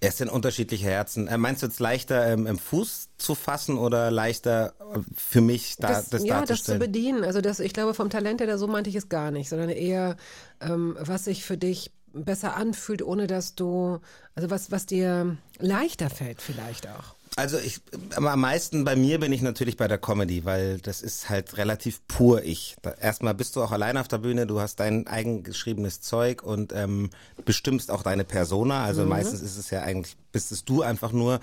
Es 0.00 0.18
sind 0.18 0.28
unterschiedliche 0.28 0.86
Herzen. 0.86 1.28
Äh, 1.28 1.38
meinst 1.38 1.62
du 1.62 1.66
jetzt 1.66 1.80
leichter 1.80 2.26
ähm, 2.26 2.46
im 2.46 2.58
Fuß 2.58 3.08
zu 3.18 3.34
fassen 3.34 3.78
oder 3.78 4.10
leichter 4.10 4.74
äh, 4.94 5.00
für 5.14 5.40
mich 5.40 5.76
da, 5.76 5.88
das, 5.88 6.10
das, 6.10 6.24
ja, 6.24 6.44
das 6.44 6.64
zu 6.64 6.78
bedienen. 6.78 7.24
Also 7.24 7.40
das, 7.40 7.60
ich 7.60 7.72
glaube, 7.72 7.94
vom 7.94 8.10
Talent 8.10 8.40
her, 8.40 8.58
so 8.58 8.66
meinte 8.66 8.90
ich 8.90 8.96
es 8.96 9.08
gar 9.08 9.30
nicht, 9.30 9.48
sondern 9.48 9.70
eher, 9.70 10.16
ähm, 10.60 10.96
was 11.00 11.24
sich 11.24 11.44
für 11.44 11.56
dich 11.56 11.92
besser 12.24 12.56
anfühlt, 12.56 13.02
ohne 13.02 13.26
dass 13.26 13.54
du, 13.54 14.00
also 14.34 14.50
was, 14.50 14.70
was 14.70 14.86
dir 14.86 15.36
leichter 15.58 16.10
fällt 16.10 16.42
vielleicht 16.42 16.88
auch. 16.88 17.16
Also 17.38 17.58
ich 17.58 17.82
am 18.14 18.40
meisten 18.40 18.84
bei 18.84 18.96
mir 18.96 19.20
bin 19.20 19.30
ich 19.30 19.42
natürlich 19.42 19.76
bei 19.76 19.88
der 19.88 19.98
Comedy, 19.98 20.46
weil 20.46 20.78
das 20.78 21.02
ist 21.02 21.28
halt 21.28 21.58
relativ 21.58 22.00
pur 22.08 22.42
ich. 22.42 22.76
Da, 22.80 22.92
erstmal 22.92 23.34
bist 23.34 23.56
du 23.56 23.62
auch 23.62 23.72
allein 23.72 23.98
auf 23.98 24.08
der 24.08 24.18
Bühne, 24.18 24.46
du 24.46 24.58
hast 24.58 24.80
dein 24.80 25.06
eigengeschriebenes 25.06 26.00
Zeug 26.00 26.42
und 26.42 26.72
ähm, 26.72 27.10
bestimmst 27.44 27.90
auch 27.90 28.02
deine 28.02 28.24
Persona. 28.24 28.84
Also 28.84 29.04
meistens 29.04 29.42
ist 29.42 29.58
es 29.58 29.68
ja 29.68 29.82
eigentlich 29.82 30.16
bist 30.32 30.52
es 30.52 30.64
du 30.64 30.82
einfach 30.82 31.12
nur. 31.12 31.40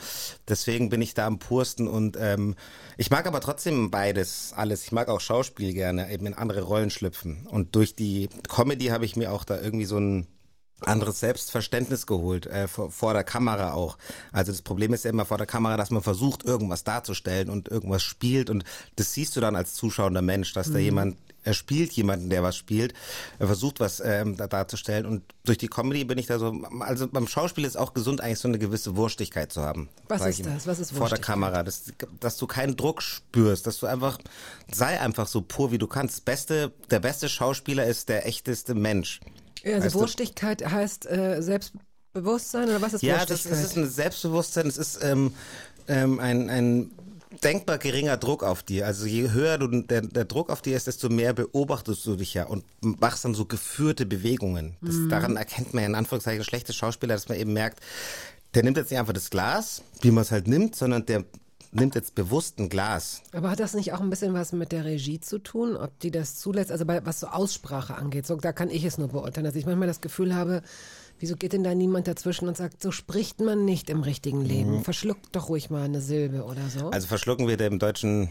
Deswegen 0.48 0.90
bin 0.90 1.02
ich 1.02 1.14
da 1.14 1.28
am 1.28 1.38
pursten 1.40 1.88
und 1.88 2.18
ähm, 2.20 2.56
ich 2.98 3.12
mag 3.12 3.28
aber 3.28 3.40
trotzdem 3.40 3.92
beides, 3.92 4.54
alles. 4.56 4.84
Ich 4.86 4.92
mag 4.92 5.10
auch 5.10 5.20
Schauspiel 5.20 5.74
gerne, 5.74 6.12
eben 6.12 6.26
in 6.26 6.34
andere 6.34 6.62
Rollen 6.62 6.90
schlüpfen. 6.90 7.48
Und 7.50 7.76
durch 7.76 7.96
die 7.96 8.30
Comedy 8.50 8.88
habe 8.88 9.06
ich 9.06 9.16
mir 9.16 9.32
auch 9.32 9.46
da 9.46 9.60
irgendwie 9.60 9.86
so 9.86 9.98
ein 9.98 10.28
anderes 10.86 11.20
Selbstverständnis 11.20 12.06
geholt, 12.08 12.46
äh, 12.48 12.68
vor, 12.68 12.92
vor 12.92 13.14
der 13.14 13.24
Kamera 13.24 13.74
auch. 13.74 13.98
Also 14.32 14.52
das 14.52 14.62
Problem 14.62 14.94
ist 14.94 15.06
ja 15.06 15.12
immer 15.12 15.26
vor 15.26 15.38
der 15.38 15.48
Kamera, 15.48 15.78
dass 15.78 15.92
man 15.92 16.02
versucht, 16.02 16.44
irgendwas 16.44 16.84
darzustellen 16.84 17.50
und 17.50 17.70
irgendwas 17.70 18.04
spielt 18.04 18.50
und 18.50 18.64
das 18.96 19.14
siehst 19.14 19.36
du 19.36 19.42
dann 19.42 19.56
als 19.56 19.74
zuschauender 19.74 20.22
Mensch, 20.22 20.54
dass 20.54 20.72
da 20.72 20.80
jemand, 20.80 21.18
er 21.44 21.54
spielt 21.54 21.92
jemanden, 21.92 22.30
der 22.30 22.42
was 22.42 22.56
spielt, 22.56 22.94
er 23.40 23.48
versucht 23.48 23.80
was 23.80 24.00
ähm, 24.00 24.38
da, 24.38 24.48
darzustellen 24.48 25.06
und 25.06 25.24
durch 25.46 25.58
die 25.58 25.68
Comedy 25.68 26.06
bin 26.06 26.18
ich 26.18 26.28
da 26.28 26.40
so, 26.40 26.54
also 26.80 27.08
beim 27.08 27.28
Schauspiel 27.28 27.66
ist 27.66 27.78
auch 27.78 27.94
gesund 27.94 28.22
eigentlich 28.22 28.40
so 28.40 28.48
eine 28.48 28.60
gewisse 28.60 28.96
Wurstigkeit 28.96 29.52
zu 29.52 29.62
haben. 29.62 29.90
Was 30.08 30.26
ist 30.26 30.46
das? 30.46 30.68
Was 30.68 30.80
ist 30.80 30.92
Vor 30.92 31.00
der 31.00 31.02
Wurstigkeit? 31.02 31.26
Kamera, 31.26 31.64
dass, 31.64 31.92
dass 32.20 32.38
du 32.38 32.48
keinen 32.48 32.78
Druck 32.78 33.02
spürst, 33.02 33.68
dass 33.68 33.80
du 33.80 33.88
einfach, 33.88 34.20
sei 34.72 35.00
einfach 35.00 35.28
so 35.28 35.42
pur 35.42 35.72
wie 35.72 35.78
du 35.78 35.88
kannst. 35.88 36.24
Beste, 36.24 36.72
der 36.90 37.00
beste 37.00 37.28
Schauspieler 37.28 37.86
ist 37.86 38.08
der 38.08 38.26
echteste 38.26 38.74
Mensch. 38.74 39.20
Also 39.64 39.86
Weißt 39.86 39.96
du? 39.96 40.00
Wurstigkeit 40.00 40.70
heißt 40.70 41.10
äh, 41.10 41.42
Selbstbewusstsein 41.42 42.70
oder 42.70 42.82
was 42.82 42.94
ist 42.94 43.04
Ja, 43.04 43.20
das, 43.20 43.30
Wurstigkeit? 43.30 43.60
das 43.60 43.72
ist 43.72 43.78
ein 43.78 43.90
Selbstbewusstsein, 43.90 44.68
es 44.68 44.78
ist 44.78 45.04
ähm, 45.04 45.34
ähm, 45.88 46.20
ein, 46.20 46.50
ein 46.50 46.92
denkbar 47.44 47.78
geringer 47.78 48.18
Druck 48.18 48.44
auf 48.44 48.64
dir. 48.64 48.86
Also 48.86 49.06
je 49.06 49.32
höher 49.32 49.58
du, 49.58 49.68
der, 49.68 50.02
der 50.02 50.26
Druck 50.26 50.50
auf 50.50 50.62
dir 50.62 50.76
ist, 50.76 50.88
desto 50.88 51.10
mehr 51.10 51.34
beobachtest 51.34 52.06
du 52.06 52.16
dich 52.16 52.34
ja 52.34 52.46
und 52.46 52.64
machst 52.82 53.26
dann 53.26 53.34
so 53.34 53.46
geführte 53.46 54.06
Bewegungen. 54.06 54.76
Das, 54.82 54.96
mhm. 54.96 55.10
Daran 55.10 55.38
erkennt 55.38 55.74
man 55.74 55.84
ja 55.84 55.90
in 55.90 55.96
Anführungszeichen 55.96 56.44
schlechte 56.44 56.74
Schauspieler, 56.74 57.16
dass 57.16 57.30
man 57.30 57.38
eben 57.38 57.54
merkt, 57.54 57.80
der 58.54 58.64
nimmt 58.64 58.78
jetzt 58.78 58.92
nicht 58.92 59.00
einfach 59.00 59.14
das 59.14 59.30
Glas, 59.30 59.82
wie 60.02 60.12
man 60.12 60.22
es 60.22 60.32
halt 60.32 60.48
nimmt, 60.48 60.76
sondern 60.76 61.06
der 61.06 61.24
nimmt 61.74 61.96
jetzt 61.96 62.16
bewusst 62.16 62.60
ein 62.60 62.70
Glas. 62.70 63.22
Aber 63.32 63.50
hat 63.50 63.60
das 63.60 63.74
nicht 63.74 63.94
auch 63.94 64.02
ein 64.02 64.10
bisschen 64.10 64.34
was 64.34 64.52
mit 64.52 64.72
der 64.72 64.86
Regie 64.86 65.20
zu 65.20 65.40
tun, 65.40 65.76
ob 65.76 66.00
die 66.00 66.12
das 66.12 66.36
zulässt? 66.36 66.72
Also 66.72 66.86
bei, 66.86 67.06
was 67.06 67.20
so 67.20 67.28
Aussprache 67.28 67.96
angeht, 67.96 68.26
so, 68.26 68.36
da 68.36 68.52
kann 68.52 68.70
ich 68.70 68.84
es 68.84 68.98
nur 68.98 69.10
beurteilen, 69.10 69.46
dass 69.46 69.56
ich 69.56 69.66
manchmal 69.66 69.88
das 69.88 70.02
Gefühl 70.02 70.36
habe, 70.36 70.62
wieso 71.20 71.36
geht 71.36 71.54
denn 71.54 71.64
da 71.64 71.74
niemand 71.74 72.08
dazwischen 72.08 72.48
und 72.48 72.58
sagt, 72.58 72.82
so 72.82 72.92
spricht 72.92 73.40
man 73.40 73.66
nicht 73.66 73.90
im 73.90 74.02
richtigen 74.02 74.42
Leben? 74.42 74.78
Mhm. 74.78 74.84
Verschluckt 74.84 75.36
doch 75.36 75.50
ruhig 75.50 75.70
mal 75.70 75.84
eine 75.84 76.02
Silbe 76.02 76.44
oder 76.44 76.68
so. 76.70 76.90
Also 76.90 77.08
verschlucken 77.08 77.48
wird 77.48 77.62
im 77.62 77.80
deutschen 77.80 78.30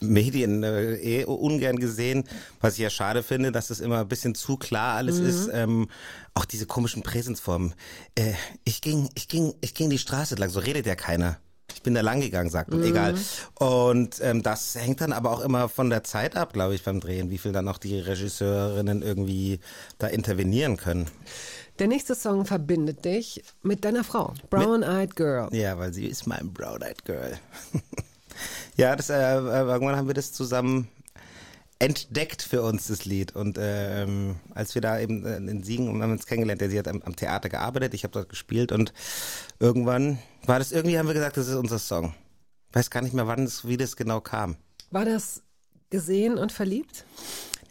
Medien 0.00 0.62
äh, 0.62 0.94
eh 0.96 1.24
ungern 1.24 1.76
gesehen, 1.76 2.24
was 2.60 2.74
ich 2.74 2.80
ja 2.80 2.90
schade 2.90 3.22
finde, 3.22 3.52
dass 3.52 3.70
es 3.70 3.80
immer 3.80 4.00
ein 4.00 4.08
bisschen 4.08 4.34
zu 4.34 4.56
klar 4.56 4.96
alles 4.96 5.20
mhm. 5.20 5.26
ist. 5.26 5.50
Ähm, 5.52 5.88
auch 6.34 6.44
diese 6.44 6.66
komischen 6.66 7.02
Präsensformen. 7.02 7.74
Äh, 8.14 8.32
ich 8.64 8.80
ging, 8.80 9.08
ich 9.14 9.28
ging, 9.28 9.54
ich 9.60 9.74
ging 9.74 9.90
die 9.90 9.98
Straße 9.98 10.34
lang, 10.34 10.50
so 10.50 10.60
redet 10.60 10.86
ja 10.86 10.96
keiner. 10.96 11.38
Ich 11.74 11.82
bin 11.82 11.94
da 11.94 12.00
lang 12.00 12.20
gegangen, 12.20 12.50
sagt 12.50 12.70
man, 12.70 12.80
mhm. 12.80 12.86
egal. 12.86 13.14
Und 13.54 14.20
ähm, 14.22 14.42
das 14.42 14.74
hängt 14.74 15.00
dann 15.00 15.12
aber 15.12 15.30
auch 15.30 15.40
immer 15.40 15.68
von 15.68 15.90
der 15.90 16.04
Zeit 16.04 16.36
ab, 16.36 16.52
glaube 16.52 16.74
ich, 16.74 16.84
beim 16.84 17.00
Drehen, 17.00 17.30
wie 17.30 17.38
viel 17.38 17.52
dann 17.52 17.68
auch 17.68 17.78
die 17.78 17.98
Regisseurinnen 17.98 19.02
irgendwie 19.02 19.60
da 19.98 20.06
intervenieren 20.06 20.76
können. 20.76 21.06
Der 21.78 21.88
nächste 21.88 22.14
Song 22.14 22.44
verbindet 22.44 23.06
dich 23.06 23.42
mit 23.62 23.86
deiner 23.86 24.04
Frau, 24.04 24.34
Brown 24.50 24.82
Eyed 24.82 25.16
Girl. 25.16 25.48
Ja, 25.52 25.78
weil 25.78 25.94
sie 25.94 26.06
ist 26.06 26.26
mein 26.26 26.52
Brown 26.52 26.82
Eyed 26.82 27.04
Girl. 27.06 27.38
ja, 28.76 28.94
das, 28.96 29.08
äh, 29.08 29.14
äh, 29.14 29.38
irgendwann 29.38 29.96
haben 29.96 30.06
wir 30.06 30.14
das 30.14 30.32
zusammen 30.32 30.88
entdeckt 31.80 32.42
für 32.42 32.62
uns, 32.62 32.86
das 32.86 33.04
Lied. 33.04 33.34
Und 33.34 33.58
ähm, 33.58 34.36
als 34.54 34.74
wir 34.74 34.82
da 34.82 35.00
eben 35.00 35.26
in 35.26 35.64
Siegen, 35.64 35.88
und 35.88 36.02
haben 36.02 36.12
uns 36.12 36.26
kennengelernt, 36.26 36.60
der 36.60 36.70
sie 36.70 36.78
hat 36.78 36.86
am, 36.86 37.02
am 37.02 37.16
Theater 37.16 37.48
gearbeitet, 37.48 37.94
ich 37.94 38.04
habe 38.04 38.12
dort 38.12 38.28
gespielt 38.28 38.70
und 38.70 38.92
irgendwann 39.58 40.18
war 40.46 40.58
das 40.58 40.70
irgendwie, 40.70 40.98
haben 40.98 41.08
wir 41.08 41.14
gesagt, 41.14 41.36
das 41.36 41.48
ist 41.48 41.56
unser 41.56 41.78
Song. 41.78 42.14
Weiß 42.72 42.90
gar 42.90 43.02
nicht 43.02 43.14
mehr, 43.14 43.26
wann 43.26 43.42
es, 43.42 43.66
wie 43.66 43.76
das 43.76 43.96
genau 43.96 44.20
kam. 44.20 44.56
War 44.90 45.04
das 45.04 45.42
gesehen 45.88 46.38
und 46.38 46.52
verliebt? 46.52 47.04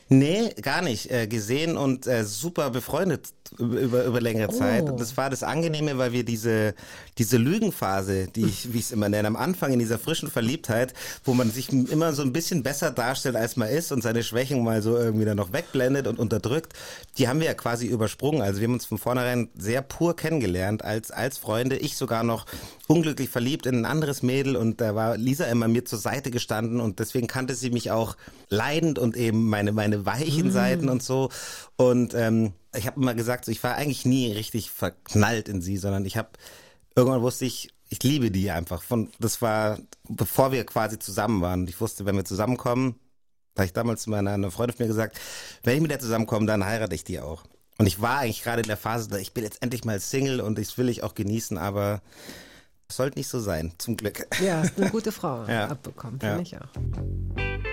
Nee, 0.10 0.50
gar 0.62 0.82
nicht. 0.82 1.12
Äh, 1.12 1.28
gesehen 1.28 1.78
und 1.78 2.08
äh, 2.08 2.26
super 2.26 2.72
befreundet 2.72 3.32
über, 3.58 4.06
über 4.06 4.22
längere 4.22 4.52
Zeit. 4.52 4.84
Oh. 4.84 4.92
Und 4.92 5.00
das 5.00 5.18
war 5.18 5.30
das 5.30 5.44
Angenehme, 5.44 5.98
weil 5.98 6.12
wir 6.12 6.24
diese, 6.24 6.74
diese 7.18 7.38
Lügenphase, 7.38 8.28
die 8.28 8.46
ich, 8.46 8.74
wie 8.74 8.80
ich 8.80 8.86
es 8.86 8.92
immer 8.92 9.10
nenne, 9.10 9.28
am 9.28 9.36
Anfang 9.36 9.72
in 9.74 9.80
dieser 9.80 10.00
frischen 10.00 10.30
Verliebtheit, 10.30 10.94
wo 11.24 11.34
man 11.34 11.52
sich 11.52 11.72
immer 11.72 12.14
so 12.14 12.22
ein 12.22 12.34
bisschen 12.34 12.64
besser 12.64 12.92
darstellt, 12.92 13.36
als 13.36 13.56
man 13.56 13.70
ist 13.70 13.92
und 13.92 14.02
seine 14.02 14.24
Schwächen 14.24 14.64
mal 14.64 14.82
so 14.82 14.98
irgendwie 14.98 15.26
dann 15.26 15.38
noch 15.38 15.54
wegblendet 15.54 16.08
und 16.08 16.20
unterdrückt, 16.20 16.74
die 17.18 17.28
haben 17.28 17.40
wir 17.40 17.48
ja 17.48 17.54
quasi 17.54 17.88
übersprungen. 17.88 18.42
Also 18.42 18.62
wir 18.62 18.68
haben 18.68 18.74
uns 18.74 18.86
von 18.86 18.98
vornherein 18.98 19.50
sehr 19.58 19.82
pur 19.82 20.16
kennengelernt 20.16 20.84
als, 20.84 21.12
als 21.12 21.38
Freunde. 21.38 21.78
Ich 21.78 21.98
sogar 21.98 22.24
noch 22.24 22.46
unglücklich 22.88 23.30
verliebt 23.30 23.66
in 23.66 23.76
ein 23.76 23.86
anderes 23.86 24.24
Mädel 24.24 24.56
und 24.56 24.82
da 24.82 24.96
war 24.96 25.18
Lisa 25.18 25.46
immer 25.46 25.68
mir 25.68 25.86
zur 25.86 26.00
Seite 26.00 26.32
gestanden 26.32 26.80
und 26.80 27.00
deswegen 27.00 27.28
kannte 27.28 27.54
sie 27.54 27.70
mich 27.70 27.92
auch 27.92 28.16
leidend 28.50 28.98
und 28.98 29.16
eben 29.16 29.48
meine, 29.48 29.72
meine 29.72 29.99
weichen 30.06 30.48
mhm. 30.48 30.52
Seiten 30.52 30.90
und 30.90 31.04
so. 31.04 31.30
Und 31.76 32.14
ähm, 32.14 32.54
ich 32.76 32.88
habe 32.88 33.00
immer 33.00 33.14
gesagt, 33.14 33.46
so, 33.46 33.52
ich 33.52 33.64
war 33.64 33.76
eigentlich 33.76 34.06
nie 34.06 34.32
richtig 34.32 34.72
verknallt 34.72 35.50
in 35.50 35.62
sie, 35.62 35.78
sondern 35.78 36.06
ich 36.06 36.18
habe 36.18 36.30
irgendwann 36.96 37.22
wusste 37.22 37.46
ich, 37.46 37.70
ich 37.90 38.04
liebe 38.04 38.32
die 38.32 38.52
einfach. 38.52 38.84
Von 38.84 39.10
das 39.20 39.42
war 39.42 39.80
bevor 40.08 40.52
wir 40.52 40.66
quasi 40.66 41.00
zusammen 41.00 41.42
waren. 41.42 41.68
Ich 41.68 41.80
wusste, 41.82 42.06
wenn 42.06 42.16
wir 42.16 42.26
zusammenkommen, 42.26 42.96
da 43.56 43.64
ich 43.64 43.74
damals 43.74 44.04
zu 44.04 44.10
meiner 44.10 44.32
eine 44.32 44.52
Freundin 44.52 44.78
von 44.78 44.86
mir 44.86 44.90
gesagt, 44.90 45.20
wenn 45.64 45.76
ich 45.76 45.82
mit 45.82 45.92
der 45.92 46.00
zusammenkomme, 46.00 46.46
dann 46.46 46.66
heirate 46.66 46.96
ich 46.96 47.04
die 47.04 47.20
auch. 47.20 47.44
Und 47.78 47.86
ich 47.86 48.02
war 48.02 48.20
eigentlich 48.20 48.44
gerade 48.44 48.62
in 48.62 48.68
der 48.68 48.78
Phase, 48.78 49.20
ich 49.20 49.34
bin 49.34 49.44
jetzt 49.44 49.62
endlich 49.64 49.86
mal 49.86 50.00
Single 50.00 50.42
und 50.42 50.58
das 50.58 50.78
will 50.78 50.90
ich 50.90 51.02
auch 51.02 51.16
genießen, 51.16 51.58
aber 51.58 52.02
es 52.90 52.98
sollte 52.98 53.18
nicht 53.18 53.30
so 53.30 53.40
sein, 53.40 53.72
zum 53.78 53.96
Glück. 53.96 54.28
Ja, 54.44 54.64
eine 54.76 54.90
gute 54.92 55.12
Frau 55.12 55.46
ja. 55.46 55.68
abbekommen, 55.68 56.20
finde 56.20 56.36
ja. 56.36 56.42
ich 56.42 56.58
auch. 56.58 57.69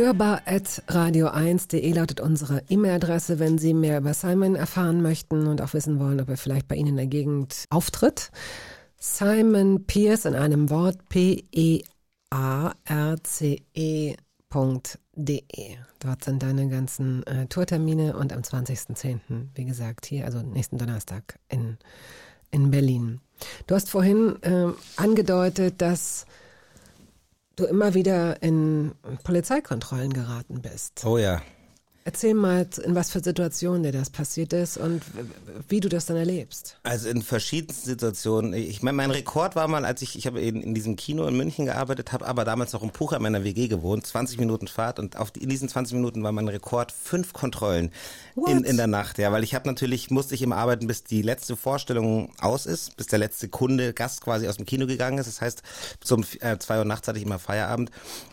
Hörbar 0.00 0.42
at 0.46 0.82
radio1.de 0.88 1.92
lautet 1.92 2.20
unsere 2.20 2.62
E-Mail-Adresse, 2.70 3.38
wenn 3.38 3.58
Sie 3.58 3.74
mehr 3.74 3.98
über 3.98 4.14
Simon 4.14 4.54
erfahren 4.54 5.02
möchten 5.02 5.46
und 5.46 5.60
auch 5.60 5.74
wissen 5.74 6.00
wollen, 6.00 6.20
ob 6.20 6.30
er 6.30 6.38
vielleicht 6.38 6.68
bei 6.68 6.76
Ihnen 6.76 6.88
in 6.88 6.96
der 6.96 7.06
Gegend 7.06 7.66
auftritt. 7.68 8.30
Simon 8.96 9.84
Pierce 9.86 10.24
in 10.24 10.34
einem 10.34 10.70
Wort 10.70 11.08
P-E-A-R-C-E.de. 11.10 11.80
Dort 16.00 16.24
sind 16.24 16.42
deine 16.42 16.68
ganzen 16.68 17.26
äh, 17.26 17.46
Tourtermine 17.46 18.16
und 18.16 18.32
am 18.32 18.40
20.10., 18.40 19.20
wie 19.54 19.64
gesagt, 19.64 20.06
hier, 20.06 20.24
also 20.24 20.40
nächsten 20.40 20.78
Donnerstag 20.78 21.38
in, 21.48 21.76
in 22.50 22.70
Berlin. 22.70 23.20
Du 23.66 23.74
hast 23.74 23.90
vorhin 23.90 24.42
äh, 24.42 24.72
angedeutet, 24.96 25.74
dass 25.82 26.24
du 27.56 27.66
immer 27.66 27.92
wieder 27.94 28.42
in 28.42 28.92
Polizeikontrollen 29.24 30.12
geraten 30.12 30.62
bist. 30.62 31.04
Oh 31.04 31.18
ja. 31.18 31.42
Erzähl 32.02 32.32
mal, 32.32 32.66
in 32.82 32.94
was 32.94 33.10
für 33.10 33.20
Situationen 33.20 33.82
dir 33.82 33.92
das 33.92 34.08
passiert 34.08 34.54
ist 34.54 34.78
und 34.78 35.02
wie 35.68 35.80
du 35.80 35.90
das 35.90 36.06
dann 36.06 36.16
erlebst. 36.16 36.78
Also 36.82 37.10
in 37.10 37.20
verschiedensten 37.20 37.86
Situationen. 37.86 38.54
Ich 38.54 38.82
meine, 38.82 38.96
mein 38.96 39.10
Rekord 39.10 39.54
war 39.54 39.68
mal, 39.68 39.84
als 39.84 40.00
ich, 40.00 40.16
ich 40.16 40.26
habe 40.26 40.40
in, 40.40 40.62
in 40.62 40.74
diesem 40.74 40.96
Kino 40.96 41.26
in 41.26 41.36
München 41.36 41.66
gearbeitet, 41.66 42.12
habe 42.12 42.26
aber 42.26 42.46
damals 42.46 42.72
noch 42.72 42.82
im 42.82 42.90
Pucher 42.90 43.16
in 43.16 43.22
meiner 43.22 43.44
WG 43.44 43.68
gewohnt, 43.68 44.06
20 44.06 44.38
Minuten 44.38 44.66
Fahrt 44.66 44.98
und 44.98 45.18
auf 45.18 45.30
die, 45.30 45.42
in 45.42 45.50
diesen 45.50 45.68
20 45.68 45.94
Minuten 45.94 46.22
war 46.22 46.32
mein 46.32 46.48
Rekord 46.48 46.90
fünf 46.90 47.34
Kontrollen 47.34 47.92
in, 48.46 48.64
in 48.64 48.78
der 48.78 48.86
Nacht. 48.86 49.18
Ja, 49.18 49.30
weil 49.30 49.44
ich 49.44 49.54
habe 49.54 49.68
natürlich, 49.68 50.10
musste 50.10 50.34
ich 50.34 50.40
immer 50.40 50.56
arbeiten, 50.56 50.86
bis 50.86 51.04
die 51.04 51.20
letzte 51.20 51.54
Vorstellung 51.54 52.32
aus 52.40 52.64
ist, 52.64 52.96
bis 52.96 53.08
der 53.08 53.18
letzte 53.18 53.48
Kunde, 53.48 53.92
Gast 53.92 54.22
quasi 54.22 54.48
aus 54.48 54.56
dem 54.56 54.64
Kino 54.64 54.86
gegangen 54.86 55.18
ist. 55.18 55.26
Das 55.26 55.42
heißt, 55.42 55.62
um 56.10 56.24
äh, 56.40 56.56
zwei 56.58 56.78
Uhr 56.78 56.86
nachts 56.86 57.08
hatte 57.08 57.18
ich 57.18 57.26
immer 57.26 57.38
Feierabend 57.38 57.90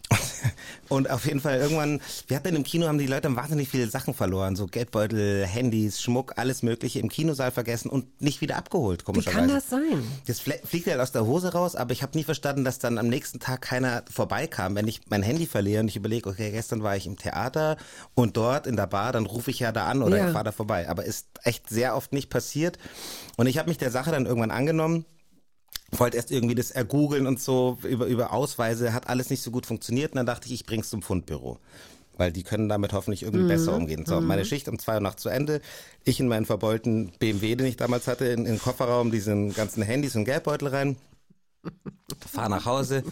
und 0.89 1.09
auf 1.09 1.25
jeden 1.25 1.41
Fall 1.41 1.57
irgendwann, 1.57 2.01
wir 2.27 2.37
hatten 2.37 2.55
im 2.55 2.63
Kino, 2.63 2.87
haben 2.87 2.97
die 2.97 3.07
Leute 3.07 3.27
wahnsinnig 3.57 3.69
viele 3.69 3.89
Sachen 3.89 4.13
verloren. 4.13 4.55
So 4.55 4.67
Geldbeutel, 4.67 5.45
Handys, 5.45 6.01
Schmuck, 6.01 6.33
alles 6.37 6.61
mögliche 6.61 6.99
im 6.99 7.09
Kinosaal 7.09 7.51
vergessen 7.51 7.89
und 7.89 8.21
nicht 8.21 8.41
wieder 8.41 8.55
abgeholt, 8.57 9.03
komischerweise. 9.03 9.37
Wie 9.37 9.47
kann 9.47 9.55
das 9.55 9.69
sein? 9.69 10.03
Das 10.27 10.39
fliegt 10.39 10.87
halt 10.87 10.99
aus 10.99 11.11
der 11.11 11.25
Hose 11.25 11.53
raus, 11.53 11.75
aber 11.75 11.91
ich 11.91 12.03
habe 12.03 12.15
nie 12.15 12.23
verstanden, 12.23 12.63
dass 12.63 12.77
dann 12.77 12.97
am 12.97 13.07
nächsten 13.07 13.39
Tag 13.39 13.61
keiner 13.61 14.03
vorbeikam. 14.11 14.75
Wenn 14.75 14.87
ich 14.87 15.01
mein 15.09 15.23
Handy 15.23 15.47
verliere 15.47 15.81
und 15.81 15.87
ich 15.87 15.95
überlege, 15.95 16.29
okay, 16.29 16.51
gestern 16.51 16.83
war 16.83 16.95
ich 16.95 17.07
im 17.07 17.17
Theater 17.17 17.77
und 18.13 18.37
dort 18.37 18.67
in 18.67 18.75
der 18.75 18.87
Bar, 18.87 19.11
dann 19.11 19.25
rufe 19.25 19.49
ich 19.49 19.59
ja 19.59 19.71
da 19.71 19.87
an 19.87 20.03
oder 20.03 20.17
ja. 20.17 20.27
ich 20.27 20.33
fahre 20.33 20.45
da 20.45 20.51
vorbei. 20.51 20.87
Aber 20.87 21.03
ist 21.03 21.27
echt 21.43 21.69
sehr 21.69 21.95
oft 21.95 22.13
nicht 22.13 22.29
passiert. 22.29 22.77
Und 23.37 23.47
ich 23.47 23.57
habe 23.57 23.69
mich 23.69 23.77
der 23.77 23.91
Sache 23.91 24.11
dann 24.11 24.25
irgendwann 24.25 24.51
angenommen 24.51 25.05
wollte 25.91 26.17
erst 26.17 26.31
irgendwie 26.31 26.55
das 26.55 26.71
ergoogeln 26.71 27.27
und 27.27 27.39
so 27.39 27.77
über, 27.83 28.07
über 28.07 28.33
Ausweise, 28.33 28.91
hat 28.91 29.07
alles 29.07 29.29
nicht 29.29 29.41
so 29.41 29.51
gut 29.51 29.65
funktioniert 29.65 30.11
und 30.11 30.17
dann 30.17 30.25
dachte 30.25 30.47
ich, 30.47 30.53
ich 30.53 30.65
bring's 30.65 30.89
zum 30.89 31.01
Fundbüro. 31.01 31.59
Weil 32.17 32.31
die 32.31 32.43
können 32.43 32.69
damit 32.69 32.93
hoffentlich 32.93 33.23
irgendwie 33.23 33.43
mhm. 33.43 33.49
besser 33.49 33.75
umgehen. 33.75 34.05
So, 34.05 34.19
mhm. 34.19 34.27
meine 34.27 34.45
Schicht 34.45 34.67
um 34.67 34.79
zwei 34.79 34.95
Uhr 34.95 35.01
nachts 35.01 35.21
zu 35.21 35.29
Ende. 35.29 35.61
Ich 36.03 36.19
in 36.19 36.27
meinen 36.27 36.45
verbeulten 36.45 37.11
BMW, 37.19 37.55
den 37.55 37.67
ich 37.67 37.77
damals 37.77 38.07
hatte, 38.07 38.25
in, 38.25 38.39
in 38.39 38.53
den 38.53 38.59
Kofferraum, 38.59 39.11
diesen 39.11 39.53
ganzen 39.53 39.83
Handys 39.83 40.15
und 40.15 40.25
Geldbeutel 40.25 40.69
rein. 40.69 40.97
Fahr 42.25 42.49
nach 42.49 42.65
Hause, 42.65 43.03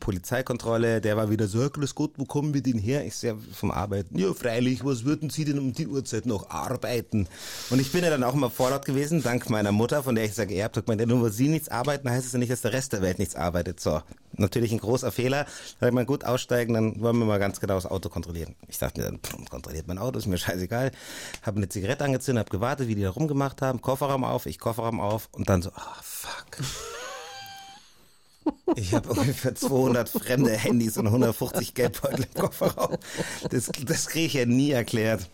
Polizeikontrolle, 0.00 1.00
der 1.00 1.16
war 1.16 1.30
wieder 1.30 1.46
so, 1.46 1.60
alles 1.60 1.94
gut, 1.94 2.12
wo 2.16 2.24
kommen 2.24 2.54
wir 2.54 2.62
denn 2.62 2.78
her? 2.78 3.04
Ich 3.04 3.16
sehe 3.16 3.36
vom 3.52 3.70
Arbeiten, 3.70 4.18
ja 4.18 4.32
freilich, 4.32 4.84
was 4.84 5.04
würden 5.04 5.30
Sie 5.30 5.44
denn 5.44 5.58
um 5.58 5.72
die 5.72 5.86
Uhrzeit 5.86 6.26
noch 6.26 6.50
arbeiten? 6.50 7.28
Und 7.70 7.80
ich 7.80 7.92
bin 7.92 8.04
ja 8.04 8.10
dann 8.10 8.24
auch 8.24 8.34
immer 8.34 8.50
vorlaut 8.50 8.84
gewesen, 8.84 9.22
dank 9.22 9.48
meiner 9.50 9.72
Mutter, 9.72 10.02
von 10.02 10.14
der 10.14 10.24
ich 10.24 10.34
sage, 10.34 10.54
ihr 10.54 10.64
habt 10.64 10.76
doch 10.76 10.84
gemeint, 10.84 11.06
nur 11.06 11.22
weil 11.22 11.32
Sie 11.32 11.48
nichts 11.48 11.68
arbeiten, 11.68 12.08
heißt 12.08 12.26
es 12.26 12.32
ja 12.32 12.38
nicht, 12.38 12.50
dass 12.50 12.62
der 12.62 12.72
Rest 12.72 12.92
der 12.92 13.02
Welt 13.02 13.18
nichts 13.18 13.34
arbeitet. 13.34 13.80
So, 13.80 14.00
natürlich 14.32 14.72
ein 14.72 14.78
großer 14.78 15.12
Fehler. 15.12 15.46
Da 15.78 15.88
ich 15.88 15.92
mal 15.92 16.06
gut 16.06 16.24
aussteigen, 16.24 16.74
dann 16.74 17.00
wollen 17.00 17.18
wir 17.18 17.26
mal 17.26 17.38
ganz 17.38 17.60
genau 17.60 17.74
das 17.74 17.86
Auto 17.86 18.08
kontrollieren. 18.08 18.54
Ich 18.68 18.78
dachte 18.78 19.00
mir 19.00 19.06
dann, 19.06 19.20
pff, 19.20 19.50
kontrolliert 19.50 19.86
mein 19.86 19.98
Auto, 19.98 20.18
ist 20.18 20.26
mir 20.26 20.38
scheißegal. 20.38 20.92
Habe 21.42 21.58
eine 21.58 21.68
Zigarette 21.68 22.04
angezündet, 22.04 22.46
habe 22.46 22.56
gewartet, 22.56 22.88
wie 22.88 22.94
die 22.94 23.02
da 23.02 23.10
rumgemacht 23.10 23.62
haben, 23.62 23.80
Kofferraum 23.80 24.24
auf, 24.24 24.46
ich 24.46 24.58
Kofferraum 24.58 25.00
auf 25.00 25.28
und 25.32 25.48
dann 25.48 25.62
so, 25.62 25.70
ah 25.70 25.96
oh, 25.98 26.02
fuck. 26.02 26.64
Ich 28.76 28.94
habe 28.94 29.08
ungefähr 29.10 29.54
200 29.54 30.08
fremde 30.08 30.52
Handys 30.52 30.96
und 30.96 31.06
150 31.06 31.74
Geldbeutel 31.74 32.26
im 32.32 32.40
Kofferraum. 32.40 32.96
Das, 33.50 33.70
das 33.84 34.06
kriege 34.06 34.26
ich 34.26 34.34
ja 34.34 34.46
nie 34.46 34.70
erklärt. 34.70 35.28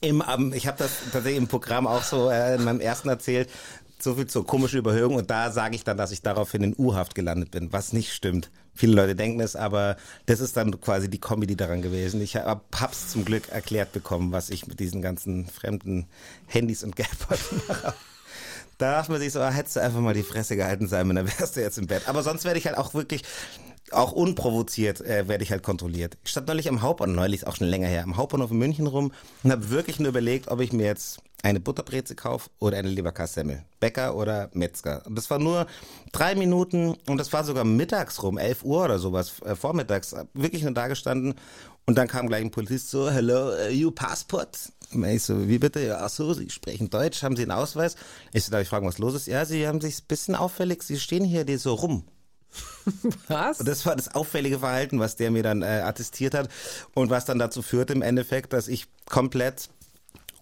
Im, 0.00 0.22
um, 0.22 0.52
ich 0.52 0.66
habe 0.66 0.78
das 0.78 0.92
tatsächlich 1.12 1.36
im 1.36 1.48
Programm 1.48 1.86
auch 1.86 2.02
so 2.02 2.30
äh, 2.30 2.54
in 2.56 2.64
meinem 2.64 2.80
ersten 2.80 3.08
erzählt. 3.08 3.50
So 3.98 4.14
viel 4.14 4.26
zur 4.26 4.46
komischen 4.46 4.78
Überhöhung 4.78 5.16
und 5.16 5.30
da 5.30 5.50
sage 5.50 5.74
ich 5.74 5.84
dann, 5.84 5.98
dass 5.98 6.10
ich 6.10 6.22
daraufhin 6.22 6.62
in 6.62 6.74
U-Haft 6.78 7.14
gelandet 7.14 7.50
bin, 7.50 7.70
was 7.70 7.92
nicht 7.92 8.14
stimmt. 8.14 8.50
Viele 8.72 8.94
Leute 8.94 9.14
denken 9.14 9.40
es, 9.40 9.56
aber 9.56 9.96
das 10.24 10.40
ist 10.40 10.56
dann 10.56 10.80
quasi 10.80 11.10
die 11.10 11.20
Comedy 11.20 11.54
daran 11.54 11.82
gewesen. 11.82 12.22
Ich 12.22 12.36
hab, 12.36 12.64
hab's 12.80 13.10
zum 13.10 13.26
Glück 13.26 13.50
erklärt 13.50 13.92
bekommen, 13.92 14.32
was 14.32 14.48
ich 14.48 14.66
mit 14.66 14.80
diesen 14.80 15.02
ganzen 15.02 15.46
fremden 15.46 16.06
Handys 16.46 16.82
und 16.82 16.96
Geldbeuteln 16.96 17.60
mache. 17.68 17.94
Da 18.80 18.92
dachte 18.92 19.12
man 19.12 19.20
sich 19.20 19.30
so, 19.32 19.40
ah, 19.40 19.50
hättest 19.50 19.76
du 19.76 19.80
einfach 19.80 20.00
mal 20.00 20.14
die 20.14 20.22
Fresse 20.22 20.56
gehalten, 20.56 20.88
Simon, 20.88 21.16
dann 21.16 21.26
wärst 21.38 21.54
du 21.54 21.60
jetzt 21.60 21.76
im 21.76 21.86
Bett. 21.86 22.08
Aber 22.08 22.22
sonst 22.22 22.44
werde 22.44 22.58
ich 22.58 22.66
halt 22.66 22.78
auch 22.78 22.94
wirklich, 22.94 23.24
auch 23.90 24.12
unprovoziert 24.12 25.02
äh, 25.02 25.28
werde 25.28 25.44
ich 25.44 25.50
halt 25.50 25.62
kontrolliert. 25.62 26.16
Ich 26.24 26.30
stand 26.30 26.48
neulich 26.48 26.66
am 26.66 26.80
Hauptbahnhof, 26.80 27.14
neulich 27.14 27.42
ist 27.42 27.46
auch 27.46 27.56
schon 27.56 27.66
länger 27.66 27.88
her, 27.88 28.04
am 28.04 28.16
Hauptbahnhof 28.16 28.50
in 28.50 28.58
München 28.58 28.86
rum 28.86 29.12
und 29.42 29.52
habe 29.52 29.68
wirklich 29.68 30.00
nur 30.00 30.08
überlegt, 30.08 30.48
ob 30.48 30.60
ich 30.60 30.72
mir 30.72 30.86
jetzt 30.86 31.20
eine 31.42 31.60
Butterbreze 31.60 32.14
kaufe 32.14 32.48
oder 32.58 32.78
eine 32.78 32.88
Leberkassemmel. 32.88 33.64
Bäcker 33.80 34.14
oder 34.14 34.50
Metzger. 34.52 35.02
Und 35.06 35.16
das 35.16 35.28
war 35.30 35.38
nur 35.38 35.66
drei 36.12 36.34
Minuten 36.34 36.96
und 37.06 37.18
das 37.18 37.32
war 37.32 37.44
sogar 37.44 37.64
mittags 37.64 38.22
rum, 38.22 38.38
11 38.38 38.64
Uhr 38.64 38.84
oder 38.84 38.98
sowas, 38.98 39.40
äh, 39.44 39.54
vormittags, 39.54 40.14
wirklich 40.32 40.62
nur 40.62 40.72
da 40.72 40.88
gestanden 40.88 41.34
und 41.90 41.96
dann 41.96 42.06
kam 42.06 42.28
gleich 42.28 42.42
ein 42.44 42.52
Polizist 42.52 42.88
so, 42.88 43.10
hello, 43.10 43.50
uh, 43.50 43.68
you 43.68 43.90
passport? 43.90 44.70
Und 44.92 45.02
ich 45.02 45.24
so, 45.24 45.48
wie 45.48 45.58
bitte? 45.58 45.84
Ja, 45.84 45.98
ach 46.02 46.08
so, 46.08 46.32
Sie 46.34 46.48
sprechen 46.48 46.88
Deutsch, 46.88 47.24
haben 47.24 47.34
Sie 47.34 47.42
einen 47.42 47.50
Ausweis? 47.50 47.96
Ich 48.32 48.44
so, 48.44 48.52
darf 48.52 48.62
ich 48.62 48.68
fragen, 48.68 48.86
was 48.86 48.98
los 48.98 49.12
ist? 49.14 49.26
Ja, 49.26 49.44
Sie 49.44 49.66
haben 49.66 49.80
sich 49.80 49.98
ein 49.98 50.06
bisschen 50.06 50.36
auffällig, 50.36 50.84
Sie 50.84 51.00
stehen 51.00 51.24
hier 51.24 51.44
die 51.44 51.56
so 51.56 51.74
rum. 51.74 52.04
Was? 53.26 53.58
Und 53.58 53.66
das 53.68 53.84
war 53.86 53.96
das 53.96 54.14
auffällige 54.14 54.60
Verhalten, 54.60 55.00
was 55.00 55.16
der 55.16 55.32
mir 55.32 55.42
dann 55.42 55.62
äh, 55.62 55.82
attestiert 55.84 56.34
hat 56.34 56.48
und 56.94 57.10
was 57.10 57.24
dann 57.24 57.40
dazu 57.40 57.60
führte 57.60 57.92
im 57.92 58.02
Endeffekt, 58.02 58.52
dass 58.52 58.68
ich 58.68 58.86
komplett 59.08 59.68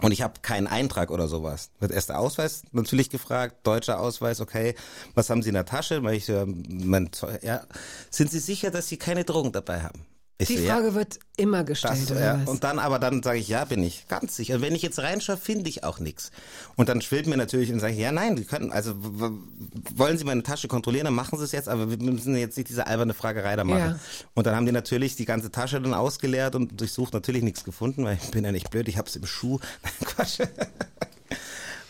und 0.02 0.12
ich 0.12 0.20
habe 0.20 0.34
keinen 0.42 0.66
Eintrag 0.66 1.10
oder 1.10 1.28
sowas. 1.28 1.70
Wird 1.80 1.92
erst 1.92 2.10
der 2.10 2.18
Ausweis 2.18 2.62
natürlich 2.72 3.08
gefragt, 3.08 3.66
deutscher 3.66 4.00
Ausweis, 4.00 4.42
okay. 4.42 4.74
Was 5.14 5.30
haben 5.30 5.42
Sie 5.42 5.48
in 5.48 5.54
der 5.54 5.64
Tasche? 5.64 6.02
Weil 6.02 6.14
ich, 6.14 6.28
äh, 6.28 6.44
mein, 6.44 7.10
ja, 7.40 7.62
sind 8.10 8.30
Sie 8.30 8.38
sicher, 8.38 8.70
dass 8.70 8.88
Sie 8.88 8.98
keine 8.98 9.24
Drogen 9.24 9.52
dabei 9.52 9.82
haben? 9.82 10.06
Ich 10.40 10.46
die 10.46 10.58
Frage 10.58 10.88
ja, 10.88 10.94
wird 10.94 11.18
immer 11.36 11.64
gestellt. 11.64 12.10
Das, 12.10 12.20
ja. 12.20 12.40
Und 12.46 12.62
dann 12.62 12.78
aber 12.78 13.00
dann 13.00 13.24
sage 13.24 13.40
ich, 13.40 13.48
ja, 13.48 13.64
bin 13.64 13.82
ich 13.82 14.06
ganz 14.06 14.36
sicher. 14.36 14.54
Und 14.54 14.62
wenn 14.62 14.72
ich 14.72 14.82
jetzt 14.82 15.00
reinschaue, 15.00 15.36
finde 15.36 15.68
ich 15.68 15.82
auch 15.82 15.98
nichts. 15.98 16.30
Und 16.76 16.88
dann 16.88 17.00
schwillt 17.00 17.26
mir 17.26 17.36
natürlich 17.36 17.72
und 17.72 17.80
sage 17.80 17.94
ich, 17.94 17.98
ja, 17.98 18.12
nein, 18.12 18.36
wir 18.36 18.44
können, 18.44 18.70
also 18.70 18.94
wollen 18.96 20.16
Sie 20.16 20.24
meine 20.24 20.44
Tasche 20.44 20.68
kontrollieren, 20.68 21.06
dann 21.06 21.14
machen 21.14 21.38
Sie 21.40 21.44
es 21.44 21.50
jetzt, 21.50 21.68
aber 21.68 21.90
wir 21.90 21.98
müssen 21.98 22.36
jetzt 22.36 22.56
nicht 22.56 22.68
diese 22.68 22.86
alberne 22.86 23.14
Fragerei 23.14 23.56
da 23.56 23.64
machen. 23.64 23.80
Ja. 23.80 23.98
Und 24.34 24.46
dann 24.46 24.54
haben 24.54 24.66
die 24.66 24.70
natürlich 24.70 25.16
die 25.16 25.24
ganze 25.24 25.50
Tasche 25.50 25.80
dann 25.80 25.92
ausgeleert 25.92 26.54
und 26.54 26.80
durchsucht, 26.80 27.14
natürlich 27.14 27.42
nichts 27.42 27.64
gefunden, 27.64 28.04
weil 28.04 28.16
ich 28.22 28.30
bin 28.30 28.44
ja 28.44 28.52
nicht 28.52 28.70
blöd, 28.70 28.86
ich 28.86 28.96
habe 28.96 29.08
es 29.08 29.16
im 29.16 29.26
Schuh. 29.26 29.58
Quatsch. 30.04 30.38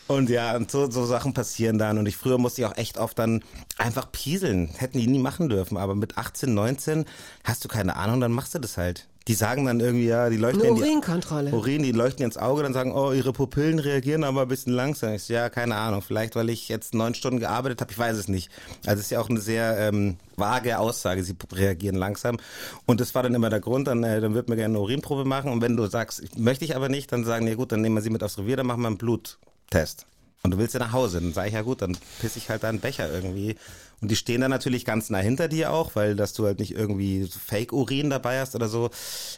Und 0.09 0.31
ja, 0.31 0.57
und 0.57 0.71
so, 0.71 0.91
so 0.91 1.05
Sachen 1.05 1.35
passieren 1.35 1.79
dann. 1.79 1.99
Und 1.99 2.07
ich 2.07 2.17
früher 2.17 2.39
musste 2.39 2.63
ich 2.63 2.67
auch 2.67 2.77
echt 2.77 2.99
oft 2.99 3.19
dann 3.19 3.45
einfach 3.77 4.11
pieseln. 4.11 4.71
Hätten 4.77 4.99
die 4.99 5.07
nie 5.07 5.19
machen 5.19 5.49
dürfen. 5.49 5.77
Aber 5.77 5.95
mit 5.95 6.19
18, 6.19 6.53
19 6.53 7.05
hast 7.45 7.65
du 7.65 7.69
keine 7.69 7.97
Ahnung, 7.97 8.21
dann 8.21 8.33
machst 8.33 8.55
du 8.55 8.59
das 8.59 8.79
halt. 8.79 9.07
Die 9.29 9.35
sagen 9.35 9.67
dann 9.67 9.79
irgendwie, 9.79 10.07
ja, 10.07 10.31
die 10.31 10.39
leuchten 10.39 10.63
Eine 10.63 10.73
Urinkontrolle. 10.73 11.51
Urin, 11.51 11.83
die 11.83 11.93
leuchten 11.93 12.25
ins 12.25 12.39
Auge, 12.39 12.63
dann 12.63 12.73
sagen, 12.73 12.93
oh, 12.93 13.13
ihre 13.13 13.35
Pupillen 13.35 13.79
reagieren 13.79 14.25
aber 14.25 14.43
ein 14.43 14.49
bisschen 14.49 14.73
langsam. 14.73 15.13
Ich 15.13 15.25
so, 15.25 15.35
ja, 15.35 15.51
keine 15.51 15.75
Ahnung. 15.77 16.01
Vielleicht, 16.01 16.35
weil 16.35 16.49
ich 16.49 16.71
jetzt 16.71 16.95
neun 16.95 17.15
Stunden 17.15 17.39
gearbeitet 17.39 17.83
habe, 17.83 17.93
ich 17.93 17.99
weiß 17.99 18.17
es 18.17 18.29
nicht. 18.29 18.51
Also 18.87 19.01
es 19.01 19.07
ist 19.07 19.11
ja 19.11 19.21
auch 19.21 19.29
eine 19.29 19.41
sehr 19.41 19.77
ähm, 19.79 20.17
vage 20.37 20.79
Aussage, 20.79 21.23
sie 21.23 21.37
reagieren 21.53 21.97
langsam. 21.97 22.39
Und 22.87 23.03
das 23.03 23.15
war 23.15 23.23
dann 23.23 23.35
immer 23.35 23.51
der 23.51 23.61
Grund, 23.61 23.87
dann, 23.89 24.03
äh, 24.03 24.23
dann 24.23 24.33
wird 24.33 24.49
mir 24.49 24.57
gerne 24.57 24.77
eine 24.77 24.83
Urinprobe 24.83 25.27
machen. 25.27 25.53
Und 25.53 25.61
wenn 25.61 25.77
du 25.77 25.87
sagst, 25.89 26.39
möchte 26.39 26.65
ich 26.65 26.75
aber 26.75 26.89
nicht, 26.89 27.13
dann 27.13 27.27
sagen, 27.27 27.45
nee 27.45 27.55
gut, 27.55 27.71
dann 27.71 27.83
nehmen 27.83 27.97
wir 27.97 28.03
sie 28.03 28.09
mit 28.09 28.23
aufs 28.23 28.39
Revier, 28.39 28.57
dann 28.57 28.67
machen 28.67 28.81
wir 28.81 28.87
einen 28.89 28.97
Blut. 28.97 29.39
Test. 29.71 30.07
Und 30.43 30.53
du 30.53 30.59
willst 30.59 30.75
ja 30.75 30.81
nach 30.81 30.93
Hause. 30.93 31.21
Dann 31.21 31.33
sage 31.33 31.49
ich 31.49 31.55
ja 31.55 31.63
gut, 31.63 31.83
dann 31.83 31.97
piss 32.21 32.37
ich 32.37 32.49
halt 32.49 32.63
da 32.63 32.69
einen 32.69 32.81
Becher 32.81 33.13
irgendwie. 33.13 33.57
Und 34.01 34.11
die 34.11 34.17
stehen 34.17 34.41
dann 34.41 34.51
natürlich 34.51 34.85
ganz 34.85 35.11
nah 35.11 35.19
hinter 35.19 35.49
dir 35.49 35.73
auch, 35.73 35.97
weil 35.97 36.15
dass 36.15 36.33
du 36.33 36.47
halt 36.47 36.61
nicht 36.61 36.75
irgendwie 36.75 37.27
Fake-Urin 37.27 38.11
dabei 38.11 38.41
hast 38.41 38.55
oder 38.55 38.69
so. 38.69 38.91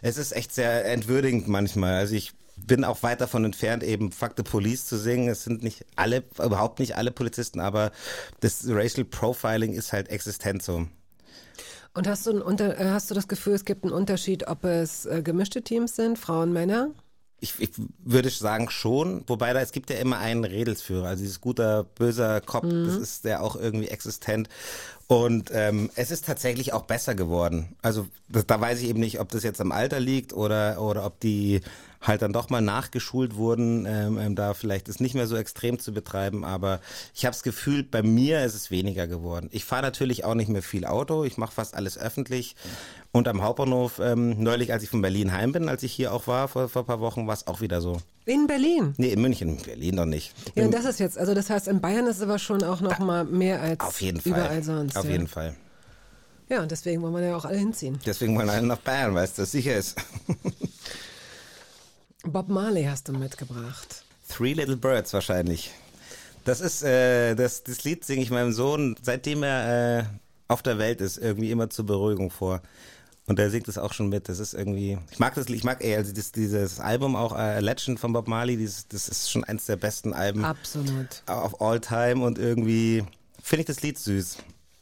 Es 0.02 0.18
ist 0.18 0.32
echt 0.32 0.54
sehr 0.54 0.84
entwürdigend 0.84 1.48
manchmal. 1.48 1.94
Also 1.94 2.14
ich 2.14 2.32
bin 2.66 2.84
auch 2.84 3.02
weit 3.02 3.22
davon 3.22 3.44
entfernt, 3.44 3.82
eben 3.82 4.12
Fuck 4.12 4.32
the 4.36 4.42
Police 4.42 4.84
zu 4.84 4.98
singen. 4.98 5.28
Es 5.28 5.44
sind 5.44 5.62
nicht 5.62 5.86
alle, 5.96 6.24
überhaupt 6.38 6.78
nicht 6.78 6.96
alle 6.96 7.10
Polizisten, 7.10 7.60
aber 7.60 7.90
das 8.40 8.64
Racial 8.68 9.04
Profiling 9.04 9.72
ist 9.72 9.94
halt 9.94 10.08
existent 10.08 10.62
so. 10.62 10.86
Und 11.94 12.06
hast 12.06 12.26
du, 12.26 12.44
ein, 12.44 12.92
hast 12.92 13.10
du 13.10 13.14
das 13.14 13.26
Gefühl, 13.26 13.54
es 13.54 13.64
gibt 13.64 13.84
einen 13.84 13.92
Unterschied, 13.92 14.46
ob 14.46 14.64
es 14.64 15.06
äh, 15.06 15.22
gemischte 15.22 15.62
Teams 15.62 15.96
sind, 15.96 16.18
Frauen, 16.18 16.52
Männer? 16.52 16.90
Ich, 17.40 17.54
ich 17.58 17.70
würde 18.04 18.28
sagen 18.30 18.70
schon, 18.70 19.24
wobei 19.26 19.52
da 19.52 19.60
es 19.60 19.72
gibt 19.72 19.90
ja 19.90 19.96
immer 19.96 20.18
einen 20.18 20.44
Redelsführer, 20.44 21.08
also 21.08 21.22
dieses 21.22 21.40
guter, 21.40 21.84
böser 21.84 22.40
Kopf, 22.40 22.64
mhm. 22.64 22.86
das 22.86 22.96
ist 22.96 23.24
ja 23.24 23.40
auch 23.40 23.56
irgendwie 23.56 23.88
existent. 23.88 24.48
Und 25.06 25.50
ähm, 25.52 25.90
es 25.96 26.10
ist 26.10 26.26
tatsächlich 26.26 26.72
auch 26.72 26.82
besser 26.82 27.14
geworden. 27.14 27.74
Also 27.82 28.06
das, 28.28 28.46
da 28.46 28.60
weiß 28.60 28.80
ich 28.80 28.88
eben 28.88 29.00
nicht, 29.00 29.18
ob 29.18 29.28
das 29.30 29.42
jetzt 29.42 29.60
am 29.60 29.72
Alter 29.72 29.98
liegt 29.98 30.32
oder, 30.32 30.80
oder 30.80 31.04
ob 31.04 31.18
die 31.18 31.62
halt 32.00 32.22
dann 32.22 32.32
doch 32.32 32.48
mal 32.48 32.60
nachgeschult 32.60 33.36
wurden, 33.36 33.86
ähm, 33.86 34.18
ähm, 34.18 34.34
da 34.34 34.54
vielleicht 34.54 34.88
ist 34.88 35.00
nicht 35.00 35.14
mehr 35.14 35.26
so 35.26 35.36
extrem 35.36 35.78
zu 35.78 35.92
betreiben, 35.92 36.44
aber 36.44 36.80
ich 37.14 37.26
habe 37.26 37.34
das 37.34 37.42
Gefühl, 37.42 37.82
bei 37.82 38.02
mir 38.02 38.44
ist 38.44 38.54
es 38.54 38.70
weniger 38.70 39.06
geworden. 39.06 39.48
Ich 39.52 39.64
fahre 39.64 39.82
natürlich 39.82 40.24
auch 40.24 40.34
nicht 40.34 40.48
mehr 40.48 40.62
viel 40.62 40.86
Auto, 40.86 41.24
ich 41.24 41.36
mache 41.36 41.52
fast 41.52 41.74
alles 41.74 41.98
öffentlich 41.98 42.56
und 43.12 43.28
am 43.28 43.42
Hauptbahnhof, 43.42 44.00
ähm, 44.02 44.42
neulich, 44.42 44.72
als 44.72 44.82
ich 44.82 44.88
von 44.88 45.02
Berlin 45.02 45.32
heim 45.32 45.52
bin, 45.52 45.68
als 45.68 45.82
ich 45.82 45.92
hier 45.92 46.12
auch 46.12 46.26
war 46.26 46.48
vor, 46.48 46.68
vor 46.68 46.82
ein 46.82 46.86
paar 46.86 47.00
Wochen, 47.00 47.26
war 47.26 47.34
es 47.34 47.46
auch 47.46 47.60
wieder 47.60 47.80
so. 47.80 47.98
In 48.24 48.46
Berlin? 48.46 48.94
Nee, 48.96 49.08
in 49.08 49.20
München, 49.20 49.58
in 49.58 49.62
Berlin 49.62 49.96
noch 49.96 50.06
nicht. 50.06 50.32
Ja, 50.54 50.64
und 50.64 50.72
das 50.72 50.84
ist 50.84 51.00
jetzt, 51.00 51.18
also 51.18 51.34
das 51.34 51.50
heißt, 51.50 51.68
in 51.68 51.80
Bayern 51.80 52.06
ist 52.06 52.16
es 52.16 52.22
aber 52.22 52.38
schon 52.38 52.62
auch 52.62 52.80
noch 52.80 52.96
da, 52.96 53.04
mal 53.04 53.24
mehr 53.24 53.60
als 53.60 53.80
auf 53.80 54.00
jeden 54.00 54.20
Fall, 54.20 54.32
überall 54.32 54.62
sonst. 54.62 54.96
Auf 54.96 55.04
ja. 55.04 55.10
jeden 55.10 55.26
Fall. 55.26 55.56
Ja, 56.48 56.62
und 56.62 56.70
deswegen 56.70 57.02
wollen 57.02 57.14
wir 57.14 57.22
ja 57.22 57.36
auch 57.36 57.44
alle 57.44 57.58
hinziehen. 57.58 57.98
Deswegen 58.04 58.36
wollen 58.36 58.48
alle 58.48 58.66
nach 58.66 58.78
Bayern, 58.78 59.14
weil 59.14 59.24
es 59.24 59.34
das 59.34 59.52
sicher 59.52 59.76
ist. 59.76 59.96
Bob 62.24 62.48
Marley 62.48 62.84
hast 62.84 63.08
du 63.08 63.12
mitgebracht. 63.12 64.04
Three 64.28 64.52
Little 64.52 64.76
Birds 64.76 65.12
wahrscheinlich. 65.12 65.70
Das 66.44 66.60
ist, 66.60 66.82
äh, 66.82 67.34
das, 67.34 67.62
das 67.64 67.84
Lied 67.84 68.04
singe 68.04 68.22
ich 68.22 68.30
meinem 68.30 68.52
Sohn, 68.52 68.96
seitdem 69.02 69.42
er 69.42 69.98
äh, 69.98 70.04
auf 70.48 70.62
der 70.62 70.78
Welt 70.78 71.00
ist, 71.00 71.18
irgendwie 71.18 71.50
immer 71.50 71.70
zur 71.70 71.86
Beruhigung 71.86 72.30
vor. 72.30 72.62
Und 73.26 73.38
er 73.38 73.50
singt 73.50 73.68
es 73.68 73.78
auch 73.78 73.92
schon 73.92 74.08
mit. 74.08 74.28
Das 74.28 74.38
ist 74.38 74.54
irgendwie, 74.54 74.98
ich 75.10 75.18
mag 75.18 75.34
das, 75.34 75.48
ich 75.48 75.62
mag 75.62 75.84
ey, 75.84 75.94
also 75.94 76.12
das, 76.12 76.32
dieses 76.32 76.80
Album 76.80 77.14
auch 77.14 77.36
äh, 77.36 77.60
Legend 77.60 78.00
von 78.00 78.12
Bob 78.12 78.26
Marley, 78.26 78.56
dieses, 78.56 78.88
das 78.88 79.08
ist 79.08 79.30
schon 79.30 79.44
eins 79.44 79.66
der 79.66 79.76
besten 79.76 80.12
Alben. 80.12 80.44
Absolut. 80.44 81.22
Auf 81.26 81.60
all 81.60 81.80
time 81.80 82.24
und 82.24 82.38
irgendwie 82.38 83.04
finde 83.42 83.60
ich 83.60 83.66
das 83.66 83.82
Lied 83.82 83.98
süß. 83.98 84.38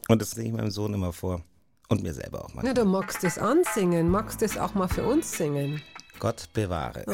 Und 0.07 0.21
das 0.21 0.31
singe 0.31 0.47
ich 0.47 0.53
meinem 0.53 0.71
Sohn 0.71 0.93
immer 0.93 1.13
vor. 1.13 1.43
Und 1.89 2.03
mir 2.03 2.13
selber 2.13 2.45
auch 2.45 2.53
mal. 2.53 2.65
Ja, 2.65 2.73
du 2.73 2.85
magst 2.85 3.23
es 3.23 3.37
ansingen, 3.37 4.09
magst 4.09 4.41
es 4.41 4.57
auch 4.57 4.75
mal 4.75 4.87
für 4.87 5.03
uns 5.03 5.31
singen. 5.31 5.81
Gott 6.19 6.49
bewahre. 6.53 7.03
Oh. 7.07 7.13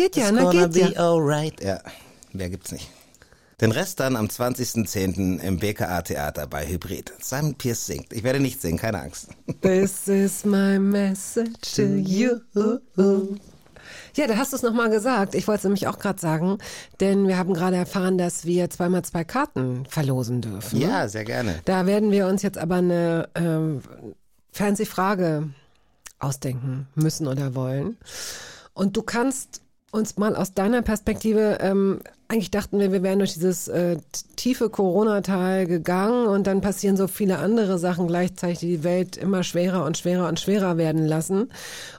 geht 0.00 0.16
ja, 0.16 0.30
It's 0.30 0.32
na 0.32 0.66
geht 0.66 0.94
ja. 0.94 1.00
alright. 1.00 1.62
Ja, 1.62 1.80
mehr 2.32 2.50
gibt's 2.50 2.72
nicht. 2.72 2.90
Den 3.60 3.72
Rest 3.72 4.00
dann 4.00 4.16
am 4.16 4.26
20.10. 4.26 5.38
im 5.40 5.58
BKA 5.58 6.00
Theater 6.00 6.46
bei 6.46 6.66
Hybrid. 6.66 7.12
Simon 7.20 7.54
Pierce 7.56 7.84
singt. 7.84 8.12
Ich 8.12 8.22
werde 8.22 8.40
nicht 8.40 8.62
singen, 8.62 8.78
keine 8.78 9.02
Angst. 9.02 9.28
This 9.60 10.08
is 10.08 10.46
my 10.46 10.78
message 10.78 11.74
to 11.76 11.82
you. 11.82 12.40
Ja, 14.16 14.26
da 14.26 14.36
hast 14.36 14.52
du 14.52 14.56
es 14.56 14.62
nochmal 14.62 14.88
gesagt. 14.88 15.34
Ich 15.34 15.46
wollte 15.46 15.58
es 15.58 15.64
nämlich 15.64 15.86
auch 15.88 15.98
gerade 15.98 16.18
sagen, 16.18 16.58
denn 17.00 17.28
wir 17.28 17.36
haben 17.36 17.52
gerade 17.52 17.76
erfahren, 17.76 18.16
dass 18.16 18.46
wir 18.46 18.70
zweimal 18.70 19.02
zwei 19.02 19.24
Karten 19.24 19.84
verlosen 19.86 20.40
dürfen. 20.40 20.80
Ja, 20.80 21.06
sehr 21.08 21.24
gerne. 21.24 21.60
Da 21.66 21.84
werden 21.84 22.10
wir 22.10 22.26
uns 22.26 22.40
jetzt 22.40 22.56
aber 22.56 22.76
eine 22.76 23.28
ähm, 23.34 23.82
fancy 24.52 24.86
Frage 24.86 25.50
ausdenken 26.18 26.86
müssen 26.94 27.26
oder 27.26 27.54
wollen. 27.54 27.98
Und 28.72 28.96
du 28.96 29.02
kannst 29.02 29.60
uns 29.90 30.16
mal 30.16 30.36
aus 30.36 30.54
deiner 30.54 30.82
Perspektive, 30.82 31.58
ähm, 31.60 32.00
eigentlich 32.30 32.52
dachten 32.52 32.78
wir, 32.78 32.92
wir 32.92 33.02
wären 33.02 33.18
durch 33.18 33.34
dieses 33.34 33.66
äh, 33.66 33.96
tiefe 34.36 34.70
Corona-Tal 34.70 35.66
gegangen 35.66 36.28
und 36.28 36.46
dann 36.46 36.60
passieren 36.60 36.96
so 36.96 37.08
viele 37.08 37.38
andere 37.40 37.76
Sachen 37.78 38.06
gleichzeitig, 38.06 38.60
die 38.60 38.66
die 38.76 38.84
Welt 38.84 39.16
immer 39.16 39.42
schwerer 39.42 39.84
und 39.84 39.98
schwerer 39.98 40.28
und 40.28 40.38
schwerer 40.38 40.76
werden 40.76 41.06
lassen. 41.06 41.50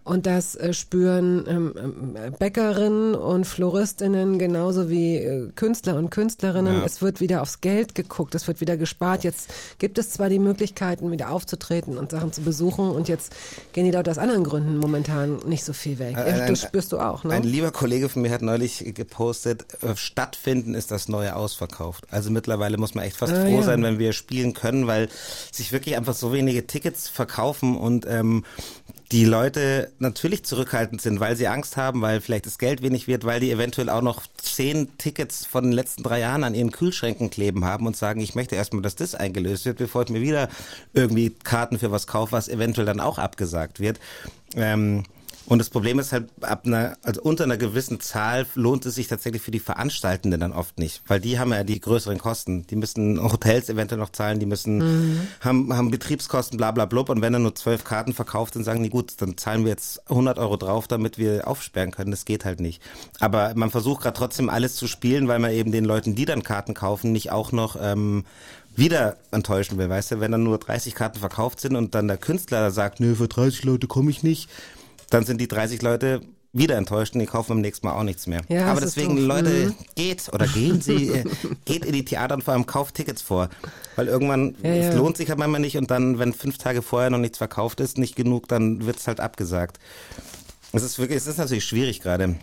Und 0.05 0.25
das 0.25 0.55
äh, 0.55 0.71
spüren 0.73 1.43
ähm, 1.47 1.73
ähm, 1.77 2.33
Bäckerinnen 2.39 3.13
und 3.13 3.45
Floristinnen 3.45 4.39
genauso 4.39 4.89
wie 4.89 5.17
äh, 5.17 5.49
Künstler 5.55 5.97
und 5.97 6.11
Künstlerinnen. 6.11 6.75
Ja. 6.79 6.85
Es 6.85 7.01
wird 7.01 7.19
wieder 7.19 7.41
aufs 7.41 7.59
Geld 7.59 7.93
geguckt, 7.93 8.33
es 8.33 8.47
wird 8.47 8.61
wieder 8.61 8.77
gespart. 8.77 9.25
Jetzt 9.25 9.49
gibt 9.79 9.97
es 9.97 10.11
zwar 10.11 10.29
die 10.29 10.39
Möglichkeiten, 10.39 11.11
wieder 11.11 11.29
aufzutreten 11.31 11.97
und 11.97 12.11
Sachen 12.11 12.31
zu 12.31 12.41
besuchen 12.41 12.89
und 12.89 13.09
jetzt 13.09 13.33
gehen 13.73 13.83
die 13.83 13.91
dort 13.91 14.07
aus 14.07 14.17
anderen 14.17 14.45
Gründen 14.45 14.77
momentan 14.77 15.39
nicht 15.45 15.65
so 15.65 15.73
viel 15.73 15.99
weg. 15.99 16.17
Ein- 16.17 16.47
das 16.47 16.61
spürst 16.61 16.93
du 16.93 16.99
auch, 16.99 17.25
ne? 17.25 17.33
Ein 17.33 17.43
lieber 17.43 17.71
Kollege 17.71 18.07
von 18.07 18.21
mir 18.21 18.31
hat 18.31 18.41
neulich 18.41 18.93
gepostet, 18.95 19.65
äh, 19.81 19.95
stattfinden 20.21 20.75
ist 20.75 20.91
das 20.91 21.07
neue 21.07 21.35
ausverkauft. 21.35 22.05
Also 22.11 22.29
mittlerweile 22.29 22.77
muss 22.77 22.93
man 22.93 23.05
echt 23.05 23.17
fast 23.17 23.33
Ah, 23.33 23.41
froh 23.41 23.57
ja. 23.57 23.63
sein, 23.63 23.81
wenn 23.81 23.97
wir 23.97 24.13
spielen 24.13 24.53
können, 24.53 24.85
weil 24.85 25.09
sich 25.51 25.71
wirklich 25.71 25.97
einfach 25.97 26.13
so 26.13 26.31
wenige 26.31 26.67
Tickets 26.67 27.07
verkaufen 27.09 27.75
und 27.75 28.05
ähm, 28.07 28.45
die 29.11 29.25
Leute 29.25 29.91
natürlich 29.97 30.43
zurückhaltend 30.45 31.01
sind, 31.01 31.19
weil 31.19 31.35
sie 31.35 31.47
Angst 31.47 31.75
haben, 31.75 32.01
weil 32.03 32.21
vielleicht 32.21 32.45
das 32.45 32.59
Geld 32.59 32.83
wenig 32.83 33.07
wird, 33.07 33.25
weil 33.25 33.39
die 33.39 33.49
eventuell 33.51 33.89
auch 33.89 34.03
noch 34.03 34.21
zehn 34.37 34.95
Tickets 34.99 35.43
von 35.43 35.63
den 35.63 35.73
letzten 35.73 36.03
drei 36.03 36.19
Jahren 36.19 36.43
an 36.43 36.53
ihren 36.53 36.71
Kühlschränken 36.71 37.31
kleben 37.31 37.65
haben 37.65 37.87
und 37.87 37.97
sagen, 37.97 38.21
ich 38.21 38.35
möchte 38.35 38.55
erstmal, 38.55 38.83
dass 38.83 38.95
das 38.95 39.15
eingelöst 39.15 39.65
wird, 39.65 39.79
bevor 39.79 40.03
ich 40.03 40.09
mir 40.09 40.21
wieder 40.21 40.49
irgendwie 40.93 41.31
Karten 41.31 41.79
für 41.79 41.89
was 41.91 42.05
kaufe, 42.05 42.31
was 42.33 42.47
eventuell 42.47 42.85
dann 42.85 42.99
auch 42.99 43.17
abgesagt 43.17 43.79
wird. 43.79 43.99
Ähm, 44.55 45.03
und 45.47 45.59
das 45.59 45.69
Problem 45.69 45.99
ist 45.99 46.11
halt, 46.11 46.29
ab 46.41 46.65
einer, 46.65 46.97
also 47.01 47.21
unter 47.21 47.43
einer 47.43 47.57
gewissen 47.57 47.99
Zahl 47.99 48.45
lohnt 48.55 48.85
es 48.85 48.95
sich 48.95 49.07
tatsächlich 49.07 49.41
für 49.41 49.51
die 49.51 49.59
Veranstaltenden 49.59 50.39
dann 50.39 50.53
oft 50.53 50.77
nicht, 50.77 51.01
weil 51.07 51.19
die 51.19 51.39
haben 51.39 51.51
ja 51.51 51.63
die 51.63 51.79
größeren 51.79 52.19
Kosten. 52.19 52.65
Die 52.67 52.75
müssen 52.75 53.21
Hotels 53.21 53.69
eventuell 53.69 53.99
noch 53.99 54.11
zahlen, 54.11 54.39
die 54.39 54.45
müssen, 54.45 55.27
haben, 55.41 55.75
haben 55.75 55.91
Betriebskosten, 55.91 56.57
bla 56.57 56.71
bla 56.71 56.85
blub. 56.85 57.09
Und 57.09 57.21
wenn 57.21 57.33
dann 57.33 57.43
nur 57.43 57.55
zwölf 57.55 57.83
Karten 57.83 58.13
verkauft 58.13 58.53
sind, 58.53 58.63
sagen 58.63 58.83
die, 58.83 58.89
gut, 58.89 59.13
dann 59.17 59.37
zahlen 59.37 59.63
wir 59.63 59.71
jetzt 59.71 60.09
100 60.09 60.37
Euro 60.37 60.57
drauf, 60.57 60.87
damit 60.87 61.17
wir 61.17 61.47
aufsperren 61.47 61.91
können. 61.91 62.11
Das 62.11 62.25
geht 62.25 62.45
halt 62.45 62.59
nicht. 62.59 62.81
Aber 63.19 63.53
man 63.55 63.71
versucht 63.71 64.03
gerade 64.03 64.17
trotzdem 64.17 64.49
alles 64.49 64.75
zu 64.75 64.87
spielen, 64.87 65.27
weil 65.27 65.39
man 65.39 65.51
eben 65.51 65.71
den 65.71 65.85
Leuten, 65.85 66.15
die 66.15 66.25
dann 66.25 66.43
Karten 66.43 66.75
kaufen, 66.75 67.11
nicht 67.11 67.31
auch 67.31 67.51
noch 67.51 67.75
ähm, 67.81 68.25
wieder 68.75 69.17
enttäuschen 69.31 69.77
will, 69.77 69.89
weißt 69.89 70.11
du, 70.11 70.19
wenn 70.19 70.31
dann 70.31 70.43
nur 70.43 70.57
30 70.57 70.95
Karten 70.95 71.19
verkauft 71.19 71.59
sind 71.59 71.75
und 71.75 71.93
dann 71.93 72.07
der 72.07 72.17
Künstler 72.17 72.71
sagt, 72.71 72.99
nö, 72.99 73.15
für 73.15 73.27
30 73.27 73.63
Leute 73.65 73.87
komme 73.87 74.11
ich 74.11 74.23
nicht, 74.23 74.49
dann 75.11 75.23
sind 75.25 75.39
die 75.39 75.47
30 75.47 75.81
Leute 75.83 76.21
wieder 76.53 76.75
enttäuscht 76.75 77.13
und 77.13 77.19
die 77.21 77.27
kaufen 77.27 77.49
beim 77.49 77.61
nächsten 77.61 77.87
Mal 77.87 77.93
auch 77.93 78.03
nichts 78.03 78.27
mehr. 78.27 78.41
Ja, 78.49 78.65
Aber 78.65 78.81
deswegen. 78.81 79.15
Leute, 79.17 79.67
Mhm. 79.67 79.75
geht 79.95 80.27
oder 80.33 80.47
gehen 80.47 80.81
Sie, 80.81 81.07
äh, 81.09 81.23
geht 81.63 81.85
in 81.85 81.93
die 81.93 82.03
Theater 82.03 82.35
und 82.35 82.43
vor 82.43 82.53
allem 82.53 82.65
kauft 82.65 82.95
Tickets 82.95 83.21
vor. 83.21 83.49
Weil 83.95 84.07
irgendwann, 84.07 84.55
Ja, 84.61 84.69
es 84.71 84.85
ja. 84.87 84.93
lohnt 84.99 85.15
sich 85.15 85.29
halt 85.29 85.39
manchmal 85.39 85.61
nicht 85.61 85.77
und 85.77 85.89
dann, 85.91 86.19
wenn 86.19 86.33
fünf 86.33 86.57
Tage 86.57 86.81
vorher 86.81 87.09
noch 87.09 87.19
nichts 87.19 87.37
verkauft 87.37 87.79
ist, 87.79 87.97
nicht 87.97 88.17
genug, 88.17 88.49
dann 88.49 88.85
wird 88.85 88.97
es 88.97 89.07
halt 89.07 89.21
abgesagt. 89.21 89.79
Es 90.73 90.83
ist 90.83 90.99
wirklich, 90.99 91.17
es 91.17 91.27
ist 91.27 91.37
natürlich 91.37 91.63
schwierig 91.65 92.01
gerade. 92.01 92.35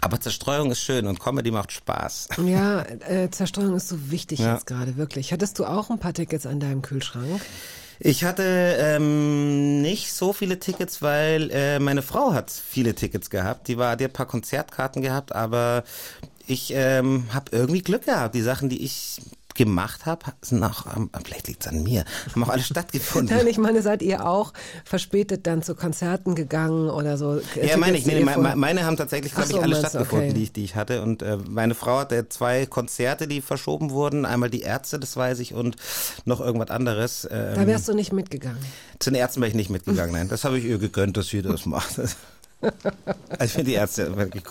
Aber 0.00 0.20
Zerstreuung 0.20 0.70
ist 0.72 0.80
schön 0.80 1.06
und 1.06 1.20
Comedy 1.20 1.50
macht 1.52 1.70
Spaß. 1.72 2.28
Ja, 2.44 2.82
äh, 2.82 3.30
Zerstreuung 3.30 3.76
ist 3.76 3.88
so 3.88 4.10
wichtig 4.10 4.40
jetzt 4.40 4.66
gerade, 4.66 4.96
wirklich. 4.96 5.32
Hattest 5.32 5.58
du 5.58 5.64
auch 5.64 5.88
ein 5.90 5.98
paar 5.98 6.12
Tickets 6.12 6.46
an 6.46 6.60
deinem 6.60 6.82
Kühlschrank? 6.82 7.40
Ich 7.98 8.24
hatte 8.24 8.42
ähm, 8.78 9.80
nicht 9.80 10.12
so 10.12 10.32
viele 10.32 10.58
Tickets, 10.58 11.00
weil 11.02 11.50
äh, 11.50 11.78
meine 11.78 12.02
Frau 12.02 12.34
hat 12.34 12.50
viele 12.50 12.94
Tickets 12.94 13.30
gehabt. 13.30 13.68
Die 13.68 13.78
war, 13.78 13.96
die 13.96 14.04
hat 14.04 14.10
ein 14.10 14.14
paar 14.14 14.26
Konzertkarten 14.26 15.02
gehabt, 15.02 15.34
aber 15.34 15.84
ich 16.46 16.72
ähm, 16.74 17.24
habe 17.32 17.50
irgendwie 17.52 17.82
Glück 17.82 18.04
gehabt. 18.04 18.34
Die 18.34 18.42
Sachen, 18.42 18.68
die 18.68 18.84
ich 18.84 19.20
gemacht 19.56 20.06
habe, 20.06 20.26
sind 20.42 20.62
auch, 20.62 20.86
ähm, 20.96 21.10
vielleicht 21.24 21.48
liegt's 21.48 21.66
an 21.66 21.82
mir, 21.82 22.04
haben 22.32 22.44
auch 22.44 22.48
alle 22.48 22.62
stattgefunden. 22.62 23.36
Nein, 23.36 23.46
ich 23.46 23.58
meine, 23.58 23.82
seid 23.82 24.02
ihr 24.02 24.26
auch 24.26 24.52
verspätet 24.84 25.46
dann 25.46 25.62
zu 25.62 25.74
Konzerten 25.74 26.34
gegangen 26.34 26.90
oder 26.90 27.16
so? 27.18 27.40
Ja, 27.62 27.76
meine 27.76 27.96
ich. 27.98 28.06
Nee, 28.06 28.20
ihr 28.20 28.24
me- 28.24 28.32
vor- 28.32 28.42
me- 28.42 28.56
meine 28.56 28.84
haben 28.84 28.96
tatsächlich, 28.96 29.34
glaube 29.34 29.48
so, 29.48 29.56
ich, 29.56 29.62
alle 29.62 29.76
stattgefunden, 29.76 30.28
okay. 30.30 30.34
die, 30.34 30.42
ich, 30.44 30.52
die 30.52 30.64
ich 30.64 30.74
hatte. 30.76 31.02
Und 31.02 31.22
äh, 31.22 31.38
meine 31.48 31.74
Frau 31.74 31.98
hatte 31.98 32.28
zwei 32.28 32.66
Konzerte, 32.66 33.26
die 33.28 33.40
verschoben 33.40 33.90
wurden. 33.90 34.24
Einmal 34.24 34.50
die 34.50 34.60
Ärzte, 34.60 34.98
das 34.98 35.16
weiß 35.16 35.38
ich, 35.40 35.54
und 35.54 35.76
noch 36.24 36.40
irgendwas 36.40 36.70
anderes. 36.70 37.26
Ähm, 37.30 37.54
Da 37.54 37.66
wärst 37.66 37.88
du 37.88 37.94
nicht 37.94 38.12
mitgegangen. 38.12 38.58
Zu 38.98 39.10
den 39.10 39.18
Ärzten 39.18 39.40
bin 39.40 39.48
ich 39.50 39.56
nicht 39.56 39.70
mitgegangen, 39.70 40.12
nein. 40.14 40.28
Das 40.28 40.44
habe 40.44 40.58
ich 40.58 40.64
ihr 40.64 40.78
gegönnt, 40.78 41.16
dass 41.16 41.28
sie 41.28 41.42
das 41.42 41.66
macht. 41.66 42.00
Also 43.30 43.44
ich 43.44 43.52
finde 43.52 43.70
die 43.70 43.74
Ärzte 43.76 44.16
wirklich 44.16 44.44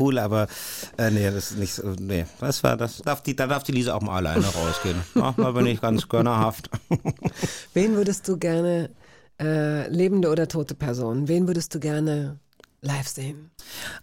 cool, 0.00 0.18
aber 0.18 0.46
äh, 0.96 1.10
nee, 1.10 1.24
das 1.30 1.50
ist 1.52 1.58
nicht 1.58 1.74
so, 1.74 1.88
nee, 2.00 2.24
das 2.40 2.62
war, 2.64 2.76
das 2.76 2.98
darf 2.98 3.22
die, 3.22 3.36
da 3.36 3.46
darf 3.46 3.62
die 3.62 3.72
Lisa 3.72 3.94
auch 3.94 4.00
mal 4.00 4.16
alleine 4.16 4.46
rausgehen. 4.54 4.96
Ach, 5.16 5.34
da 5.36 5.50
bin 5.52 5.66
ich 5.66 5.80
ganz 5.80 6.08
gönnerhaft. 6.08 6.70
Wen 7.74 7.94
würdest 7.96 8.26
du 8.28 8.38
gerne, 8.38 8.90
äh, 9.40 9.86
lebende 9.88 10.30
oder 10.30 10.48
tote 10.48 10.74
Person, 10.74 11.28
wen 11.28 11.46
würdest 11.46 11.74
du 11.74 11.80
gerne 11.80 12.38
live 12.80 13.08
sehen? 13.08 13.50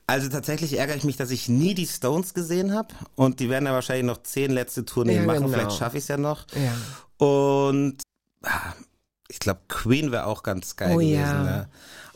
Also 0.07 0.29
tatsächlich 0.29 0.77
ärgere 0.77 0.95
ich 0.95 1.03
mich, 1.03 1.17
dass 1.17 1.31
ich 1.31 1.49
nie 1.49 1.73
die 1.73 1.87
Stones 1.87 2.33
gesehen 2.33 2.73
habe 2.73 2.93
und 3.15 3.39
die 3.39 3.49
werden 3.49 3.65
ja 3.65 3.73
wahrscheinlich 3.73 4.05
noch 4.05 4.21
zehn 4.23 4.51
letzte 4.51 4.85
Tourneen 4.85 5.21
Ja, 5.21 5.25
machen, 5.25 5.43
genau. 5.43 5.49
vielleicht 5.49 5.73
schaffe 5.77 5.97
ich 5.97 6.03
es 6.03 6.07
ja 6.07 6.17
noch. 6.17 6.45
Ja. 6.55 7.25
Und 7.25 7.97
ah, 8.43 8.73
ich 9.27 9.39
glaube, 9.39 9.61
Queen 9.67 10.11
wäre 10.11 10.25
auch 10.25 10.43
ganz 10.43 10.75
geil 10.75 10.91
Oh 10.93 10.97
gewesen. 10.99 11.13
ja. 11.19 11.43
Ne? 11.43 11.69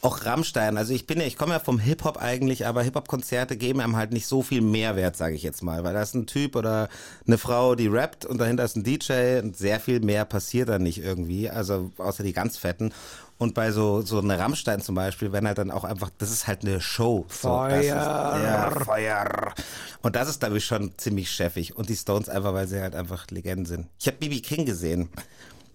Auch 0.03 0.25
Rammstein. 0.25 0.77
Also 0.77 0.93
ich 0.93 1.07
bin 1.07 1.21
ja, 1.21 1.25
ich 1.25 1.37
komme 1.37 1.53
ja 1.53 1.59
vom 1.59 1.79
Hip-Hop 1.79 2.17
eigentlich, 2.17 2.67
aber 2.67 2.83
Hip-Hop-Konzerte 2.83 3.55
geben 3.55 3.79
einem 3.79 3.95
halt 3.95 4.11
nicht 4.11 4.27
so 4.27 4.41
viel 4.41 4.59
Mehrwert, 4.59 5.15
sage 5.15 5.35
ich 5.35 5.43
jetzt 5.43 5.63
mal. 5.63 5.85
Weil 5.85 5.93
da 5.93 6.01
ist 6.01 6.13
ein 6.13 6.27
Typ 6.27 6.57
oder 6.57 6.89
eine 7.25 7.37
Frau, 7.37 7.75
die 7.75 7.87
rappt 7.87 8.25
und 8.25 8.37
dahinter 8.37 8.65
ist 8.65 8.75
ein 8.75 8.83
DJ 8.83 9.39
und 9.41 9.55
sehr 9.55 9.79
viel 9.79 10.01
mehr 10.01 10.25
passiert 10.25 10.67
da 10.67 10.77
nicht 10.77 11.01
irgendwie. 11.01 11.49
Also 11.49 11.91
außer 11.97 12.21
die 12.21 12.33
ganz 12.33 12.57
fetten. 12.57 12.93
Und 13.37 13.53
bei 13.53 13.71
so, 13.71 14.01
so 14.01 14.19
einer 14.19 14.37
Rammstein 14.37 14.81
zum 14.81 14.95
Beispiel, 14.95 15.31
wenn 15.31 15.47
halt 15.47 15.57
dann 15.57 15.71
auch 15.71 15.85
einfach, 15.85 16.09
das 16.17 16.31
ist 16.31 16.47
halt 16.47 16.65
eine 16.65 16.81
Show. 16.81 17.25
So, 17.29 17.65
das 17.69 17.79
ist, 17.79 17.87
ja, 17.87 18.71
Feuer. 18.71 19.53
Und 20.01 20.17
das 20.17 20.27
ist, 20.27 20.41
glaube 20.41 20.57
ich, 20.57 20.65
schon 20.65 20.97
ziemlich 20.97 21.31
chefig. 21.31 21.77
Und 21.77 21.87
die 21.87 21.95
Stones 21.95 22.27
einfach, 22.27 22.53
weil 22.53 22.67
sie 22.67 22.81
halt 22.81 22.93
einfach 22.93 23.27
Legenden 23.31 23.65
sind. 23.65 23.87
Ich 24.01 24.07
habe 24.07 24.17
BB 24.17 24.43
King 24.43 24.65
gesehen. 24.65 25.07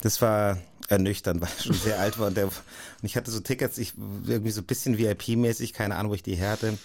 Das 0.03 0.21
war 0.21 0.59
ernüchternd, 0.89 1.41
weil 1.41 1.49
er 1.57 1.63
schon 1.63 1.75
sehr 1.75 2.01
alt 2.01 2.19
war. 2.19 2.29
Und, 2.29 2.37
der, 2.37 2.47
und 2.47 2.55
ich 3.03 3.17
hatte 3.17 3.31
so 3.31 3.41
Tickets, 3.41 3.79
ich 3.79 3.95
irgendwie 4.27 4.51
so 4.51 4.61
ein 4.61 4.67
bisschen 4.67 4.99
VIP-mäßig, 4.99 5.73
keine 5.73 5.97
Ahnung, 5.97 6.11
wo 6.11 6.15
ich 6.15 6.23
die 6.23 6.35
her 6.35 6.51
hatte. 6.51 6.79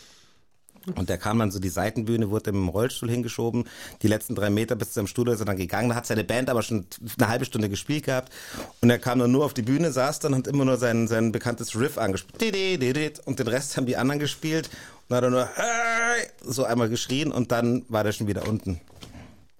Und 0.95 1.09
der 1.09 1.17
kam 1.17 1.39
dann 1.39 1.49
so 1.49 1.59
die 1.59 1.69
Seitenbühne, 1.69 2.29
wurde 2.29 2.49
im 2.49 2.67
Rollstuhl 2.67 3.09
hingeschoben. 3.09 3.65
Die 4.01 4.07
letzten 4.07 4.35
drei 4.35 4.49
Meter 4.49 4.75
bis 4.75 4.91
zum 4.91 5.07
Studio 5.07 5.33
ist 5.33 5.39
er 5.39 5.45
dann 5.45 5.55
gegangen. 5.55 5.89
Da 5.89 5.95
hat 5.95 6.05
seine 6.05 6.25
Band 6.25 6.49
aber 6.49 6.61
schon 6.61 6.85
eine 7.17 7.29
halbe 7.29 7.45
Stunde 7.45 7.69
gespielt 7.69 8.05
gehabt. 8.05 8.33
Und 8.81 8.89
er 8.89 8.99
kam 8.99 9.19
dann 9.19 9.31
nur 9.31 9.45
auf 9.45 9.53
die 9.53 9.61
Bühne, 9.61 9.91
saß 9.91 10.19
dann 10.19 10.33
und 10.33 10.39
hat 10.39 10.47
immer 10.47 10.65
nur 10.65 10.77
sein, 10.77 11.07
sein 11.07 11.31
bekanntes 11.31 11.79
Riff 11.79 11.97
angespielt. 11.97 13.21
Und 13.25 13.39
den 13.39 13.47
Rest 13.47 13.77
haben 13.77 13.85
die 13.85 13.95
anderen 13.95 14.19
gespielt. 14.19 14.69
Und 15.07 15.11
dann 15.11 15.17
hat 15.17 15.23
er 15.23 15.29
nur 15.29 15.49
hey! 15.55 16.27
so 16.41 16.65
einmal 16.65 16.89
geschrien 16.89 17.31
und 17.31 17.51
dann 17.51 17.85
war 17.87 18.03
der 18.03 18.11
schon 18.11 18.27
wieder 18.27 18.47
unten. 18.47 18.81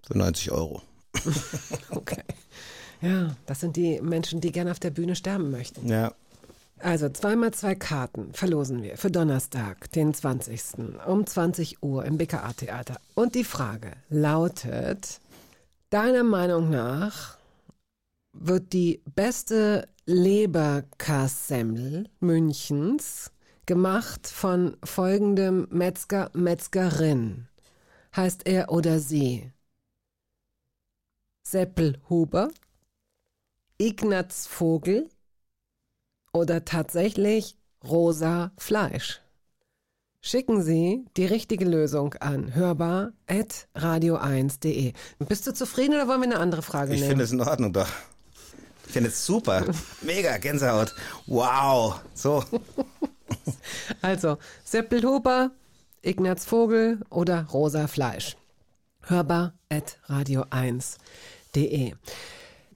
Für 0.05 0.17
90 0.17 0.51
Euro. 0.51 0.81
Okay. 1.89 2.23
Ja, 3.03 3.35
das 3.45 3.59
sind 3.59 3.75
die 3.75 3.99
Menschen, 4.01 4.39
die 4.39 4.53
gerne 4.53 4.71
auf 4.71 4.79
der 4.79 4.91
Bühne 4.91 5.15
sterben 5.15 5.51
möchten. 5.51 5.89
Ja. 5.89 6.13
Also 6.79 7.09
zweimal 7.09 7.53
zwei 7.53 7.75
Karten 7.75 8.33
verlosen 8.33 8.81
wir 8.81 8.97
für 8.97 9.11
Donnerstag, 9.11 9.91
den 9.91 10.13
20. 10.13 10.61
um 11.05 11.25
20 11.25 11.83
Uhr 11.83 12.05
im 12.05 12.17
BKA-Theater. 12.17 12.97
Und 13.13 13.35
die 13.35 13.43
Frage 13.43 13.91
lautet, 14.09 15.19
deiner 15.89 16.23
Meinung 16.23 16.69
nach 16.69 17.37
wird 18.31 18.71
die 18.73 19.01
beste 19.15 19.87
Leberkassemmel 20.05 22.09
Münchens 22.19 23.31
gemacht 23.65 24.27
von 24.27 24.77
folgendem 24.83 25.67
Metzger, 25.71 26.29
Metzgerin. 26.33 27.47
Heißt 28.15 28.45
er 28.45 28.71
oder 28.71 28.99
sie? 28.99 29.51
Seppel 31.47 31.99
Huber, 32.09 32.49
Ignaz 33.77 34.47
Vogel 34.47 35.09
oder 36.31 36.65
tatsächlich 36.65 37.57
rosa 37.83 38.51
Fleisch? 38.57 39.23
schicken 40.23 40.63
Sie 40.63 41.05
die 41.17 41.25
richtige 41.25 41.65
Lösung 41.65 42.13
an 42.15 42.55
hörbar.radio1.de. 42.55 44.93
Bist 45.19 45.45
du 45.45 45.53
zufrieden 45.53 45.93
oder 45.95 46.07
wollen 46.07 46.21
wir 46.21 46.29
eine 46.29 46.39
andere 46.39 46.61
Frage 46.63 46.93
ich 46.93 47.01
nehmen? 47.01 47.03
Ich 47.03 47.09
finde 47.09 47.25
es 47.25 47.33
in 47.33 47.41
Ordnung 47.41 47.73
doch. 47.73 47.89
Ich 48.87 48.93
finde 48.93 49.09
es 49.09 49.25
super. 49.25 49.65
Mega, 50.01 50.37
Gänsehaut. 50.37 50.95
Wow. 51.27 51.99
So. 52.15 52.43
Also, 54.01 54.37
Seppelhuber, 54.63 55.51
Ignaz 56.01 56.45
Vogel 56.45 57.01
oder 57.09 57.45
Rosa 57.51 57.87
Fleisch. 57.87 58.37
Hörbar 59.01 59.53
at 59.69 59.97
radio1.de. 60.07 61.93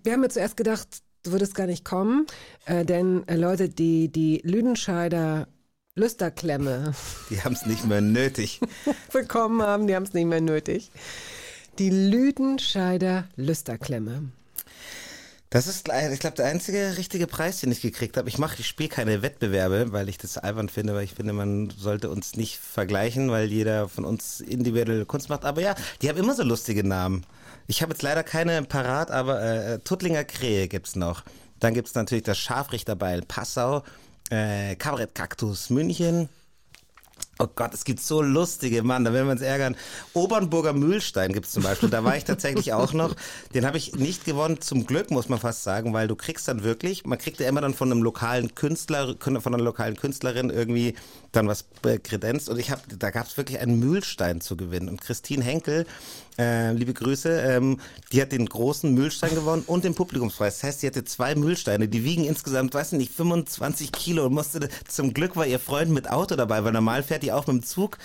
Wir 0.07 0.13
haben 0.13 0.21
mir 0.21 0.29
zuerst 0.29 0.55
gedacht, 0.55 0.88
du 1.23 1.34
würdest 1.34 1.53
gar 1.53 1.67
nicht 1.67 1.84
kommen, 1.84 2.27
äh, 2.65 2.85
denn 2.85 3.27
äh, 3.27 3.35
Leute, 3.35 3.67
die 3.67 4.07
die 4.07 4.39
Lüdenscheider 4.41 5.49
Lüsterklemme. 5.95 6.93
Die 7.29 7.41
haben 7.43 7.51
es 7.51 7.65
nicht 7.65 7.85
mehr 7.85 7.99
nötig. 7.99 8.61
bekommen 9.11 9.61
haben, 9.61 9.85
die 9.85 9.93
haben 9.93 10.03
es 10.03 10.13
nicht 10.13 10.27
mehr 10.27 10.39
nötig. 10.39 10.91
Die 11.77 11.89
Lüdenscheider 11.89 13.27
Lüsterklemme. 13.35 14.31
Das 15.49 15.67
ist, 15.67 15.89
ich 16.13 16.19
glaube, 16.21 16.38
der 16.38 16.45
einzige 16.45 16.95
richtige 16.95 17.27
Preis, 17.27 17.59
den 17.59 17.73
ich 17.73 17.81
gekriegt 17.81 18.15
habe. 18.15 18.29
Ich 18.29 18.38
mache, 18.38 18.55
ich 18.61 18.67
spiele 18.67 18.88
keine 18.88 19.21
Wettbewerbe, 19.21 19.91
weil 19.91 20.07
ich 20.07 20.17
das 20.17 20.38
albern 20.38 20.69
finde, 20.69 20.93
weil 20.93 21.03
ich 21.03 21.15
finde, 21.15 21.34
man 21.34 21.69
sollte 21.69 22.09
uns 22.09 22.38
nicht 22.38 22.59
vergleichen, 22.59 23.29
weil 23.29 23.51
jeder 23.51 23.89
von 23.89 24.05
uns 24.05 24.39
individuelle 24.39 25.05
Kunst 25.05 25.27
macht. 25.27 25.43
Aber 25.43 25.59
ja, 25.59 25.75
die 26.01 26.07
haben 26.07 26.17
immer 26.17 26.34
so 26.34 26.43
lustige 26.43 26.88
Namen. 26.88 27.25
Ich 27.68 27.81
habe 27.81 27.91
jetzt 27.91 28.02
leider 28.02 28.23
keine 28.23 28.64
parat, 28.64 29.11
aber 29.11 29.41
äh, 29.41 29.80
Tuttlinger 29.80 30.23
Krähe 30.23 30.68
gibt's 30.68 30.95
noch. 30.95 31.23
Dann 31.60 31.73
gibt's 31.73 31.95
natürlich 31.95 32.23
das 32.23 32.38
Scharfrichterbeil 32.38 33.23
Passau, 33.23 33.84
äh, 34.30 34.76
Kabarett 34.76 35.14
Kaktus 35.14 35.69
München, 35.69 36.30
Oh 37.39 37.48
Gott, 37.53 37.72
es 37.76 37.85
gibt 37.85 37.99
so 37.99 38.23
lustige, 38.23 38.81
Mann, 38.81 39.06
da 39.06 39.14
will 39.14 39.22
man 39.22 39.34
uns 39.34 39.41
ärgern. 39.41 39.76
Obernburger 40.14 40.73
Mühlstein 40.73 41.34
gibt's 41.34 41.52
zum 41.52 41.61
Beispiel, 41.61 41.89
da 41.89 42.03
war 42.03 42.18
ich 42.18 42.23
tatsächlich 42.23 42.73
auch 42.73 42.94
noch. 42.94 43.15
Den 43.53 43.64
habe 43.64 43.77
ich 43.77 43.94
nicht 43.94 44.26
gewonnen, 44.26 44.60
zum 44.60 44.88
Glück, 44.88 45.11
muss 45.11 45.30
man 45.30 45.38
fast 45.38 45.61
sagen, 45.61 45.94
weil 45.94 46.07
du 46.07 46.15
kriegst 46.15 46.48
dann 46.48 46.64
wirklich, 46.64 47.06
man 47.06 47.19
kriegt 47.19 47.39
ja 47.39 47.48
immer 47.48 47.61
dann 47.61 47.76
von 47.76 47.91
einem 47.91 48.02
lokalen 48.02 48.56
Künstler, 48.56 49.15
von 49.19 49.38
einer 49.45 49.64
lokalen 49.64 49.98
Künstlerin 49.98 50.49
irgendwie 50.49 50.95
dann 51.38 51.47
was 51.47 51.65
kredenzt. 52.03 52.49
Und 52.49 52.59
ich 52.59 52.72
habe, 52.72 52.81
da 52.97 53.11
gab's 53.11 53.38
wirklich 53.38 53.59
einen 53.59 53.80
Mühlstein 53.80 54.41
zu 54.41 54.57
gewinnen. 54.57 54.89
Und 54.89 55.01
Christine 55.01 55.43
Henkel, 55.43 55.85
äh, 56.38 56.72
liebe 56.73 56.93
Grüße, 56.93 57.30
ähm, 57.30 57.80
die 58.11 58.22
hat 58.22 58.31
den 58.31 58.45
großen 58.45 58.93
Mühlstein 58.93 59.34
gewonnen 59.34 59.64
und 59.65 59.84
den 59.84 59.95
Publikumspreis. 59.95 60.55
Das 60.55 60.64
heißt, 60.64 60.80
sie 60.81 60.88
hatte 60.88 61.03
zwei 61.03 61.35
Mühlsteine, 61.35 61.88
die 61.88 62.03
wiegen 62.03 62.26
insgesamt, 62.26 62.73
weiß 62.73 62.93
ich 62.93 62.97
nicht, 62.97 63.14
25 63.14 63.91
Kilo 63.91 64.26
und 64.26 64.34
musste, 64.34 64.69
zum 64.88 65.14
Glück 65.14 65.35
war 65.35 65.45
ihr 65.45 65.59
Freund 65.59 65.91
mit 65.91 66.09
Auto 66.09 66.35
dabei, 66.35 66.64
weil 66.64 66.73
normal 66.73 67.03
fährt 67.03 67.23
die 67.23 67.31
auch 67.31 67.47
mit 67.47 67.57
dem 67.57 67.64
Zug. 67.64 67.97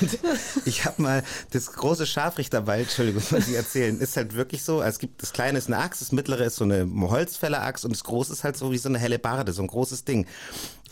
Und 0.00 0.18
ich 0.64 0.84
habe 0.84 1.00
mal 1.00 1.22
das 1.50 1.72
große 1.72 2.06
Scharfrichterbeil, 2.06 2.82
Entschuldigung, 2.82 3.22
muss 3.30 3.48
ich 3.48 3.54
erzählen, 3.54 3.98
ist 3.98 4.16
halt 4.16 4.34
wirklich 4.34 4.62
so, 4.62 4.80
also 4.80 4.88
es 4.88 4.98
gibt, 4.98 5.22
das 5.22 5.32
kleine 5.32 5.58
ist 5.58 5.68
eine 5.68 5.78
Axt, 5.78 6.00
das 6.00 6.12
mittlere 6.12 6.44
ist 6.44 6.56
so 6.56 6.64
eine 6.64 6.86
Holzfäller-Axt 6.86 7.84
und 7.84 7.92
das 7.92 8.04
große 8.04 8.32
ist 8.32 8.44
halt 8.44 8.56
so 8.56 8.72
wie 8.72 8.78
so 8.78 8.88
eine 8.88 8.98
helle 8.98 9.18
Barde, 9.18 9.52
so 9.52 9.62
ein 9.62 9.68
großes 9.68 10.04
Ding. 10.04 10.26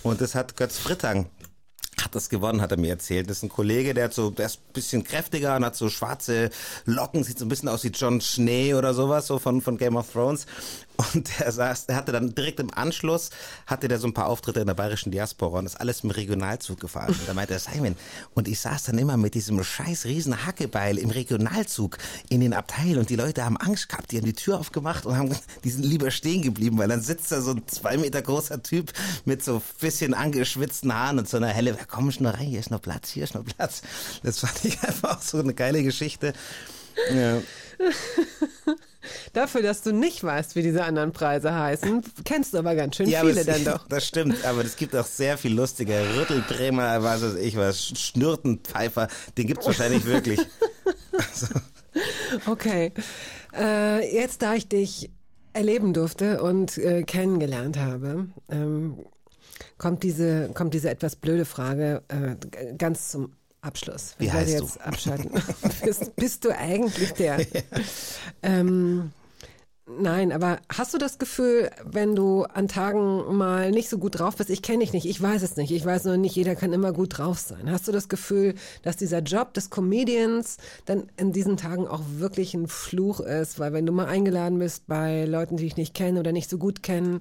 Und 0.03 0.21
das 0.21 0.35
hat 0.35 0.57
Götz 0.57 0.79
Frittang 0.79 1.27
hat 2.05 2.15
das 2.15 2.29
gewonnen, 2.29 2.61
hat 2.61 2.71
er 2.73 2.79
mir 2.79 2.91
erzählt. 2.91 3.29
Das 3.29 3.39
ist 3.39 3.43
ein 3.43 3.49
Kollege, 3.49 3.95
der 3.95 4.05
hat 4.05 4.15
so, 4.15 4.31
der 4.31 4.47
ist 4.47 4.57
ein 4.59 4.73
bisschen 4.73 5.05
kräftiger 5.05 5.57
und 5.57 5.65
hat 5.65 5.77
so 5.77 5.89
schwarze 5.89 6.51
Locken, 6.85 7.25
sieht 7.25 7.39
so 7.39 7.45
ein 7.45 7.49
bisschen 7.49 7.69
aus 7.69 7.85
wie 7.85 7.89
John 7.89 8.21
Schnee 8.21 8.75
oder 8.75 8.95
sowas, 8.95 9.27
so 9.27 9.39
von, 9.39 9.61
von 9.61 9.77
Game 9.77 9.97
of 9.97 10.11
Thrones. 10.13 10.47
Und 10.97 11.39
der 11.39 11.51
saß, 11.51 11.87
der 11.87 11.97
hatte 11.97 12.13
dann 12.13 12.35
direkt 12.35 12.61
im 12.61 12.73
Anschluss, 12.73 13.31
hatte 13.67 13.89
der 13.89 13.99
so 13.99 14.07
ein 14.07 14.15
paar 14.15 14.27
Auftritte 14.27 14.61
in 14.61 14.67
der 14.67 14.75
bayerischen 14.75 15.11
Diaspora 15.11 15.59
und 15.59 15.67
ist 15.67 15.81
alles 15.81 16.05
im 16.05 16.11
Regionalzug 16.11 16.81
gefahren. 16.81 17.09
Und 17.09 17.27
da 17.27 17.35
meinte 17.35 17.55
er, 17.55 17.61
Simon, 17.61 17.97
und 18.35 18.49
ich 18.49 18.61
saß 18.61 18.85
dann 18.85 18.99
immer 18.99 19.17
mit 19.17 19.35
diesem 19.35 19.63
scheiß 19.63 20.05
riesen 20.05 20.47
Hackebeil 20.47 20.99
im 20.99 21.11
Regionalzug 21.11 21.99
in 22.29 22.41
den 22.41 22.53
Abteil 22.53 22.99
und 22.99 23.11
die 23.11 23.17
Leute 23.17 23.45
haben 23.45 23.57
Angst 23.57 23.89
gehabt, 23.89 24.13
die 24.13 24.19
haben 24.19 24.27
die 24.27 24.33
Tür 24.33 24.59
aufgemacht 24.59 25.07
und 25.07 25.17
haben, 25.17 25.35
die 25.65 25.71
sind 25.71 25.85
lieber 25.85 26.11
stehen 26.11 26.43
geblieben, 26.43 26.79
weil 26.79 26.89
dann 26.89 27.01
sitzt 27.01 27.33
da 27.33 27.41
so 27.41 27.53
ein 27.53 27.63
zwei 27.67 27.97
Meter 27.97 28.23
großer 28.23 28.63
Typ 28.63 28.93
mit 29.25 29.43
so 29.43 29.63
bisschen 29.81 30.15
angeschwitzten 30.15 30.95
Haaren 30.95 31.19
und 31.19 31.29
so 31.29 31.39
einer 31.39 31.49
helle, 31.49 31.77
komm 31.89 32.13
nur 32.19 32.35
rein, 32.35 32.47
hier 32.47 32.61
ist 32.61 32.71
noch 32.71 32.83
Platz, 32.83 33.11
hier 33.11 33.25
ist 33.25 33.35
noch 33.35 33.45
Platz. 33.45 33.83
Das 34.23 34.41
fand 34.41 34.65
ich 34.65 34.83
einfach 34.87 35.19
auch 35.19 35.23
so 35.23 35.39
eine 35.39 35.55
geile 35.55 35.83
Geschichte. 35.83 36.35
Ja. 37.13 37.41
Dafür, 39.33 39.63
dass 39.63 39.83
du 39.83 39.93
nicht 39.93 40.23
weißt, 40.23 40.57
wie 40.57 40.63
diese 40.63 40.85
anderen 40.85 41.13
Preise 41.13 41.55
heißen, 41.55 42.03
kennst 42.25 42.55
du 42.55 42.59
aber 42.59 42.75
ganz 42.75 42.97
schön 42.97 43.09
ja, 43.09 43.21
viele 43.21 43.45
dann 43.45 43.65
doch. 43.65 43.87
Das 43.89 44.07
stimmt, 44.07 44.45
aber 44.45 44.65
es 44.65 44.77
gibt 44.77 44.95
auch 44.97 45.07
sehr 45.07 45.39
viel 45.39 45.55
lustige 45.55 45.95
Rüttelbremer, 46.17 47.03
was 47.03 47.23
weiß 47.23 47.35
ich 47.37 47.57
was, 47.57 47.87
Schnürtenpfeifer, 47.99 49.09
den 49.37 49.47
gibt 49.47 49.61
es 49.61 49.67
wahrscheinlich 49.67 50.05
wirklich. 50.05 50.41
Also. 51.17 51.47
Okay, 52.47 52.93
äh, 53.55 54.17
jetzt 54.17 54.41
da 54.41 54.55
ich 54.55 54.67
dich 54.67 55.11
erleben 55.53 55.93
durfte 55.93 56.43
und 56.43 56.79
äh, 56.79 57.03
kennengelernt 57.03 57.77
habe, 57.77 58.29
ähm, 58.51 59.05
kommt 59.79 60.03
diese, 60.03 60.51
kommt 60.55 60.75
diese 60.75 60.91
etwas 60.91 61.17
blöde 61.17 61.45
Frage 61.45 62.03
äh, 62.09 62.37
ganz 62.77 63.11
zum 63.11 63.35
Abschluss. 63.63 64.17
Wie 64.19 64.31
heißt 64.31 64.51
jetzt 64.51 64.77
du? 64.77 64.81
abschalten. 64.81 65.31
bist, 65.85 66.17
bist, 66.17 66.45
du 66.45 66.57
eigentlich 66.57 67.13
der? 67.13 67.41
Ja. 67.41 67.47
Ähm, 68.45 69.13
nein, 69.87 70.33
aber 70.33 70.59
hast 70.69 70.95
du 70.95 70.99
das 70.99 71.19
Gefühl, 71.19 71.71
wenn 71.85 72.17
du 72.17 72.43
an 72.43 72.67
Tagen 72.67 73.37
mal 73.37 73.71
nicht 73.71 73.89
so 73.89 73.99
gut 73.99 74.19
drauf 74.19 74.37
bist, 74.37 74.51
ich 74.51 74.63
kenne 74.63 74.81
dich 74.81 74.93
nicht, 74.93 75.07
ich 75.07 75.23
weiß 75.23 75.43
es 75.43 75.57
nicht, 75.57 75.71
ich 75.71 75.85
weiß 75.85 76.05
nur 76.05 76.17
nicht, 76.17 76.35
jeder 76.35 76.57
kann 76.57 76.73
immer 76.73 76.93
gut 76.93 77.19
drauf 77.19 77.39
sein. 77.39 77.71
Hast 77.71 77.87
du 77.87 77.93
das 77.93 78.09
Gefühl, 78.09 78.57
dass 78.83 78.97
dieser 78.97 79.21
Job 79.21 79.55
des 79.55 79.71
Comedians 79.71 80.57
dann 80.87 81.09
in 81.17 81.31
diesen 81.31 81.57
Tagen 81.57 81.87
auch 81.87 82.03
wirklich 82.17 82.55
ein 82.55 82.67
Fluch 82.67 83.21
ist? 83.21 83.61
Weil 83.61 83.73
wenn 83.73 83.87
du 83.87 83.93
mal 83.93 84.07
eingeladen 84.07 84.59
bist 84.59 84.89
bei 84.89 85.25
Leuten, 85.25 85.57
die 85.57 85.67
ich 85.67 85.77
nicht 85.77 85.95
kenne 85.95 86.19
oder 86.19 86.33
nicht 86.33 86.51
so 86.51 86.59
gut 86.59 86.83
kennen 86.83 87.21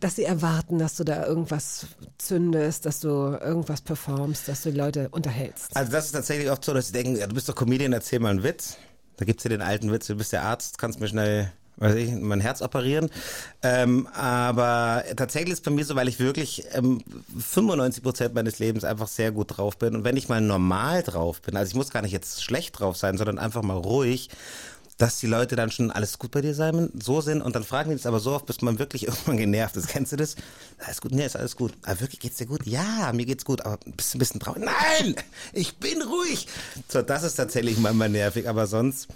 dass 0.00 0.16
sie 0.16 0.24
erwarten, 0.24 0.78
dass 0.78 0.96
du 0.96 1.04
da 1.04 1.26
irgendwas 1.26 1.86
zündest, 2.18 2.86
dass 2.86 3.00
du 3.00 3.08
irgendwas 3.08 3.80
performst, 3.80 4.48
dass 4.48 4.62
du 4.62 4.70
die 4.70 4.78
Leute 4.78 5.08
unterhältst. 5.10 5.76
Also 5.76 5.92
das 5.92 6.06
ist 6.06 6.12
tatsächlich 6.12 6.50
oft 6.50 6.64
so, 6.64 6.74
dass 6.74 6.88
sie 6.88 6.92
denken, 6.92 7.16
ja, 7.16 7.26
du 7.26 7.34
bist 7.34 7.48
doch 7.48 7.54
Comedian, 7.54 7.92
erzähl 7.92 8.20
mal 8.20 8.30
einen 8.30 8.42
Witz. 8.42 8.76
Da 9.16 9.24
gibt's 9.24 9.44
ja 9.44 9.50
den 9.50 9.62
alten 9.62 9.90
Witz, 9.90 10.06
du 10.06 10.14
bist 10.14 10.32
der 10.32 10.42
Arzt, 10.42 10.78
kannst 10.78 11.00
mir 11.00 11.08
schnell 11.08 11.52
weiß 11.78 11.94
ich, 11.94 12.12
mein 12.12 12.40
Herz 12.40 12.60
operieren. 12.60 13.08
Ähm, 13.62 14.08
aber 14.12 15.04
tatsächlich 15.16 15.52
ist 15.52 15.60
es 15.60 15.64
bei 15.64 15.70
mir 15.70 15.84
so, 15.84 15.94
weil 15.94 16.08
ich 16.08 16.18
wirklich 16.18 16.64
ähm, 16.72 17.02
95 17.38 18.02
Prozent 18.02 18.34
meines 18.34 18.58
Lebens 18.58 18.84
einfach 18.84 19.08
sehr 19.08 19.32
gut 19.32 19.56
drauf 19.56 19.78
bin. 19.78 19.94
Und 19.94 20.04
wenn 20.04 20.16
ich 20.16 20.28
mal 20.28 20.40
normal 20.40 21.02
drauf 21.02 21.40
bin, 21.40 21.56
also 21.56 21.70
ich 21.70 21.76
muss 21.76 21.90
gar 21.90 22.02
nicht 22.02 22.12
jetzt 22.12 22.42
schlecht 22.42 22.78
drauf 22.78 22.96
sein, 22.96 23.16
sondern 23.16 23.38
einfach 23.38 23.62
mal 23.62 23.76
ruhig 23.76 24.28
dass 24.98 25.20
die 25.20 25.28
Leute 25.28 25.56
dann 25.56 25.70
schon 25.70 25.90
alles 25.90 26.18
gut 26.18 26.32
bei 26.32 26.40
dir 26.40 26.54
sein, 26.54 26.90
so 27.00 27.20
sind 27.20 27.40
und 27.40 27.54
dann 27.54 27.64
fragen 27.64 27.90
die 27.90 27.96
das 27.96 28.06
aber 28.06 28.18
so 28.20 28.32
oft, 28.32 28.46
bis 28.46 28.60
man 28.62 28.78
wirklich 28.78 29.04
irgendwann 29.06 29.36
genervt 29.36 29.76
ist. 29.76 29.88
Kennst 29.88 30.12
du 30.12 30.16
das? 30.16 30.36
Alles 30.84 31.00
gut? 31.00 31.12
Nee, 31.12 31.24
ist 31.24 31.36
alles 31.36 31.56
gut. 31.56 31.72
Aber 31.84 32.00
wirklich 32.00 32.20
geht's 32.20 32.36
dir 32.36 32.46
gut? 32.46 32.66
Ja, 32.66 33.12
mir 33.12 33.24
geht's 33.24 33.44
gut, 33.44 33.64
aber 33.64 33.78
bist 33.96 34.12
du 34.12 34.16
ein 34.16 34.20
bisschen 34.20 34.40
traurig? 34.40 34.64
Nein! 34.64 35.14
Ich 35.52 35.76
bin 35.76 36.02
ruhig! 36.02 36.48
So, 36.88 37.02
das 37.02 37.22
ist 37.22 37.36
tatsächlich 37.36 37.78
manchmal 37.78 38.08
nervig, 38.08 38.48
aber 38.48 38.66
sonst, 38.66 39.08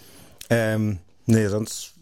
ähm, 0.50 0.98
nee, 1.26 1.48
sonst 1.48 1.94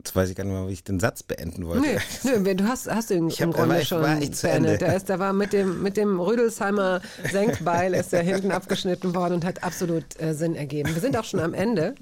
Jetzt 0.00 0.16
weiß 0.16 0.30
ich 0.30 0.36
gar 0.36 0.44
nicht 0.44 0.54
mehr, 0.54 0.66
wie 0.66 0.72
ich 0.72 0.82
den 0.82 0.98
Satz 0.98 1.22
beenden 1.22 1.66
wollte. 1.66 2.00
Nö, 2.22 2.38
nö 2.38 2.54
du 2.54 2.66
hast, 2.66 2.90
hast 2.90 3.10
ihn 3.10 3.28
ich 3.28 3.38
im 3.42 3.52
Grunde 3.52 3.74
war, 3.74 3.84
schon 3.84 4.00
war 4.00 4.16
beendet. 4.16 4.80
Der, 4.80 4.96
ist, 4.96 5.10
der 5.10 5.18
war 5.18 5.34
mit 5.34 5.52
dem, 5.52 5.82
mit 5.82 5.98
dem 5.98 6.18
Rüdelsheimer 6.18 7.02
Senkbeil 7.30 7.92
ist 7.92 8.14
er 8.14 8.22
hinten 8.22 8.50
abgeschnitten 8.50 9.14
worden 9.14 9.34
und 9.34 9.44
hat 9.44 9.62
absolut 9.62 10.18
äh, 10.18 10.32
Sinn 10.32 10.54
ergeben. 10.54 10.94
Wir 10.94 11.02
sind 11.02 11.18
auch 11.18 11.24
schon 11.24 11.40
am 11.40 11.52
Ende. 11.52 11.96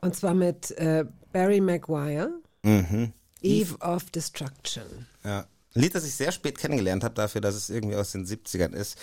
Und 0.00 0.14
zwar 0.14 0.34
mit 0.34 0.70
äh, 0.78 1.04
Barry 1.32 1.60
Maguire, 1.60 2.30
mhm. 2.62 3.12
Eve 3.42 3.76
of 3.80 4.08
Destruction. 4.10 4.84
Ja. 5.24 5.46
Ein 5.74 5.82
Lied, 5.82 5.96
das 5.96 6.06
ich 6.06 6.14
sehr 6.14 6.30
spät 6.30 6.58
kennengelernt 6.58 7.02
habe, 7.02 7.14
dafür, 7.14 7.40
dass 7.40 7.56
es 7.56 7.70
irgendwie 7.70 7.96
aus 7.96 8.12
den 8.12 8.24
70ern 8.24 8.72
ist. 8.72 8.96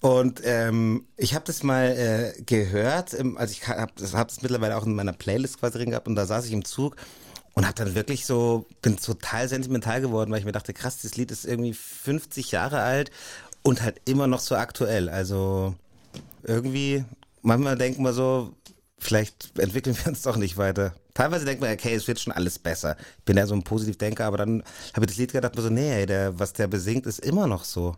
Und 0.00 0.40
ähm, 0.44 1.06
ich 1.18 1.34
habe 1.34 1.44
das 1.44 1.62
mal 1.62 1.90
äh, 1.92 2.42
gehört, 2.42 3.14
also 3.36 3.52
ich 3.52 3.68
habe 3.68 3.92
hab 4.12 4.28
das 4.28 4.42
mittlerweile 4.42 4.76
auch 4.76 4.86
in 4.86 4.94
meiner 4.94 5.12
Playlist 5.12 5.60
quasi 5.60 5.78
drin 5.78 5.90
gehabt 5.90 6.08
und 6.08 6.16
da 6.16 6.24
saß 6.26 6.46
ich 6.46 6.52
im 6.52 6.64
Zug 6.64 6.96
und 7.54 7.66
hab 7.66 7.76
dann 7.76 7.94
wirklich 7.94 8.26
so, 8.26 8.66
bin 8.80 8.96
total 8.96 9.48
sentimental 9.48 10.00
geworden, 10.00 10.30
weil 10.30 10.38
ich 10.38 10.44
mir 10.44 10.52
dachte, 10.52 10.72
krass, 10.72 10.98
das 11.02 11.16
Lied 11.16 11.30
ist 11.30 11.44
irgendwie 11.44 11.74
50 11.74 12.52
Jahre 12.52 12.80
alt 12.80 13.10
und 13.62 13.82
halt 13.82 14.00
immer 14.06 14.26
noch 14.26 14.40
so 14.40 14.56
aktuell. 14.56 15.08
Also 15.08 15.74
irgendwie, 16.42 17.04
manchmal 17.42 17.76
denken 17.76 18.02
wir 18.02 18.12
so, 18.12 18.54
vielleicht 18.98 19.58
entwickeln 19.58 19.96
wir 19.98 20.08
uns 20.08 20.22
doch 20.22 20.36
nicht 20.36 20.56
weiter. 20.56 20.94
Teilweise 21.14 21.44
denkt 21.44 21.60
man, 21.60 21.72
okay, 21.72 21.94
es 21.94 22.08
wird 22.08 22.20
schon 22.20 22.32
alles 22.32 22.58
besser. 22.58 22.96
Ich 23.18 23.24
bin 23.24 23.36
ja 23.36 23.46
so 23.46 23.54
ein 23.54 23.64
Positivdenker, 23.64 24.24
aber 24.24 24.38
dann 24.38 24.62
habe 24.94 25.04
ich 25.04 25.10
das 25.10 25.18
Lied 25.18 25.32
gedacht, 25.32 25.52
so, 25.56 25.68
nee, 25.68 26.06
der, 26.06 26.38
was 26.38 26.54
der 26.54 26.68
besingt, 26.68 27.06
ist 27.06 27.20
immer 27.20 27.46
noch 27.46 27.64
so. 27.64 27.96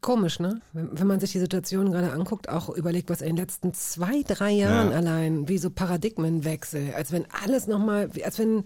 Komisch, 0.00 0.40
ne? 0.40 0.60
Wenn, 0.72 0.98
wenn, 0.98 1.06
man 1.06 1.20
sich 1.20 1.32
die 1.32 1.38
Situation 1.38 1.92
gerade 1.92 2.12
anguckt, 2.12 2.48
auch 2.48 2.70
überlegt, 2.70 3.10
was 3.10 3.20
in 3.20 3.28
den 3.28 3.36
letzten 3.36 3.74
zwei, 3.74 4.22
drei 4.22 4.50
Jahren 4.50 4.90
ja. 4.90 4.96
allein, 4.96 5.48
wie 5.48 5.58
so 5.58 5.68
Paradigmenwechsel, 5.68 6.94
als 6.94 7.12
wenn 7.12 7.26
alles 7.44 7.66
nochmal, 7.66 8.10
als 8.24 8.38
wenn 8.38 8.64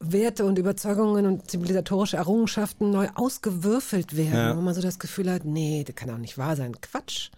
Werte 0.00 0.44
und 0.44 0.58
Überzeugungen 0.58 1.26
und 1.26 1.50
zivilisatorische 1.50 2.18
Errungenschaften 2.18 2.90
neu 2.90 3.08
ausgewürfelt 3.14 4.16
werden, 4.16 4.34
ja. 4.34 4.56
wo 4.56 4.60
man 4.60 4.74
so 4.74 4.82
das 4.82 4.98
Gefühl 4.98 5.30
hat, 5.32 5.44
nee, 5.44 5.84
das 5.86 5.96
kann 5.96 6.10
auch 6.10 6.18
nicht 6.18 6.36
wahr 6.36 6.56
sein. 6.56 6.78
Quatsch. 6.80 7.30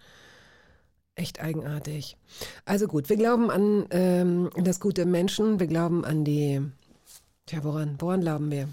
Echt 1.15 1.41
eigenartig. 1.41 2.17
Also 2.65 2.89
gut, 2.89 3.09
wir 3.09 3.17
glauben 3.17 3.51
an 3.51 3.87
ähm, 3.91 4.51
das 4.57 4.81
gute 4.81 5.07
Menschen, 5.07 5.61
wir 5.61 5.67
glauben 5.67 6.05
an 6.05 6.25
die, 6.25 6.61
tja, 7.47 7.63
woran, 7.63 7.97
woran 7.99 8.21
glauben 8.21 8.51
wir? 8.51 8.69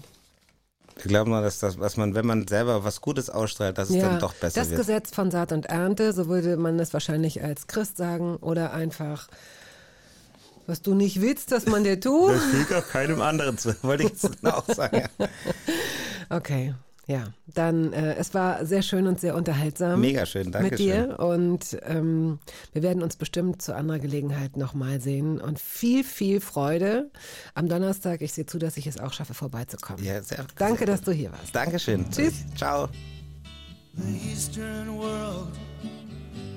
Wir 0.96 1.08
glauben 1.08 1.30
nur, 1.30 1.40
dass 1.40 1.58
das, 1.58 1.78
was 1.78 1.96
man, 1.96 2.14
wenn 2.14 2.26
man 2.26 2.46
selber 2.46 2.84
was 2.84 3.00
Gutes 3.00 3.28
ausstrahlt, 3.28 3.78
dass 3.78 3.90
es 3.90 3.96
ja, 3.96 4.08
dann 4.08 4.20
doch 4.20 4.32
besser 4.34 4.60
das 4.60 4.70
wird. 4.70 4.78
Das 4.78 4.86
Gesetz 4.86 5.10
von 5.10 5.30
Saat 5.30 5.52
und 5.52 5.66
Ernte, 5.66 6.12
so 6.12 6.28
würde 6.28 6.56
man 6.56 6.78
es 6.78 6.92
wahrscheinlich 6.92 7.42
als 7.42 7.66
Christ 7.66 7.96
sagen, 7.96 8.36
oder 8.36 8.72
einfach 8.72 9.28
was 10.66 10.82
du 10.82 10.94
nicht 10.94 11.20
willst, 11.20 11.52
dass 11.52 11.66
man 11.66 11.84
dir 11.84 12.00
tut. 12.00 12.32
Das 12.32 12.44
fügt 12.44 12.72
auch 12.72 12.88
keinem 12.88 13.20
anderen 13.20 13.58
zu, 13.58 13.74
wollte 13.82 14.04
ich 14.04 14.10
jetzt 14.10 14.46
auch 14.46 14.66
sagen. 14.66 15.08
okay. 16.30 16.74
Ja, 17.06 17.28
dann 17.46 17.92
äh, 17.92 18.14
es 18.14 18.32
war 18.32 18.64
sehr 18.64 18.82
schön 18.82 19.06
und 19.06 19.20
sehr 19.20 19.34
unterhaltsam. 19.34 20.00
Mega 20.00 20.24
schön, 20.24 20.50
danke 20.50 20.70
mit 20.70 20.78
dir 20.78 20.94
schön. 20.94 21.12
und 21.12 21.78
ähm, 21.82 22.38
wir 22.72 22.82
werden 22.82 23.02
uns 23.02 23.16
bestimmt 23.16 23.60
zu 23.60 23.74
anderer 23.74 23.98
Gelegenheit 23.98 24.56
nochmal 24.56 25.00
sehen 25.00 25.40
und 25.40 25.58
viel, 25.58 26.02
viel 26.02 26.40
Freude 26.40 27.10
am 27.54 27.68
Donnerstag. 27.68 28.22
Ich 28.22 28.32
sehe 28.32 28.46
zu, 28.46 28.58
dass 28.58 28.76
ich 28.76 28.86
es 28.86 28.98
auch 28.98 29.12
schaffe, 29.12 29.34
vorbeizukommen. 29.34 30.02
Ja, 30.02 30.22
sehr, 30.22 30.46
danke, 30.56 30.78
sehr 30.78 30.86
dass 30.86 31.02
du 31.02 31.12
hier 31.12 31.30
warst. 31.32 31.54
Dankeschön. 31.54 32.10
Tschüss. 32.10 32.44
Ciao. 32.56 32.88
The 33.96 34.30
Eastern 34.32 34.96
world, 34.98 35.48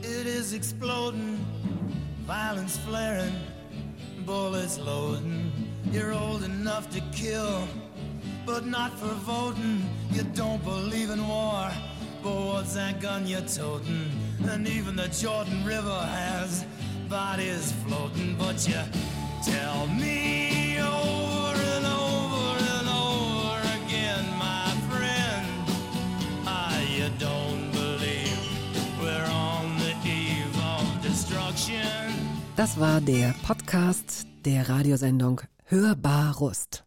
it 0.01 0.25
is 0.25 0.53
exploding, 0.53 1.37
violence 2.25 2.79
flaring. 2.87 3.33
bullets 4.27 4.77
loading. 4.77 5.51
You're 5.89 6.13
old 6.13 6.43
enough 6.43 6.89
to 6.89 7.01
kill, 7.13 7.65
but 8.47 8.65
not 8.65 8.91
for 8.97 9.13
voting. 9.33 9.83
You 10.13 10.23
don't 10.33 10.63
believe 10.63 11.09
in 11.09 11.27
war, 11.27 11.69
but 12.23 12.35
what's 12.47 12.73
that 12.75 13.01
gun 13.01 13.27
you're 13.27 13.41
toting? 13.41 14.09
And 14.49 14.65
even 14.67 14.95
the 14.95 15.09
Jordan 15.09 15.65
River 15.65 15.99
has 16.23 16.65
bodies 17.09 17.73
floating, 17.85 18.35
but 18.39 18.57
you 18.67 18.81
tell 19.43 19.87
me 19.87 20.79
over 20.79 21.59
and 21.75 21.85
over 21.85 22.53
and 22.77 22.87
over 22.87 23.59
again, 23.79 24.25
my 24.39 24.67
friend, 24.89 25.45
ah, 26.47 26.79
you 26.97 27.09
don't 27.19 27.69
believe 27.73 28.39
we're 29.01 29.29
on 29.29 29.77
the 29.83 29.93
eve 30.07 30.57
of 30.73 30.85
destruction. 31.01 32.13
Das 32.55 32.79
war 32.79 33.01
der 33.01 33.35
Podcast 33.45 34.25
der 34.45 34.69
Radiosendung 34.69 35.41
Hörbar 35.65 36.37
Rust. 36.37 36.86